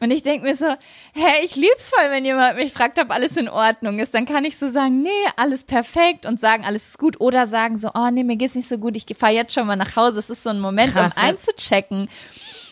Und 0.00 0.12
ich 0.12 0.22
denk 0.22 0.44
mir 0.44 0.56
so, 0.56 0.66
hä, 1.14 1.44
ich 1.44 1.56
lieb's 1.56 1.90
voll, 1.90 2.10
wenn 2.10 2.24
jemand 2.24 2.56
mich 2.56 2.72
fragt, 2.72 3.00
ob 3.00 3.10
alles 3.10 3.36
in 3.36 3.48
Ordnung 3.48 3.98
ist. 3.98 4.14
Dann 4.14 4.26
kann 4.26 4.44
ich 4.44 4.56
so 4.56 4.70
sagen, 4.70 5.02
nee, 5.02 5.08
alles 5.36 5.64
perfekt 5.64 6.24
und 6.24 6.38
sagen, 6.38 6.64
alles 6.64 6.90
ist 6.90 6.98
gut. 6.98 7.20
Oder 7.20 7.48
sagen 7.48 7.78
so, 7.78 7.90
oh 7.94 8.08
nee, 8.10 8.22
mir 8.22 8.36
geht's 8.36 8.54
nicht 8.54 8.68
so 8.68 8.78
gut, 8.78 8.94
ich 8.94 9.06
fahr 9.18 9.30
jetzt 9.30 9.54
schon 9.54 9.66
mal 9.66 9.76
nach 9.76 9.96
Hause. 9.96 10.20
Es 10.20 10.30
ist 10.30 10.44
so 10.44 10.50
ein 10.50 10.60
Moment, 10.60 10.92
Krass, 10.92 11.16
um 11.16 11.22
einzuchecken. 11.22 12.08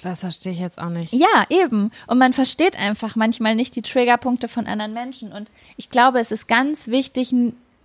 Das 0.02 0.20
verstehe 0.20 0.52
ich 0.52 0.60
jetzt 0.60 0.78
auch 0.78 0.88
nicht. 0.88 1.12
Ja, 1.12 1.44
eben. 1.48 1.90
Und 2.06 2.18
man 2.18 2.32
versteht 2.32 2.78
einfach 2.78 3.16
manchmal 3.16 3.56
nicht 3.56 3.74
die 3.74 3.82
Triggerpunkte 3.82 4.46
von 4.46 4.66
anderen 4.68 4.92
Menschen. 4.92 5.32
Und 5.32 5.48
ich 5.76 5.90
glaube, 5.90 6.20
es 6.20 6.30
ist 6.30 6.46
ganz 6.46 6.86
wichtig, 6.86 7.34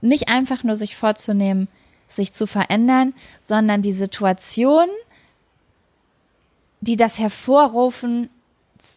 nicht 0.01 0.29
einfach 0.29 0.63
nur 0.63 0.75
sich 0.75 0.95
vorzunehmen, 0.95 1.67
sich 2.09 2.31
zu 2.31 2.45
verändern, 2.45 3.15
sondern 3.41 3.81
die 3.81 3.93
Situation, 3.93 4.87
die 6.81 6.95
das 6.95 7.17
hervorrufen, 7.17 8.29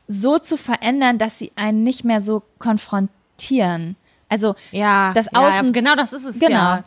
so 0.08 0.38
zu 0.38 0.56
verändern, 0.56 1.18
dass 1.18 1.38
sie 1.38 1.52
einen 1.56 1.84
nicht 1.84 2.04
mehr 2.04 2.20
so 2.20 2.42
konfrontieren. 2.58 3.96
Also 4.28 4.54
Ja, 4.70 5.12
das 5.14 5.28
Außen, 5.34 5.66
ja, 5.66 5.70
genau 5.70 5.94
das 5.94 6.12
ist 6.12 6.24
es. 6.24 6.38
Genau. 6.38 6.54
Ja. 6.54 6.84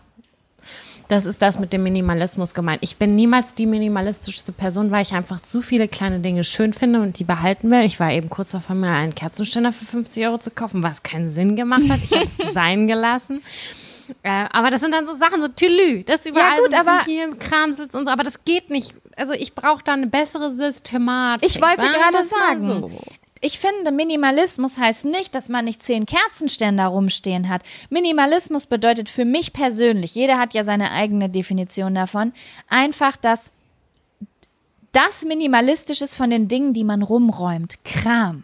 Das 1.08 1.26
ist 1.26 1.42
das 1.42 1.58
mit 1.58 1.72
dem 1.72 1.84
Minimalismus 1.84 2.54
gemeint. 2.54 2.80
Ich 2.84 2.98
bin 2.98 3.16
niemals 3.16 3.54
die 3.54 3.66
minimalistischste 3.66 4.52
Person, 4.52 4.92
weil 4.92 5.04
ich 5.04 5.14
einfach 5.14 5.40
zu 5.40 5.62
viele 5.62 5.88
kleine 5.88 6.20
Dinge 6.20 6.44
schön 6.44 6.74
finde 6.74 7.02
und 7.02 7.18
die 7.20 7.24
behalten 7.24 7.72
will. 7.72 7.84
Ich 7.84 8.00
war 8.02 8.12
eben 8.12 8.30
kurz 8.30 8.52
davor, 8.52 8.76
mir 8.76 8.90
einen 8.90 9.16
Kerzenständer 9.16 9.72
für 9.72 9.86
50 9.86 10.26
Euro 10.26 10.38
zu 10.38 10.52
kaufen, 10.52 10.84
was 10.84 11.04
keinen 11.04 11.30
Sinn 11.30 11.56
gemacht 11.56 11.90
hat. 11.90 12.02
Ich 12.04 12.12
habe 12.12 12.26
es 12.26 12.38
sein 12.54 12.88
gelassen. 12.88 13.42
Äh, 14.24 14.46
aber 14.52 14.70
das 14.70 14.82
sind 14.82 14.92
dann 14.92 15.06
so 15.06 15.16
Sachen, 15.16 15.42
so 15.42 15.48
Tülü, 15.48 16.04
das 16.04 16.26
überall 16.26 16.60
gut, 16.62 16.72
so 16.72 16.78
aber- 16.78 17.06
hier 17.06 17.24
im 17.24 17.40
Kramsitz 17.40 17.94
und 17.96 18.06
so, 18.06 18.12
aber 18.12 18.24
das 18.24 18.44
geht 18.46 18.70
nicht. 18.70 18.94
Also 19.16 19.34
ich 19.34 19.56
brauche 19.56 19.84
da 19.84 19.94
eine 19.94 20.08
bessere 20.08 20.52
Systematik. 20.52 21.50
Ich 21.50 21.62
wollte 21.62 21.82
gerade 21.82 22.24
sagen, 22.24 22.62
so. 22.62 22.92
ich 23.42 23.60
finde, 23.60 23.92
Minimalismus 23.92 24.78
heißt 24.78 25.06
nicht, 25.06 25.34
dass 25.34 25.50
man 25.50 25.66
nicht 25.66 25.82
zehn 25.84 26.06
Kerzenständer 26.06 26.88
rumstehen 26.88 27.50
hat. 27.50 27.64
Minimalismus 27.90 28.66
bedeutet 28.66 29.10
für 29.10 29.26
mich 29.26 29.54
persönlich, 29.54 30.16
jeder 30.16 30.38
hat 30.38 30.54
ja 30.54 30.64
seine 30.64 30.92
eigene 30.92 31.30
Definition 31.30 31.96
davon, 31.96 32.34
einfach, 32.70 33.18
dass 33.18 33.52
das 34.92 35.24
minimalistisch 35.24 36.02
ist 36.02 36.16
von 36.16 36.30
den 36.30 36.48
Dingen, 36.48 36.74
die 36.74 36.84
man 36.84 37.04
rumräumt. 37.04 37.78
Kram. 37.84 38.44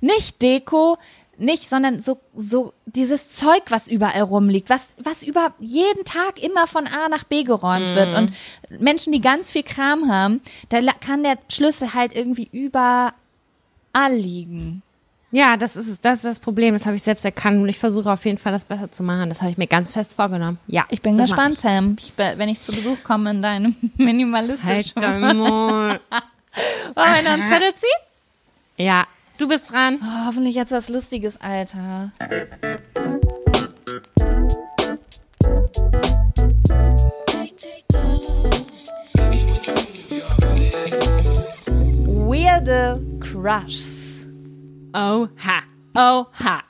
Nicht 0.00 0.42
Deko, 0.42 0.98
nicht, 1.40 1.68
sondern 1.68 2.00
so, 2.00 2.18
so 2.34 2.72
dieses 2.86 3.30
Zeug, 3.30 3.62
was 3.70 3.88
überall 3.88 4.22
rumliegt, 4.22 4.70
was, 4.70 4.82
was 4.98 5.22
über 5.22 5.52
jeden 5.58 6.04
Tag 6.04 6.42
immer 6.42 6.66
von 6.66 6.86
A 6.86 7.08
nach 7.08 7.24
B 7.24 7.42
geräumt 7.44 7.94
wird. 7.94 8.14
Und 8.14 8.32
Menschen, 8.68 9.12
die 9.12 9.20
ganz 9.20 9.50
viel 9.50 9.62
Kram 9.62 10.08
haben, 10.10 10.40
da 10.68 10.80
kann 11.00 11.22
der 11.22 11.38
Schlüssel 11.48 11.94
halt 11.94 12.14
irgendwie 12.14 12.48
überall 12.52 13.12
liegen. 14.10 14.82
Ja, 15.32 15.56
das 15.56 15.76
ist. 15.76 16.04
Das 16.04 16.18
ist 16.18 16.24
das 16.24 16.40
Problem. 16.40 16.74
Das 16.74 16.86
habe 16.86 16.96
ich 16.96 17.02
selbst 17.04 17.24
erkannt 17.24 17.62
und 17.62 17.68
ich 17.68 17.78
versuche 17.78 18.10
auf 18.10 18.24
jeden 18.24 18.38
Fall, 18.38 18.50
das 18.52 18.64
besser 18.64 18.90
zu 18.90 19.04
machen. 19.04 19.28
Das 19.28 19.40
habe 19.42 19.52
ich 19.52 19.58
mir 19.58 19.68
ganz 19.68 19.92
fest 19.92 20.12
vorgenommen. 20.12 20.58
Ja, 20.66 20.86
Ich 20.90 21.02
bin 21.02 21.16
gespannt, 21.16 21.56
Sam. 21.60 21.96
Ich, 22.00 22.12
be- 22.14 22.34
wenn 22.36 22.48
ich 22.48 22.60
zu 22.60 22.72
Besuch 22.72 22.96
komme 23.04 23.30
in 23.30 23.40
deinem 23.40 23.76
minimalistischen. 23.96 25.00
Halt. 25.00 26.00
Wollen 26.96 27.14
wir 27.14 27.22
noch 27.22 27.30
einen 27.30 27.48
Zettel 27.48 27.72
ziehen? 27.74 28.00
Ja, 28.76 29.06
du 29.40 29.48
bist 29.48 29.72
dran. 29.72 29.98
Oh, 30.02 30.26
hoffentlich 30.26 30.54
jetzt 30.54 30.70
was 30.72 30.90
Lustiges, 30.90 31.40
Alter. 31.40 32.12
Weirde 42.06 43.00
Crushs. 43.20 44.26
Oha. 44.92 45.62
Oha. 45.94 46.62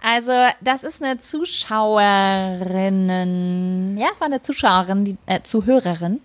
Also, 0.00 0.32
das 0.60 0.84
ist 0.84 1.02
eine 1.02 1.18
Zuschauerinnen, 1.18 3.98
ja, 3.98 4.06
es 4.12 4.20
war 4.20 4.26
eine 4.26 4.40
Zuschauerin, 4.40 5.04
die, 5.04 5.16
äh, 5.26 5.42
Zuhörerin, 5.42 6.20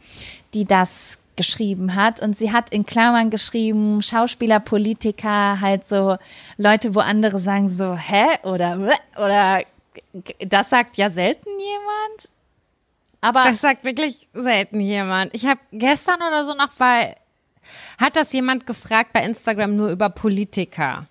die 0.54 0.66
das 0.66 1.18
geschrieben 1.36 1.96
hat. 1.96 2.22
Und 2.22 2.38
sie 2.38 2.52
hat 2.52 2.70
in 2.72 2.86
Klammern 2.86 3.30
geschrieben, 3.30 4.02
Schauspieler, 4.02 4.60
Politiker, 4.60 5.60
halt 5.62 5.88
so 5.88 6.18
Leute, 6.58 6.96
wo 6.96 7.00
andere 7.00 7.40
sagen 7.40 7.70
so, 7.70 7.96
hä? 7.96 8.26
Oder, 8.44 8.98
oder, 9.18 9.64
das 10.40 10.70
sagt 10.70 10.98
ja 10.98 11.10
selten 11.10 11.50
jemand. 11.50 12.30
Aber, 13.22 13.44
Das 13.44 13.62
sagt 13.62 13.84
wirklich 13.84 14.28
selten 14.34 14.80
jemand. 14.80 15.34
Ich 15.34 15.46
habe 15.46 15.60
gestern 15.72 16.22
oder 16.22 16.44
so 16.44 16.54
noch 16.54 16.76
bei, 16.78 17.16
hat 18.00 18.16
das 18.16 18.34
jemand 18.34 18.66
gefragt 18.66 19.14
bei 19.14 19.24
Instagram 19.24 19.76
nur 19.76 19.90
über 19.90 20.10
Politiker. 20.10 21.06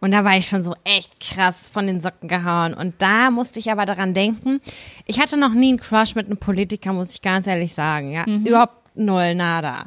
Und 0.00 0.10
da 0.10 0.22
war 0.22 0.36
ich 0.36 0.46
schon 0.46 0.62
so 0.62 0.74
echt 0.84 1.18
krass 1.18 1.70
von 1.70 1.86
den 1.86 2.02
Socken 2.02 2.28
gehauen. 2.28 2.74
Und 2.74 3.00
da 3.00 3.30
musste 3.30 3.58
ich 3.58 3.70
aber 3.70 3.86
daran 3.86 4.12
denken, 4.12 4.60
ich 5.06 5.18
hatte 5.18 5.38
noch 5.38 5.54
nie 5.54 5.70
einen 5.70 5.80
Crush 5.80 6.14
mit 6.14 6.26
einem 6.26 6.36
Politiker, 6.36 6.92
muss 6.92 7.12
ich 7.12 7.22
ganz 7.22 7.46
ehrlich 7.46 7.72
sagen. 7.72 8.12
Ja, 8.12 8.26
überhaupt 8.26 8.83
null, 8.94 9.34
nada. 9.34 9.86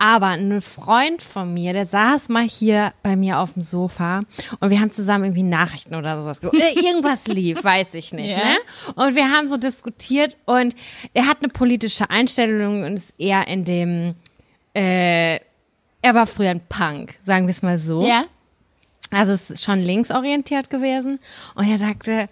Aber 0.00 0.28
ein 0.28 0.60
Freund 0.60 1.22
von 1.22 1.52
mir, 1.52 1.72
der 1.72 1.84
saß 1.84 2.28
mal 2.28 2.44
hier 2.44 2.92
bei 3.02 3.16
mir 3.16 3.40
auf 3.40 3.54
dem 3.54 3.62
Sofa 3.62 4.20
und 4.60 4.70
wir 4.70 4.80
haben 4.80 4.92
zusammen 4.92 5.24
irgendwie 5.24 5.42
Nachrichten 5.42 5.96
oder 5.96 6.16
sowas 6.16 6.40
geguckt. 6.40 6.62
Oder 6.62 6.76
irgendwas 6.76 7.26
lief, 7.26 7.64
weiß 7.64 7.94
ich 7.94 8.12
nicht. 8.12 8.30
Ja. 8.30 8.36
Ne? 8.36 8.58
Und 8.94 9.16
wir 9.16 9.28
haben 9.30 9.48
so 9.48 9.56
diskutiert 9.56 10.36
und 10.46 10.76
er 11.14 11.26
hat 11.26 11.38
eine 11.42 11.48
politische 11.48 12.10
Einstellung 12.10 12.84
und 12.84 12.94
ist 12.94 13.14
eher 13.18 13.48
in 13.48 13.64
dem, 13.64 14.14
äh, 14.72 15.40
er 16.00 16.14
war 16.14 16.26
früher 16.26 16.50
ein 16.50 16.62
Punk, 16.68 17.18
sagen 17.24 17.46
wir 17.46 17.50
es 17.50 17.62
mal 17.62 17.78
so. 17.78 18.06
Ja. 18.06 18.26
Also 19.10 19.32
es 19.32 19.50
ist 19.50 19.64
schon 19.64 19.80
linksorientiert 19.80 20.70
gewesen. 20.70 21.18
Und 21.56 21.68
er 21.68 21.78
sagte, 21.78 22.28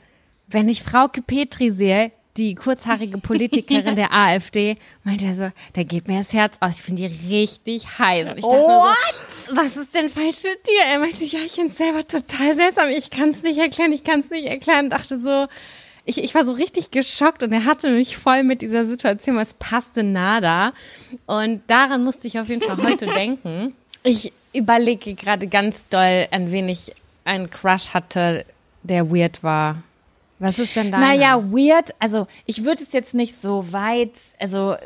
wenn 0.46 0.68
ich 0.68 0.82
Frauke 0.82 1.22
Petri 1.22 1.70
sehe, 1.70 2.12
die 2.37 2.55
kurzhaarige 2.55 3.18
Politikerin 3.18 3.97
der 3.97 4.12
AfD, 4.12 4.76
meinte 5.05 5.26
er 5.26 5.34
so, 5.34 5.51
da 5.74 5.82
geht 5.82 6.09
mir 6.09 6.18
das 6.18 6.32
Herz 6.32 6.57
aus. 6.61 6.78
Ich 6.78 6.82
finde 6.82 7.09
die 7.09 7.34
richtig 7.34 7.99
heiß. 7.99 8.28
Und 8.30 8.39
ich 8.39 8.45
dachte 8.45 8.61
so, 8.61 9.55
was 9.57 9.76
ist 9.76 9.95
denn 9.95 10.11
falsch 10.11 10.43
mit 10.45 10.66
dir? 10.66 10.82
Er 10.91 10.99
meinte, 10.99 11.24
ja, 11.24 11.41
ich 11.45 11.53
finde 11.53 11.72
es 11.72 11.78
selber 11.78 12.07
total 12.07 12.57
seltsam. 12.57 12.89
Ich 12.89 13.11
kann 13.11 13.30
es 13.30 13.43
nicht 13.43 13.59
erklären, 13.59 13.93
ich 13.93 14.05
kann 14.05 14.20
es 14.20 14.30
nicht 14.30 14.47
erklären. 14.47 14.87
Und 14.87 14.91
dachte 14.91 15.18
so, 15.18 15.47
ich, 16.07 16.22
ich 16.22 16.34
war 16.34 16.45
so 16.45 16.53
richtig 16.53 16.93
geschockt 16.93 17.43
und 17.43 17.53
er 17.53 17.64
hatte 17.64 17.91
mich 17.91 18.16
voll 18.16 18.45
mit 18.45 18.62
dieser 18.62 18.84
Situation, 18.84 19.39
es 19.39 19.55
passte 19.55 20.05
nada. 20.05 20.72
Und 21.26 21.62
daran 21.66 22.05
musste 22.05 22.28
ich 22.28 22.39
auf 22.39 22.49
jeden 22.49 22.62
Fall 22.62 22.76
heute 22.76 23.07
denken. 23.14 23.74
Ich 24.05 24.32
überlege 24.53 25.14
gerade 25.14 25.49
ganz 25.49 25.89
doll, 25.89 26.28
an 26.30 26.53
wen 26.53 26.68
ich 26.68 26.93
einen 27.24 27.51
Crush 27.51 27.93
hatte, 27.93 28.47
der 28.84 29.11
weird 29.11 29.43
war. 29.43 29.82
Was 30.39 30.59
ist 30.59 30.76
denn 30.76 30.91
da? 30.91 30.99
Naja, 30.99 31.43
weird. 31.51 31.95
Also 31.99 32.26
ich 32.45 32.64
würde 32.64 32.82
es 32.82 32.93
jetzt 32.93 33.14
nicht 33.14 33.41
so 33.41 33.72
weit, 33.72 34.12
also 34.39 34.76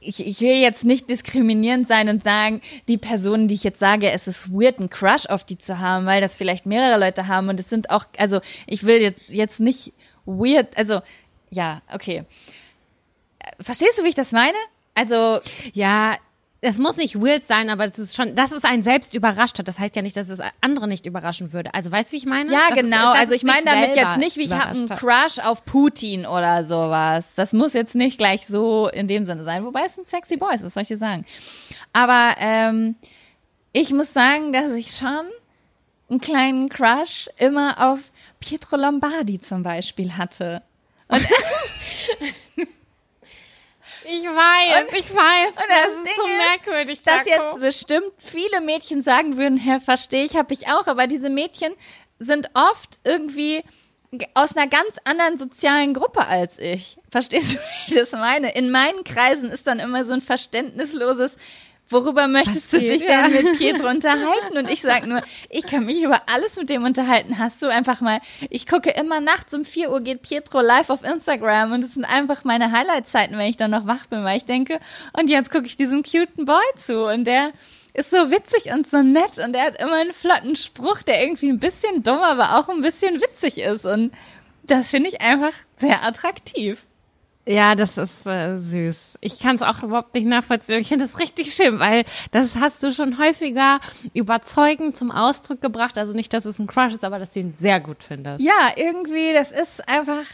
ich, 0.00 0.26
ich 0.26 0.40
will 0.40 0.56
jetzt 0.56 0.84
nicht 0.84 1.10
diskriminierend 1.10 1.88
sein 1.88 2.08
und 2.08 2.24
sagen, 2.24 2.62
die 2.88 2.96
Personen, 2.96 3.48
die 3.48 3.54
ich 3.54 3.64
jetzt 3.64 3.80
sage, 3.80 4.10
es 4.10 4.26
ist 4.26 4.50
weird, 4.52 4.78
einen 4.78 4.90
Crush 4.90 5.26
auf 5.26 5.44
die 5.44 5.58
zu 5.58 5.78
haben, 5.78 6.06
weil 6.06 6.20
das 6.20 6.36
vielleicht 6.36 6.66
mehrere 6.66 6.98
Leute 6.98 7.26
haben 7.26 7.48
und 7.48 7.60
es 7.60 7.68
sind 7.68 7.90
auch, 7.90 8.06
also 8.16 8.40
ich 8.66 8.84
will 8.84 9.00
jetzt, 9.00 9.20
jetzt 9.28 9.60
nicht 9.60 9.92
weird, 10.24 10.76
also 10.76 11.00
ja, 11.50 11.82
okay. 11.92 12.24
Verstehst 13.60 13.98
du, 13.98 14.04
wie 14.04 14.08
ich 14.08 14.14
das 14.14 14.32
meine? 14.32 14.56
Also, 14.94 15.40
Ja, 15.72 16.16
das 16.62 16.76
muss 16.78 16.96
nicht 16.98 17.16
weird 17.18 17.46
sein, 17.46 17.70
aber 17.70 17.86
das 17.88 17.98
ist 17.98 18.14
schon, 18.14 18.34
dass 18.34 18.52
es 18.52 18.64
einen 18.64 18.82
selbst 18.82 19.14
überrascht 19.14 19.58
hat. 19.58 19.66
Das 19.66 19.78
heißt 19.78 19.96
ja 19.96 20.02
nicht, 20.02 20.16
dass 20.16 20.28
es 20.28 20.40
andere 20.60 20.86
nicht 20.88 21.06
überraschen 21.06 21.52
würde. 21.54 21.72
Also 21.72 21.90
weißt 21.90 22.10
du, 22.10 22.12
wie 22.12 22.16
ich 22.18 22.26
meine? 22.26 22.52
ja, 22.52 22.68
Dass 22.68 22.78
es- 22.78 22.84
genau. 22.84 22.96
dass 23.12 23.16
also 23.18 23.30
es 23.34 23.36
ich 23.38 23.44
meine 23.44 23.64
damit 23.64 23.96
jetzt 23.96 24.18
nicht, 24.18 24.36
wie 24.36 24.42
ich 24.44 24.52
habe 24.52 24.66
einen. 24.78 24.86
Crush 24.88 25.38
auf 25.42 25.64
Putin 25.64 26.26
oder 26.26 26.64
sowas. 26.66 27.24
Das 27.34 27.52
muss 27.54 27.72
jetzt 27.72 27.94
nicht 27.94 28.18
gleich 28.18 28.46
so 28.46 28.88
in 28.88 29.08
dem 29.08 29.24
Sinne 29.24 29.44
sein. 29.44 29.64
Wobei 29.64 29.84
es 29.86 29.96
ein 29.96 30.04
sexy 30.04 30.36
Boy 30.36 30.54
ist, 30.54 30.62
was 30.64 30.74
soll 30.74 30.82
ich 30.82 30.88
dir 30.88 30.98
sagen? 30.98 31.24
Aber 31.94 32.34
ähm, 32.38 32.96
ich 33.72 33.92
muss 33.92 34.12
sagen, 34.12 34.52
dass 34.52 34.70
ich 34.72 34.90
schon 34.92 35.26
einen 36.10 36.20
kleinen 36.20 36.68
Crush 36.68 37.30
immer 37.38 37.90
auf 37.92 38.00
Pietro 38.40 38.76
Lombardi 38.76 39.40
zum 39.40 39.62
Beispiel 39.62 40.16
hatte. 40.18 40.62
Ich 44.12 44.24
weiß, 44.24 44.88
ich 44.92 45.14
weiß. 45.14 45.54
das 45.54 45.66
das 45.68 45.88
ist 45.88 46.04
Ding 46.04 46.14
so 46.16 46.26
merkwürdig. 46.26 47.02
dass 47.02 47.26
Jaco. 47.26 47.44
jetzt 47.44 47.60
bestimmt 47.60 48.12
viele 48.18 48.60
Mädchen 48.60 49.02
sagen 49.02 49.36
würden, 49.36 49.56
Herr, 49.56 49.80
verstehe 49.80 50.24
ich, 50.24 50.36
habe 50.36 50.52
ich 50.52 50.66
auch, 50.68 50.86
aber 50.88 51.06
diese 51.06 51.30
Mädchen 51.30 51.72
sind 52.18 52.50
oft 52.54 52.98
irgendwie 53.04 53.62
aus 54.34 54.56
einer 54.56 54.66
ganz 54.66 54.96
anderen 55.04 55.38
sozialen 55.38 55.94
Gruppe 55.94 56.26
als 56.26 56.58
ich. 56.58 56.98
Verstehst 57.10 57.52
du, 57.52 57.58
wie 57.58 57.60
ich 57.86 57.94
das 57.94 58.12
meine? 58.12 58.52
In 58.54 58.72
meinen 58.72 59.04
Kreisen 59.04 59.50
ist 59.50 59.66
dann 59.68 59.78
immer 59.78 60.04
so 60.04 60.12
ein 60.12 60.22
verständnisloses, 60.22 61.36
worüber 61.90 62.28
möchtest 62.28 62.72
du 62.72 62.78
Passiert, 62.78 63.00
dich 63.00 63.08
ja. 63.08 63.28
denn 63.28 63.44
mit 63.44 63.58
Pietro 63.58 63.88
unterhalten? 63.88 64.56
Und 64.56 64.70
ich 64.70 64.80
sag 64.80 65.06
nur, 65.06 65.22
ich 65.48 65.66
kann 65.66 65.84
mich 65.84 66.02
über 66.02 66.22
alles 66.32 66.56
mit 66.56 66.70
dem 66.70 66.84
unterhalten. 66.84 67.38
Hast 67.38 67.60
du 67.62 67.66
einfach 67.66 68.00
mal, 68.00 68.20
ich 68.48 68.66
gucke 68.66 68.90
immer 68.90 69.20
nachts 69.20 69.52
um 69.52 69.64
4 69.64 69.90
Uhr 69.90 70.00
geht 70.00 70.22
Pietro 70.22 70.60
live 70.60 70.90
auf 70.90 71.04
Instagram 71.04 71.72
und 71.72 71.84
es 71.84 71.94
sind 71.94 72.04
einfach 72.04 72.44
meine 72.44 72.72
Highlight-Zeiten, 72.72 73.36
wenn 73.36 73.50
ich 73.50 73.56
dann 73.56 73.72
noch 73.72 73.86
wach 73.86 74.06
bin, 74.06 74.24
weil 74.24 74.36
ich 74.36 74.44
denke, 74.44 74.80
und 75.12 75.28
jetzt 75.28 75.50
gucke 75.50 75.66
ich 75.66 75.76
diesem 75.76 76.02
cuten 76.02 76.46
Boy 76.46 76.64
zu 76.76 77.04
und 77.06 77.24
der 77.24 77.52
ist 77.92 78.10
so 78.10 78.30
witzig 78.30 78.72
und 78.72 78.88
so 78.88 79.02
nett 79.02 79.38
und 79.38 79.52
der 79.52 79.62
hat 79.62 79.80
immer 79.80 79.96
einen 79.96 80.12
flotten 80.12 80.56
Spruch, 80.56 81.02
der 81.02 81.22
irgendwie 81.22 81.50
ein 81.50 81.58
bisschen 81.58 82.02
dumm, 82.02 82.20
aber 82.20 82.56
auch 82.56 82.68
ein 82.68 82.82
bisschen 82.82 83.20
witzig 83.20 83.58
ist 83.58 83.84
und 83.84 84.12
das 84.62 84.90
finde 84.90 85.08
ich 85.08 85.20
einfach 85.20 85.52
sehr 85.78 86.04
attraktiv. 86.04 86.86
Ja, 87.46 87.74
das 87.74 87.96
ist 87.96 88.26
äh, 88.26 88.58
süß. 88.58 89.18
Ich 89.22 89.38
kann 89.38 89.56
es 89.56 89.62
auch 89.62 89.82
überhaupt 89.82 90.14
nicht 90.14 90.26
nachvollziehen. 90.26 90.78
Ich 90.80 90.88
finde 90.88 91.06
das 91.06 91.18
richtig 91.18 91.54
schön, 91.54 91.78
weil 91.78 92.04
das 92.32 92.56
hast 92.56 92.82
du 92.82 92.92
schon 92.92 93.18
häufiger 93.18 93.80
überzeugend 94.12 94.96
zum 94.96 95.10
Ausdruck 95.10 95.60
gebracht. 95.60 95.96
Also 95.96 96.12
nicht, 96.12 96.32
dass 96.34 96.44
es 96.44 96.58
ein 96.58 96.66
Crush 96.66 96.92
ist, 96.92 97.04
aber 97.04 97.18
dass 97.18 97.32
du 97.32 97.40
ihn 97.40 97.54
sehr 97.58 97.80
gut 97.80 98.04
findest. 98.04 98.44
Ja, 98.44 98.72
irgendwie, 98.76 99.32
das 99.32 99.52
ist 99.52 99.88
einfach 99.88 100.24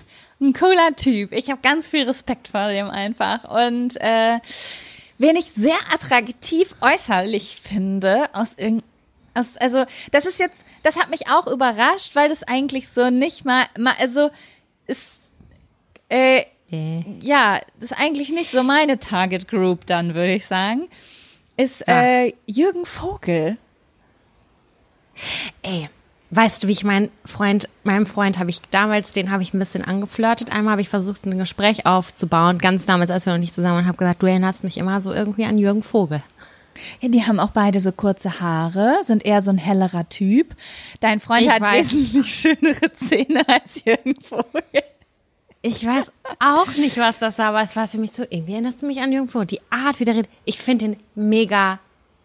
ein 0.40 0.52
cooler 0.52 0.96
Typ. 0.96 1.32
Ich 1.32 1.48
habe 1.48 1.60
ganz 1.62 1.88
viel 1.88 2.02
Respekt 2.04 2.48
vor 2.48 2.68
dem 2.68 2.90
einfach. 2.90 3.44
Und 3.44 4.00
äh, 4.00 4.40
wen 5.18 5.36
ich 5.36 5.52
sehr 5.56 5.78
attraktiv 5.94 6.74
äußerlich 6.80 7.60
finde, 7.62 8.34
aus 8.34 8.54
irgend 8.56 8.84
aus, 9.32 9.56
also 9.58 9.84
das 10.12 10.24
ist 10.24 10.38
jetzt, 10.38 10.64
das 10.82 10.96
hat 10.96 11.10
mich 11.10 11.28
auch 11.28 11.46
überrascht, 11.46 12.16
weil 12.16 12.28
das 12.28 12.42
eigentlich 12.42 12.88
so 12.88 13.10
nicht 13.10 13.44
mal, 13.44 13.64
mal 13.78 13.94
also 13.98 14.30
ist 14.86 15.22
äh, 16.08 16.44
Äh. 16.70 17.04
ja, 17.20 17.60
das 17.80 17.92
ist 17.92 17.98
eigentlich 17.98 18.30
nicht 18.30 18.50
so 18.50 18.62
meine 18.62 18.98
Target 18.98 19.46
Group 19.48 19.86
dann, 19.86 20.14
würde 20.14 20.34
ich 20.34 20.46
sagen, 20.46 20.88
ist 21.56 21.86
äh, 21.88 22.32
Jürgen 22.46 22.84
Vogel. 22.84 23.56
Ey, 25.62 25.88
weißt 26.30 26.62
du, 26.62 26.68
wie 26.68 26.72
ich 26.72 26.84
meinen 26.84 27.10
Freund, 27.24 27.68
meinem 27.84 28.06
Freund 28.06 28.38
habe 28.38 28.50
ich 28.50 28.60
damals, 28.70 29.12
den 29.12 29.30
habe 29.30 29.42
ich 29.42 29.54
ein 29.54 29.58
bisschen 29.58 29.84
angeflirtet. 29.84 30.52
Einmal 30.52 30.72
habe 30.72 30.82
ich 30.82 30.88
versucht, 30.88 31.24
ein 31.24 31.38
Gespräch 31.38 31.86
aufzubauen, 31.86 32.58
ganz 32.58 32.84
damals, 32.84 33.10
als 33.10 33.26
wir 33.26 33.32
noch 33.32 33.40
nicht 33.40 33.54
zusammen 33.54 33.76
waren, 33.76 33.86
habe 33.86 33.98
gesagt, 33.98 34.22
du 34.22 34.26
erinnerst 34.26 34.64
mich 34.64 34.76
immer 34.76 35.00
so 35.02 35.12
irgendwie 35.12 35.44
an 35.44 35.58
Jürgen 35.58 35.82
Vogel. 35.82 36.22
Ja, 37.00 37.08
die 37.08 37.24
haben 37.24 37.40
auch 37.40 37.52
beide 37.52 37.80
so 37.80 37.90
kurze 37.90 38.40
Haare, 38.40 38.98
sind 39.06 39.24
eher 39.24 39.40
so 39.40 39.48
ein 39.48 39.56
hellerer 39.56 40.08
Typ. 40.10 40.54
Dein 41.00 41.20
Freund 41.20 41.42
Ich 41.46 41.50
hat 41.50 41.62
weiß. 41.62 41.90
wesentlich 41.92 42.34
schönere 42.34 42.92
Zähne 42.92 43.48
als 43.48 43.82
Jürgen 43.84 44.14
Vogel. 44.20 44.82
Ich 45.66 45.84
weiß 45.84 46.12
auch 46.38 46.76
nicht, 46.76 46.96
was 46.96 47.18
das 47.18 47.38
war, 47.38 47.46
aber 47.46 47.60
es 47.62 47.74
war 47.74 47.88
für 47.88 47.98
mich 47.98 48.12
so, 48.12 48.22
irgendwie 48.22 48.52
erinnerst 48.52 48.82
du 48.82 48.86
mich 48.86 49.00
an 49.00 49.10
Jürgen 49.10 49.26
Vogel. 49.28 49.46
Die 49.46 49.60
Art, 49.68 49.98
wie 49.98 50.04
der 50.04 50.14
redet, 50.14 50.30
ich 50.44 50.58
finde 50.58 50.84
den 50.86 50.96
mega 51.16 51.80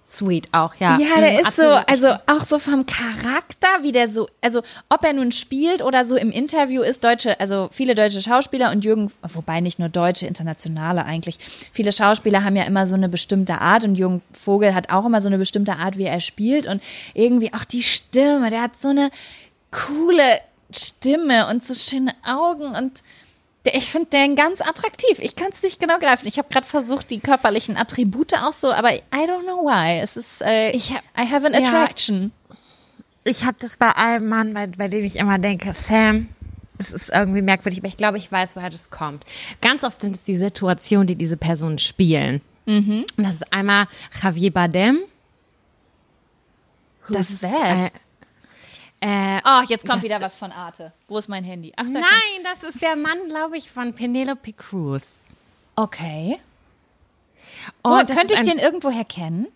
sweet 0.06 0.48
auch, 0.52 0.76
ja. 0.76 1.00
Ja, 1.00 1.20
der 1.20 1.42
Mhm, 1.42 1.48
ist 1.48 1.56
so, 1.56 1.68
also 1.68 2.14
auch 2.28 2.44
so 2.44 2.60
vom 2.60 2.86
Charakter, 2.86 3.68
wie 3.82 3.92
der 3.92 4.10
so, 4.10 4.28
also 4.42 4.62
ob 4.90 5.04
er 5.04 5.14
nun 5.14 5.32
spielt 5.32 5.82
oder 5.82 6.06
so 6.06 6.18
im 6.18 6.32
Interview 6.32 6.84
ist, 6.84 7.04
deutsche, 7.04 7.40
also 7.40 7.70
viele 7.72 7.96
deutsche 7.96 8.22
Schauspieler 8.22 8.72
und 8.72 8.86
Jürgen, 8.86 9.12
wobei 9.34 9.60
nicht 9.60 9.80
nur 9.80 9.90
deutsche, 9.90 10.28
internationale 10.28 11.04
eigentlich. 11.06 11.40
Viele 11.72 11.92
Schauspieler 11.94 12.44
haben 12.44 12.56
ja 12.56 12.66
immer 12.66 12.86
so 12.86 12.94
eine 12.96 13.10
bestimmte 13.10 13.60
Art 13.60 13.86
und 13.86 13.96
Jürgen 13.96 14.22
Vogel 14.34 14.76
hat 14.76 14.92
auch 14.92 15.06
immer 15.06 15.22
so 15.22 15.30
eine 15.30 15.40
bestimmte 15.40 15.78
Art, 15.78 15.98
wie 15.98 16.04
er 16.04 16.22
spielt 16.22 16.68
und 16.68 16.80
irgendwie 17.16 17.54
auch 17.56 17.66
die 17.66 17.82
Stimme, 17.82 18.52
der 18.52 18.62
hat 18.62 18.78
so 18.80 18.90
eine 18.90 19.10
coole 19.72 20.42
Stimme 20.72 21.48
und 21.48 21.64
so 21.64 21.74
schöne 21.74 22.14
Augen 22.24 22.76
und 22.76 23.02
ich 23.64 23.92
finde 23.92 24.10
den 24.10 24.36
ganz 24.36 24.60
attraktiv. 24.62 25.20
Ich 25.20 25.36
kann 25.36 25.50
es 25.52 25.62
nicht 25.62 25.80
genau 25.80 26.00
greifen. 26.00 26.28
Ich 26.28 26.38
habe 26.38 26.50
gerade 26.50 26.66
versucht, 26.66 27.10
die 27.10 27.20
körperlichen 27.20 27.78
Attribute 27.78 28.34
auch 28.36 28.54
so, 28.54 28.72
aber 28.72 28.94
I 28.96 29.02
don't 29.14 29.44
know 29.44 29.64
why. 29.66 30.00
Es 30.00 30.18
ist, 30.18 30.42
äh, 30.42 30.72
Ich 30.72 30.94
hab- 30.94 31.04
I 31.18 31.30
have 31.32 31.46
an 31.46 31.54
ja. 31.54 31.60
attraction. 31.60 32.32
ich 33.24 33.46
habe 33.46 33.58
das 33.60 33.78
bei 33.78 33.96
einem 33.96 34.28
Mann, 34.30 34.54
bei, 34.54 34.66
bei 34.68 34.88
dem 34.88 35.04
ich 35.06 35.16
immer 35.18 35.38
denke, 35.38 35.74
Sam, 35.74 36.30
das 36.80 36.92
ist 36.92 37.10
irgendwie 37.10 37.44
merkwürdig, 37.44 37.80
aber 37.80 37.88
ich 37.88 37.98
glaube, 37.98 38.18
ich 38.18 38.32
weiß, 38.32 38.56
woher 38.56 38.72
das 38.72 38.90
kommt. 38.90 39.26
Ganz 39.62 39.84
oft 39.84 40.02
sind 40.02 40.16
es 40.16 40.24
die 40.24 40.38
Situationen, 40.38 41.06
die 41.06 41.16
diese 41.16 41.38
Personen 41.38 41.78
spielen. 41.78 42.42
Und 42.66 43.06
das 43.18 43.36
ist 43.36 43.54
einmal 43.54 43.88
Javier 44.24 44.52
Bardem. 44.52 45.00
Who's 47.08 47.40
that? 47.42 47.92
Äh, 49.02 49.40
Oh, 49.44 49.62
jetzt 49.68 49.86
kommt 49.88 50.04
wieder 50.04 50.22
was 50.22 50.36
von 50.36 50.52
Arte. 50.52 50.94
Wo 51.08 51.18
ist 51.18 51.28
mein 51.28 51.44
Handy? 51.44 51.74
Ach, 51.76 51.86
da 51.86 52.00
nein, 52.00 52.44
das 52.44 52.64
ist 52.64 52.82
der 52.82 52.96
Mann, 52.96 53.18
glaube 53.28 53.58
ich, 53.58 53.70
von 53.72 53.94
Penelope 53.94 54.54
Cruz. 54.54 55.04
Okay. 55.76 56.38
Oh, 57.84 58.00
Oh, 58.02 58.06
könnte 58.06 58.36
ich 58.36 58.42
den 58.44 58.60
irgendwo 58.60 58.92
herkennen? 58.92 59.48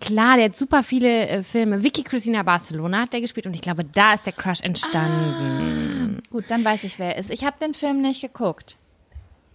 Klar, 0.00 0.36
der 0.36 0.46
hat 0.46 0.58
super 0.58 0.82
viele 0.82 1.28
äh, 1.28 1.42
Filme. 1.42 1.82
Vicky 1.82 2.02
Cristina 2.02 2.42
Barcelona 2.42 3.02
hat 3.02 3.12
der 3.12 3.20
gespielt 3.20 3.46
und 3.46 3.54
ich 3.54 3.62
glaube, 3.62 3.84
da 3.84 4.14
ist 4.14 4.24
der 4.26 4.32
Crush 4.32 4.60
entstanden. 4.60 6.22
Gut, 6.30 6.44
dann 6.48 6.64
weiß 6.64 6.84
ich, 6.84 6.98
wer 6.98 7.14
er 7.14 7.18
ist. 7.18 7.30
Ich 7.30 7.44
habe 7.44 7.56
den 7.60 7.74
Film 7.74 8.00
nicht 8.00 8.20
geguckt. 8.20 8.76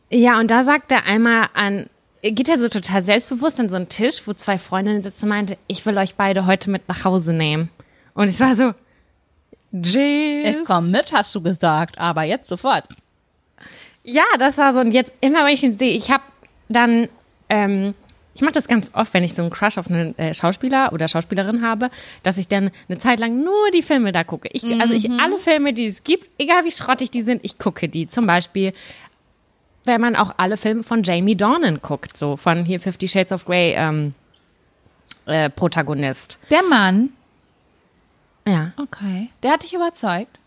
Ja, 0.09 0.39
und 0.39 0.51
da 0.51 0.63
sagt 0.63 0.91
er 0.91 1.05
einmal 1.05 1.47
an, 1.53 1.89
geht 2.21 2.49
er 2.49 2.57
so 2.57 2.67
total 2.67 3.01
selbstbewusst 3.01 3.59
an 3.59 3.69
so 3.69 3.75
einen 3.77 3.87
Tisch, 3.89 4.23
wo 4.27 4.33
zwei 4.33 4.57
Freundinnen 4.57 5.03
sitzen 5.03 5.23
und 5.25 5.29
meinte, 5.29 5.57
ich 5.67 5.85
will 5.85 5.97
euch 5.97 6.15
beide 6.15 6.45
heute 6.45 6.69
mit 6.69 6.87
nach 6.89 7.03
Hause 7.05 7.31
nehmen. 7.33 7.69
Und 8.13 8.29
ich 8.29 8.39
war 8.39 8.55
so, 8.55 8.73
Jizz. 9.83 10.57
komm 10.65 10.91
mit, 10.91 11.11
hast 11.11 11.33
du 11.35 11.41
gesagt, 11.41 11.97
aber 11.97 12.23
jetzt 12.23 12.47
sofort. 12.49 12.85
Ja, 14.03 14.23
das 14.39 14.57
war 14.57 14.71
so. 14.73 14.79
Und 14.79 14.91
jetzt 14.91 15.11
immer, 15.21 15.45
wenn 15.45 15.53
ich 15.53 15.63
ihn 15.63 15.77
sehe, 15.77 15.91
ich 15.91 16.11
habe 16.11 16.23
dann 16.69 17.07
ähm, 17.49 17.93
Ich 18.35 18.41
mache 18.41 18.53
das 18.53 18.67
ganz 18.67 18.91
oft, 18.93 19.13
wenn 19.13 19.23
ich 19.23 19.33
so 19.33 19.41
einen 19.41 19.51
Crush 19.51 19.77
auf 19.77 19.89
einen 19.89 20.17
äh, 20.17 20.33
Schauspieler 20.33 20.91
oder 20.93 21.07
Schauspielerin 21.07 21.61
habe, 21.61 21.89
dass 22.21 22.37
ich 22.37 22.47
dann 22.47 22.71
eine 22.89 22.99
Zeit 22.99 23.19
lang 23.19 23.43
nur 23.43 23.71
die 23.73 23.81
Filme 23.81 24.11
da 24.11 24.23
gucke. 24.23 24.49
Ich, 24.51 24.63
Also 24.79 24.93
ich 24.93 25.09
alle 25.09 25.39
Filme, 25.39 25.73
die 25.73 25.85
es 25.85 26.03
gibt, 26.03 26.29
egal 26.37 26.65
wie 26.65 26.71
schrottig 26.71 27.11
die 27.11 27.21
sind, 27.21 27.43
ich 27.43 27.57
gucke 27.57 27.87
die. 27.89 28.07
Zum 28.07 28.27
Beispiel, 28.27 28.73
wenn 29.85 30.01
man 30.01 30.15
auch 30.15 30.33
alle 30.37 30.57
Filme 30.57 30.83
von 30.83 31.03
Jamie 31.03 31.35
Dornan 31.35 31.81
guckt, 31.81 32.17
so 32.17 32.37
von 32.37 32.65
hier 32.65 32.79
Fifty 32.79 33.07
Shades 33.07 33.31
of 33.31 33.45
Grey 33.45 33.73
ähm, 33.77 34.13
äh, 35.25 35.49
Protagonist. 35.49 36.39
Der 36.51 36.63
Mann. 36.63 37.09
Ja. 38.47 38.73
Okay. 38.77 39.29
Der 39.43 39.51
hat 39.51 39.63
dich 39.63 39.73
überzeugt. 39.73 40.39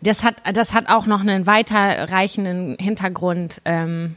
Das 0.00 0.22
hat, 0.22 0.36
das 0.54 0.72
hat 0.72 0.88
auch 0.88 1.06
noch 1.06 1.20
einen 1.20 1.46
weiterreichenden 1.46 2.76
Hintergrund, 2.78 3.60
ähm, 3.64 4.16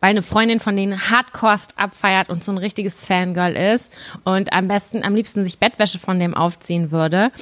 weil 0.00 0.10
eine 0.10 0.22
Freundin 0.22 0.60
von 0.60 0.76
denen 0.76 1.10
Hardcore 1.10 1.58
abfeiert 1.76 2.28
und 2.28 2.44
so 2.44 2.52
ein 2.52 2.58
richtiges 2.58 3.04
Fangirl 3.04 3.56
ist 3.56 3.92
und 4.24 4.52
am 4.52 4.68
besten, 4.68 5.02
am 5.02 5.14
liebsten 5.14 5.42
sich 5.42 5.58
Bettwäsche 5.58 5.98
von 5.98 6.18
dem 6.20 6.34
aufziehen 6.34 6.90
würde. 6.90 7.32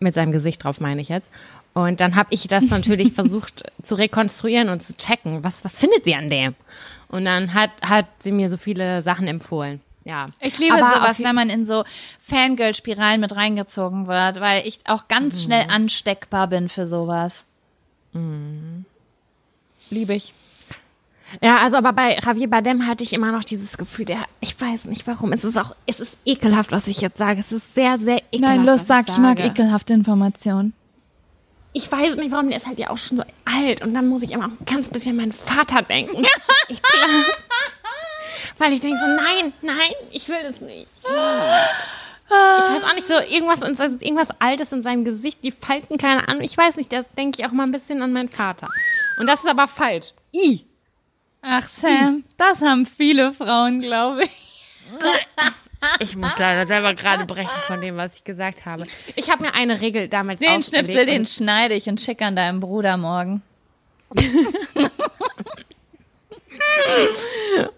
Mit 0.00 0.14
seinem 0.14 0.32
Gesicht 0.32 0.64
drauf, 0.64 0.80
meine 0.80 1.00
ich 1.00 1.08
jetzt. 1.08 1.30
Und 1.72 2.00
dann 2.00 2.14
habe 2.14 2.28
ich 2.30 2.46
das 2.46 2.64
natürlich 2.64 3.12
versucht 3.14 3.64
zu 3.82 3.96
rekonstruieren 3.96 4.68
und 4.68 4.82
zu 4.82 4.96
checken. 4.96 5.42
Was, 5.44 5.64
was 5.64 5.78
findet 5.78 6.04
sie 6.04 6.14
an 6.14 6.30
dem? 6.30 6.54
Und 7.08 7.24
dann 7.24 7.54
hat, 7.54 7.70
hat 7.82 8.06
sie 8.20 8.32
mir 8.32 8.50
so 8.50 8.56
viele 8.56 9.02
Sachen 9.02 9.26
empfohlen. 9.26 9.80
Ja. 10.04 10.26
Ich 10.40 10.58
liebe 10.58 10.74
Aber 10.74 10.94
sowas, 10.94 11.22
wenn 11.22 11.34
man 11.34 11.48
in 11.48 11.64
so 11.64 11.84
Fangirl-Spiralen 12.20 13.20
mit 13.20 13.34
reingezogen 13.36 14.06
wird, 14.06 14.38
weil 14.40 14.66
ich 14.66 14.80
auch 14.86 15.08
ganz 15.08 15.36
Mhm. 15.38 15.44
schnell 15.44 15.66
ansteckbar 15.70 16.46
bin 16.48 16.68
für 16.68 16.86
sowas. 16.86 17.44
Liebe 19.90 20.14
ich. 20.14 20.32
Ja, 21.42 21.58
also 21.58 21.76
aber 21.78 21.92
bei 21.92 22.16
Javier 22.24 22.48
Bardem 22.48 22.86
hatte 22.86 23.02
ich 23.02 23.12
immer 23.12 23.32
noch 23.32 23.42
dieses 23.42 23.76
Gefühl, 23.76 24.04
der, 24.04 24.18
ich 24.40 24.60
weiß 24.60 24.84
nicht 24.84 25.04
warum. 25.06 25.32
Es 25.32 25.42
ist 25.42 25.58
auch, 25.58 25.74
es 25.86 25.98
ist 25.98 26.16
ekelhaft, 26.24 26.70
was 26.70 26.86
ich 26.86 27.00
jetzt 27.00 27.18
sage. 27.18 27.40
Es 27.40 27.50
ist 27.50 27.74
sehr, 27.74 27.98
sehr 27.98 28.18
ekelhaft. 28.30 28.56
Nein, 28.56 28.64
los, 28.64 28.86
sag, 28.86 29.08
ich 29.08 29.18
mag 29.18 29.40
ekelhafte 29.40 29.94
Informationen. 29.94 30.74
Ich 31.72 31.90
weiß 31.90 32.14
nicht 32.16 32.30
warum, 32.30 32.48
der 32.50 32.58
ist 32.58 32.68
halt 32.68 32.78
ja 32.78 32.90
auch 32.90 32.98
schon 32.98 33.16
so 33.16 33.24
alt 33.44 33.82
und 33.82 33.94
dann 33.94 34.06
muss 34.06 34.22
ich 34.22 34.30
immer 34.30 34.44
ein 34.44 34.58
ganz 34.64 34.88
bisschen 34.90 35.10
an 35.12 35.16
meinen 35.16 35.32
Vater 35.32 35.82
denken. 35.82 36.22
Das 36.22 36.32
ist 36.68 36.70
ekelhaft. 36.70 37.38
Weil 38.58 38.72
ich 38.72 38.80
denke 38.80 38.98
so, 38.98 39.06
nein, 39.06 39.52
nein, 39.62 39.92
ich 40.12 40.28
will 40.28 40.42
das 40.42 40.60
nicht. 40.60 40.86
Ich 41.04 41.10
weiß 42.30 42.84
auch 42.84 42.94
nicht, 42.94 43.06
so 43.06 43.14
irgendwas, 43.14 43.60
irgendwas 44.00 44.30
Altes 44.40 44.72
in 44.72 44.82
seinem 44.82 45.04
Gesicht, 45.04 45.44
die 45.44 45.52
Falten, 45.52 45.98
keine 45.98 46.26
Ahnung. 46.28 46.42
Ich 46.42 46.56
weiß 46.56 46.76
nicht, 46.76 46.92
das 46.92 47.04
denke 47.16 47.40
ich 47.40 47.46
auch 47.46 47.52
mal 47.52 47.64
ein 47.64 47.72
bisschen 47.72 48.02
an 48.02 48.12
meinen 48.12 48.28
Vater. 48.30 48.68
Und 49.18 49.26
das 49.26 49.40
ist 49.40 49.48
aber 49.48 49.68
falsch. 49.68 50.12
I. 50.34 50.64
Ach, 51.42 51.68
Sam, 51.68 52.24
das 52.36 52.62
haben 52.62 52.86
viele 52.86 53.32
Frauen, 53.32 53.80
glaube 53.80 54.24
ich. 54.24 54.64
Ich 56.00 56.16
muss 56.16 56.32
leider 56.38 56.66
selber 56.66 56.94
gerade 56.94 57.26
brechen 57.26 57.50
von 57.66 57.82
dem, 57.82 57.98
was 57.98 58.16
ich 58.16 58.24
gesagt 58.24 58.64
habe. 58.64 58.86
Ich 59.16 59.28
habe 59.28 59.44
mir 59.44 59.54
eine 59.54 59.82
Regel 59.82 60.08
damals 60.08 60.40
Den 60.40 60.62
Schnipsel, 60.62 61.04
den 61.04 61.26
schneide 61.26 61.74
ich 61.74 61.86
und 61.88 62.00
schicke 62.00 62.24
an 62.24 62.36
deinem 62.36 62.60
Bruder 62.60 62.96
morgen. 62.96 63.42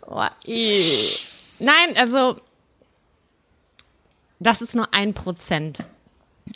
Oh. 0.07 0.25
Nein, 1.59 1.97
also 1.97 2.37
das 4.39 4.63
ist 4.63 4.75
nur 4.75 4.93
ein 4.93 5.15
Prozent. 5.15 5.79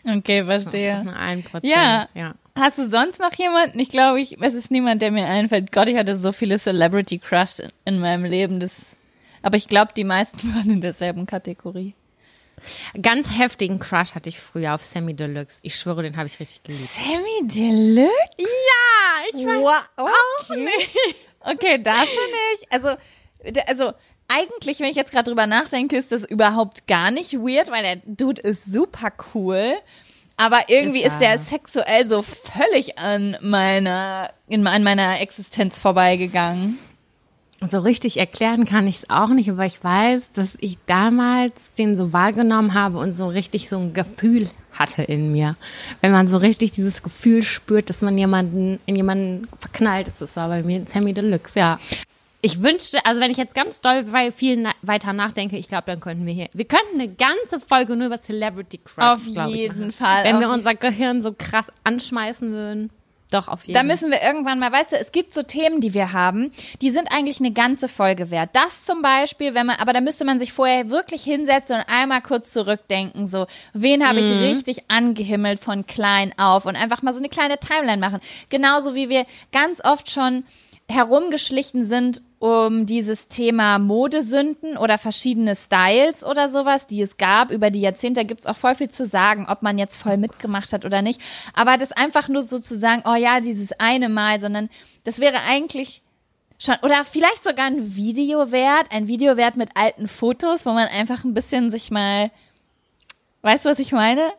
Okay, 0.07 0.45
Das 0.47 0.59
ist 0.59 0.63
verstehe. 0.71 1.05
nur 1.05 1.17
ein 1.17 1.43
Prozent. 1.43 1.65
Ja. 1.73 2.09
ja. 2.15 2.35
Hast 2.55 2.79
du 2.79 2.89
sonst 2.89 3.19
noch 3.19 3.33
jemanden? 3.35 3.79
Ich 3.79 3.89
glaube, 3.89 4.21
ich, 4.21 4.41
es 4.41 4.55
ist 4.55 4.71
niemand, 4.71 5.03
der 5.03 5.11
mir 5.11 5.27
einfällt. 5.27 5.73
Gott, 5.73 5.89
ich 5.89 5.97
hatte 5.97 6.17
so 6.19 6.33
viele 6.33 6.59
Celebrity 6.59 7.19
Crush 7.19 7.61
in, 7.61 7.71
in 7.85 8.01
meinem 8.01 8.25
Leben. 8.25 8.61
Das, 8.61 8.97
aber 9.43 9.57
ich 9.57 9.67
glaube, 9.69 9.93
die 9.97 10.05
meisten 10.05 10.39
waren 10.55 10.71
in 10.71 10.81
derselben 10.81 11.27
Kategorie. 11.27 11.95
Ganz 13.01 13.39
heftigen 13.39 13.79
Crush 13.79 14.15
hatte 14.15 14.29
ich 14.29 14.39
früher 14.39 14.75
auf 14.75 14.85
Sammy 14.85 15.15
Deluxe. 15.15 15.61
Ich 15.63 15.77
schwöre, 15.77 16.03
den 16.03 16.17
habe 16.19 16.27
ich 16.27 16.39
richtig 16.39 16.63
geliebt. 16.63 16.89
Sammy 16.89 17.41
Deluxe? 17.49 18.13
Ja, 18.39 19.25
ich 19.33 19.47
Wow, 19.47 19.81
auch 19.97 20.49
nicht. 20.57 20.97
Okay, 21.41 21.83
das 21.83 22.05
nicht. 22.05 22.71
Also, 22.71 22.97
also 23.67 23.93
eigentlich, 24.29 24.81
wenn 24.81 24.91
ich 24.91 24.97
jetzt 24.97 25.11
gerade 25.13 25.31
drüber 25.31 25.47
nachdenke, 25.47 25.97
ist 25.97 26.13
das 26.13 26.25
überhaupt 26.25 26.87
gar 26.87 27.11
nicht 27.11 27.33
weird, 27.35 27.71
weil 27.71 27.83
der 27.83 27.97
Dude 28.05 28.43
ist 28.43 28.65
super 28.65 29.13
cool. 29.35 29.75
Aber 30.37 30.61
irgendwie 30.69 31.01
Ist 31.03 31.13
ist, 31.15 31.21
der 31.21 31.33
er. 31.33 31.39
sexuell 31.39 32.09
so 32.09 32.23
völlig 32.23 32.99
an 32.99 33.37
meiner, 33.43 34.33
in, 34.49 34.67
an 34.67 34.83
meiner 34.83 35.21
Existenz 35.21 35.79
vorbeigegangen. 35.79 36.79
So 37.69 37.81
richtig 37.81 38.17
erklären 38.17 38.65
kann 38.65 38.87
ich 38.87 38.97
es 38.97 39.11
auch 39.11 39.29
nicht, 39.29 39.51
aber 39.51 39.67
ich 39.67 39.83
weiß, 39.85 40.23
dass 40.35 40.57
ich 40.61 40.79
damals 40.87 41.53
den 41.77 41.97
so 41.97 42.13
wahrgenommen 42.13 42.73
habe 42.73 42.99
und 42.99 43.13
so 43.13 43.29
richtig 43.29 43.69
so 43.69 43.79
ein 43.79 43.93
Gefühl 43.93 44.49
hatte 44.73 45.03
in 45.03 45.31
mir. 45.31 45.57
Wenn 46.01 46.11
man 46.13 46.27
so 46.27 46.39
richtig 46.39 46.73
dieses 46.73 47.03
Gefühl 47.03 47.43
spürt, 47.43 47.91
dass 47.91 48.01
man 48.01 48.17
jemanden 48.17 48.81
in 48.87 48.97
jemanden 48.97 49.47
verknallt 49.59 50.09
ist. 50.09 50.23
Das 50.23 50.37
war 50.37 50.49
bei 50.49 50.63
mir 50.63 50.87
Sammy 50.89 51.13
Deluxe, 51.13 51.59
ja. 51.59 51.79
Ich 52.43 52.63
wünschte, 52.63 53.05
also 53.05 53.21
wenn 53.21 53.31
ich 53.31 53.37
jetzt 53.37 53.55
ganz 53.55 53.83
doll 53.83 54.05
bei 54.05 54.33
viel 54.33 54.67
weiter 54.81 55.13
nachdenke, 55.13 55.59
ich 55.59 55.69
glaube, 55.69 55.85
dann 55.87 56.01
könnten 56.01 56.25
wir 56.25 56.33
hier, 56.33 56.49
wir 56.55 56.65
könnten 56.65 56.95
eine 56.95 57.09
ganze 57.09 57.61
Folge 57.61 57.95
nur 57.95 58.07
über 58.07 58.23
Celebrity 58.23 58.79
Crush, 58.79 59.05
Auf 59.05 59.21
ich, 59.27 59.55
jeden 59.55 59.79
machen. 59.79 59.93
Fall, 59.93 60.25
Wenn 60.25 60.41
wir 60.41 60.49
unser 60.49 60.75
Gehirn 60.75 61.21
so 61.21 61.35
krass 61.37 61.67
anschmeißen 61.85 62.51
würden. 62.51 62.91
Doch, 63.31 63.49
auf 63.49 63.65
jeden 63.65 63.75
Da 63.75 63.81
Fall. 63.81 63.87
müssen 63.87 64.11
wir 64.11 64.23
irgendwann 64.23 64.59
mal, 64.59 64.73
weißt 64.73 64.93
du, 64.93 64.97
es 64.97 65.13
gibt 65.13 65.35
so 65.35 65.43
Themen, 65.43 65.81
die 65.81 65.95
wir 65.95 66.13
haben, 66.13 66.53
die 66.81 66.91
sind 66.91 67.13
eigentlich 67.13 67.39
eine 67.41 67.53
ganze 67.53 67.89
Folge 67.89 68.31
wert. 68.31 68.51
Das 68.55 68.85
zum 68.85 69.03
Beispiel, 69.03 69.55
wenn 69.55 69.67
man, 69.67 69.77
aber 69.77 69.93
da 69.93 70.01
müsste 70.01 70.25
man 70.25 70.41
sich 70.41 70.53
vorher 70.53 70.91
wirklich 70.91 71.23
hinsetzen 71.23 71.77
und 71.77 71.85
einmal 71.89 72.23
kurz 72.23 72.53
zurückdenken, 72.53 73.29
so, 73.29 73.47
wen 73.73 74.07
habe 74.07 74.21
ich 74.21 74.31
richtig 74.31 74.91
angehimmelt 74.91 75.61
von 75.61 75.87
klein 75.87 76.33
auf 76.39 76.67
und 76.67 76.77
einfach 76.77 77.03
mal 77.03 77.13
so 77.13 77.19
eine 77.21 77.29
kleine 77.29 77.59
Timeline 77.59 78.01
machen. 78.01 78.21
Genauso 78.49 78.95
wie 78.95 79.09
wir 79.09 79.27
ganz 79.53 79.81
oft 79.85 80.11
schon 80.11 80.45
herumgeschlichen 80.91 81.87
sind 81.87 82.23
um 82.39 82.87
dieses 82.87 83.29
Thema 83.29 83.79
Modesünden 83.79 84.77
oder 84.77 84.97
verschiedene 84.97 85.55
Styles 85.55 86.25
oder 86.25 86.49
sowas, 86.49 86.87
die 86.87 87.03
es 87.03 87.19
gab. 87.19 87.51
Über 87.51 87.71
die 87.71 87.83
Jahrzehnte 87.83 88.25
gibt 88.25 88.41
es 88.41 88.47
auch 88.47 88.57
voll 88.57 88.75
viel 88.75 88.89
zu 88.89 89.07
sagen, 89.07 89.47
ob 89.49 89.63
man 89.63 89.79
jetzt 89.79 89.97
voll 89.97 90.17
mitgemacht 90.17 90.73
hat 90.73 90.85
oder 90.85 91.03
nicht. 91.03 91.21
Aber 91.55 91.77
das 91.77 91.93
einfach 91.93 92.29
nur 92.29 92.43
so 92.43 92.59
zu 92.59 92.79
sagen, 92.79 93.03
oh 93.07 93.15
ja, 93.15 93.41
dieses 93.41 93.73
eine 93.79 94.09
Mal, 94.09 94.41
sondern 94.41 94.71
das 95.05 95.19
wäre 95.19 95.37
eigentlich 95.47 96.03
schon, 96.59 96.77
oder 96.83 97.05
vielleicht 97.05 97.45
sogar 97.45 97.67
ein 97.67 97.95
Video 97.95 98.51
wert, 98.51 98.87
ein 98.91 99.07
Video 99.07 99.37
wert 99.37 99.57
mit 99.57 99.71
alten 99.75 100.09
Fotos, 100.09 100.65
wo 100.65 100.71
man 100.71 100.89
einfach 100.89 101.25
ein 101.25 101.35
bisschen 101.35 101.71
sich 101.71 101.91
mal, 101.91 102.31
weißt 103.43 103.67
du, 103.67 103.71
was 103.71 103.79
ich 103.79 103.93
meine? 103.93 104.33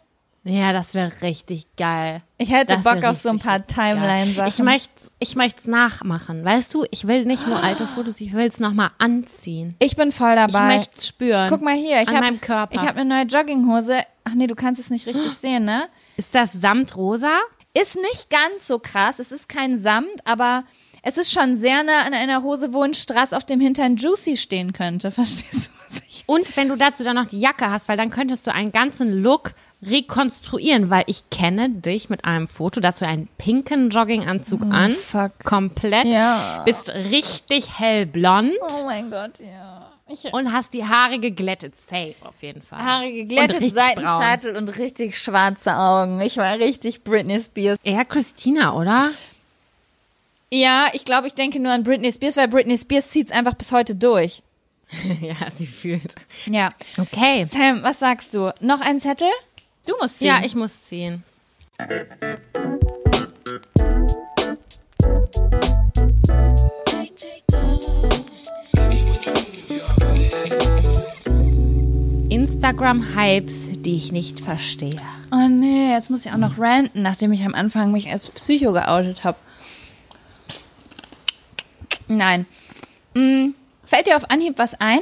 Ja, 0.44 0.74
das 0.74 0.96
wäre 0.96 1.12
richtig 1.22 1.68
geil. 1.78 2.24
Ich 2.39 2.52
hätte 2.52 2.74
Das 2.76 2.84
Bock 2.84 3.04
auf 3.04 3.20
so 3.20 3.30
ein 3.30 3.38
paar. 3.38 3.66
Timeline-Sachen. 3.68 4.48
Ich 4.48 4.58
möchte 4.60 4.89
ich 5.20 5.36
möcht's 5.36 5.66
nachmachen. 5.66 6.44
Weißt 6.44 6.74
du, 6.74 6.84
ich 6.89 7.06
will 7.08 7.26
nicht 7.26 7.46
nur 7.48 7.62
alte 7.64 7.88
Fotos, 7.88 8.20
ich 8.22 8.34
will 8.34 8.48
es 8.48 8.60
nochmal 8.60 8.89
anziehen. 8.98 9.76
Ich 9.78 9.96
bin 9.96 10.12
voll 10.12 10.32
Ich 10.32 10.36
dabei. 10.54 10.78
möchte 10.78 10.98
es 10.98 11.08
spüren. 11.08 11.48
Guck 11.50 11.62
mal 11.62 11.76
hier, 11.76 12.02
ich 12.02 12.10
habe. 12.10 12.39
Ich 12.72 12.82
habe 12.82 13.00
eine 13.02 13.06
neue 13.06 13.26
Jogginghose. 13.26 14.00
Ach 14.24 14.34
nee, 14.34 14.48
du 14.48 14.56
kannst 14.56 14.82
es 14.82 14.89
nicht 14.89 15.06
richtig 15.06 15.32
sehen, 15.34 15.66
ne? 15.66 15.88
Ist 16.18 16.34
das 16.34 16.52
samtrosa? 16.54 17.38
Ist 17.74 17.96
nicht 17.96 18.30
ganz 18.30 18.68
so 18.68 18.80
krass. 18.80 19.20
Es 19.20 19.32
ist 19.32 19.48
kein 19.48 19.78
Samt, 19.78 20.26
aber 20.26 20.64
es 21.04 21.18
ist 21.18 21.32
schon 21.32 21.56
sehr 21.56 21.84
nah 21.84 22.02
an 22.02 22.14
einer 22.15 22.41
Hose, 22.41 22.74
wo 22.74 22.82
ein 22.82 22.94
Strass 22.95 23.34
auf 23.34 23.45
dem 23.45 23.60
Hintern 23.61 23.95
Juicy 23.95 24.38
stehen 24.38 24.74
könnte. 24.74 25.11
Verstehst 25.11 25.68
du, 25.68 25.70
was 25.95 26.02
ich 26.10 26.24
Und 26.26 26.57
wenn 26.57 26.68
du 26.68 26.76
dazu 26.76 27.03
dann 27.03 27.15
noch 27.15 27.28
die 27.28 27.40
Jacke 27.40 27.70
hast, 27.70 27.88
weil 27.88 27.98
dann 27.98 28.10
könntest 28.10 28.48
du 28.48 28.53
einen 28.53 28.72
ganzen 28.72 29.22
Look 29.22 29.53
rekonstruieren, 29.84 30.90
weil 30.90 31.03
ich 31.08 31.30
kenne 31.30 31.70
dich 31.70 32.10
mit 32.10 32.26
einem 32.26 32.48
Foto, 32.48 32.80
dass 32.82 32.99
du 32.99 33.08
einen 33.08 33.28
pinken 33.38 33.90
Jogginganzug 33.90 34.62
an, 34.64 34.94
fuck. 34.94 35.32
komplett, 35.44 36.06
Ja. 36.06 36.62
bist 36.66 36.90
richtig 36.90 37.80
hellblond 37.80 38.53
Oh 38.62 38.86
mein 38.86 39.10
Gott, 39.10 39.40
ja. 39.40 39.88
Ich 40.08 40.26
und 40.34 40.52
hast 40.52 40.74
die 40.74 40.86
Haare 40.86 41.20
geglättet, 41.20 41.74
safe 41.90 42.16
auf 42.24 42.41
jeden 42.41 42.62
Fall. 42.62 42.80
Haare 42.84 43.12
geglättet, 43.12 43.74
Seitenscheitel 43.74 44.58
und 44.58 44.78
richtig 44.78 45.18
schwarze 45.18 45.74
Augen. 45.76 46.20
Ich 46.20 46.36
war 46.38 46.58
richtig 46.60 47.03
Britney 47.03 47.41
Spears. 47.41 47.80
Eher 47.84 48.03
Christina, 48.03 48.74
oder? 48.76 49.10
Ja, 50.52 50.88
ich 50.91 51.06
glaube, 51.06 51.28
ich 51.28 51.34
denke 51.34 51.62
nur 51.62 51.72
an 51.72 51.84
Britney 51.84 52.12
Spears, 52.12 52.36
weil 52.36 52.49
Britney 52.49 52.78
Spears 52.78 53.10
zieht's 53.10 53.32
einfach 53.32 53.53
bis 53.53 53.72
heute 53.72 53.95
durch. 53.95 54.44
ja, 55.22 55.36
sie 55.53 55.66
fühlt. 55.68 56.16
Ja. 56.45 56.74
Okay. 56.99 57.48
Sam, 57.49 57.82
was 57.84 57.99
sagst 57.99 58.36
du? 58.36 58.53
Noch 58.60 58.82
ein 58.82 58.99
Zettel? 58.99 59.30
Du 59.86 59.94
musst 59.99 60.20
ziehen. 60.20 60.28
Ja, 60.28 60.41
ich 60.44 60.56
muss 60.56 60.84
ziehen. 60.86 61.24
Instagram-Hypes, 72.30 73.82
die 73.82 73.95
ich 73.95 74.12
nicht 74.12 74.40
verstehe. 74.40 75.02
Oh 75.32 75.48
nee, 75.49 75.91
jetzt 75.91 76.10
muss 76.10 76.26
ich 76.26 76.32
auch 76.32 76.38
noch 76.38 76.58
ranten, 76.58 77.02
nachdem 77.02 77.32
ich 77.34 77.44
am 77.45 77.53
Anfang 77.53 77.91
mich 77.91 78.10
als 78.10 78.30
Psycho 78.30 78.72
geoutet 78.74 79.24
habe. 79.24 79.38
Nein. 82.08 82.45
Mm, 83.14 83.49
Fällt 83.86 84.08
dir 84.08 84.16
auf 84.16 84.30
Anhieb 84.30 84.58
was 84.58 84.80
ein? 84.80 85.02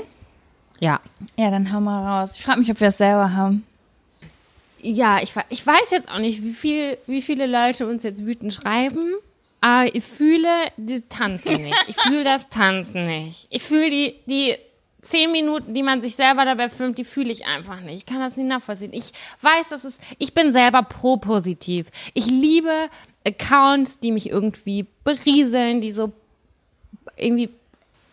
Ja. 0.79 0.99
Ja, 1.37 1.51
dann 1.51 1.71
hau 1.71 1.79
mal 1.79 2.21
raus. 2.21 2.31
Ich 2.37 2.43
frage 2.43 2.59
mich, 2.59 2.71
ob 2.71 2.79
wir 2.81 2.87
es 2.87 2.97
selber 2.97 3.33
haben. 3.33 3.65
Ja, 4.81 5.21
ich, 5.21 5.33
ich 5.49 5.65
weiß 5.65 5.91
jetzt 5.91 6.11
auch 6.11 6.19
nicht, 6.19 6.43
wie, 6.43 6.53
viel, 6.53 6.97
wie 7.07 7.21
viele 7.21 7.47
Leute 7.47 7.87
uns 7.87 8.03
jetzt 8.03 8.25
wütend 8.25 8.53
schreiben. 8.53 9.13
Aber 9.61 9.93
ich 9.93 10.03
fühle 10.03 10.47
die 10.77 11.01
Tanzen 11.01 11.63
nicht. 11.63 11.75
Ich 11.87 11.97
fühle 11.97 12.23
das 12.23 12.47
Tanzen 12.49 13.05
nicht. 13.05 13.47
Ich 13.49 13.63
fühle 13.63 13.89
die, 13.89 14.15
die 14.25 14.55
zehn 15.01 15.31
Minuten, 15.31 15.73
die 15.73 15.83
man 15.83 16.01
sich 16.01 16.15
selber 16.15 16.45
dabei 16.45 16.69
filmt, 16.69 16.97
die 16.97 17.03
fühle 17.03 17.31
ich 17.31 17.45
einfach 17.45 17.81
nicht. 17.81 17.97
Ich 17.97 18.05
kann 18.05 18.19
das 18.19 18.37
nicht 18.37 18.47
nachvollziehen. 18.47 18.93
Ich 18.93 19.11
weiß, 19.41 19.69
dass 19.69 19.83
es, 19.83 19.97
ich 20.17 20.33
bin 20.33 20.53
selber 20.53 20.83
pro-positiv. 20.83 21.87
Ich 22.13 22.25
liebe 22.25 22.89
Accounts, 23.25 23.99
die 23.99 24.11
mich 24.11 24.29
irgendwie 24.29 24.85
berieseln, 25.03 25.81
die 25.81 25.91
so 25.91 26.11
irgendwie, 27.17 27.49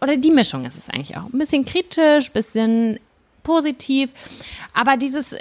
oder 0.00 0.16
die 0.16 0.30
Mischung 0.30 0.64
ist 0.64 0.76
es 0.76 0.88
eigentlich 0.90 1.16
auch. 1.16 1.32
Ein 1.32 1.38
bisschen 1.38 1.64
kritisch, 1.64 2.30
bisschen 2.30 2.98
positiv. 3.42 4.10
Aber 4.74 4.96
dieses, 4.96 5.34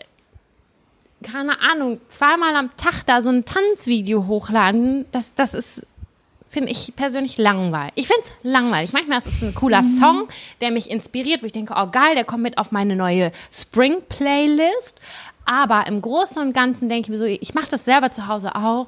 keine 1.24 1.60
Ahnung, 1.62 2.00
zweimal 2.10 2.56
am 2.56 2.76
Tag 2.78 3.04
da 3.06 3.22
so 3.22 3.30
ein 3.30 3.46
Tanzvideo 3.46 4.28
hochladen, 4.28 5.06
das, 5.12 5.34
das 5.36 5.54
ist, 5.54 5.88
finde 6.50 6.72
ich 6.72 6.96
persönlich 6.96 7.38
langweilig. 7.38 7.94
Ich 7.96 8.08
finde 8.08 8.22
es 8.24 8.32
langweilig. 8.44 8.94
Manchmal 8.94 9.18
ist 9.18 9.28
es 9.28 9.42
ein 9.42 9.56
cooler 9.56 9.82
mhm. 9.82 9.98
Song, 9.98 10.28
der 10.62 10.72
mich 10.72 10.90
inspiriert, 10.90 11.42
wo 11.42 11.46
ich 11.46 11.52
denke, 11.52 11.74
oh 11.76 11.88
geil, 11.92 12.16
der 12.16 12.26
kommt 12.26 12.44
mit 12.44 12.58
auf 12.58 12.72
meine 12.72 12.96
neue 12.96 13.32
Spring-Playlist. 13.52 15.00
Aber 15.46 15.86
im 15.88 16.02
Großen 16.02 16.42
und 16.42 16.54
Ganzen 16.54 16.90
denke 16.90 17.04
ich 17.04 17.10
mir 17.10 17.20
so, 17.20 17.26
ich 17.26 17.54
mache 17.54 17.70
das 17.70 17.86
selber 17.86 18.12
zu 18.12 18.28
Hause 18.28 18.56
auch, 18.56 18.88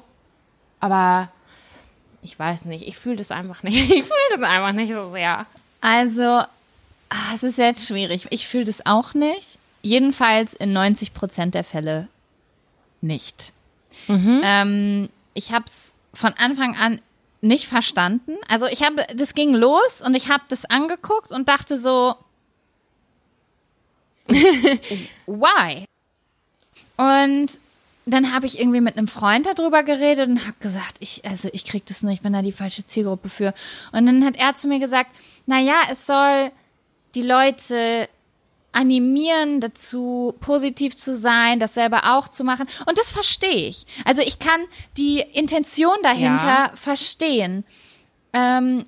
aber 0.80 1.30
ich 2.22 2.38
weiß 2.38 2.64
nicht, 2.64 2.86
ich 2.86 2.96
fühle 2.96 3.16
das 3.16 3.30
einfach 3.30 3.62
nicht. 3.62 3.78
Ich 3.90 4.02
fühle 4.02 4.30
das 4.32 4.42
einfach 4.42 4.72
nicht 4.72 4.92
so 4.92 5.10
sehr. 5.10 5.46
Also, 5.80 6.22
ah, 6.22 7.34
es 7.34 7.42
ist 7.42 7.58
jetzt 7.58 7.86
schwierig. 7.86 8.26
Ich 8.30 8.48
fühle 8.48 8.64
das 8.64 8.84
auch 8.84 9.14
nicht. 9.14 9.58
Jedenfalls 9.82 10.54
in 10.54 10.72
90 10.72 11.14
Prozent 11.14 11.54
der 11.54 11.62
Fälle 11.62 12.08
nicht. 13.00 13.52
Mhm. 14.06 14.40
Ähm, 14.42 15.08
ich 15.34 15.52
habe 15.52 15.66
es 15.66 15.92
von 16.14 16.32
Anfang 16.34 16.76
an 16.76 17.00
nicht 17.40 17.66
verstanden. 17.66 18.36
Also 18.48 18.66
ich 18.66 18.82
habe, 18.82 19.06
das 19.14 19.34
ging 19.34 19.54
los 19.54 20.02
und 20.04 20.14
ich 20.14 20.28
habe 20.28 20.42
das 20.48 20.64
angeguckt 20.64 21.30
und 21.30 21.48
dachte 21.48 21.78
so, 21.78 22.16
why? 25.26 25.84
Und 26.96 27.60
dann 28.06 28.32
habe 28.32 28.46
ich 28.46 28.58
irgendwie 28.58 28.80
mit 28.80 28.96
einem 28.96 29.06
Freund 29.06 29.46
darüber 29.46 29.82
geredet 29.82 30.28
und 30.28 30.46
habe 30.46 30.56
gesagt, 30.60 30.96
ich, 31.00 31.24
also 31.24 31.48
ich 31.52 31.64
krieg 31.64 31.86
das 31.86 32.02
nicht, 32.02 32.14
ich 32.14 32.22
bin 32.22 32.32
da 32.32 32.42
die 32.42 32.52
falsche 32.52 32.86
Zielgruppe 32.86 33.28
für. 33.28 33.54
Und 33.92 34.06
dann 34.06 34.24
hat 34.24 34.36
er 34.36 34.54
zu 34.54 34.66
mir 34.66 34.78
gesagt, 34.78 35.10
na 35.46 35.60
ja, 35.60 35.82
es 35.90 36.06
soll 36.06 36.50
die 37.14 37.22
Leute 37.22 38.08
animieren 38.78 39.60
dazu, 39.60 40.36
positiv 40.38 40.96
zu 40.96 41.16
sein, 41.16 41.58
das 41.58 41.74
selber 41.74 42.16
auch 42.16 42.28
zu 42.28 42.44
machen. 42.44 42.68
Und 42.86 42.96
das 42.96 43.10
verstehe 43.10 43.68
ich. 43.68 43.86
Also 44.04 44.22
ich 44.22 44.38
kann 44.38 44.60
die 44.96 45.18
Intention 45.18 45.96
dahinter 46.04 46.46
ja. 46.46 46.72
verstehen. 46.74 47.64
Ähm, 48.32 48.84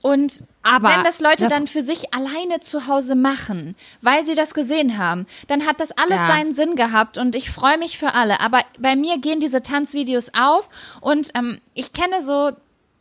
und 0.00 0.44
aber 0.62 0.90
wenn 0.90 1.02
das 1.02 1.20
Leute 1.20 1.44
das 1.44 1.52
dann 1.52 1.66
für 1.66 1.82
sich 1.82 2.14
alleine 2.14 2.60
zu 2.60 2.86
Hause 2.86 3.16
machen, 3.16 3.74
weil 4.00 4.24
sie 4.24 4.36
das 4.36 4.54
gesehen 4.54 4.96
haben, 4.96 5.26
dann 5.48 5.66
hat 5.66 5.80
das 5.80 5.90
alles 5.90 6.20
ja. 6.20 6.28
seinen 6.28 6.54
Sinn 6.54 6.76
gehabt 6.76 7.18
und 7.18 7.34
ich 7.34 7.50
freue 7.50 7.78
mich 7.78 7.98
für 7.98 8.14
alle. 8.14 8.38
Aber 8.40 8.60
bei 8.78 8.94
mir 8.94 9.18
gehen 9.18 9.40
diese 9.40 9.62
Tanzvideos 9.62 10.30
auf 10.38 10.70
und 11.00 11.32
ähm, 11.34 11.60
ich 11.74 11.92
kenne 11.92 12.22
so 12.22 12.52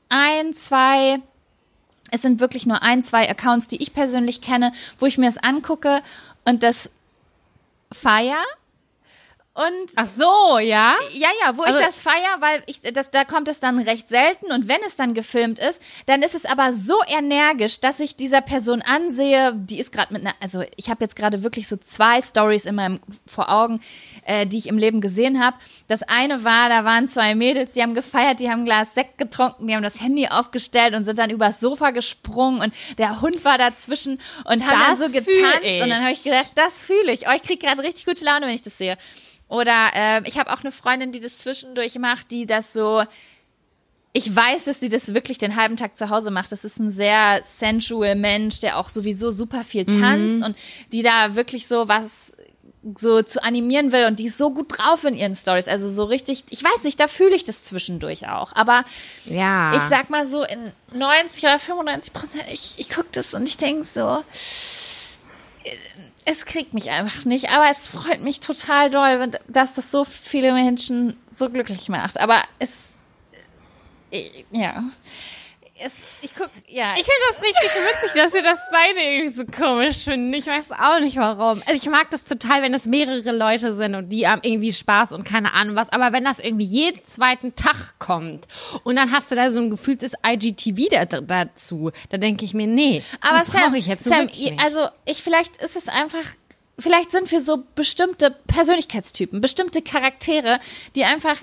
ein, 0.10 0.56
zwei 0.56 1.22
es 2.12 2.22
sind 2.22 2.40
wirklich 2.40 2.66
nur 2.66 2.82
ein, 2.82 3.04
zwei 3.04 3.30
Accounts, 3.30 3.68
die 3.68 3.82
ich 3.82 3.94
persönlich 3.94 4.42
kenne, 4.42 4.74
wo 5.00 5.06
ich 5.06 5.18
mir 5.18 5.30
es 5.30 5.38
angucke 5.38 6.02
und 6.46 6.64
das 6.64 6.92
feier 7.92 8.44
und 9.60 9.92
Ach 9.98 10.06
so, 10.06 10.58
ja? 10.60 10.96
Ja, 11.12 11.28
ja, 11.44 11.58
wo 11.58 11.64
also, 11.64 11.80
ich 11.80 11.86
das 11.86 12.00
feier, 12.00 12.38
weil 12.40 12.64
ich 12.66 12.80
das 12.82 13.12
da 13.12 13.26
kommt 13.26 13.50
es 13.50 13.60
dann 13.60 13.80
recht 13.80 14.08
selten 14.08 14.54
und 14.54 14.70
wenn 14.70 14.80
es 14.86 14.96
dann 14.96 15.14
gefilmt 15.14 15.60
ist, 15.60 15.82
dann 16.06 16.22
ist 16.22 16.34
es 16.34 16.46
aber 16.46 16.72
so 16.72 16.96
energisch, 17.06 17.82
dass 17.82 18.00
ich 18.00 18.16
dieser 18.16 18.40
Person 18.40 18.82
ansehe, 18.82 19.54
die 19.54 19.80
ist 19.80 19.92
gerade 19.92 20.14
mit 20.14 20.22
einer 20.22 20.34
also 20.40 20.64
ich 20.78 20.90
habe 20.90 21.04
jetzt 21.04 21.18
gerade 21.18 21.44
wirklich 21.44 21.68
so 21.68 21.76
zwei 21.76 22.22
Stories 22.22 22.66
in 22.66 22.76
meinem 22.76 23.02
vor 23.28 23.50
Augen, 23.50 23.82
äh, 24.26 24.48
die 24.48 24.58
ich 24.58 24.68
im 24.68 24.78
Leben 24.78 25.02
gesehen 25.02 25.44
habe. 25.44 25.58
Das 25.90 26.04
eine 26.04 26.46
war, 26.46 26.70
da 26.70 26.86
waren 26.86 27.10
zwei 27.10 27.36
Mädels, 27.36 27.74
die 27.74 27.82
haben 27.82 27.96
gefeiert, 27.96 28.40
die 28.40 28.50
haben 28.50 28.62
ein 28.62 28.66
Glas 28.66 28.94
Sekt 28.94 29.18
getrunken, 29.18 29.68
die 29.68 29.76
haben 29.76 29.84
das 29.84 30.00
Handy 30.00 30.28
aufgestellt 30.28 30.94
und 30.94 31.04
sind 31.04 31.20
dann 31.20 31.32
übers 31.32 31.60
Sofa 31.60 31.92
gesprungen 31.92 32.62
und 32.62 32.74
der 32.98 33.20
Hund 33.20 33.44
war 33.44 33.58
dazwischen 33.58 34.22
und 34.46 34.66
haben 34.66 34.80
das 34.80 35.00
dann 35.00 35.10
so 35.10 35.14
getanzt 35.14 35.66
und 35.66 35.90
dann 35.90 36.02
habe 36.02 36.14
ich 36.14 36.24
gedacht, 36.24 36.52
das 36.56 36.86
fühle 36.86 37.12
ich. 37.12 37.28
Oh, 37.28 37.32
ich 37.36 37.42
kriege 37.42 37.66
gerade 37.66 37.84
richtig 37.84 38.06
gute 38.06 38.24
Laune, 38.24 38.48
wenn 38.48 38.56
ich 38.56 38.62
das 38.62 38.78
sehe. 38.78 38.98
Oder 39.50 39.90
äh, 39.96 40.22
ich 40.28 40.38
habe 40.38 40.54
auch 40.54 40.62
eine 40.62 40.72
Freundin, 40.72 41.12
die 41.12 41.20
das 41.20 41.40
zwischendurch 41.40 41.98
macht, 42.00 42.32
die 42.32 42.46
das 42.46 42.72
so. 42.72 43.04
Ich 44.12 44.36
weiß, 44.36 44.66
dass 44.66 44.80
sie 44.80 44.90
das 44.90 45.14
wirklich 45.14 45.38
den 45.38 45.56
halben 45.56 45.78
Tag 45.78 45.96
zu 45.98 46.10
Hause 46.10 46.32
macht. 46.32 46.52
Das 46.52 46.64
ist 46.64 46.80
ein 46.80 46.92
sehr 46.92 47.42
sensual 47.44 48.16
Mensch, 48.16 48.60
der 48.60 48.78
auch 48.78 48.90
sowieso 48.90 49.30
super 49.32 49.64
viel 49.64 49.84
mhm. 49.84 50.02
tanzt 50.02 50.38
mhm. 50.38 50.46
und 50.46 50.58
die 50.92 51.04
da 51.04 51.36
wirklich 51.36 51.68
so 51.68 51.88
was 51.88 52.32
so 52.98 53.22
zu 53.22 53.44
animieren 53.44 53.92
will 53.92 54.06
und 54.06 54.20
die 54.20 54.28
ist 54.28 54.38
so 54.38 54.52
gut 54.52 54.78
drauf 54.78 55.04
in 55.04 55.16
ihren 55.16 55.36
Stories. 55.36 55.68
Also 55.68 55.92
so 55.92 56.06
richtig, 56.06 56.46
ich 56.50 56.64
weiß 56.64 56.84
nicht, 56.84 57.00
da 57.00 57.08
fühle 57.08 57.36
ich 57.36 57.44
das 57.44 57.64
zwischendurch 57.64 58.28
auch. 58.30 58.54
Aber 58.56 58.86
ja. 59.26 59.76
ich 59.76 59.82
sag 59.84 60.10
mal 60.10 60.28
so 60.28 60.44
in 60.44 60.72
90 60.94 61.44
oder 61.44 61.60
95 61.60 62.14
Prozent, 62.14 62.44
ich, 62.52 62.76
ich 62.78 62.90
gucke 62.90 63.10
das 63.12 63.34
und 63.34 63.48
ich 63.48 63.58
denke 63.58 63.84
so, 63.86 64.24
es 66.30 66.46
kriegt 66.46 66.76
mich 66.76 66.92
einfach 66.92 67.26
nicht, 67.26 67.50
aber 67.50 67.70
es 67.72 67.88
freut 67.88 68.22
mich 68.22 68.40
total 68.40 68.92
doll, 68.92 69.32
dass 69.48 69.74
das 69.74 69.90
so 69.90 70.04
viele 70.04 70.54
Menschen 70.54 71.18
so 71.32 71.50
glücklich 71.50 71.90
macht. 71.90 72.20
Aber 72.20 72.44
es, 72.60 72.72
äh, 74.12 74.44
ja. 74.52 74.84
Es, 75.82 75.94
ich 76.22 76.36
guck, 76.36 76.50
ja. 76.68 76.94
Ich 76.98 77.06
finde 77.06 77.22
das 77.30 77.42
richtig 77.42 77.72
witzig, 77.72 78.22
dass 78.22 78.34
wir 78.34 78.44
das 78.44 78.60
beide 78.72 79.00
irgendwie 79.00 79.34
so 79.34 79.46
komisch 79.46 80.04
finden. 80.04 80.34
Ich 80.34 80.46
weiß 80.46 80.66
auch 80.72 81.00
nicht 81.00 81.18
warum. 81.18 81.62
Also 81.66 81.74
ich 81.74 81.90
mag 81.90 82.10
das 82.12 82.26
total, 82.26 82.62
wenn 82.62 82.74
es 82.74 82.86
mehrere 82.86 83.32
Leute 83.32 83.74
sind 83.74 83.96
und 83.96 84.10
die 84.10 84.28
haben 84.28 84.42
irgendwie 84.44 84.74
Spaß 84.74 85.14
und 85.14 85.24
keine 85.24 85.54
Ahnung 85.54 85.76
was. 85.76 85.90
Aber 85.90 86.12
wenn 86.12 86.26
das 86.26 86.40
irgendwie 86.40 86.66
jeden 86.66 87.00
zweiten 87.08 87.56
Tag 87.56 88.00
kommt 88.00 88.48
und 88.84 88.96
dann 88.96 89.12
hast 89.12 89.32
du 89.32 89.36
da 89.36 89.50
so 89.50 89.60
ein 89.60 89.70
gefühltes 89.70 90.14
IGTV 90.26 90.90
da, 90.92 91.06
dazu, 91.22 91.92
da 92.10 92.18
denke 92.18 92.46
ich 92.46 92.54
mir, 92.54 92.68
nee. 92.68 93.04
Aber 93.22 93.46
Sam, 93.46 93.74
ich 93.76 93.88
jetzt 93.88 94.04
so 94.04 94.10
Sam, 94.10 94.30
also 94.58 94.88
ich 95.06 95.24
vielleicht 95.24 95.58
ist 95.58 95.76
es 95.76 95.88
einfach 95.88 96.26
vielleicht 96.80 97.12
sind 97.12 97.32
wir 97.32 97.42
so 97.42 97.64
bestimmte 97.76 98.32
Persönlichkeitstypen, 98.48 99.42
bestimmte 99.42 99.82
Charaktere, 99.82 100.60
die 100.96 101.04
einfach 101.04 101.38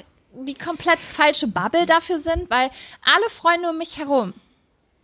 die 0.45 0.55
komplett 0.55 0.99
falsche 0.99 1.47
Bubble 1.47 1.87
dafür 1.87 2.19
sind, 2.19 2.51
weil 2.51 2.71
alle 3.03 3.31
Freunde 3.31 3.71
um 3.71 3.79
mich 3.79 3.97
herum, 3.99 4.35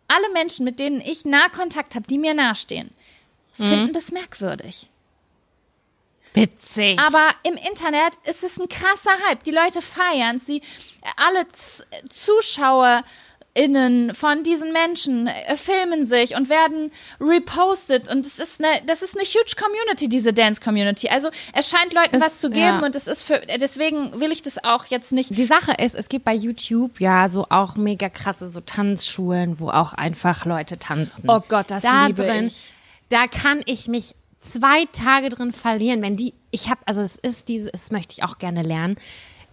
alle 0.09 0.31
Menschen, 0.33 0.65
mit 0.65 0.79
denen 0.79 1.01
ich 1.01 1.25
nah 1.25 1.49
Kontakt 1.49 1.95
habe, 1.95 2.07
die 2.07 2.19
mir 2.19 2.35
nahestehen, 2.35 2.91
mhm. 3.59 3.69
finden 3.69 3.93
das 3.93 4.11
merkwürdig. 4.11 4.89
Witzig. 6.35 6.99
Aber 6.99 7.29
im 7.43 7.55
Internet 7.55 8.15
ist 8.25 8.43
es 8.43 8.59
ein 8.59 8.69
krasser 8.69 9.13
Hype. 9.29 9.45
Die 9.45 9.51
Leute 9.51 9.83
feiern 9.83 10.41
sie. 10.41 10.63
Alle 11.17 11.47
Z 11.53 11.87
Zuschauer 12.09 13.05
Innen 13.55 14.15
von 14.15 14.45
diesen 14.45 14.73
Menschen 14.73 15.27
äh, 15.27 15.57
filmen 15.57 16.07
sich 16.07 16.35
und 16.35 16.49
werden 16.49 16.91
repostet 17.21 18.09
und 18.09 18.25
es 18.25 18.39
ist 18.39 18.65
eine 18.65 18.81
das 18.87 19.03
ist 19.03 19.15
eine 19.15 19.25
huge 19.25 19.57
Community 19.63 20.09
diese 20.09 20.33
Dance 20.33 20.59
Community 20.59 21.11
also 21.11 21.29
es 21.53 21.69
scheint 21.69 21.93
Leuten 21.93 22.17
es, 22.17 22.23
was 22.23 22.41
zu 22.41 22.49
geben 22.49 22.81
ja. 22.81 22.83
und 22.83 22.97
es 22.97 23.07
ist 23.07 23.25
für 23.25 23.43
deswegen 23.61 24.19
will 24.19 24.33
ich 24.33 24.41
das 24.41 24.65
auch 24.65 24.87
jetzt 24.87 25.13
nicht 25.13 25.37
die 25.37 25.45
Sache 25.45 25.73
ist 25.79 25.95
es 25.95 26.09
gibt 26.09 26.25
bei 26.25 26.33
YouTube 26.33 26.99
ja 26.99 27.29
so 27.29 27.47
auch 27.51 27.77
mega 27.77 28.09
krasse 28.09 28.49
so 28.49 28.63
Tanzschulen 28.63 29.61
wo 29.61 29.69
auch 29.69 29.93
einfach 29.93 30.47
Leute 30.47 30.79
tanzen 30.79 31.29
oh 31.29 31.41
Gott 31.47 31.71
das 31.71 31.83
da 31.83 32.07
liebe 32.07 32.23
drin 32.23 32.47
ich. 32.47 32.73
da 33.11 33.27
kann 33.27 33.61
ich 33.67 33.87
mich 33.87 34.15
zwei 34.41 34.87
Tage 34.95 35.29
drin 35.29 35.53
verlieren 35.53 36.01
wenn 36.01 36.17
die 36.17 36.33
ich 36.53 36.71
habe 36.71 36.81
also 36.87 37.03
es 37.03 37.17
ist 37.17 37.49
diese 37.49 37.71
das 37.71 37.91
möchte 37.91 38.15
ich 38.17 38.25
auch 38.25 38.39
gerne 38.39 38.63
lernen 38.63 38.97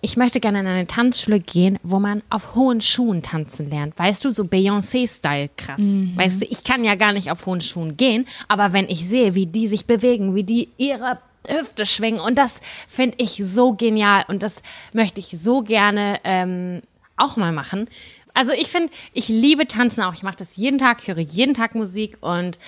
ich 0.02 0.18
möchte 0.18 0.40
gerne 0.40 0.62
in 0.62 0.68
eine 0.68 0.88
Tanzschule 0.88 1.40
gehen, 1.40 1.78
wo 1.84 2.00
man 2.00 2.24
auf 2.30 2.56
hohen 2.56 2.82
Schuhen 2.82 3.22
tanzen 3.22 3.70
lernt. 3.70 3.98
Weißt 3.98 4.24
du, 4.24 4.32
so 4.32 4.44
Beyoncé-Style 4.44 5.50
krass. 5.58 5.80
Mhm. 5.80 6.14
Weißt 6.16 6.42
du, 6.42 6.46
ich 6.46 6.64
kann 6.64 6.84
ja 6.84 6.96
gar 6.96 7.14
nicht 7.14 7.32
auf 7.32 7.46
hohen 7.46 7.62
Schuhen 7.62 7.98
gehen, 7.98 8.28
aber 8.48 8.74
wenn 8.74 8.90
ich 8.90 9.08
sehe, 9.08 9.36
wie 9.36 9.46
die 9.46 9.68
sich 9.68 9.86
bewegen, 9.86 10.36
wie 10.36 10.44
die 10.44 10.70
ihre 10.78 11.20
Hüfte 11.48 11.86
schwingen 11.86 12.20
und 12.20 12.38
das 12.38 12.62
finde 12.88 13.16
ich 13.18 13.42
so 13.44 13.74
genial 13.74 14.26
und 14.28 14.44
das 14.44 14.62
möchte 14.94 15.20
ich 15.20 15.30
so 15.40 15.62
gerne 15.64 16.20
ähm, 16.24 16.82
auch 17.18 17.38
mal 17.38 17.52
machen. 17.52 17.88
Also 18.34 18.52
ich 18.52 18.68
finde, 18.68 18.92
ich 19.14 19.28
liebe 19.28 19.68
Tanzen 19.68 20.04
auch. 20.04 20.14
Ich 20.14 20.24
mache 20.24 20.38
das 20.38 20.56
jeden 20.56 20.78
Tag, 20.78 21.08
höre 21.08 21.18
jeden 21.18 21.54
Tag 21.54 21.76
Musik 21.76 22.18
und 22.22 22.60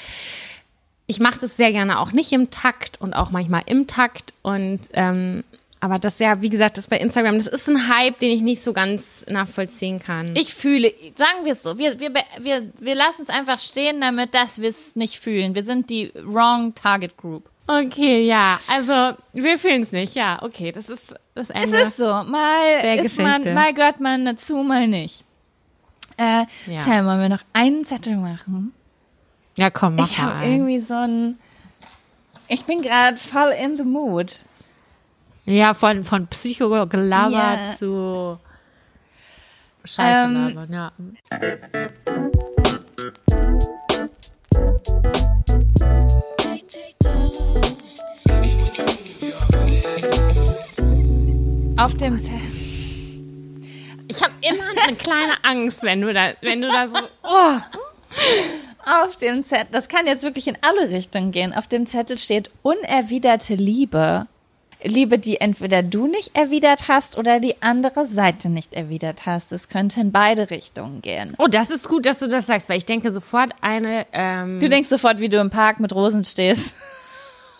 ich 1.08 1.20
mache 1.20 1.40
das 1.40 1.58
sehr 1.58 1.72
gerne 1.72 2.00
auch 2.00 2.12
nicht 2.12 2.32
im 2.32 2.50
Takt 2.50 3.00
und 3.00 3.14
auch 3.14 3.32
manchmal 3.32 3.64
im 3.66 3.88
Takt 3.88 4.34
und 4.42 4.80
ähm, 4.94 5.44
aber 5.82 5.98
das 6.00 6.20
ja, 6.20 6.42
wie 6.42 6.50
gesagt, 6.50 6.78
das 6.78 6.88
bei 6.88 6.98
Instagram, 6.98 7.38
das 7.40 7.48
ist 7.48 7.68
ein 7.68 7.90
Hype, 7.90 8.20
den 8.20 8.30
ich 8.30 8.42
nicht 8.42 8.62
so 8.62 8.72
ganz 8.72 9.26
nachvollziehen 9.28 10.00
kann. 10.00 10.34
Ich 10.36 10.54
fühle, 10.54 10.94
sagen 11.16 11.44
wir 11.44 11.54
es 11.54 11.64
so, 11.64 11.78
wir, 11.80 12.00
wir, 12.00 12.14
wir, 12.40 12.72
wir 12.80 12.96
lassen 12.96 13.24
es 13.24 13.30
einfach 13.30 13.60
stehen 13.60 14.00
damit, 14.00 14.34
dass 14.36 14.62
wir 14.62 14.70
es 14.70 14.96
nicht 14.96 15.20
fühlen. 15.20 15.56
Wir 15.56 15.64
sind 15.64 15.90
die 15.90 16.14
wrong 16.24 16.76
Target 16.76 17.18
Group. 17.18 17.50
Okay, 17.66 18.26
ja, 18.26 18.60
also 18.70 19.18
wir 19.34 19.58
fühlen 19.58 19.82
es 19.82 19.92
nicht, 19.92 20.14
ja, 20.16 20.40
okay, 20.44 20.72
das 20.72 20.88
ist 20.88 21.16
das 21.36 21.50
Ende. 21.50 21.78
Es 21.78 21.88
ist 21.90 21.98
so, 21.98 22.06
mal 22.06 22.82
der 22.82 23.04
ist 23.04 23.20
man, 23.20 23.54
mal 23.54 23.74
gehört 23.74 24.00
man 24.00 24.26
dazu, 24.26 24.58
mal 24.58 24.88
nicht. 24.88 25.24
Äh, 26.18 26.46
Ja. 26.68 26.84
Sam, 26.86 27.06
wollen 27.08 27.22
wir 27.22 27.30
noch 27.30 27.44
einen 27.54 27.86
Zettel 27.86 28.18
machen? 28.18 28.74
ja, 29.58 29.70
komm, 29.70 29.96
mach 29.96 30.10
ich 30.12 30.18
mal 30.18 30.26
habe 30.26 30.36
einen. 30.40 30.54
irgendwie 30.54 30.80
so 30.80 30.94
ein, 30.94 31.40
ich 32.48 32.66
bin 32.66 32.82
gerade 32.82 33.18
voll 33.18 33.52
in 33.52 33.78
the 33.78 33.84
mood. 33.84 34.44
Ja, 35.52 35.74
von, 35.74 36.06
von 36.06 36.28
Psychogelaber 36.28 37.32
Ja. 37.32 37.74
zu 37.74 38.40
Scheiße 39.84 40.26
Ähm, 40.30 40.56
labern, 40.56 40.72
ja. 40.72 40.92
Auf 51.78 51.96
dem 51.96 52.18
Zettel. 52.22 52.40
Ich 54.08 54.22
habe 54.22 54.34
immer 54.42 54.64
eine 54.86 54.96
kleine 54.96 55.34
Angst, 55.44 55.84
wenn 55.84 56.02
du 56.02 56.14
da, 56.14 56.32
wenn 56.42 56.62
du 56.62 56.68
da 56.70 56.88
so, 56.88 56.98
oh. 57.24 57.58
Auf 58.86 59.18
dem 59.18 59.44
Zettel, 59.46 59.68
das 59.72 59.88
kann 59.88 60.06
jetzt 60.08 60.24
wirklich 60.24 60.48
in 60.48 60.58
alle 60.62 60.90
Richtungen 60.90 61.32
gehen. 61.32 61.54
Auf 61.54 61.68
dem 61.68 61.88
Zettel 61.88 62.18
steht 62.18 62.52
unerwiderte 62.62 63.56
Liebe. 63.56 64.28
Liebe, 64.84 65.20
die 65.20 65.40
entweder 65.42 65.84
du 65.84 66.08
nicht 66.08 66.36
erwidert 66.36 66.88
hast 66.88 67.18
oder 67.18 67.40
die 67.40 67.62
andere 67.62 68.06
Seite 68.08 68.50
nicht 68.50 68.74
erwidert 68.74 69.26
hast. 69.26 69.52
Es 69.52 69.70
könnte 69.70 70.02
in 70.02 70.12
beide 70.12 70.50
Richtungen 70.50 71.02
gehen. 71.02 71.34
Oh, 71.38 71.48
das 71.48 71.70
ist 71.70 71.88
gut, 71.88 72.06
dass 72.06 72.20
du 72.20 72.28
das 72.28 72.48
sagst, 72.48 72.68
weil 72.70 72.78
ich 72.78 72.86
denke 72.86 73.12
sofort 73.12 73.54
eine, 73.62 74.06
ähm, 74.14 74.60
Du 74.60 74.70
denkst 74.70 74.90
sofort, 74.90 75.20
wie 75.20 75.30
du 75.30 75.38
im 75.40 75.50
Park 75.50 75.80
mit 75.80 75.94
Rosen 75.94 76.24
stehst. 76.26 76.76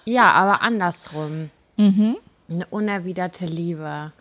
ja, 0.06 0.32
aber 0.32 0.62
andersrum. 0.62 1.50
Eine 1.78 2.68
unerwiderte 2.70 3.46
Liebe. 3.46 4.12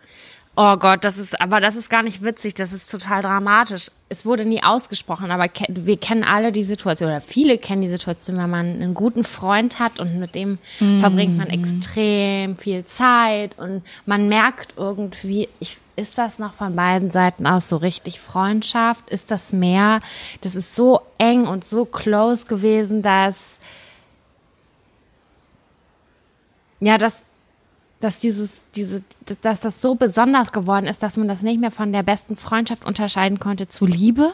Oh 0.57 0.75
Gott, 0.75 1.05
das 1.05 1.17
ist, 1.17 1.39
aber 1.39 1.61
das 1.61 1.77
ist 1.77 1.89
gar 1.89 2.03
nicht 2.03 2.23
witzig, 2.23 2.55
das 2.55 2.73
ist 2.73 2.91
total 2.91 3.21
dramatisch. 3.21 3.87
Es 4.09 4.25
wurde 4.25 4.43
nie 4.43 4.61
ausgesprochen, 4.61 5.31
aber 5.31 5.47
ke 5.47 5.65
wir 5.69 5.95
kennen 5.95 6.25
alle 6.25 6.51
die 6.51 6.63
Situation, 6.63 7.09
oder 7.09 7.21
viele 7.21 7.57
kennen 7.57 7.81
die 7.81 7.87
Situation, 7.87 8.37
wenn 8.37 8.49
man 8.49 8.65
einen 8.65 8.93
guten 8.93 9.23
Freund 9.23 9.79
hat 9.79 10.01
und 10.01 10.19
mit 10.19 10.35
dem 10.35 10.57
verbringt 10.99 11.37
man 11.37 11.47
extrem 11.49 12.57
viel 12.57 12.83
Zeit 12.83 13.57
und 13.57 13.81
man 14.05 14.27
merkt 14.27 14.73
irgendwie, 14.75 15.47
ich, 15.61 15.77
ist 15.95 16.17
das 16.17 16.37
noch 16.37 16.53
von 16.55 16.75
beiden 16.75 17.11
Seiten 17.11 17.47
aus 17.47 17.69
so 17.69 17.77
richtig 17.77 18.19
Freundschaft? 18.19 19.09
Ist 19.09 19.31
das 19.31 19.53
mehr? 19.53 20.01
Das 20.41 20.55
ist 20.55 20.75
so 20.75 20.99
eng 21.17 21.47
und 21.47 21.63
so 21.63 21.85
close 21.85 22.45
gewesen, 22.45 23.01
dass, 23.03 23.57
ja, 26.81 26.97
dass 26.97 27.15
dass 28.01 28.19
dieses, 28.19 28.49
diese, 28.75 29.03
dass 29.41 29.61
das 29.61 29.81
so 29.81 29.95
besonders 29.95 30.51
geworden 30.51 30.87
ist, 30.87 31.03
dass 31.03 31.17
man 31.17 31.27
das 31.27 31.41
nicht 31.41 31.59
mehr 31.59 31.71
von 31.71 31.93
der 31.93 32.03
besten 32.03 32.35
Freundschaft 32.35 32.85
unterscheiden 32.85 33.39
konnte 33.39 33.67
zu 33.67 33.85
Liebe. 33.85 34.33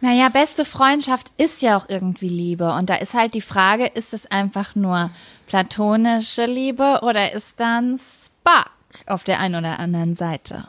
Naja, 0.00 0.28
beste 0.28 0.64
Freundschaft 0.64 1.32
ist 1.38 1.62
ja 1.62 1.78
auch 1.78 1.88
irgendwie 1.88 2.28
Liebe. 2.28 2.72
Und 2.72 2.90
da 2.90 2.96
ist 2.96 3.14
halt 3.14 3.34
die 3.34 3.40
Frage, 3.40 3.86
ist 3.86 4.12
es 4.12 4.26
einfach 4.26 4.74
nur 4.74 5.10
platonische 5.46 6.46
Liebe 6.46 7.00
oder 7.02 7.32
ist 7.32 7.58
dann 7.58 7.98
Spark 7.98 8.70
auf 9.06 9.24
der 9.24 9.40
einen 9.40 9.56
oder 9.56 9.78
anderen 9.78 10.14
Seite? 10.14 10.68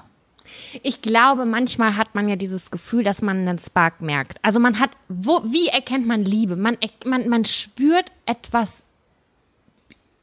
Ich 0.81 1.01
glaube, 1.01 1.45
manchmal 1.45 1.97
hat 1.97 2.15
man 2.15 2.29
ja 2.29 2.37
dieses 2.37 2.71
Gefühl, 2.71 3.03
dass 3.03 3.21
man 3.21 3.39
einen 3.39 3.59
Spark 3.59 4.01
merkt. 4.01 4.39
Also 4.43 4.59
man 4.59 4.79
hat, 4.79 4.91
wo, 5.09 5.41
wie 5.45 5.67
erkennt 5.67 6.07
man 6.07 6.23
Liebe? 6.23 6.55
Man, 6.55 6.77
man, 7.05 7.27
man 7.27 7.43
spürt 7.43 8.11
etwas 8.25 8.85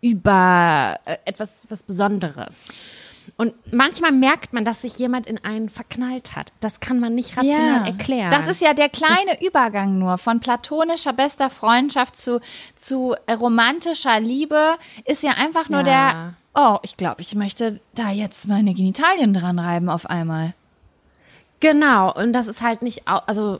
über 0.05 1.01
äh, 1.07 1.17
etwas 1.25 1.67
was 1.71 1.83
Besonderes. 1.83 2.67
Und 3.39 3.55
manchmal 3.73 4.13
merkt 4.13 4.53
man, 4.53 4.67
dass 4.67 4.83
sich 4.83 4.99
jemand 4.99 5.27
in 5.27 5.43
einen 5.43 5.71
verknallt 5.71 6.37
hat. 6.37 6.53
Das 6.61 6.81
kann 6.81 7.01
man 7.01 7.15
nicht 7.15 7.39
rational 7.39 7.87
erklären. 7.87 8.31
Das 8.31 8.47
ist 8.47 8.61
ja 8.61 8.75
der 8.75 8.91
kleine 8.91 9.43
Übergang 9.43 9.99
nur 9.99 10.19
von 10.19 10.41
platonischer 10.41 11.15
bester 11.15 11.49
Freundschaft 11.49 12.17
zu, 12.17 12.41
zu 12.77 13.15
äh, 13.27 13.33
romantischer 13.33 14.21
Liebe 14.21 14.75
ist 15.07 15.23
ja 15.23 15.33
einfach 15.33 15.71
nur 15.71 15.81
Ja. 15.81 15.85
der, 15.85 16.35
oh, 16.55 16.79
ich 16.83 16.99
glaube, 16.99 17.23
ich 17.23 17.35
möchte 17.35 17.81
da 17.95 18.11
jetzt 18.11 18.47
meine 18.47 18.75
Genitalien 18.75 19.33
dran 19.33 19.59
reiben 19.59 19.89
auf 19.89 20.05
einmal. 20.05 20.53
Genau, 21.61 22.13
und 22.15 22.35
das 22.35 22.47
ist 22.47 22.61
halt 22.61 22.83
nicht, 22.83 23.09
also, 23.09 23.59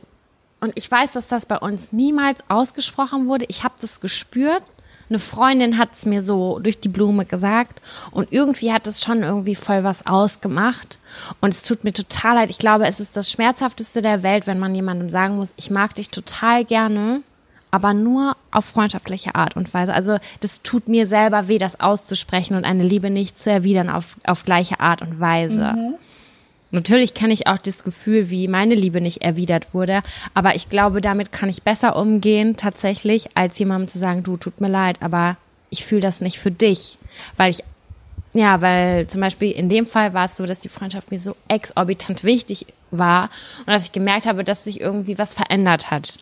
und 0.61 0.73
ich 0.75 0.89
weiß, 0.91 1.13
dass 1.13 1.27
das 1.27 1.47
bei 1.47 1.57
uns 1.57 1.91
niemals 1.91 2.43
ausgesprochen 2.49 3.27
wurde. 3.27 3.45
Ich 3.49 3.63
habe 3.63 3.73
das 3.81 3.99
gespürt. 3.99 4.61
Eine 5.09 5.19
Freundin 5.19 5.77
hat 5.77 5.89
es 5.95 6.05
mir 6.05 6.21
so 6.21 6.59
durch 6.59 6.79
die 6.79 6.89
Blume 6.89 7.25
gesagt 7.25 7.79
und 8.11 8.31
irgendwie 8.31 8.73
hat 8.73 8.87
es 8.87 9.03
schon 9.03 9.21
irgendwie 9.23 9.55
voll 9.55 9.83
was 9.83 10.05
ausgemacht. 10.07 10.97
Und 11.41 11.53
es 11.53 11.63
tut 11.63 11.83
mir 11.83 11.93
total 11.93 12.35
leid. 12.35 12.49
Ich 12.49 12.57
glaube, 12.57 12.87
es 12.87 12.99
ist 12.99 13.15
das 13.15 13.31
Schmerzhafteste 13.31 14.01
der 14.01 14.23
Welt, 14.23 14.47
wenn 14.47 14.59
man 14.59 14.73
jemandem 14.73 15.09
sagen 15.09 15.37
muss, 15.37 15.53
ich 15.57 15.69
mag 15.69 15.95
dich 15.95 16.09
total 16.09 16.65
gerne, 16.65 17.21
aber 17.71 17.93
nur 17.93 18.35
auf 18.51 18.65
freundschaftliche 18.65 19.35
Art 19.35 19.55
und 19.55 19.73
Weise. 19.73 19.93
Also 19.93 20.17
das 20.39 20.61
tut 20.61 20.87
mir 20.87 21.05
selber 21.05 21.47
weh, 21.47 21.57
das 21.57 21.79
auszusprechen 21.79 22.55
und 22.55 22.65
eine 22.65 22.83
Liebe 22.83 23.09
nicht 23.09 23.37
zu 23.37 23.51
erwidern 23.51 23.89
auf, 23.89 24.15
auf 24.25 24.45
gleiche 24.45 24.79
Art 24.79 25.01
und 25.01 25.19
Weise. 25.19 25.97
Natürlich 26.75 27.13
kenne 27.13 27.33
ich 27.33 27.47
auch 27.47 27.57
das 27.57 27.85
Gefühl, 27.85 28.29
wie 28.29 28.49
meine 28.49 28.75
Liebe 28.75 28.99
nicht 28.99 29.21
erwidert 29.21 29.73
wurde, 29.73 30.01
aber 30.33 30.55
ich 30.55 30.67
glaube, 30.67 30.99
damit 30.99 31.31
kann 31.31 31.47
ich 31.47 31.63
besser 31.63 31.95
umgehen 31.95 32.57
tatsächlich, 32.57 33.29
als 33.33 33.57
jemandem 33.57 33.87
zu 33.87 33.97
sagen, 33.97 34.23
du, 34.23 34.35
tut 34.35 34.59
mir 34.59 34.67
leid, 34.67 34.97
aber 34.99 35.37
ich 35.69 35.85
fühle 35.85 36.01
das 36.01 36.19
nicht 36.19 36.37
für 36.37 36.51
dich, 36.51 36.97
weil 37.37 37.51
ich, 37.51 37.63
ja, 38.33 38.59
weil 38.59 39.07
zum 39.07 39.21
Beispiel 39.21 39.51
in 39.51 39.69
dem 39.69 39.85
Fall 39.85 40.13
war 40.13 40.25
es 40.25 40.35
so, 40.35 40.45
dass 40.45 40.59
die 40.59 40.67
Freundschaft 40.67 41.11
mir 41.11 41.19
so 41.19 41.37
exorbitant 41.47 42.25
wichtig 42.25 42.65
war 42.91 43.29
und 43.59 43.67
dass 43.67 43.85
ich 43.85 43.93
gemerkt 43.93 44.25
habe, 44.25 44.43
dass 44.43 44.65
sich 44.65 44.81
irgendwie 44.81 45.17
was 45.17 45.33
verändert 45.33 45.91
hat. 45.91 46.17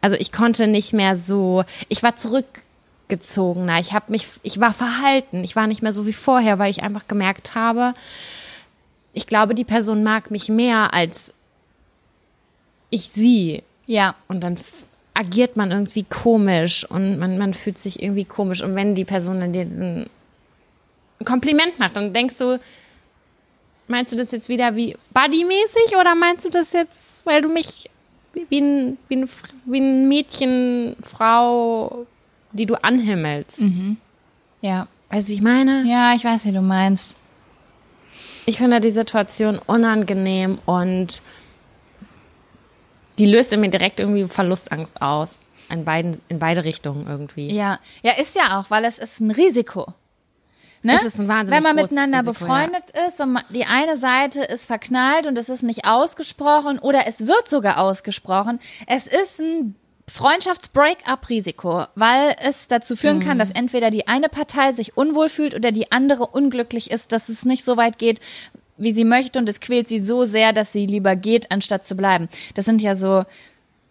Also 0.00 0.16
ich 0.16 0.32
konnte 0.32 0.66
nicht 0.66 0.94
mehr 0.94 1.14
so, 1.14 1.64
ich 1.90 2.02
war 2.02 2.16
zurückgezogener, 2.16 3.80
ich 3.80 3.92
habe 3.92 4.10
mich, 4.12 4.26
ich 4.42 4.60
war 4.60 4.72
verhalten, 4.72 5.44
ich 5.44 5.56
war 5.56 5.66
nicht 5.66 5.82
mehr 5.82 5.92
so 5.92 6.06
wie 6.06 6.14
vorher, 6.14 6.58
weil 6.58 6.70
ich 6.70 6.82
einfach 6.82 7.06
gemerkt 7.06 7.54
habe, 7.54 7.92
ich 9.12 9.26
glaube, 9.26 9.54
die 9.54 9.64
Person 9.64 10.02
mag 10.02 10.30
mich 10.30 10.48
mehr 10.48 10.92
als 10.94 11.32
ich 12.90 13.08
sie. 13.08 13.62
Ja. 13.86 14.14
Und 14.28 14.42
dann 14.42 14.56
agiert 15.14 15.56
man 15.56 15.70
irgendwie 15.70 16.04
komisch 16.04 16.84
und 16.88 17.18
man, 17.18 17.36
man 17.38 17.54
fühlt 17.54 17.78
sich 17.78 18.02
irgendwie 18.02 18.24
komisch. 18.24 18.62
Und 18.62 18.74
wenn 18.74 18.94
die 18.94 19.04
Person 19.04 19.40
dann 19.40 19.52
dir 19.52 19.62
ein 19.62 20.08
Kompliment 21.24 21.78
macht, 21.78 21.96
dann 21.96 22.12
denkst 22.12 22.38
du, 22.38 22.58
meinst 23.88 24.12
du 24.12 24.16
das 24.16 24.30
jetzt 24.30 24.48
wieder 24.48 24.76
wie 24.76 24.96
Buddy-mäßig 25.12 25.96
oder 26.00 26.14
meinst 26.14 26.44
du 26.44 26.50
das 26.50 26.72
jetzt, 26.72 27.26
weil 27.26 27.42
du 27.42 27.48
mich 27.48 27.90
wie- 28.48 28.60
ein, 28.60 28.98
wie 29.08 29.16
ein, 29.16 29.28
wie 29.66 29.80
ein 29.80 30.08
Mädchen, 30.08 30.96
Frau, 31.02 32.06
die 32.52 32.66
du 32.66 32.74
anhimmelst? 32.82 33.60
Ja. 34.62 34.86
Weißt 35.10 35.26
du, 35.26 35.32
wie 35.32 35.36
ich 35.36 35.42
meine? 35.42 35.84
Ja, 35.86 36.14
ich 36.14 36.24
weiß, 36.24 36.44
wie 36.44 36.52
du 36.52 36.62
meinst. 36.62 37.16
Ich 38.50 38.58
finde 38.58 38.80
die 38.80 38.90
Situation 38.90 39.60
unangenehm 39.64 40.58
und 40.66 41.22
die 43.20 43.26
löst 43.26 43.52
in 43.52 43.60
mir 43.60 43.70
direkt 43.70 44.00
irgendwie 44.00 44.26
Verlustangst 44.26 45.00
aus. 45.00 45.38
In, 45.68 45.84
beiden, 45.84 46.20
in 46.28 46.40
beide 46.40 46.64
Richtungen 46.64 47.06
irgendwie. 47.06 47.54
Ja. 47.54 47.78
Ja, 48.02 48.14
ist 48.14 48.34
ja 48.34 48.58
auch, 48.58 48.68
weil 48.68 48.84
es 48.84 48.98
ist 48.98 49.20
ein 49.20 49.30
Risiko. 49.30 49.94
Ne? 50.82 50.96
Es 50.96 51.04
ist 51.04 51.20
ein 51.20 51.28
wahnsinnig 51.28 51.64
Wenn 51.64 51.76
man 51.76 51.76
miteinander 51.80 52.18
Risiko, 52.26 52.44
befreundet 52.44 52.82
ist 53.06 53.20
und 53.20 53.38
die 53.50 53.66
eine 53.66 53.96
Seite 53.98 54.42
ist 54.42 54.66
verknallt 54.66 55.28
und 55.28 55.38
es 55.38 55.48
ist 55.48 55.62
nicht 55.62 55.86
ausgesprochen 55.86 56.80
oder 56.80 57.06
es 57.06 57.28
wird 57.28 57.48
sogar 57.48 57.78
ausgesprochen, 57.78 58.58
es 58.88 59.06
ist 59.06 59.38
ein 59.38 59.76
Freundschafts-Break-up-Risiko, 60.10 61.86
weil 61.94 62.34
es 62.40 62.66
dazu 62.66 62.96
führen 62.96 63.20
kann, 63.20 63.38
dass 63.38 63.50
entweder 63.50 63.90
die 63.90 64.08
eine 64.08 64.28
Partei 64.28 64.72
sich 64.72 64.96
unwohl 64.96 65.28
fühlt 65.28 65.54
oder 65.54 65.70
die 65.70 65.92
andere 65.92 66.26
unglücklich 66.26 66.90
ist, 66.90 67.12
dass 67.12 67.28
es 67.28 67.44
nicht 67.44 67.64
so 67.64 67.76
weit 67.76 67.98
geht, 67.98 68.20
wie 68.76 68.92
sie 68.92 69.04
möchte 69.04 69.38
und 69.38 69.48
es 69.48 69.60
quält 69.60 69.88
sie 69.88 70.00
so 70.00 70.24
sehr, 70.24 70.52
dass 70.52 70.72
sie 70.72 70.86
lieber 70.86 71.14
geht, 71.14 71.50
anstatt 71.52 71.84
zu 71.84 71.94
bleiben. 71.94 72.28
Das 72.54 72.64
sind 72.64 72.82
ja 72.82 72.96
so 72.96 73.24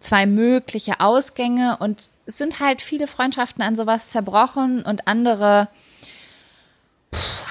zwei 0.02 0.26
mögliche 0.26 1.00
Ausgänge 1.00 1.78
und 1.80 2.10
es 2.26 2.38
sind 2.38 2.60
halt 2.60 2.82
viele 2.82 3.08
Freundschaften 3.08 3.64
an 3.64 3.76
sowas 3.76 4.10
zerbrochen 4.10 4.84
und 4.84 5.08
andere 5.08 5.70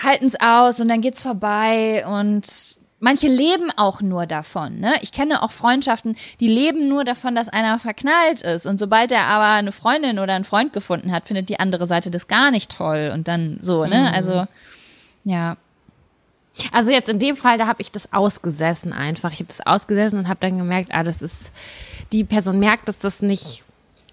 halten 0.03 0.27
es 0.27 0.41
aus 0.41 0.79
und 0.81 0.89
dann 0.89 1.01
geht's 1.01 1.23
vorbei 1.23 2.07
und 2.07 2.78
manche 3.01 3.29
leben 3.29 3.71
auch 3.77 4.01
nur 4.01 4.27
davon. 4.27 4.81
Ne? 4.81 4.95
Ich 5.03 5.13
kenne 5.13 5.43
auch 5.43 5.53
Freundschaften, 5.53 6.17
die 6.41 6.49
leben 6.49 6.89
nur 6.89 7.05
davon, 7.05 7.35
dass 7.35 7.49
einer 7.49 7.79
verknallt 7.79 8.41
ist 8.41 8.67
und 8.67 8.79
sobald 8.79 9.13
er 9.13 9.25
aber 9.25 9.53
eine 9.53 9.73
Freundin 9.73 10.19
oder 10.19 10.35
einen 10.35 10.45
Freund 10.45 10.73
gefunden 10.73 11.13
hat, 11.13 11.29
findet 11.29 11.49
die 11.49 11.61
andere 11.61 11.87
Seite 11.87 12.11
das 12.11 12.29
gar 12.29 12.51
nicht 12.51 12.77
toll 12.77 13.11
und 13.15 13.29
dann 13.29 13.59
so. 13.63 13.85
Ne? 13.87 14.13
Also 14.13 14.47
Ja. 15.25 15.57
Also 16.73 16.91
jetzt 16.91 17.09
in 17.09 17.21
dem 17.21 17.37
Fall, 17.37 17.57
da 17.57 17.67
habe 17.69 17.83
ich 17.83 17.93
das 17.93 18.13
ausgesessen 18.13 18.93
einfach. 18.93 19.33
Ich 19.33 19.39
habe 19.39 19.49
das 19.49 19.65
ausgesessen 19.65 20.19
und 20.19 20.29
habe 20.29 20.41
dann 20.41 20.59
gemerkt, 20.59 20.91
ah, 20.93 21.05
das 21.05 21.23
ist, 21.23 21.53
die 22.13 22.25
Person 22.25 22.59
merkt, 22.59 22.89
dass 22.89 22.99
das 22.99 23.23
nicht 23.23 23.63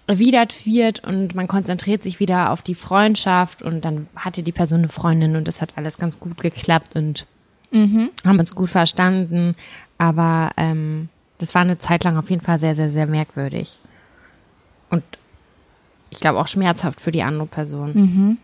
erwidert 0.06 0.64
wird 0.64 1.02
und 1.02 1.34
man 1.34 1.48
konzentriert 1.48 2.04
sich 2.04 2.20
wieder 2.20 2.52
auf 2.52 2.62
die 2.62 2.76
Freundschaft 2.76 3.62
und 3.62 3.84
dann 3.84 4.08
hatte 4.14 4.44
die 4.44 4.52
Person 4.52 4.80
eine 4.80 4.88
Freundin 4.88 5.34
und 5.34 5.48
das 5.48 5.60
hat 5.60 5.76
alles 5.76 5.98
ganz 5.98 6.20
gut 6.20 6.40
geklappt 6.40 6.94
und 6.94 7.26
mhm. 7.70 8.10
haben 8.24 8.38
uns 8.38 8.54
gut 8.54 8.68
verstanden. 8.68 9.54
Aber 9.98 10.50
ähm, 10.56 11.08
das 11.38 11.54
war 11.54 11.62
eine 11.62 11.78
Zeit 11.78 12.04
lang 12.04 12.16
auf 12.16 12.30
jeden 12.30 12.42
Fall 12.42 12.58
sehr, 12.58 12.74
sehr, 12.74 12.90
sehr 12.90 13.06
merkwürdig. 13.06 13.80
Und 14.90 15.02
ich 16.10 16.20
glaube 16.20 16.38
auch 16.38 16.48
schmerzhaft 16.48 17.00
für 17.00 17.10
die 17.10 17.22
andere 17.22 17.46
Person. 17.46 17.92
Mhm. 17.94 18.38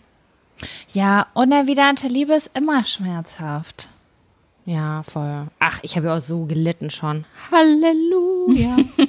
Ja, 0.88 1.26
unerwiderte 1.34 2.08
Liebe 2.08 2.34
ist 2.34 2.50
immer 2.54 2.84
schmerzhaft. 2.84 3.90
Ja, 4.64 5.02
voll. 5.02 5.46
Ach, 5.58 5.80
ich 5.82 5.96
habe 5.96 6.06
ja 6.08 6.16
auch 6.16 6.20
so 6.20 6.44
gelitten 6.44 6.90
schon. 6.90 7.24
Halleluja. 7.50 8.76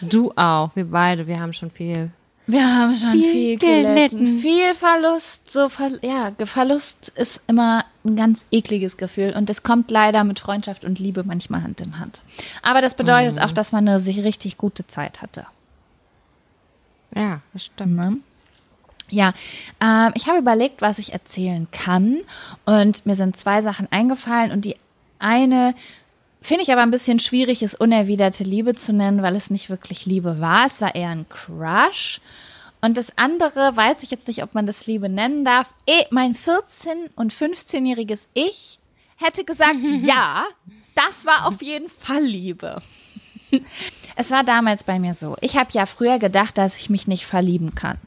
du 0.00 0.32
auch, 0.36 0.74
wir 0.74 0.86
beide, 0.90 1.26
wir 1.26 1.38
haben 1.40 1.52
schon 1.52 1.70
viel. 1.70 2.10
Wir 2.46 2.64
haben 2.64 2.94
schon 2.94 3.10
viel, 3.10 3.32
viel 3.32 3.58
gelitten. 3.58 4.16
gelitten. 4.16 4.38
Viel 4.38 4.74
Verlust, 4.74 5.50
so 5.50 5.68
Ver 5.68 5.98
ja, 6.00 6.32
Verlust 6.46 7.12
ist 7.14 7.42
immer 7.46 7.84
ein 8.08 8.16
ganz 8.16 8.44
ekliges 8.50 8.96
Gefühl 8.96 9.34
und 9.36 9.48
es 9.50 9.62
kommt 9.62 9.90
leider 9.90 10.24
mit 10.24 10.40
Freundschaft 10.40 10.84
und 10.84 10.98
Liebe 10.98 11.24
manchmal 11.24 11.62
Hand 11.62 11.80
in 11.80 11.98
Hand. 11.98 12.22
Aber 12.62 12.80
das 12.80 12.94
bedeutet 12.94 13.36
mhm. 13.36 13.42
auch, 13.42 13.52
dass 13.52 13.72
man 13.72 13.88
eine 13.88 14.00
sich 14.00 14.22
richtig 14.24 14.58
gute 14.58 14.86
Zeit 14.86 15.22
hatte. 15.22 15.46
Ja, 17.14 17.40
das 17.52 17.66
stimmt. 17.66 17.96
Ne? 17.96 18.16
Ja, 19.10 19.32
ähm, 19.80 20.12
ich 20.14 20.26
habe 20.26 20.38
überlegt, 20.38 20.82
was 20.82 20.98
ich 20.98 21.12
erzählen 21.12 21.66
kann 21.70 22.18
und 22.66 23.06
mir 23.06 23.14
sind 23.14 23.36
zwei 23.36 23.62
Sachen 23.62 23.90
eingefallen 23.90 24.52
und 24.52 24.64
die 24.64 24.76
eine 25.18 25.74
finde 26.40 26.62
ich 26.62 26.72
aber 26.72 26.82
ein 26.82 26.90
bisschen 26.90 27.18
schwierig, 27.18 27.62
ist 27.62 27.80
unerwiderte 27.80 28.44
Liebe 28.44 28.74
zu 28.74 28.92
nennen, 28.92 29.22
weil 29.22 29.36
es 29.36 29.50
nicht 29.50 29.70
wirklich 29.70 30.06
Liebe 30.06 30.40
war. 30.40 30.66
Es 30.66 30.80
war 30.80 30.94
eher 30.94 31.10
ein 31.10 31.26
Crush. 31.28 32.20
Und 32.80 32.96
das 32.96 33.16
andere 33.16 33.76
weiß 33.76 34.02
ich 34.02 34.10
jetzt 34.10 34.28
nicht, 34.28 34.42
ob 34.42 34.54
man 34.54 34.66
das 34.66 34.86
Liebe 34.86 35.08
nennen 35.08 35.44
darf. 35.44 35.74
Eh, 35.86 36.04
mein 36.10 36.34
14- 36.34 37.10
und 37.16 37.32
15-jähriges 37.32 38.28
Ich 38.34 38.78
hätte 39.16 39.44
gesagt, 39.44 39.76
ja, 40.02 40.44
das 40.94 41.24
war 41.24 41.46
auf 41.46 41.60
jeden 41.62 41.88
Fall 41.88 42.22
Liebe. 42.22 42.82
Es 44.20 44.32
war 44.32 44.42
damals 44.42 44.82
bei 44.82 44.98
mir 44.98 45.14
so. 45.14 45.36
Ich 45.40 45.56
habe 45.56 45.70
ja 45.70 45.86
früher 45.86 46.18
gedacht, 46.18 46.58
dass 46.58 46.76
ich 46.76 46.90
mich 46.90 47.06
nicht 47.06 47.24
verlieben 47.24 47.76
kann. 47.76 47.98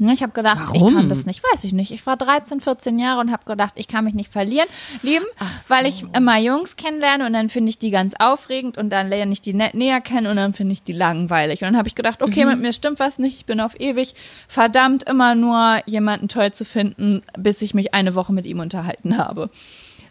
Ne, 0.00 0.14
ich 0.14 0.22
habe 0.22 0.32
gedacht, 0.32 0.60
Warum? 0.62 0.88
ich 0.88 0.94
kann 0.94 1.08
das 1.10 1.26
nicht, 1.26 1.42
weiß 1.52 1.62
ich 1.64 1.74
nicht. 1.74 1.92
Ich 1.92 2.06
war 2.06 2.16
13, 2.16 2.62
14 2.62 2.98
Jahre 2.98 3.20
und 3.20 3.30
habe 3.30 3.44
gedacht, 3.44 3.74
ich 3.76 3.86
kann 3.86 4.02
mich 4.06 4.14
nicht 4.14 4.32
verlieren, 4.32 4.66
lieben, 5.02 5.26
so. 5.58 5.74
weil 5.74 5.84
ich 5.84 6.06
immer 6.16 6.38
Jungs 6.38 6.76
kennenlerne 6.76 7.26
und 7.26 7.34
dann 7.34 7.50
finde 7.50 7.68
ich 7.68 7.78
die 7.78 7.90
ganz 7.90 8.14
aufregend 8.18 8.78
und 8.78 8.88
dann 8.88 9.10
lerne 9.10 9.30
ich 9.34 9.42
die 9.42 9.52
näher 9.52 10.00
kennen 10.00 10.26
und 10.28 10.36
dann 10.36 10.54
finde 10.54 10.72
ich 10.72 10.82
die 10.82 10.94
langweilig. 10.94 11.60
Und 11.60 11.66
dann 11.66 11.76
habe 11.76 11.86
ich 11.86 11.94
gedacht, 11.94 12.22
okay, 12.22 12.46
mhm. 12.46 12.52
mit 12.52 12.60
mir 12.60 12.72
stimmt 12.72 12.98
was 12.98 13.18
nicht, 13.18 13.36
ich 13.36 13.44
bin 13.44 13.60
auf 13.60 13.78
ewig 13.78 14.14
verdammt 14.48 15.02
immer 15.02 15.34
nur 15.34 15.82
jemanden 15.84 16.28
toll 16.28 16.50
zu 16.52 16.64
finden, 16.64 17.22
bis 17.38 17.60
ich 17.60 17.74
mich 17.74 17.92
eine 17.92 18.14
Woche 18.14 18.32
mit 18.32 18.46
ihm 18.46 18.60
unterhalten 18.60 19.18
habe. 19.18 19.50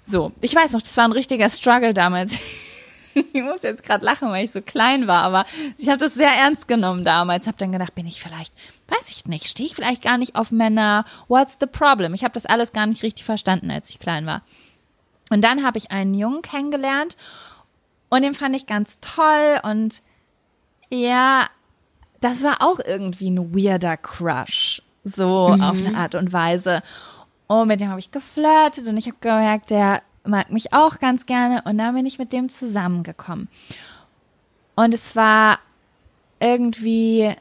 So, 0.05 0.33
ich 0.41 0.55
weiß 0.55 0.73
noch, 0.73 0.83
das 0.83 0.95
war 0.97 1.05
ein 1.05 1.13
richtiger 1.13 1.49
Struggle 1.49 1.95
damals. 1.95 2.39
ich 3.33 3.41
muss 3.41 3.63
jetzt 3.63 3.81
gerade 3.81 4.05
lachen, 4.05 4.29
weil 4.29 4.45
ich 4.45 4.51
so 4.51 4.61
klein 4.61 5.07
war, 5.07 5.23
aber 5.23 5.45
ich 5.79 5.87
habe 5.89 5.97
das 5.97 6.13
sehr 6.13 6.31
ernst 6.31 6.67
genommen 6.67 7.03
damals. 7.03 7.47
Habe 7.47 7.57
dann 7.57 7.71
gedacht, 7.71 7.95
bin 7.95 8.05
ich 8.05 8.21
vielleicht, 8.21 8.53
weiß 8.89 9.09
ich 9.09 9.25
nicht, 9.25 9.47
stehe 9.47 9.67
ich 9.67 9.75
vielleicht 9.75 10.01
gar 10.01 10.17
nicht 10.17 10.35
auf 10.35 10.51
Männer? 10.51 11.05
What's 11.27 11.57
the 11.59 11.67
problem? 11.67 12.13
Ich 12.13 12.23
habe 12.23 12.33
das 12.33 12.45
alles 12.45 12.73
gar 12.73 12.85
nicht 12.85 13.03
richtig 13.03 13.25
verstanden, 13.25 13.71
als 13.71 13.89
ich 13.89 13.99
klein 13.99 14.25
war. 14.25 14.41
Und 15.29 15.43
dann 15.43 15.63
habe 15.63 15.77
ich 15.77 15.91
einen 15.91 16.13
Jungen 16.13 16.41
kennengelernt 16.41 17.17
und 18.09 18.23
den 18.23 18.33
fand 18.33 18.55
ich 18.55 18.65
ganz 18.65 18.97
toll 18.99 19.59
und 19.63 20.01
ja, 20.89 21.47
das 22.19 22.43
war 22.43 22.57
auch 22.61 22.79
irgendwie 22.79 23.29
ein 23.29 23.53
weirder 23.55 23.95
Crush, 23.95 24.81
so 25.03 25.49
mhm. 25.49 25.61
auf 25.61 25.77
eine 25.77 25.95
Art 25.95 26.15
und 26.15 26.33
Weise. 26.33 26.81
Und 27.47 27.67
mit 27.67 27.79
dem 27.79 27.89
habe 27.89 27.99
ich 27.99 28.11
geflirtet 28.11 28.87
und 28.87 28.97
ich 28.97 29.07
habe 29.07 29.17
gemerkt, 29.21 29.69
der 29.69 30.01
mag 30.23 30.51
mich 30.51 30.73
auch 30.73 30.99
ganz 30.99 31.25
gerne 31.25 31.61
und 31.65 31.77
dann 31.77 31.95
bin 31.95 32.05
ich 32.05 32.19
mit 32.19 32.33
dem 32.33 32.49
zusammengekommen. 32.49 33.47
Und 34.75 34.93
es 34.93 35.15
war 35.15 35.59
irgendwie 36.39 37.35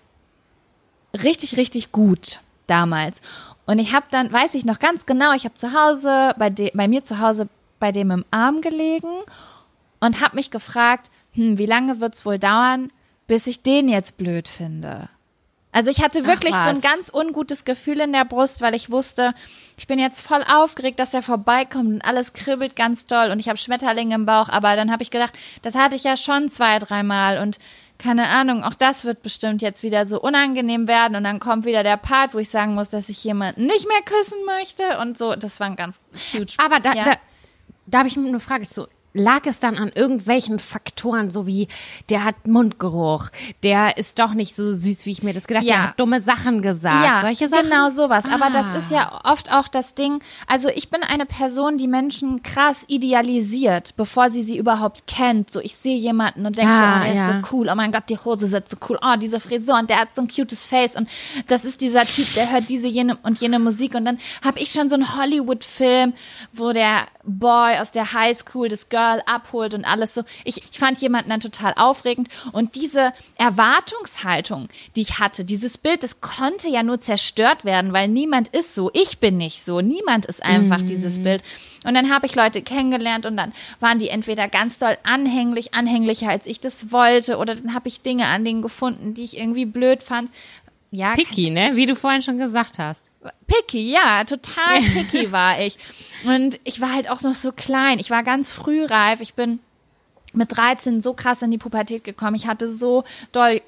richtig, 1.22 1.56
richtig 1.56 1.92
gut 1.92 2.40
damals. 2.66 3.20
Und 3.66 3.78
ich 3.78 3.92
habe 3.92 4.06
dann, 4.10 4.32
weiß 4.32 4.54
ich 4.54 4.64
noch 4.64 4.78
ganz 4.78 5.06
genau, 5.06 5.32
ich 5.34 5.44
habe 5.44 5.54
zu 5.54 5.72
Hause, 5.72 6.34
bei, 6.38 6.50
de, 6.50 6.70
bei 6.74 6.88
mir 6.88 7.04
zu 7.04 7.18
Hause 7.18 7.48
bei 7.78 7.92
dem 7.92 8.10
im 8.10 8.24
Arm 8.30 8.60
gelegen 8.60 9.10
und 10.00 10.20
habe 10.20 10.36
mich 10.36 10.50
gefragt, 10.50 11.10
hm, 11.32 11.58
wie 11.58 11.66
lange 11.66 12.00
wird's 12.00 12.24
wohl 12.24 12.38
dauern, 12.38 12.90
bis 13.26 13.46
ich 13.46 13.62
den 13.62 13.88
jetzt 13.88 14.16
blöd 14.16 14.48
finde? 14.48 15.08
Also 15.70 15.90
ich 15.90 16.02
hatte 16.02 16.26
wirklich 16.26 16.54
so 16.54 16.70
ein 16.70 16.80
ganz 16.80 17.12
ungutes 17.12 17.64
Gefühl 17.64 18.00
in 18.00 18.12
der 18.12 18.24
Brust, 18.24 18.62
weil 18.62 18.74
ich 18.74 18.90
wusste, 18.90 19.34
ich 19.76 19.86
bin 19.86 19.98
jetzt 19.98 20.22
voll 20.22 20.42
aufgeregt, 20.42 20.98
dass 20.98 21.12
er 21.12 21.22
vorbeikommt 21.22 21.88
und 21.88 22.04
alles 22.04 22.32
kribbelt 22.32 22.74
ganz 22.74 23.06
doll 23.06 23.30
und 23.30 23.38
ich 23.38 23.48
habe 23.48 23.58
Schmetterlinge 23.58 24.14
im 24.14 24.24
Bauch, 24.24 24.48
aber 24.48 24.76
dann 24.76 24.90
habe 24.90 25.02
ich 25.02 25.10
gedacht, 25.10 25.34
das 25.62 25.74
hatte 25.74 25.94
ich 25.94 26.04
ja 26.04 26.16
schon 26.16 26.48
zwei, 26.48 26.78
dreimal 26.78 27.38
und 27.38 27.58
keine 27.98 28.28
Ahnung, 28.28 28.62
auch 28.62 28.74
das 28.74 29.04
wird 29.04 29.22
bestimmt 29.22 29.60
jetzt 29.60 29.82
wieder 29.82 30.06
so 30.06 30.20
unangenehm 30.20 30.86
werden 30.86 31.16
und 31.16 31.24
dann 31.24 31.40
kommt 31.40 31.66
wieder 31.66 31.82
der 31.82 31.96
Part, 31.96 32.32
wo 32.32 32.38
ich 32.38 32.48
sagen 32.48 32.74
muss, 32.74 32.90
dass 32.90 33.08
ich 33.08 33.22
jemanden 33.24 33.66
nicht 33.66 33.88
mehr 33.88 34.02
küssen 34.04 34.38
möchte 34.46 34.98
und 35.00 35.18
so. 35.18 35.34
Das 35.34 35.58
war 35.58 35.66
ein 35.66 35.76
ganz 35.76 36.00
huge. 36.32 36.54
Aber 36.58 36.78
da, 36.78 36.92
ja. 36.94 37.04
da, 37.04 37.12
da 37.86 37.98
habe 37.98 38.08
ich 38.08 38.16
eine 38.16 38.38
Frage 38.38 38.66
zu 38.66 38.86
lag 39.12 39.46
es 39.46 39.60
dann 39.60 39.76
an 39.76 39.90
irgendwelchen 39.94 40.58
Faktoren, 40.58 41.30
so 41.30 41.46
wie 41.46 41.68
der 42.10 42.24
hat 42.24 42.46
Mundgeruch, 42.46 43.30
der 43.62 43.96
ist 43.96 44.18
doch 44.18 44.34
nicht 44.34 44.54
so 44.54 44.72
süß, 44.72 45.06
wie 45.06 45.10
ich 45.10 45.22
mir 45.22 45.32
das 45.32 45.46
gedacht 45.46 45.64
habe, 45.64 45.70
ja. 45.70 45.76
der 45.76 45.88
hat 45.88 46.00
dumme 46.00 46.20
Sachen 46.20 46.62
gesagt, 46.62 47.04
ja, 47.04 47.20
solche 47.20 47.48
Sachen. 47.48 47.64
Genau 47.64 47.90
sowas. 47.90 48.26
Ah. 48.26 48.34
Aber 48.34 48.50
das 48.50 48.66
ah. 48.66 48.76
ist 48.76 48.90
ja 48.90 49.20
oft 49.24 49.52
auch 49.52 49.68
das 49.68 49.94
Ding. 49.94 50.20
Also 50.46 50.68
ich 50.68 50.90
bin 50.90 51.02
eine 51.02 51.26
Person, 51.26 51.78
die 51.78 51.88
Menschen 51.88 52.42
krass 52.42 52.84
idealisiert, 52.88 53.96
bevor 53.96 54.30
sie 54.30 54.42
sie 54.42 54.56
überhaupt 54.56 55.06
kennt. 55.06 55.50
So 55.50 55.60
ich 55.60 55.74
sehe 55.76 55.96
jemanden 55.96 56.46
und 56.46 56.56
denke 56.56 56.72
ah, 56.72 56.78
so, 56.80 57.00
oh, 57.00 57.04
der 57.04 57.14
ja. 57.14 57.28
ist 57.28 57.48
so 57.48 57.56
cool. 57.56 57.68
Oh 57.72 57.74
mein 57.74 57.92
Gott, 57.92 58.04
die 58.08 58.18
Hose 58.18 58.46
sitzt 58.46 58.70
so 58.70 58.76
cool. 58.88 58.98
Oh, 59.02 59.16
diese 59.16 59.40
Frisur 59.40 59.78
und 59.78 59.90
der 59.90 60.00
hat 60.00 60.14
so 60.14 60.22
ein 60.22 60.28
cutes 60.28 60.66
Face 60.66 60.96
und 60.96 61.08
das 61.46 61.64
ist 61.64 61.80
dieser 61.80 62.04
Typ, 62.04 62.32
der 62.34 62.52
hört 62.52 62.68
diese 62.68 62.86
jene 62.86 63.16
und 63.22 63.40
jene 63.40 63.58
Musik 63.58 63.94
und 63.94 64.04
dann 64.04 64.18
habe 64.44 64.58
ich 64.58 64.70
schon 64.70 64.88
so 64.88 64.94
einen 64.94 65.16
Hollywood-Film, 65.16 66.12
wo 66.52 66.72
der 66.72 67.06
Boy 67.24 67.78
aus 67.78 67.90
der 67.90 68.12
Highschool 68.12 68.68
das 68.68 68.88
Girl 68.88 68.97
abholt 68.98 69.74
und 69.74 69.84
alles 69.84 70.14
so. 70.14 70.22
Ich, 70.44 70.58
ich 70.70 70.78
fand 70.78 71.00
jemanden 71.00 71.30
dann 71.30 71.40
total 71.40 71.74
aufregend 71.76 72.28
und 72.52 72.74
diese 72.74 73.12
Erwartungshaltung, 73.36 74.68
die 74.96 75.02
ich 75.02 75.18
hatte, 75.18 75.44
dieses 75.44 75.78
Bild, 75.78 76.02
das 76.02 76.20
konnte 76.20 76.68
ja 76.68 76.82
nur 76.82 77.00
zerstört 77.00 77.64
werden, 77.64 77.92
weil 77.92 78.08
niemand 78.08 78.48
ist 78.48 78.74
so. 78.74 78.90
Ich 78.94 79.18
bin 79.18 79.36
nicht 79.36 79.64
so. 79.64 79.80
Niemand 79.80 80.26
ist 80.26 80.42
einfach 80.42 80.80
mm. 80.80 80.86
dieses 80.86 81.22
Bild. 81.22 81.42
Und 81.84 81.94
dann 81.94 82.10
habe 82.10 82.26
ich 82.26 82.34
Leute 82.34 82.62
kennengelernt 82.62 83.26
und 83.26 83.36
dann 83.36 83.52
waren 83.80 83.98
die 83.98 84.08
entweder 84.08 84.48
ganz 84.48 84.78
doll 84.78 84.98
anhänglich, 85.04 85.74
anhänglicher 85.74 86.28
als 86.28 86.46
ich 86.46 86.60
das 86.60 86.92
wollte, 86.92 87.38
oder 87.38 87.54
dann 87.54 87.74
habe 87.74 87.88
ich 87.88 88.02
Dinge 88.02 88.26
an 88.26 88.44
denen 88.44 88.62
gefunden, 88.62 89.14
die 89.14 89.24
ich 89.24 89.38
irgendwie 89.38 89.64
blöd 89.64 90.02
fand. 90.02 90.30
Ja, 90.90 91.14
Picky, 91.14 91.50
ne? 91.50 91.70
Wie 91.74 91.86
du 91.86 91.94
vorhin 91.94 92.22
schon 92.22 92.38
gesagt 92.38 92.78
hast. 92.78 93.07
Picky, 93.46 93.90
ja, 93.90 94.24
total 94.24 94.80
picky 94.94 95.32
war 95.32 95.60
ich. 95.60 95.78
Und 96.24 96.60
ich 96.64 96.80
war 96.80 96.94
halt 96.94 97.10
auch 97.10 97.22
noch 97.22 97.34
so 97.34 97.52
klein. 97.52 97.98
Ich 97.98 98.10
war 98.10 98.22
ganz 98.22 98.52
frühreif. 98.52 99.20
Ich 99.20 99.34
bin 99.34 99.60
mit 100.32 100.56
13 100.56 101.02
so 101.02 101.14
krass 101.14 101.42
in 101.42 101.50
die 101.50 101.58
Pubertät 101.58 102.04
gekommen. 102.04 102.36
Ich 102.36 102.46
hatte 102.46 102.72
so 102.72 103.04
doll 103.32 103.60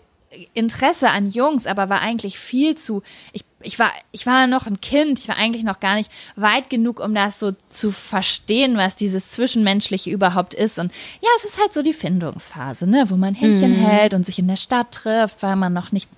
Interesse 0.55 1.11
an 1.11 1.31
Jungs, 1.31 1.67
aber 1.67 1.89
war 1.89 2.01
eigentlich 2.01 2.39
viel 2.39 2.77
zu, 2.77 3.03
ich, 3.33 3.45
ich 3.63 3.81
war, 3.81 3.91
ich 4.13 4.27
war 4.27 4.47
noch 4.47 4.67
ein 4.67 4.81
Kind, 4.81 5.19
ich 5.19 5.27
war 5.27 5.37
eigentlich 5.37 5.65
noch 5.65 5.81
gar 5.81 5.97
nicht 5.97 6.11
weit 6.37 6.71
genug, 6.71 7.01
um 7.01 7.15
das 7.15 7.41
so 7.41 7.53
zu 7.67 7.91
verstehen, 7.91 8.77
was 8.77 8.95
dieses 8.95 9.33
Zwischenmenschliche 9.33 10.11
überhaupt 10.11 10.55
ist. 10.55 10.79
Und 10.79 10.93
ja, 11.21 11.29
es 11.39 11.47
ist 11.47 11.61
halt 11.61 11.73
so 11.73 11.83
die 11.83 11.93
Findungsphase, 11.93 12.87
ne, 12.87 13.07
wo 13.09 13.17
man 13.17 13.35
Händchen 13.35 13.73
mm. 13.73 13.87
hält 13.87 14.15
und 14.15 14.25
sich 14.25 14.39
in 14.39 14.47
der 14.47 14.57
Stadt 14.57 14.93
trifft, 14.93 15.43
weil 15.43 15.57
man 15.57 15.73
noch 15.73 15.91
nicht 15.91 16.09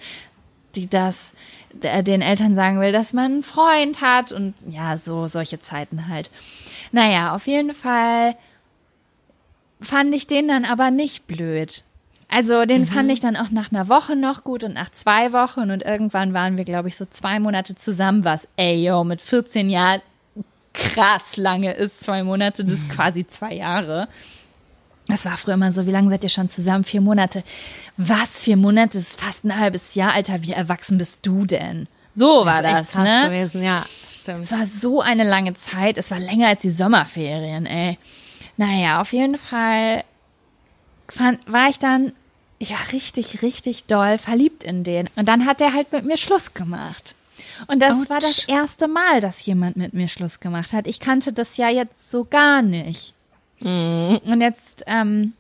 die 0.75 0.89
das 0.89 1.33
den 1.73 2.23
Eltern 2.23 2.55
sagen 2.55 2.81
will, 2.81 2.93
dass 2.93 3.13
man 3.13 3.33
einen 3.33 3.43
Freund 3.43 4.01
hat 4.01 4.33
und 4.33 4.55
ja, 4.67 4.97
so 4.99 5.29
solche 5.29 5.61
Zeiten 5.61 6.09
halt. 6.09 6.31
Naja, 6.93 7.35
auf 7.35 7.47
jeden 7.47 7.75
Fall 7.75 8.37
fand 9.81 10.15
ich 10.15 10.27
den 10.27 10.49
dann 10.49 10.65
aber 10.65 10.91
nicht 10.91 11.27
blöd. 11.27 11.83
Also 12.29 12.65
den 12.65 12.83
mhm. 12.83 12.87
fand 12.87 13.11
ich 13.11 13.21
dann 13.21 13.37
auch 13.37 13.51
nach 13.51 13.73
einer 13.73 13.89
Woche 13.89 14.17
noch 14.17 14.43
gut 14.43 14.65
und 14.65 14.75
nach 14.75 14.91
zwei 14.91 15.33
Wochen 15.33 15.71
und 15.71 15.83
irgendwann 15.83 16.33
waren 16.33 16.57
wir, 16.57 16.65
glaube 16.65 16.89
ich, 16.89 16.97
so 16.97 17.05
zwei 17.05 17.39
Monate 17.39 17.75
zusammen, 17.75 18.25
was, 18.25 18.49
ey, 18.57 18.87
yo, 18.87 19.05
mit 19.05 19.21
14 19.21 19.69
Jahren 19.69 20.01
krass 20.73 21.37
lange 21.37 21.73
ist, 21.75 22.01
zwei 22.01 22.23
Monate, 22.23 22.65
das 22.65 22.75
ist 22.75 22.91
quasi 22.91 23.27
zwei 23.27 23.55
Jahre. 23.55 24.09
Das 25.13 25.27
war 25.27 25.37
früher 25.37 25.55
immer 25.55 25.73
so, 25.73 25.87
wie 25.87 25.91
lange 25.91 26.09
seid 26.09 26.25
ihr 26.25 26.31
schon 26.31 26.49
zusammen? 26.49 26.85
Vier 26.85 27.03
Monate. 27.03 27.45
Was? 27.99 28.45
Vier 28.45 28.57
Monate? 28.57 28.97
Das 28.97 29.09
ist 29.09 29.21
fast 29.21 29.45
ein 29.45 29.59
halbes 29.59 29.95
Jahr, 29.95 30.15
Alter. 30.15 30.43
Wie 30.43 30.53
erwachsen 30.53 30.97
bist 30.97 31.19
du 31.21 31.45
denn? 31.45 31.87
So 32.15 32.47
war 32.47 32.63
das, 32.63 32.93
krass 32.93 33.05
ne? 33.05 33.27
gewesen, 33.27 33.63
ja, 33.63 33.85
stimmt. 34.11 34.45
Es 34.45 34.53
war 34.53 34.65
so 34.65 35.03
eine 35.03 35.25
lange 35.25 35.53
Zeit. 35.53 35.99
Es 35.99 36.11
war 36.11 36.19
länger 36.19 36.49
als 36.49 36.63
die 36.63 36.71
Sommerferien, 36.71 37.67
ey. 37.67 37.99
Naja, 38.57 39.03
auf 39.03 39.13
jeden 39.13 39.37
Fall 39.37 40.03
fand, 41.11 41.41
war 41.47 41.69
ich 41.69 41.79
dann, 41.79 42.15
war 42.59 42.93
richtig, 42.93 43.43
richtig 43.43 43.85
doll 43.85 44.17
verliebt 44.17 44.65
in 44.65 44.83
den. 44.83 45.11
Und 45.17 45.29
dann 45.29 45.45
hat 45.45 45.61
er 45.61 45.75
halt 45.75 45.93
mit 45.93 46.07
mir 46.07 46.17
Schluss 46.17 46.55
gemacht. 46.55 47.15
Und 47.67 47.83
das 47.83 48.01
Autsch. 48.01 48.09
war 48.09 48.21
das 48.21 48.49
erste 48.49 48.89
Mal, 48.89 49.21
dass 49.21 49.45
jemand 49.45 49.77
mit 49.77 49.93
mir 49.93 50.09
Schluss 50.09 50.41
gemacht 50.41 50.73
hat. 50.73 50.87
Ich 50.87 51.01
kannte 51.01 51.35
das 51.35 51.59
ja 51.59 51.69
jetzt 51.69 52.11
so 52.11 52.25
gar 52.25 52.63
nicht. 52.63 53.13
Und 53.65 54.41
jetzt, 54.41 54.85
ähm, 54.87 55.33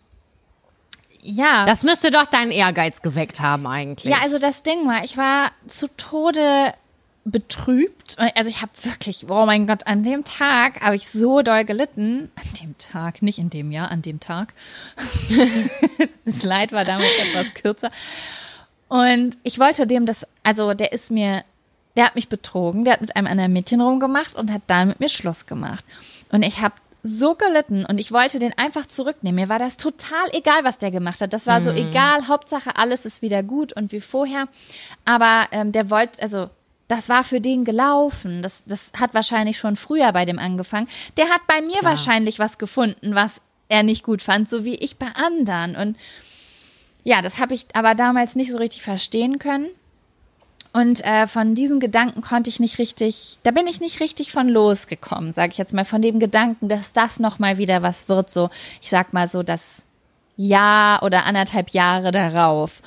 ja. 1.22 1.64
Das 1.66 1.84
müsste 1.84 2.10
doch 2.10 2.26
deinen 2.26 2.50
Ehrgeiz 2.50 3.02
geweckt 3.02 3.40
haben 3.40 3.66
eigentlich. 3.66 4.12
Ja, 4.12 4.22
also 4.22 4.38
das 4.38 4.62
Ding 4.62 4.86
war, 4.86 5.04
ich 5.04 5.16
war 5.16 5.52
zu 5.68 5.88
Tode 5.96 6.74
betrübt. 7.24 8.16
Also 8.34 8.50
ich 8.50 8.62
habe 8.62 8.72
wirklich, 8.82 9.26
oh 9.28 9.46
mein 9.46 9.66
Gott, 9.66 9.86
an 9.86 10.02
dem 10.02 10.24
Tag 10.24 10.80
habe 10.80 10.96
ich 10.96 11.08
so 11.08 11.42
doll 11.42 11.64
gelitten. 11.64 12.30
An 12.34 12.52
dem 12.60 12.76
Tag, 12.78 13.22
nicht 13.22 13.38
in 13.38 13.50
dem 13.50 13.70
Jahr, 13.70 13.90
an 13.90 14.02
dem 14.02 14.18
Tag. 14.18 14.52
das 16.24 16.42
Leid 16.42 16.72
war 16.72 16.84
damals 16.84 17.10
etwas 17.18 17.54
kürzer. 17.54 17.90
Und 18.88 19.38
ich 19.44 19.58
wollte 19.58 19.86
dem 19.86 20.04
das, 20.04 20.26
also 20.42 20.74
der 20.74 20.92
ist 20.92 21.10
mir, 21.10 21.44
der 21.96 22.06
hat 22.06 22.14
mich 22.16 22.28
betrogen, 22.28 22.84
der 22.84 22.94
hat 22.94 23.00
mit 23.00 23.14
einem 23.14 23.28
anderen 23.28 23.52
Mädchen 23.52 23.80
rumgemacht 23.80 24.34
und 24.34 24.50
hat 24.52 24.62
dann 24.66 24.88
mit 24.88 25.00
mir 25.00 25.08
Schluss 25.08 25.46
gemacht. 25.46 25.84
Und 26.30 26.42
ich 26.42 26.60
habe 26.60 26.74
so 27.02 27.34
gelitten 27.34 27.84
und 27.84 27.98
ich 27.98 28.12
wollte 28.12 28.38
den 28.38 28.56
einfach 28.56 28.86
zurücknehmen. 28.86 29.42
Mir 29.42 29.48
war 29.48 29.58
das 29.58 29.76
total 29.76 30.28
egal, 30.32 30.62
was 30.62 30.78
der 30.78 30.92
gemacht 30.92 31.20
hat. 31.20 31.32
Das 31.32 31.46
war 31.46 31.60
so 31.60 31.70
egal. 31.70 32.28
Hauptsache, 32.28 32.76
alles 32.76 33.04
ist 33.04 33.22
wieder 33.22 33.42
gut 33.42 33.72
und 33.72 33.90
wie 33.90 34.00
vorher. 34.00 34.46
Aber 35.04 35.48
ähm, 35.50 35.72
der 35.72 35.90
wollte, 35.90 36.22
also 36.22 36.48
das 36.86 37.08
war 37.08 37.24
für 37.24 37.40
den 37.40 37.64
gelaufen. 37.64 38.42
Das, 38.42 38.62
das 38.66 38.92
hat 38.96 39.14
wahrscheinlich 39.14 39.58
schon 39.58 39.76
früher 39.76 40.12
bei 40.12 40.24
dem 40.24 40.38
angefangen. 40.38 40.88
Der 41.16 41.28
hat 41.28 41.40
bei 41.48 41.60
mir 41.60 41.82
wahrscheinlich 41.82 42.38
was 42.38 42.58
gefunden, 42.58 43.14
was 43.14 43.40
er 43.68 43.82
nicht 43.82 44.04
gut 44.04 44.22
fand, 44.22 44.48
so 44.48 44.64
wie 44.64 44.76
ich 44.76 44.98
bei 44.98 45.08
anderen. 45.14 45.74
Und 45.74 45.96
ja, 47.02 47.20
das 47.22 47.38
habe 47.38 47.54
ich 47.54 47.66
aber 47.72 47.94
damals 47.94 48.36
nicht 48.36 48.52
so 48.52 48.58
richtig 48.58 48.82
verstehen 48.82 49.38
können. 49.38 49.68
Und 50.72 51.04
äh, 51.04 51.26
von 51.26 51.54
diesen 51.54 51.80
Gedanken 51.80 52.22
konnte 52.22 52.48
ich 52.48 52.58
nicht 52.58 52.78
richtig, 52.78 53.38
da 53.42 53.50
bin 53.50 53.66
ich 53.66 53.80
nicht 53.80 54.00
richtig 54.00 54.32
von 54.32 54.48
losgekommen, 54.48 55.34
sage 55.34 55.52
ich 55.52 55.58
jetzt 55.58 55.74
mal, 55.74 55.84
von 55.84 56.00
dem 56.00 56.18
Gedanken, 56.18 56.68
dass 56.68 56.94
das 56.94 57.18
nochmal 57.18 57.58
wieder 57.58 57.82
was 57.82 58.08
wird, 58.08 58.30
so, 58.30 58.48
ich 58.80 58.88
sag 58.88 59.12
mal 59.12 59.28
so, 59.28 59.42
das 59.42 59.82
Jahr 60.36 61.02
oder 61.02 61.26
anderthalb 61.26 61.70
Jahre 61.70 62.10
darauf. 62.10 62.80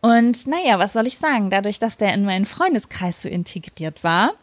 Und 0.00 0.46
naja, 0.46 0.78
was 0.78 0.92
soll 0.92 1.08
ich 1.08 1.18
sagen? 1.18 1.50
Dadurch, 1.50 1.80
dass 1.80 1.96
der 1.96 2.14
in 2.14 2.24
meinen 2.24 2.46
Freundeskreis 2.46 3.22
so 3.22 3.28
integriert 3.28 4.04
war, 4.04 4.34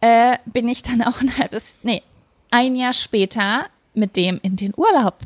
äh, 0.00 0.36
bin 0.46 0.66
ich 0.68 0.82
dann 0.82 1.02
auch 1.02 1.20
ein 1.20 1.38
halbes, 1.38 1.76
nee, 1.84 2.02
ein 2.50 2.74
Jahr 2.74 2.92
später 2.92 3.66
mit 3.94 4.16
dem 4.16 4.40
in 4.42 4.56
den 4.56 4.72
Urlaub 4.76 5.18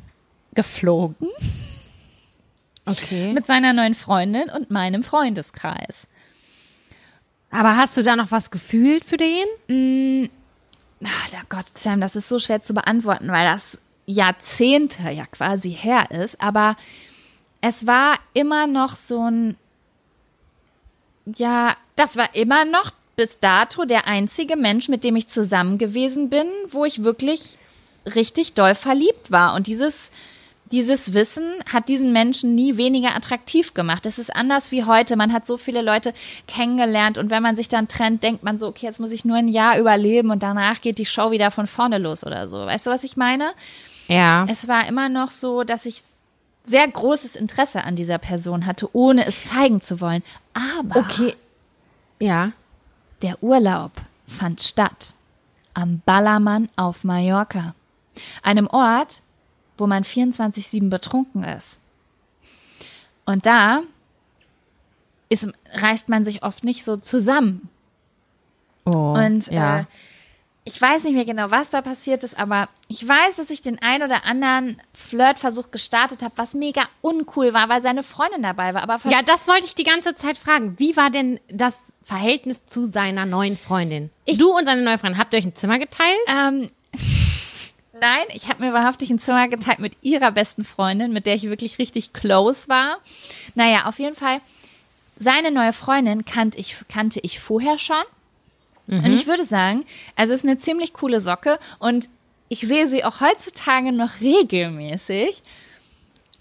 geflogen 0.55 1.29
okay. 2.85 3.33
mit 3.33 3.47
seiner 3.47 3.73
neuen 3.73 3.95
Freundin 3.95 4.51
und 4.51 4.71
meinem 4.71 5.03
Freundeskreis. 5.03 6.07
Aber 7.53 7.77
hast 7.77 7.97
du 7.99 8.03
da 8.03 8.17
noch 8.17 8.31
was 8.31 8.51
gefühlt 8.51 9.05
für 9.05 9.19
den? 9.19 10.31
Ach, 11.05 11.31
der 11.31 11.43
Gott, 11.51 11.67
Sam, 11.77 12.01
das 12.01 12.17
ist 12.17 12.29
so 12.29 12.39
schwer 12.39 12.63
zu 12.63 12.73
beantworten, 12.73 13.29
weil 13.29 13.45
das 13.45 13.79
Jahrzehnte 14.07 15.11
ja 15.11 15.27
quasi 15.27 15.71
her 15.71 16.11
ist. 16.11 16.41
Aber 16.41 16.77
es 17.61 17.87
war 17.87 18.17
immer 18.33 18.67
noch 18.67 18.97
so 18.97 19.31
ein, 19.31 19.57
ja, 21.27 21.77
das 21.95 22.17
war 22.17 22.35
immer 22.35 22.65
noch 22.65 22.93
bis 23.17 23.39
dato 23.39 23.85
der 23.85 24.07
einzige 24.07 24.57
Mensch, 24.57 24.89
mit 24.89 25.05
dem 25.05 25.15
ich 25.17 25.29
zusammen 25.29 25.77
gewesen 25.77 26.31
bin, 26.31 26.47
wo 26.71 26.87
ich 26.87 27.05
wirklich 27.05 27.59
richtig 28.07 28.55
doll 28.55 28.75
verliebt 28.75 29.31
war. 29.31 29.55
Und 29.55 29.67
dieses, 29.67 30.11
dieses 30.73 31.13
Wissen 31.15 31.45
hat 31.71 31.89
diesen 31.89 32.13
Menschen 32.13 32.55
nie 32.55 32.77
weniger 32.79 33.15
attraktiv 33.15 33.75
gemacht. 33.75 34.07
Es 34.07 34.19
ist 34.19 34.35
anders 34.35 34.73
wie 34.73 34.85
heute. 34.85 35.17
Man 35.17 35.33
hat 35.33 35.47
so 35.47 35.57
viele 35.59 35.83
Leute 35.83 36.15
kennengelernt 36.49 37.19
und 37.19 37.31
wenn 37.31 37.43
man 37.43 37.57
sich 37.57 37.69
dann 37.69 37.89
trennt, 37.89 38.23
denkt 38.23 38.43
man 38.43 38.59
so, 38.59 38.67
okay, 38.69 38.87
jetzt 38.87 38.99
muss 38.99 39.13
ich 39.13 39.25
nur 39.25 39.37
ein 39.37 39.49
Jahr 39.49 39.79
überleben 39.79 40.31
und 40.31 40.43
danach 40.43 40.81
geht 40.81 40.99
die 40.99 41.07
Show 41.07 41.31
wieder 41.31 41.51
von 41.51 41.67
vorne 41.67 41.99
los 41.99 42.25
oder 42.25 42.49
so. 42.49 42.59
Weißt 42.67 42.87
du, 42.87 42.91
was 42.91 43.05
ich 43.05 43.17
meine? 43.17 43.53
Ja. 44.09 44.47
Es 44.49 44.67
war 44.67 44.87
immer 44.89 45.09
noch 45.09 45.31
so, 45.31 45.63
dass 45.63 45.87
ich 45.87 46.03
sehr 46.65 46.89
großes 46.89 47.37
Interesse 47.37 47.85
an 47.85 47.97
dieser 47.97 48.19
Person 48.19 48.67
hatte, 48.67 48.89
ohne 48.93 49.27
es 49.27 49.45
zeigen 49.45 49.81
zu 49.81 50.01
wollen. 50.01 50.23
Aber 50.55 51.01
Okay. 51.01 51.35
Ja. 52.19 52.53
der 53.23 53.43
Urlaub 53.43 53.93
fand 54.27 54.63
statt 54.63 55.15
am 55.75 56.01
Ballermann 56.07 56.69
auf 56.77 57.03
Mallorca, 57.05 57.75
einem 58.43 58.67
Ort, 58.69 59.23
wo 59.79 59.87
man 59.87 60.05
24/7 60.05 60.89
betrunken 60.91 61.45
ist. 61.45 61.79
Und 63.25 63.47
da 63.47 63.83
ist, 65.29 65.49
reißt 65.73 66.09
man 66.09 66.25
sich 66.25 66.43
oft 66.43 66.65
nicht 66.65 66.85
so 66.85 66.97
zusammen. 66.97 67.69
Oh, 68.85 69.15
Und 69.17 69.47
ja. 69.47 69.81
äh, 69.81 69.85
ich 70.65 70.81
weiß 70.81 71.05
nicht 71.05 71.15
mehr 71.15 71.25
genau, 71.25 71.51
was 71.51 71.71
da 71.71 71.83
passiert 71.83 72.23
ist, 72.23 72.39
aber 72.39 72.69
ich 72.87 73.07
weiß, 73.07 73.37
dass 73.37 73.51
ich 73.51 73.63
den 73.63 73.81
ein 73.81 74.03
oder 74.03 74.25
anderen 74.25 74.81
Flirtversuch 74.93 75.73
gestartet 75.73 76.23
habe, 76.23 76.35
was 76.37 76.55
mega 76.55 76.83
uncool 77.01 77.53
war, 77.53 77.69
weil 77.69 77.83
seine 77.83 78.05
Freundin 78.05 78.43
dabei 78.43 78.73
war. 78.73 78.83
Aber 78.83 79.01
ja, 79.11 79.23
das 79.23 79.49
wollte 79.49 79.67
ich 79.67 79.75
die 79.75 79.83
ganze 79.83 80.15
Zeit 80.15 80.39
fragen. 80.39 80.79
Wie 80.79 80.97
war 80.97 81.11
denn 81.11 81.41
das 81.49 81.93
Verhältnis 82.05 82.65
zu 82.67 82.85
seiner 82.85 83.27
neuen 83.27 83.57
Freundin? 83.57 84.11
du 84.29 84.57
und 84.57 84.65
seine 84.65 84.83
neue 84.83 84.99
Freundin, 84.99 85.19
habt 85.19 85.35
ihr 85.35 85.39
euch 85.39 85.47
ein 85.47 85.57
Zimmer 85.57 85.81
geteilt? 85.81 86.19
Ähm, 86.29 86.71
nein, 88.03 88.25
ich 88.35 88.49
habe 88.49 88.65
mir 88.65 88.73
wahrhaftig 88.73 89.11
ein 89.11 89.21
Zimmer 89.21 89.49
geteilt 89.49 89.79
mit 89.79 89.97
ihrer 90.03 90.33
besten 90.33 90.65
Freundin, 90.65 91.13
mit 91.13 91.25
der 91.25 91.37
ich 91.37 91.45
wirklich 91.45 91.79
richtig 91.79 92.13
close 92.13 92.69
war. 92.69 92.99
Naja, 93.55 93.87
auf 93.87 93.99
jeden 93.99 94.17
Fall, 94.17 94.41
seine 95.19 95.53
neue 95.53 95.73
Freundin 95.73 96.25
kannte 96.25 96.59
ich, 96.59 96.77
kannte 96.89 97.21
ich 97.23 97.41
vorher 97.41 97.79
schon. 97.79 98.03
Und 98.89 99.15
ich 99.15 99.27
würde 99.27 99.45
sagen, 99.45 99.85
also 100.17 100.35
ist 100.35 100.45
eine 100.45 100.59
ziemlich 100.59 100.93
coole 100.93 101.21
Socke 101.21 101.59
und 101.79 102.09
ich 102.49 102.61
sehe 102.61 102.89
sie 102.89 103.05
auch 103.05 103.21
heutzutage 103.21 103.93
noch 103.93 104.21
regelmäßig. 104.21 105.43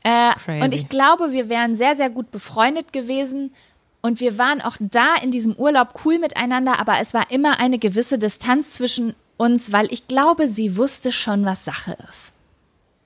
Äh, 0.04 0.34
und 0.62 0.74
ich 0.74 0.90
glaube, 0.90 1.32
wir 1.32 1.48
wären 1.48 1.78
sehr, 1.78 1.96
sehr 1.96 2.10
gut 2.10 2.32
befreundet 2.32 2.92
gewesen. 2.92 3.54
Und 4.02 4.20
wir 4.20 4.40
waren 4.40 4.62
auch 4.62 4.76
da 4.80 5.16
in 5.22 5.30
diesem 5.30 5.54
Urlaub 5.54 6.02
cool 6.04 6.18
miteinander, 6.18 6.80
aber 6.80 7.00
es 7.00 7.14
war 7.14 7.30
immer 7.30 7.60
eine 7.60 7.78
gewisse 7.78 8.18
Distanz 8.18 8.74
zwischen 8.74 9.16
uns, 9.42 9.72
weil 9.72 9.92
ich 9.92 10.08
glaube, 10.08 10.48
sie 10.48 10.78
wusste 10.78 11.12
schon, 11.12 11.46
was 11.46 11.66
Sache 11.66 11.98
ist. 12.10 12.34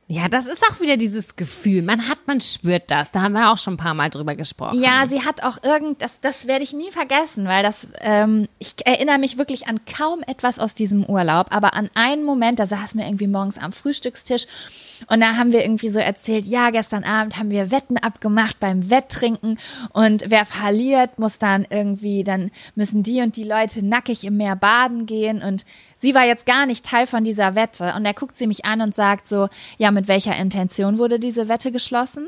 Ja, 0.07 0.27
das 0.27 0.45
ist 0.45 0.61
auch 0.69 0.79
wieder 0.81 0.97
dieses 0.97 1.35
Gefühl. 1.35 1.81
Man 1.81 2.07
hat, 2.07 2.27
man 2.27 2.39
spürt 2.39 2.91
das. 2.91 3.09
Da 3.09 3.23
haben 3.23 3.33
wir 3.33 3.51
auch 3.51 3.57
schon 3.57 3.73
ein 3.73 3.77
paar 3.77 3.95
Mal 3.95 4.11
drüber 4.11 4.35
gesprochen. 4.35 4.79
Ja, 4.79 5.07
sie 5.09 5.25
hat 5.25 5.41
auch 5.41 5.63
irgend, 5.63 5.99
das, 5.99 6.19
das 6.21 6.45
werde 6.45 6.63
ich 6.63 6.73
nie 6.73 6.91
vergessen, 6.91 7.47
weil 7.47 7.63
das, 7.63 7.87
ähm, 8.01 8.47
ich 8.59 8.75
erinnere 8.85 9.17
mich 9.17 9.39
wirklich 9.39 9.67
an 9.67 9.79
kaum 9.85 10.21
etwas 10.27 10.59
aus 10.59 10.75
diesem 10.75 11.05
Urlaub, 11.05 11.47
aber 11.49 11.73
an 11.73 11.89
einen 11.95 12.23
Moment, 12.23 12.59
da 12.59 12.67
saßen 12.67 12.99
wir 12.99 13.07
irgendwie 13.07 13.25
morgens 13.25 13.57
am 13.57 13.71
Frühstückstisch 13.71 14.45
und 15.07 15.21
da 15.21 15.37
haben 15.37 15.51
wir 15.51 15.63
irgendwie 15.63 15.89
so 15.89 15.97
erzählt, 15.97 16.45
ja, 16.45 16.69
gestern 16.69 17.03
Abend 17.03 17.37
haben 17.37 17.49
wir 17.49 17.71
Wetten 17.71 17.97
abgemacht 17.97 18.59
beim 18.59 18.91
Wetttrinken 18.91 19.57
und 19.91 20.25
wer 20.27 20.45
verliert, 20.45 21.17
muss 21.17 21.39
dann 21.39 21.65
irgendwie, 21.67 22.23
dann 22.23 22.51
müssen 22.75 23.01
die 23.01 23.21
und 23.21 23.35
die 23.37 23.43
Leute 23.43 23.83
nackig 23.83 24.23
im 24.23 24.37
Meer 24.37 24.55
baden 24.55 25.07
gehen 25.07 25.41
und 25.41 25.65
sie 25.99 26.15
war 26.15 26.25
jetzt 26.25 26.45
gar 26.45 26.65
nicht 26.65 26.85
Teil 26.85 27.07
von 27.07 27.23
dieser 27.23 27.55
Wette 27.55 27.93
und 27.95 28.05
er 28.05 28.13
guckt 28.13 28.35
sie 28.35 28.47
mich 28.47 28.65
an 28.65 28.81
und 28.81 28.95
sagt 28.95 29.27
so, 29.27 29.49
ja, 29.77 29.91
mit 29.91 30.07
welcher 30.07 30.35
Intention 30.35 30.97
wurde 30.97 31.19
diese 31.19 31.47
Wette 31.47 31.71
geschlossen? 31.71 32.27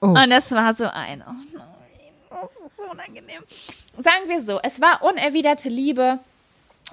Oh. 0.00 0.06
Und 0.08 0.30
es 0.32 0.50
war 0.52 0.74
so 0.74 0.84
ein, 0.84 1.22
oh 1.26 1.32
nein, 1.56 1.68
das 2.30 2.50
ist 2.66 2.76
so 2.76 2.90
unangenehm. 2.90 3.42
Sagen 3.98 4.28
wir 4.28 4.42
so, 4.42 4.60
es 4.62 4.80
war 4.80 5.02
unerwiderte 5.02 5.68
Liebe. 5.68 6.18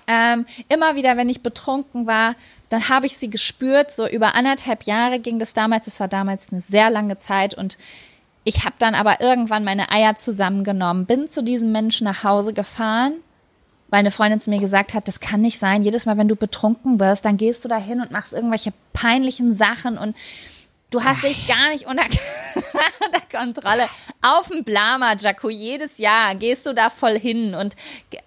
Ähm, 0.08 0.46
immer 0.70 0.96
wieder, 0.96 1.18
wenn 1.18 1.30
ich 1.30 1.42
betrunken 1.42 2.08
war, 2.08 2.36
dann 2.70 2.90
habe 2.90 3.06
ich 3.06 3.18
sie 3.18 3.30
gespürt. 3.30 3.94
So 3.94 4.08
über 4.08 4.36
anderthalb 4.36 4.84
Jahre 4.84 5.20
ging 5.20 5.40
das 5.40 5.54
damals. 5.54 5.86
Das 5.86 6.00
war 6.00 6.08
damals 6.08 6.52
eine 6.52 6.62
sehr 6.62 6.90
lange 6.90 7.18
Zeit 7.18 7.54
und 7.54 7.78
ich 8.44 8.64
habe 8.64 8.76
dann 8.80 8.96
aber 8.96 9.20
irgendwann 9.20 9.66
meine 9.66 9.92
Eier 9.92 10.16
zusammengenommen, 10.16 11.06
bin 11.06 11.30
zu 11.30 11.44
diesem 11.44 11.74
Menschen 11.74 12.06
nach 12.06 12.24
Hause 12.24 12.54
gefahren, 12.54 13.16
weil 13.90 14.00
eine 14.00 14.12
Freundin 14.12 14.42
zu 14.42 14.50
mir 14.50 14.60
gesagt 14.60 14.94
hat, 14.94 15.08
das 15.08 15.20
kann 15.20 15.42
nicht 15.42 15.60
sein. 15.60 15.84
Jedes 15.84 16.06
Mal, 16.06 16.18
wenn 16.18 16.28
du 16.28 16.36
betrunken 16.36 17.00
wirst, 17.00 17.26
dann 17.26 17.38
gehst 17.38 17.64
du 17.64 17.70
da 17.70 17.78
hin 17.78 18.02
und 18.02 18.12
machst 18.12 18.34
irgendwelche 18.34 18.74
peinlichen 18.94 19.56
Sachen 19.56 19.98
und 19.98 20.16
du 20.90 21.04
hast 21.04 21.24
dich 21.24 21.48
gar 21.48 21.70
nicht 21.70 21.86
unter, 21.86 22.04
unter 23.06 23.22
Kontrolle. 23.32 23.88
Auf 24.22 24.50
dem 24.50 24.64
Blama, 24.64 25.16
Jaco, 25.18 25.50
jedes 25.50 25.98
Jahr 25.98 26.36
gehst 26.36 26.66
du 26.66 26.74
da 26.74 26.90
voll 26.90 27.18
hin 27.20 27.54
und, 27.54 27.76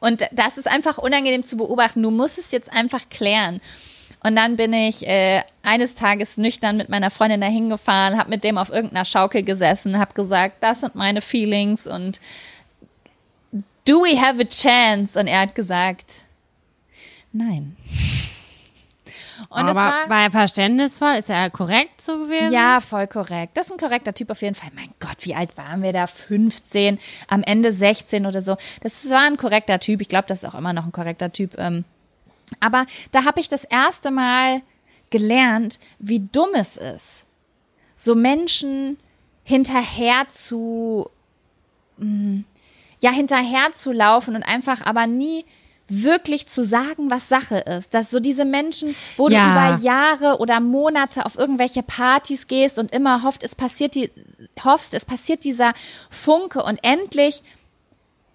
und 0.01 0.23
das 0.33 0.59
ist 0.59 0.69
einfach 0.69 0.99
unangenehm 0.99 1.43
zu 1.43 1.57
beobachten. 1.57 2.03
Du 2.03 2.11
musst 2.11 2.39
es 2.39 2.51
jetzt 2.53 2.73
einfach 2.73 3.09
klären. 3.11 3.61
Und 4.23 4.37
dann 4.37 4.57
bin 4.57 4.75
ich 4.75 5.07
äh, 5.07 5.43
eines 5.63 5.95
Tages 5.95 6.37
nüchtern 6.37 6.77
mit 6.77 6.91
meiner 6.91 7.11
Freundin 7.11 7.41
da 7.41 7.47
hingefahren, 7.47 8.19
habe 8.19 8.29
mit 8.29 8.45
dem 8.45 8.59
auf 8.59 8.69
irgendeiner 8.69 9.07
Schaukel 9.07 9.43
gesessen, 9.43 9.99
habe 9.99 10.13
gesagt, 10.13 10.57
das 10.61 10.81
sind 10.81 10.95
meine 10.95 11.23
Feelings 11.23 11.87
und 11.87 12.21
do 13.85 14.03
we 14.03 14.21
have 14.21 14.41
a 14.41 14.45
chance? 14.45 15.19
Und 15.19 15.27
er 15.27 15.41
hat 15.41 15.55
gesagt, 15.55 16.25
nein. 17.33 17.77
Und 19.49 19.59
Aber 19.59 19.75
war, 19.75 20.09
war 20.09 20.23
er 20.23 20.31
verständnisvoll? 20.31 21.15
Ist 21.15 21.31
er 21.31 21.51
korrekt 21.51 22.01
so 22.01 22.19
gewesen? 22.19 22.53
Ja, 22.53 22.81
voll 22.81 23.07
korrekt. 23.07 23.57
Das 23.57 23.67
ist 23.67 23.73
ein 23.73 23.79
korrekter 23.79 24.13
Typ 24.13 24.31
auf 24.31 24.43
jeden 24.43 24.55
Fall. 24.55 24.71
Mein 24.75 24.93
Gott, 25.01 25.17
wie 25.21 25.35
alt 25.35 25.57
waren 25.57 25.83
wir 25.83 25.93
da? 25.93 26.07
15, 26.07 26.99
am 27.27 27.43
Ende 27.43 27.73
16 27.73 28.27
oder 28.27 28.43
so. 28.43 28.57
Das 28.83 29.09
war 29.09 29.23
ein 29.23 29.37
korrekter 29.37 29.81
Typ. 29.81 30.01
Ich 30.03 30.09
glaube, 30.09 30.29
das 30.29 30.43
ist 30.43 30.49
auch 30.49 30.55
immer 30.55 30.73
noch 30.73 30.85
ein 30.85 30.93
korrekter 30.93 31.33
Typ. 31.33 31.59
Ähm. 31.59 31.85
Aber 32.61 32.87
da 33.13 33.25
habe 33.25 33.41
ich 33.41 33.49
das 33.49 33.65
erste 33.65 34.11
Mal 34.11 34.63
gelernt, 35.11 35.81
wie 35.99 36.21
dumm 36.21 36.51
es 36.55 36.77
ist, 36.77 37.27
so 37.97 38.15
Menschen 38.15 38.99
hinterher 39.43 40.29
zu, 40.29 41.11
mm, 41.99 42.41
ja, 43.01 43.11
hinterher 43.11 43.73
zu 43.73 43.93
laufen 43.93 44.37
und 44.37 44.43
einfach 44.43 44.85
aber 44.85 45.07
nie 45.07 45.45
wirklich 45.91 46.47
zu 46.47 46.63
sagen, 46.63 47.11
was 47.11 47.29
Sache 47.29 47.59
ist. 47.59 47.93
Dass 47.95 48.11
so 48.11 48.21
diese 48.21 48.45
Menschen, 48.45 48.95
wo 49.17 49.29
ja. 49.29 49.45
du 49.45 49.51
über 49.51 49.83
Jahre 49.83 50.39
oder 50.39 50.61
Monate 50.61 51.27
auf 51.27 51.37
irgendwelche 51.37 51.83
Partys 51.83 52.47
gehst 52.47 52.79
und 52.79 52.93
immer 52.93 53.25
hofft, 53.25 53.43
es 53.43 53.55
passiert 53.55 53.97
die, 53.97 54.11
hoffst, 54.65 54.95
es 54.95 55.05
passiert 55.05 55.45
dieser 55.45 55.73
Funke 56.09 56.63
und 56.63 56.79
endlich 56.83 57.43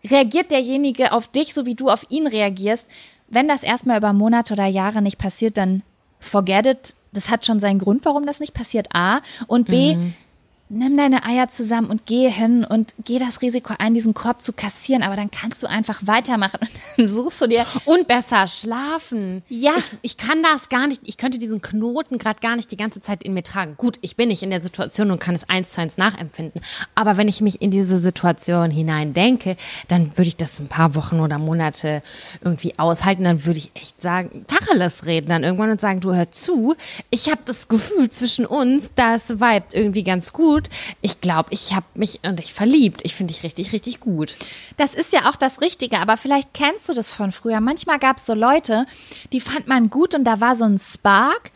reagiert 0.03 0.51
derjenige 0.51 1.13
auf 1.13 1.29
dich, 1.29 1.53
so 1.53 1.65
wie 1.65 1.75
du 1.75 1.89
auf 1.89 2.05
ihn 2.09 2.27
reagierst. 2.27 2.89
Wenn 3.27 3.47
das 3.47 3.63
erstmal 3.63 3.97
über 3.97 4.13
Monate 4.13 4.53
oder 4.53 4.65
Jahre 4.65 5.01
nicht 5.01 5.17
passiert, 5.17 5.57
dann 5.57 5.81
forget 6.19 6.67
it. 6.67 6.95
Das 7.13 7.29
hat 7.29 7.45
schon 7.45 7.61
seinen 7.61 7.79
Grund, 7.79 8.03
warum 8.03 8.25
das 8.25 8.41
nicht 8.41 8.53
passiert. 8.53 8.89
A. 8.93 9.21
Und 9.47 9.67
B. 9.67 9.95
Mhm 9.95 10.13
nimm 10.69 10.97
deine 10.97 11.23
Eier 11.23 11.47
zusammen 11.49 11.89
und 11.89 12.05
geh 12.05 12.29
hin 12.29 12.65
und 12.65 12.93
geh 13.03 13.19
das 13.19 13.41
Risiko 13.41 13.75
ein, 13.77 13.93
diesen 13.93 14.13
Korb 14.13 14.41
zu 14.41 14.51
kassieren, 14.51 15.03
aber 15.03 15.15
dann 15.15 15.29
kannst 15.29 15.61
du 15.61 15.67
einfach 15.67 16.07
weitermachen 16.07 16.59
und 16.61 16.71
dann 16.97 17.07
suchst 17.07 17.41
du 17.41 17.47
dir. 17.47 17.65
Und 17.85 18.07
besser 18.07 18.47
schlafen. 18.47 19.43
Ja. 19.47 19.73
Ich, 19.77 19.85
ich 20.01 20.17
kann 20.17 20.41
das 20.41 20.69
gar 20.69 20.87
nicht, 20.87 21.01
ich 21.03 21.17
könnte 21.17 21.37
diesen 21.37 21.61
Knoten 21.61 22.17
gerade 22.17 22.39
gar 22.39 22.55
nicht 22.55 22.71
die 22.71 22.77
ganze 22.77 23.01
Zeit 23.01 23.23
in 23.23 23.33
mir 23.33 23.43
tragen. 23.43 23.75
Gut, 23.77 23.97
ich 24.01 24.15
bin 24.15 24.29
nicht 24.29 24.41
in 24.41 24.49
der 24.49 24.61
Situation 24.61 25.11
und 25.11 25.19
kann 25.19 25.35
es 25.35 25.47
eins 25.47 25.71
zu 25.71 25.81
eins 25.81 25.97
nachempfinden. 25.97 26.61
Aber 26.95 27.17
wenn 27.17 27.27
ich 27.27 27.41
mich 27.41 27.61
in 27.61 27.69
diese 27.69 27.99
Situation 27.99 28.71
hinein 28.71 29.13
denke, 29.13 29.57
dann 29.87 30.17
würde 30.17 30.27
ich 30.27 30.37
das 30.37 30.59
ein 30.59 30.67
paar 30.67 30.95
Wochen 30.95 31.19
oder 31.19 31.37
Monate 31.37 32.01
irgendwie 32.41 32.77
aushalten. 32.79 33.23
Dann 33.23 33.45
würde 33.45 33.59
ich 33.59 33.71
echt 33.75 34.01
sagen, 34.01 34.45
Tacheles 34.47 35.05
reden 35.05 35.29
dann 35.29 35.43
irgendwann 35.43 35.69
und 35.69 35.81
sagen, 35.81 35.99
du 35.99 36.15
hör 36.15 36.31
zu, 36.31 36.75
ich 37.11 37.29
habe 37.29 37.41
das 37.45 37.67
Gefühl 37.67 38.09
zwischen 38.09 38.45
uns, 38.45 38.85
das 38.95 39.29
vibet 39.29 39.73
irgendwie 39.73 40.03
ganz 40.03 40.33
gut 40.33 40.54
gut. 40.55 40.69
Ich 41.01 41.21
glaube, 41.21 41.49
ich 41.51 41.73
habe 41.73 41.85
mich 41.95 42.19
und 42.23 42.39
ich 42.39 42.53
verliebt. 42.53 43.01
Ich 43.03 43.15
finde 43.15 43.33
dich 43.33 43.43
richtig, 43.43 43.73
richtig 43.73 43.99
gut. 43.99 44.37
Das 44.77 44.93
ist 44.93 45.11
ja 45.13 45.29
auch 45.29 45.35
das 45.35 45.61
Richtige, 45.61 45.99
aber 45.99 46.17
vielleicht 46.17 46.53
kennst 46.53 46.87
du 46.87 46.93
das 46.93 47.11
von 47.11 47.31
früher. 47.31 47.59
Manchmal 47.59 47.99
gab 47.99 48.17
es 48.17 48.25
so 48.25 48.33
Leute, 48.33 48.85
die 49.33 49.41
fand 49.41 49.67
man 49.67 49.89
gut 49.89 50.15
und 50.15 50.23
da 50.23 50.39
war 50.39 50.55
so 50.55 50.65
ein 50.65 50.79
Spark. 50.79 51.51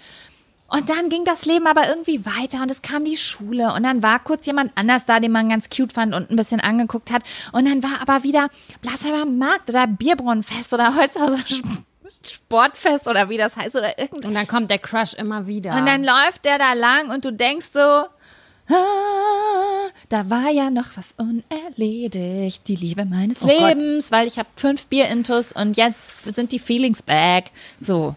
Und 0.67 0.89
dann 0.89 1.09
ging 1.09 1.25
das 1.25 1.45
Leben 1.45 1.65
aber 1.65 1.87
irgendwie 1.87 2.27
weiter 2.27 2.61
und 2.61 2.69
es 2.69 2.83
kam 2.83 3.03
die 3.03 3.17
Schule 3.17 3.73
und 3.73 3.81
dann 3.81 4.03
war 4.03 4.19
kurz 4.19 4.45
jemand 4.45 4.71
anders 4.75 5.03
da, 5.03 5.19
den 5.19 5.31
man 5.31 5.49
ganz 5.49 5.67
cute 5.69 5.93
fand 5.93 6.13
und 6.13 6.29
ein 6.29 6.35
bisschen 6.35 6.59
angeguckt 6.59 7.11
hat. 7.11 7.23
Und 7.53 7.65
dann 7.65 7.81
war 7.81 8.01
aber 8.01 8.23
wieder 8.23 8.49
Blassheimer 8.81 9.25
Markt 9.25 9.69
oder 9.69 9.87
Bierbrunnenfest 9.87 10.71
oder 10.71 10.95
Holzhauser 10.95 11.39
Sportfest 12.23 13.07
oder 13.07 13.29
wie 13.29 13.37
das 13.37 13.55
heißt 13.55 13.75
oder 13.75 13.97
irgendwas. 13.97 14.25
Und 14.25 14.33
dann 14.33 14.47
kommt 14.47 14.69
der 14.69 14.79
Crush 14.79 15.13
immer 15.13 15.47
wieder. 15.47 15.75
Und 15.75 15.85
dann 15.85 16.03
läuft 16.03 16.45
der 16.45 16.57
da 16.57 16.73
lang 16.73 17.09
und 17.09 17.25
du 17.25 17.31
denkst 17.31 17.67
so, 17.71 18.05
Ah, 18.69 19.89
da 20.09 20.29
war 20.29 20.49
ja 20.49 20.69
noch 20.69 20.95
was 20.95 21.15
unerledigt, 21.17 22.67
die 22.67 22.75
Liebe 22.75 23.05
meines 23.05 23.43
oh 23.43 23.47
Lebens, 23.47 24.09
Gott. 24.09 24.11
weil 24.11 24.27
ich 24.27 24.37
habe 24.37 24.49
fünf 24.55 24.87
Bierintus 24.87 25.51
und 25.51 25.77
jetzt 25.77 26.23
sind 26.23 26.51
die 26.51 26.59
Feelings 26.59 27.01
back. 27.01 27.51
So. 27.79 28.15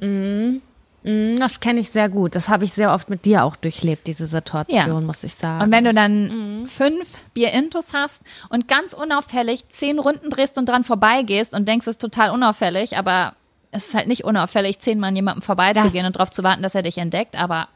Mhm. 0.00 0.60
mhm 1.02 1.36
das 1.36 1.60
kenne 1.60 1.80
ich 1.80 1.90
sehr 1.90 2.08
gut. 2.08 2.34
Das 2.34 2.48
habe 2.48 2.64
ich 2.64 2.72
sehr 2.72 2.92
oft 2.92 3.10
mit 3.10 3.24
dir 3.24 3.44
auch 3.44 3.56
durchlebt, 3.56 4.06
diese 4.06 4.26
Situation, 4.26 5.00
ja. 5.00 5.00
muss 5.00 5.24
ich 5.24 5.34
sagen. 5.34 5.64
Und 5.64 5.72
wenn 5.72 5.84
du 5.84 5.94
dann 5.94 6.62
mhm. 6.62 6.68
fünf 6.68 7.24
Bierintus 7.32 7.94
hast 7.94 8.22
und 8.48 8.68
ganz 8.68 8.92
unauffällig 8.92 9.68
zehn 9.68 9.98
Runden 9.98 10.30
drehst 10.30 10.58
und 10.58 10.68
dran 10.68 10.84
vorbeigehst 10.84 11.54
und 11.54 11.68
denkst, 11.68 11.86
es 11.86 11.92
ist 11.92 12.00
total 12.00 12.30
unauffällig, 12.30 12.96
aber 12.96 13.34
es 13.70 13.88
ist 13.88 13.94
halt 13.94 14.08
nicht 14.08 14.24
unauffällig, 14.24 14.78
zehnmal 14.78 15.08
an 15.08 15.16
jemandem 15.16 15.42
vorbeizugehen 15.42 16.06
und 16.06 16.16
darauf 16.16 16.30
zu 16.30 16.42
warten, 16.42 16.62
dass 16.62 16.74
er 16.74 16.82
dich 16.82 16.98
entdeckt, 16.98 17.36
aber 17.36 17.68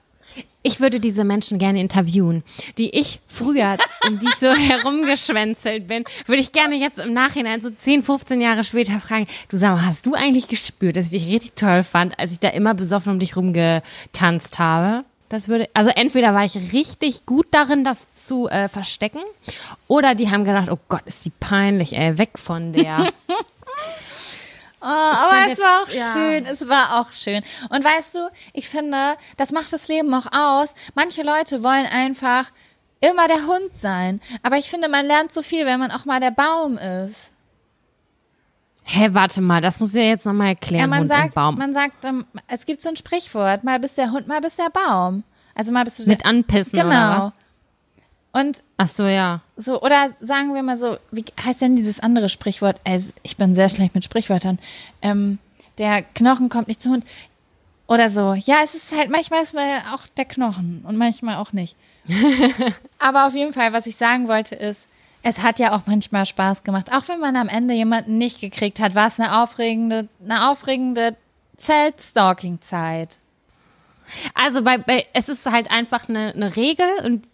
ich 0.63 0.81
würde 0.81 1.01
diese 1.01 1.25
Menschen 1.25 1.59
gerne 1.59 1.81
interviewen, 1.81 2.43
die 2.77 2.91
ich 2.91 3.21
früher, 3.27 3.79
um 4.07 4.19
die 4.19 4.27
ich 4.27 4.35
so 4.35 4.47
herumgeschwänzelt 4.55 5.89
bin, 5.89 6.05
würde 6.27 6.43
ich 6.43 6.53
gerne 6.53 6.77
jetzt 6.77 6.99
im 6.99 7.13
Nachhinein, 7.13 7.63
so 7.63 7.71
10, 7.71 8.03
15 8.03 8.41
Jahre 8.41 8.65
später 8.65 9.01
fragen, 9.01 9.27
du 9.49 9.57
sag 9.57 9.75
mal, 9.75 9.87
hast 9.87 10.05
du 10.05 10.15
eigentlich 10.15 10.49
gespürt, 10.49 10.97
dass 10.97 11.07
ich 11.07 11.23
dich 11.23 11.33
richtig 11.33 11.53
toll 11.55 11.85
fand, 11.85 12.19
als 12.19 12.33
ich 12.33 12.41
da 12.41 12.49
immer 12.49 12.75
besoffen 12.75 13.13
um 13.13 13.19
dich 13.19 13.37
rumgetanzt 13.37 14.59
habe? 14.59 15.05
Das 15.29 15.49
würde, 15.49 15.69
also 15.75 15.91
entweder 15.95 16.35
war 16.35 16.45
ich 16.45 16.73
richtig 16.73 17.27
gut 17.27 17.49
darin, 17.51 17.85
das 17.85 18.07
zu 18.15 18.49
äh, 18.49 18.69
verstecken, 18.69 19.21
oder 19.87 20.15
die 20.15 20.31
haben 20.31 20.45
gedacht, 20.45 20.71
oh 20.71 20.79
Gott, 20.89 21.03
ist 21.05 21.25
die 21.27 21.33
peinlich, 21.39 21.95
ey, 21.97 22.17
weg 22.19 22.39
von 22.39 22.73
der. 22.73 23.13
Oh, 24.81 24.85
aber 24.85 25.51
es 25.51 25.59
war 25.59 25.83
auch 25.83 25.89
ja. 25.89 26.13
schön, 26.13 26.47
es 26.47 26.69
war 26.69 27.01
auch 27.01 27.13
schön. 27.13 27.43
Und 27.69 27.85
weißt 27.85 28.15
du, 28.15 28.31
ich 28.53 28.69
finde, 28.69 29.17
das 29.37 29.51
macht 29.51 29.73
das 29.73 29.89
Leben 29.89 30.13
auch 30.15 30.27
aus. 30.31 30.73
Manche 30.95 31.23
Leute 31.23 31.63
wollen 31.63 31.87
einfach 31.87 32.51
immer 33.01 33.27
der 33.29 33.47
Hund 33.47 33.77
sein. 33.77 34.21
Aber 34.43 34.57
ich 34.57 34.71
finde, 34.71 34.89
man 34.89 35.07
lernt 35.07 35.33
so 35.33 35.43
viel, 35.43 35.67
wenn 35.67 35.81
man 35.81 35.91
auch 35.91 36.05
mal 36.05 36.21
der 36.21 36.31
Baum 36.31 36.79
ist. 36.79 37.33
Hä, 38.85 39.11
warte 39.13 39.43
mal, 39.43 39.61
das 39.61 39.81
muss 39.81 39.95
ich 39.95 40.03
ja 40.03 40.09
jetzt 40.09 40.25
nochmal 40.25 40.49
erklären. 40.49 40.81
Ja, 40.81 40.87
man 40.87 41.01
Hund 41.01 41.09
sagt, 41.09 41.25
und 41.25 41.35
Baum. 41.35 41.55
man 41.57 41.75
sagt, 41.75 42.05
ähm, 42.05 42.25
es 42.47 42.65
gibt 42.65 42.81
so 42.81 42.89
ein 42.89 42.97
Sprichwort, 42.97 43.63
mal 43.63 43.79
bist 43.79 43.99
der 43.99 44.13
Hund, 44.13 44.27
mal 44.27 44.41
bist 44.41 44.59
der 44.59 44.71
Baum. 44.71 45.25
Also 45.55 45.73
mal 45.73 45.85
bist 45.85 45.99
du 45.99 46.09
Mit 46.09 46.25
anpissen 46.25 46.79
genau. 46.79 46.89
oder 46.89 47.19
was? 47.19 47.33
Und 48.33 48.63
Ach 48.77 48.89
so, 48.89 49.07
ja. 49.07 49.41
So, 49.57 49.81
oder 49.81 50.11
sagen 50.21 50.55
wir 50.55 50.63
mal 50.63 50.79
so, 50.79 50.99
wie 51.11 51.25
heißt 51.43 51.61
denn 51.61 51.77
dieses 51.77 52.01
andere 52.01 52.29
Sprichwort? 52.29 52.81
ich 53.23 53.37
bin 53.37 53.55
sehr 53.55 53.69
schlecht 53.69 53.95
mit 53.95 54.05
Sprichwörtern. 54.05 54.59
Ähm, 55.03 55.39
der 55.79 56.03
Knochen 56.03 56.49
kommt 56.49 56.69
nicht 56.69 56.83
zum 56.83 56.93
Hund. 56.93 57.05
Oder 57.87 58.11
so. 58.11 58.35
Ja, 58.35 58.57
es 58.63 58.75
ist 58.75 58.95
halt 58.95 59.09
manchmal 59.09 59.43
ist 59.43 59.55
mal 59.55 59.81
auch 59.95 60.07
der 60.17 60.27
Knochen 60.27 60.85
und 60.87 60.97
manchmal 60.97 61.37
auch 61.37 61.53
nicht. 61.53 61.75
Aber 62.99 63.27
auf 63.27 63.35
jeden 63.35 63.55
Fall, 63.55 63.73
was 63.73 63.87
ich 63.87 63.97
sagen 63.97 64.29
wollte, 64.29 64.55
ist, 64.55 64.87
es 65.23 65.43
hat 65.43 65.59
ja 65.59 65.75
auch 65.75 65.83
manchmal 65.87 66.27
Spaß 66.27 66.65
gemacht. 66.65 66.93
Auch 66.93 67.09
wenn 67.09 67.19
man 67.19 67.35
am 67.37 67.49
Ende 67.49 67.75
jemanden 67.75 68.19
nicht 68.19 68.41
gekriegt 68.41 68.79
hat, 68.79 68.95
war 68.95 69.09
es 69.09 69.19
eine 69.19 69.43
aufregende, 69.43 70.09
eine 70.23 70.51
aufregende 70.51 71.17
Zeltstalking-Zeit. 71.57 73.19
Also 74.35 74.63
bei, 74.63 74.79
bei, 74.79 75.07
es 75.13 75.29
ist 75.29 75.45
halt 75.47 75.71
einfach 75.71 76.09
eine, 76.09 76.33
eine 76.35 76.57
Regel 76.57 76.87
und 77.05 77.25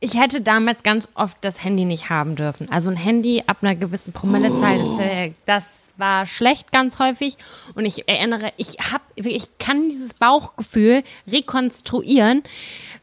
ich 0.00 0.18
hätte 0.18 0.40
damals 0.40 0.82
ganz 0.82 1.08
oft 1.14 1.36
das 1.42 1.62
Handy 1.62 1.84
nicht 1.84 2.08
haben 2.08 2.34
dürfen. 2.34 2.70
Also 2.70 2.90
ein 2.90 2.96
Handy 2.96 3.44
ab 3.46 3.58
einer 3.60 3.76
gewissen 3.76 4.12
Promillezahl, 4.12 4.78
das, 4.78 4.98
äh, 4.98 5.32
das 5.44 5.64
war 5.98 6.26
schlecht 6.26 6.72
ganz 6.72 6.98
häufig. 6.98 7.36
Und 7.74 7.84
ich 7.84 8.08
erinnere, 8.08 8.52
ich 8.56 8.76
habe, 8.90 9.04
ich 9.14 9.58
kann 9.58 9.90
dieses 9.90 10.14
Bauchgefühl 10.14 11.04
rekonstruieren, 11.30 12.42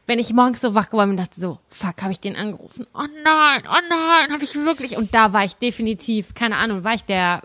wenn 0.06 0.18
ich 0.18 0.32
morgens 0.32 0.60
so 0.60 0.74
wach 0.74 0.90
geworden 0.90 1.10
bin 1.10 1.18
und 1.18 1.26
dachte 1.26 1.40
so, 1.40 1.58
fuck, 1.70 2.02
habe 2.02 2.10
ich 2.10 2.20
den 2.20 2.34
angerufen? 2.34 2.86
Oh 2.92 3.06
nein, 3.22 3.62
oh 3.64 3.80
nein, 3.88 4.32
habe 4.32 4.42
ich 4.42 4.56
wirklich. 4.56 4.96
Und 4.96 5.14
da 5.14 5.32
war 5.32 5.44
ich 5.44 5.54
definitiv, 5.54 6.34
keine 6.34 6.56
Ahnung, 6.56 6.82
war 6.82 6.94
ich 6.94 7.04
der 7.04 7.42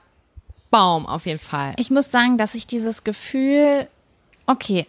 Baum 0.72 1.06
auf 1.06 1.28
jeden 1.28 1.40
Fall. 1.40 1.74
Ich 1.78 1.92
muss 1.92 2.10
sagen, 2.10 2.40
dass 2.40 2.56
ich 2.56 2.66
dieses 2.66 3.04
Gefühl, 3.04 3.88
okay, 4.48 4.88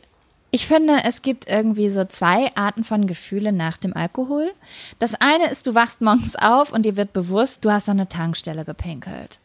ich 0.54 0.68
finde, 0.68 1.02
es 1.02 1.20
gibt 1.20 1.48
irgendwie 1.48 1.90
so 1.90 2.04
zwei 2.04 2.54
Arten 2.54 2.84
von 2.84 3.08
Gefühle 3.08 3.50
nach 3.50 3.76
dem 3.76 3.96
Alkohol. 3.96 4.52
Das 5.00 5.16
eine 5.16 5.50
ist, 5.50 5.66
du 5.66 5.74
wachst 5.74 6.00
morgens 6.00 6.36
auf 6.36 6.72
und 6.72 6.86
dir 6.86 6.96
wird 6.96 7.12
bewusst, 7.12 7.64
du 7.64 7.72
hast 7.72 7.88
an 7.88 7.98
eine 7.98 8.08
Tankstelle 8.08 8.64
gepinkelt. 8.64 9.40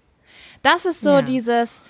Das 0.61 0.85
ist 0.85 1.01
so 1.01 1.09
ja. 1.09 1.21
dieses, 1.23 1.81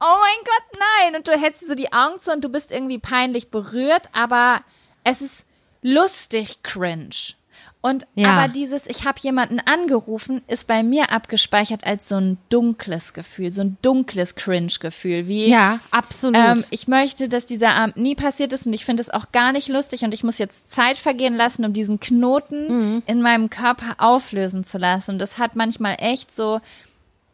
oh 0.00 0.16
mein 0.20 0.44
Gott, 0.44 0.80
nein! 0.80 1.14
Und 1.14 1.28
du 1.28 1.40
hältst 1.40 1.68
so 1.68 1.76
die 1.76 1.92
Augen 1.92 2.18
zu 2.18 2.32
und 2.32 2.42
du 2.42 2.48
bist 2.48 2.72
irgendwie 2.72 2.98
peinlich 2.98 3.52
berührt, 3.52 4.08
aber 4.12 4.62
es 5.04 5.22
ist 5.22 5.44
lustig 5.80 6.64
cringe. 6.64 7.36
Und 7.82 8.06
ja. 8.14 8.30
aber 8.30 8.46
dieses, 8.46 8.86
ich 8.86 9.04
habe 9.06 9.18
jemanden 9.20 9.58
angerufen, 9.58 10.42
ist 10.46 10.68
bei 10.68 10.84
mir 10.84 11.10
abgespeichert 11.10 11.84
als 11.84 12.08
so 12.08 12.14
ein 12.14 12.38
dunkles 12.48 13.12
Gefühl, 13.12 13.52
so 13.52 13.62
ein 13.62 13.76
dunkles 13.82 14.36
Cringe-Gefühl. 14.36 15.26
Wie 15.26 15.48
ja, 15.48 15.80
absolut. 15.90 16.36
Ähm, 16.36 16.64
ich 16.70 16.86
möchte, 16.86 17.28
dass 17.28 17.44
dieser 17.44 17.74
Abend 17.74 17.96
nie 17.96 18.14
passiert 18.14 18.52
ist 18.52 18.68
und 18.68 18.72
ich 18.72 18.84
finde 18.84 19.00
es 19.00 19.10
auch 19.10 19.32
gar 19.32 19.50
nicht 19.50 19.68
lustig 19.68 20.04
und 20.04 20.14
ich 20.14 20.22
muss 20.22 20.38
jetzt 20.38 20.70
Zeit 20.70 20.96
vergehen 20.96 21.34
lassen, 21.34 21.64
um 21.64 21.72
diesen 21.72 21.98
Knoten 21.98 22.68
mhm. 22.68 23.02
in 23.06 23.20
meinem 23.20 23.50
Körper 23.50 23.96
auflösen 23.98 24.62
zu 24.62 24.78
lassen. 24.78 25.12
Und 25.12 25.18
das 25.18 25.38
hat 25.38 25.56
manchmal 25.56 25.96
echt 25.98 26.32
so 26.32 26.60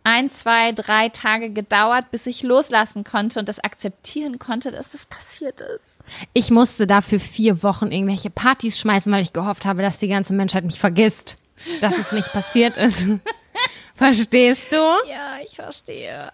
ein, 0.03 0.31
zwei, 0.31 0.73
drei 0.73 1.11
Tage 1.11 1.51
gedauert, 1.51 2.11
bis 2.11 2.25
ich 2.25 2.43
loslassen 2.43 3.05
konnte 3.05 3.39
und 3.39 3.51
das 3.51 3.61
akzeptieren 3.61 4.39
konnte, 4.39 4.73
dass 4.73 4.91
das 4.91 5.05
passiert 5.05 5.61
ist. 5.61 5.88
Ich 6.33 6.51
musste 6.51 6.87
dafür 6.87 7.21
vier 7.21 7.63
Wochen 7.63 7.91
irgendwelche 7.93 8.31
Partys 8.31 8.79
schmeißen, 8.79 9.13
weil 9.13 9.23
ich 9.23 9.33
gehofft 9.33 9.65
habe, 9.67 9.83
dass 9.83 9.99
die 9.99 10.09
ganze 10.09 10.35
Menschheit 10.35 10.65
mich 10.65 10.79
vergisst, 10.79 11.39
dass 11.81 11.99
es 11.99 12.13
nicht 12.13 12.33
passiert 12.33 12.77
ist. 12.77 13.03
Verstehst 13.95 14.71
du? 14.71 14.77
Ja, 14.77 15.39
ich 15.45 15.57
verstehe. 15.57 16.31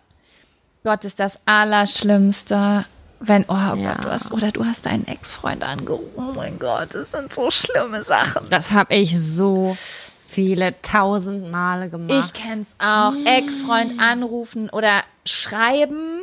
Gott 0.82 1.04
ist 1.04 1.18
das 1.18 1.38
Allerschlimmste. 1.46 2.84
Wenn, 3.20 3.44
oh, 3.48 3.54
oh 3.54 3.74
Ja. 3.76 3.94
Gott, 3.94 4.04
du 4.04 4.10
hast, 4.10 4.32
oder 4.32 4.52
du 4.52 4.64
hast 4.66 4.84
deinen 4.84 5.06
Ex-Freund 5.06 5.62
angerufen. 5.62 6.10
Oh 6.16 6.32
mein 6.34 6.58
Gott, 6.58 6.94
das 6.94 7.10
sind 7.10 7.32
so 7.32 7.50
schlimme 7.50 8.04
Sachen. 8.04 8.46
Das 8.50 8.72
habe 8.72 8.94
ich 8.94 9.18
so 9.18 9.76
viele 10.28 10.74
tausend 10.82 11.50
Male 11.50 11.88
gemacht. 11.88 12.26
Ich 12.26 12.32
kenn's 12.34 12.68
auch. 12.78 13.14
Ex-Freund 13.24 13.98
anrufen 13.98 14.68
oder 14.68 15.02
schreiben. 15.24 16.20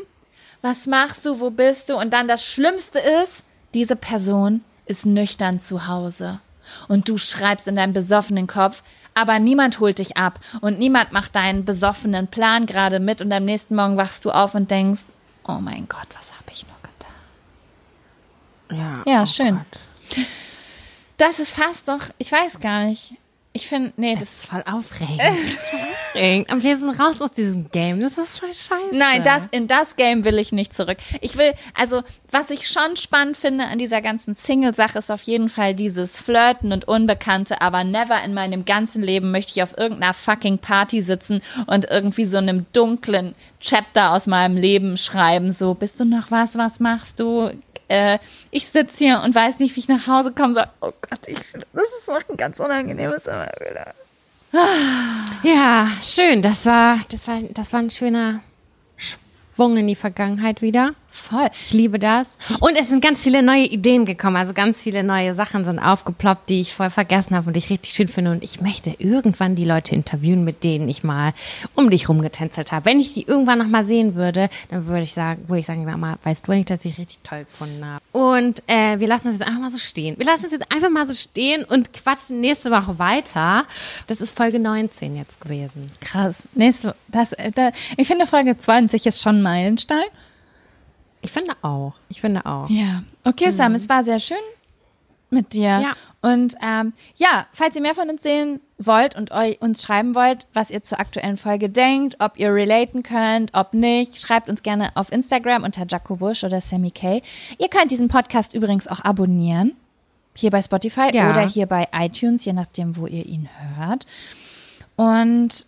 Was 0.62 0.88
machst 0.88 1.26
du? 1.26 1.40
Wo 1.40 1.50
bist 1.50 1.90
du? 1.90 1.96
Und 1.98 2.12
dann 2.12 2.28
das 2.28 2.46
Schlimmste 2.46 3.00
ist, 3.00 3.44
diese 3.74 3.96
Person 3.96 4.64
ist 4.86 5.06
nüchtern 5.06 5.60
zu 5.60 5.88
Hause. 5.88 6.40
Und 6.88 7.10
du 7.10 7.18
schreibst 7.18 7.68
in 7.68 7.76
deinem 7.76 7.94
besoffenen 7.94 8.48
Kopf, 8.48 8.84
aber 9.14 9.40
niemand 9.40 9.80
holt 9.80 10.00
dich 10.00 10.16
ab 10.18 10.40
und 10.62 10.80
niemand 10.80 11.12
macht 11.12 11.36
deinen 11.36 11.66
besoffenen 11.66 12.28
Plan 12.28 12.66
gerade 12.66 13.00
mit 13.00 13.22
und 13.22 13.32
am 13.32 13.46
nächsten 13.46 13.76
Morgen 13.76 13.98
wachst 13.98 14.24
du 14.26 14.32
auf 14.32 14.56
und 14.56 14.72
denkst, 14.72 15.02
oh 15.48 15.58
mein 15.60 15.88
Gott, 15.90 16.08
was 16.18 16.32
habe 16.38 16.52
ich 16.54 16.66
nur 16.68 16.78
getan? 18.78 19.04
ja, 19.06 19.12
Ja, 19.12 19.24
oh 19.24 19.26
schön. 19.26 19.58
Gott. 19.58 20.26
Das 21.18 21.40
ist 21.40 21.52
fast 21.52 21.88
doch, 21.88 22.10
ich 22.20 22.32
weiß 22.32 22.60
gar 22.60 22.86
nicht. 22.86 23.16
Ich 23.54 23.68
finde, 23.68 23.92
nee, 23.98 24.16
Das 24.16 24.24
ist 24.24 24.46
voll 24.46 24.64
aufregend. 24.66 25.20
Ist 25.20 25.60
voll 25.60 25.80
aufregend. 26.14 26.52
Und 26.54 26.64
wir 26.64 26.78
sind 26.78 26.90
raus 26.92 27.22
aus 27.22 27.32
diesem 27.32 27.70
Game. 27.70 28.00
Das 28.00 28.18
ist 28.18 28.40
voll 28.40 28.54
scheiße. 28.54 28.94
Nein, 28.94 29.26
das, 29.26 29.44
in 29.52 29.68
das 29.68 29.98
Game 29.98 30.24
will 30.24 30.40
ich 30.40 30.54
nicht 30.54 30.74
zurück. 30.74 30.98
Ich 31.20 31.38
will, 31.38 31.54
also, 31.74 32.02
was 32.32 32.50
ich 32.50 32.70
schon 32.70 32.96
spannend 32.96 33.36
finde 33.36 33.66
an 33.66 33.78
dieser 33.78 34.02
ganzen 34.02 34.36
Single-Sache 34.36 35.00
ist 35.00 35.12
auf 35.12 35.24
jeden 35.24 35.50
Fall 35.50 35.76
dieses 35.76 36.22
Flirten 36.22 36.72
und 36.72 36.88
Unbekannte, 36.88 37.62
aber 37.62 37.84
never 37.84 38.24
in 38.24 38.34
meinem 38.34 38.64
ganzen 38.64 39.04
Leben 39.04 39.32
möchte 39.32 39.52
ich 39.52 39.64
auf 39.64 39.78
irgendeiner 39.78 40.14
fucking 40.14 40.60
Party 40.60 41.02
sitzen 41.02 41.42
und 41.68 41.90
irgendwie 41.90 42.26
so 42.26 42.38
einem 42.38 42.68
dunklen 42.72 43.36
Chapter 43.60 44.14
aus 44.14 44.28
meinem 44.28 44.56
Leben 44.56 44.96
schreiben. 44.96 45.52
So, 45.52 45.74
bist 45.74 46.00
du 46.00 46.06
noch 46.06 46.32
was? 46.32 46.58
Was 46.58 46.80
machst 46.80 47.20
du? 47.20 47.52
Äh, 47.92 48.20
ich 48.52 48.68
sitze 48.68 48.98
hier 48.98 49.22
und 49.22 49.36
weiß 49.36 49.60
nicht, 49.60 49.76
wie 49.76 49.82
ich 49.82 49.90
nach 49.90 50.08
Hause 50.08 50.32
komme. 50.32 50.54
So, 50.54 50.62
oh 50.80 50.94
Gott, 51.10 51.28
ich, 51.28 51.38
das 51.38 51.84
ist 52.00 52.08
wirklich 52.08 52.30
ein 52.30 52.38
ganz 52.38 52.60
unangenehmes 52.60 53.26
immer 53.26 53.50
wieder. 53.60 53.94
Ja, 55.44 55.88
schön. 56.02 56.42
Das 56.42 56.66
war, 56.66 57.00
das 57.10 57.28
war, 57.28 57.42
das 57.42 57.74
war 57.74 57.80
ein 57.80 57.90
schöner 57.90 58.42
Schwung 58.98 59.78
in 59.78 59.88
die 59.88 59.96
Vergangenheit 59.96 60.62
wieder. 60.62 60.94
Voll. 61.12 61.50
Ich 61.66 61.74
liebe 61.74 62.00
das. 62.00 62.38
Und 62.62 62.78
es 62.78 62.88
sind 62.88 63.04
ganz 63.04 63.22
viele 63.22 63.44
neue 63.44 63.66
Ideen 63.66 64.06
gekommen. 64.06 64.38
Also 64.38 64.54
ganz 64.54 64.82
viele 64.82 65.04
neue 65.04 65.36
Sachen 65.36 65.66
sind 65.66 65.78
aufgeploppt, 65.78 66.50
die 66.50 66.62
ich 66.62 66.74
voll 66.74 66.90
vergessen 66.90 67.36
habe 67.36 67.48
und 67.48 67.56
die 67.56 67.60
ich 67.60 67.70
richtig 67.70 67.94
schön 67.94 68.08
finde. 68.08 68.32
Und 68.32 68.44
ich 68.44 68.62
möchte 68.62 68.96
irgendwann 68.98 69.56
die 69.56 69.66
Leute 69.66 69.94
interviewen, 69.94 70.46
mit 70.46 70.64
denen 70.64 70.88
ich 70.88 71.04
mal 71.04 71.34
um 71.76 71.90
dich 71.90 72.08
rumgetänzelt 72.08 72.72
habe. 72.72 72.86
Wenn 72.86 73.02
ich 73.02 73.14
die 73.14 73.28
irgendwann 73.28 73.60
noch 73.60 73.68
mal 73.68 73.84
sehen 73.84 74.16
würde, 74.16 74.50
dann 74.70 74.88
würde 74.88 75.04
ich 75.04 75.12
sagen, 75.12 75.50
würde 75.50 75.60
ich 75.60 75.66
sagen, 75.66 75.84
Mama, 75.84 76.18
weißt 76.24 76.48
du 76.48 76.54
eigentlich, 76.54 76.66
dass 76.66 76.86
ich 76.86 76.98
richtig 76.98 77.20
toll 77.24 77.44
gefunden 77.44 77.86
habe. 77.86 78.02
Und 78.14 78.64
äh, 78.68 79.00
wir 79.00 79.08
lassen 79.08 79.28
das 79.28 79.38
jetzt 79.38 79.48
einfach 79.48 79.62
mal 79.62 79.72
so 79.72 79.78
stehen. 79.78 80.18
Wir 80.18 80.26
lassen 80.26 80.46
es 80.46 80.54
jetzt 80.54 80.72
einfach 80.72 80.90
mal 80.90 81.06
so 81.06 81.14
stehen 81.14 81.66
und 81.66 81.92
quatschen 81.92 82.40
nächste 82.40 82.72
Woche 82.72 83.00
weiter. 83.00 83.66
Das 84.08 84.22
ist 84.22 84.36
Folge 84.36 84.60
19 84.60 85.18
jetzt 85.18 85.42
gewesen. 85.42 85.92
Krass. 86.00 86.38
Nächste, 86.54 86.96
das, 87.10 87.34
äh, 87.34 87.52
da, 87.52 87.72
ich 87.98 88.08
finde 88.08 88.28
Folge 88.28 88.58
20 88.58 89.06
ist 89.06 89.22
schon 89.22 89.38
ein 89.38 89.42
Meilenstein. 89.42 90.06
Ich 91.22 91.32
finde 91.32 91.54
auch. 91.62 91.94
Ich 92.10 92.22
finde 92.22 92.46
auch. 92.46 92.70
Ja. 92.70 93.04
Okay, 93.24 93.52
Sam, 93.52 93.76
es 93.76 93.88
war 93.90 94.04
sehr 94.04 94.20
schön 94.20 94.38
mit 95.30 95.54
dir. 95.54 95.62
Ja. 95.80 95.94
Und 96.22 96.56
ähm, 96.62 96.94
ja, 97.16 97.48
falls 97.54 97.76
ihr 97.76 97.82
mehr 97.82 97.96
von 97.96 98.10
uns 98.10 98.22
sehen 98.22 98.60
wollt 98.78 99.16
und 99.16 99.32
euch 99.32 99.60
uns 99.62 99.82
schreiben 99.82 100.14
wollt, 100.14 100.46
was 100.54 100.70
ihr 100.70 100.84
zur 100.84 101.00
aktuellen 101.00 101.38
Folge 101.38 101.70
denkt, 101.70 102.18
ob 102.20 102.38
ihr 102.38 102.54
relaten 102.54 103.02
könnt, 103.02 103.52
ob 103.54 103.74
nicht, 103.74 104.20
schreibt 104.20 104.50
uns 104.50 104.62
gerne 104.62 104.92
auf 104.96 105.12
Instagram 105.12 105.64
unter 105.64 105.86
Jaco 105.88 106.20
Wusch 106.20 106.44
oder 106.44 106.62
Sammy 106.62 106.92
K. 106.92 107.22
Ihr 107.58 107.70
könnt 107.70 107.92
diesen 107.92 108.08
Podcast 108.08 108.54
übrigens 108.54 108.88
auch 108.88 109.04
abonnieren. 109.04 109.74
Hier 110.36 110.50
bei 110.52 110.62
Spotify 110.62 111.10
Ja. 111.14 111.32
oder 111.32 111.48
hier 111.48 111.66
bei 111.66 111.88
iTunes, 111.94 112.46
je 112.46 112.54
nachdem, 112.54 112.96
wo 112.98 113.08
ihr 113.08 113.26
ihn 113.26 113.50
hört. 113.78 114.06
Und 114.96 115.66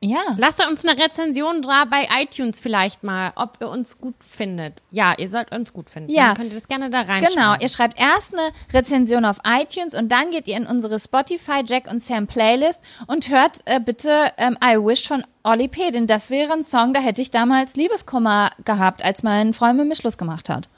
ja. 0.00 0.20
Lasst 0.36 0.64
uns 0.68 0.84
eine 0.84 1.02
Rezension 1.02 1.62
da 1.62 1.84
bei 1.84 2.06
iTunes 2.22 2.60
vielleicht 2.60 3.02
mal, 3.02 3.32
ob 3.34 3.58
ihr 3.60 3.68
uns 3.68 3.98
gut 3.98 4.14
findet. 4.20 4.80
Ja, 4.90 5.14
ihr 5.18 5.28
sollt 5.28 5.50
uns 5.50 5.72
gut 5.72 5.90
finden. 5.90 6.10
Ja. 6.10 6.28
Dann 6.28 6.36
könnt 6.36 6.52
ihr 6.52 6.58
das 6.60 6.68
gerne 6.68 6.88
da 6.90 7.00
reinschreiben. 7.00 7.34
Genau, 7.34 7.54
ihr 7.58 7.68
schreibt 7.68 7.98
erst 8.00 8.32
eine 8.32 8.52
Rezension 8.72 9.24
auf 9.24 9.38
iTunes 9.44 9.94
und 9.94 10.10
dann 10.10 10.30
geht 10.30 10.46
ihr 10.46 10.56
in 10.56 10.66
unsere 10.66 10.98
Spotify 11.00 11.62
Jack 11.66 11.90
und 11.90 12.02
Sam 12.02 12.26
Playlist 12.26 12.80
und 13.06 13.28
hört 13.28 13.62
äh, 13.64 13.80
bitte 13.80 14.32
ähm, 14.36 14.56
I 14.62 14.76
Wish 14.76 15.08
von 15.08 15.24
Olli 15.42 15.68
P., 15.68 15.90
denn 15.90 16.06
das 16.06 16.30
wäre 16.30 16.52
ein 16.52 16.62
Song, 16.64 16.92
da 16.94 17.00
hätte 17.00 17.22
ich 17.22 17.30
damals 17.30 17.74
Liebeskummer 17.74 18.50
gehabt, 18.64 19.04
als 19.04 19.22
mein 19.22 19.54
Freund 19.54 19.78
mit 19.78 19.88
mir 19.88 19.96
Schluss 19.96 20.18
gemacht 20.18 20.48
hat. 20.48 20.68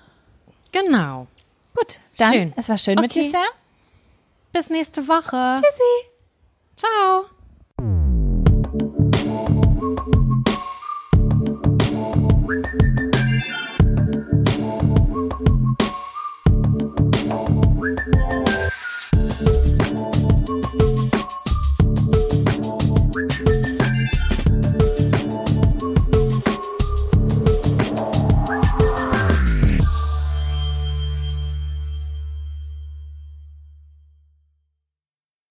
Genau. 0.72 1.26
Gut, 1.74 1.98
dann, 2.18 2.32
Schön. 2.32 2.52
es 2.56 2.68
war 2.68 2.78
schön 2.78 2.94
mit 2.96 3.10
Okay. 3.10 3.24
dir, 3.24 3.30
Sam. 3.32 3.40
Bis 4.52 4.70
nächste 4.70 5.06
Woche. 5.06 5.60
Tschüssi. 5.60 6.10
Ciao. 6.76 7.39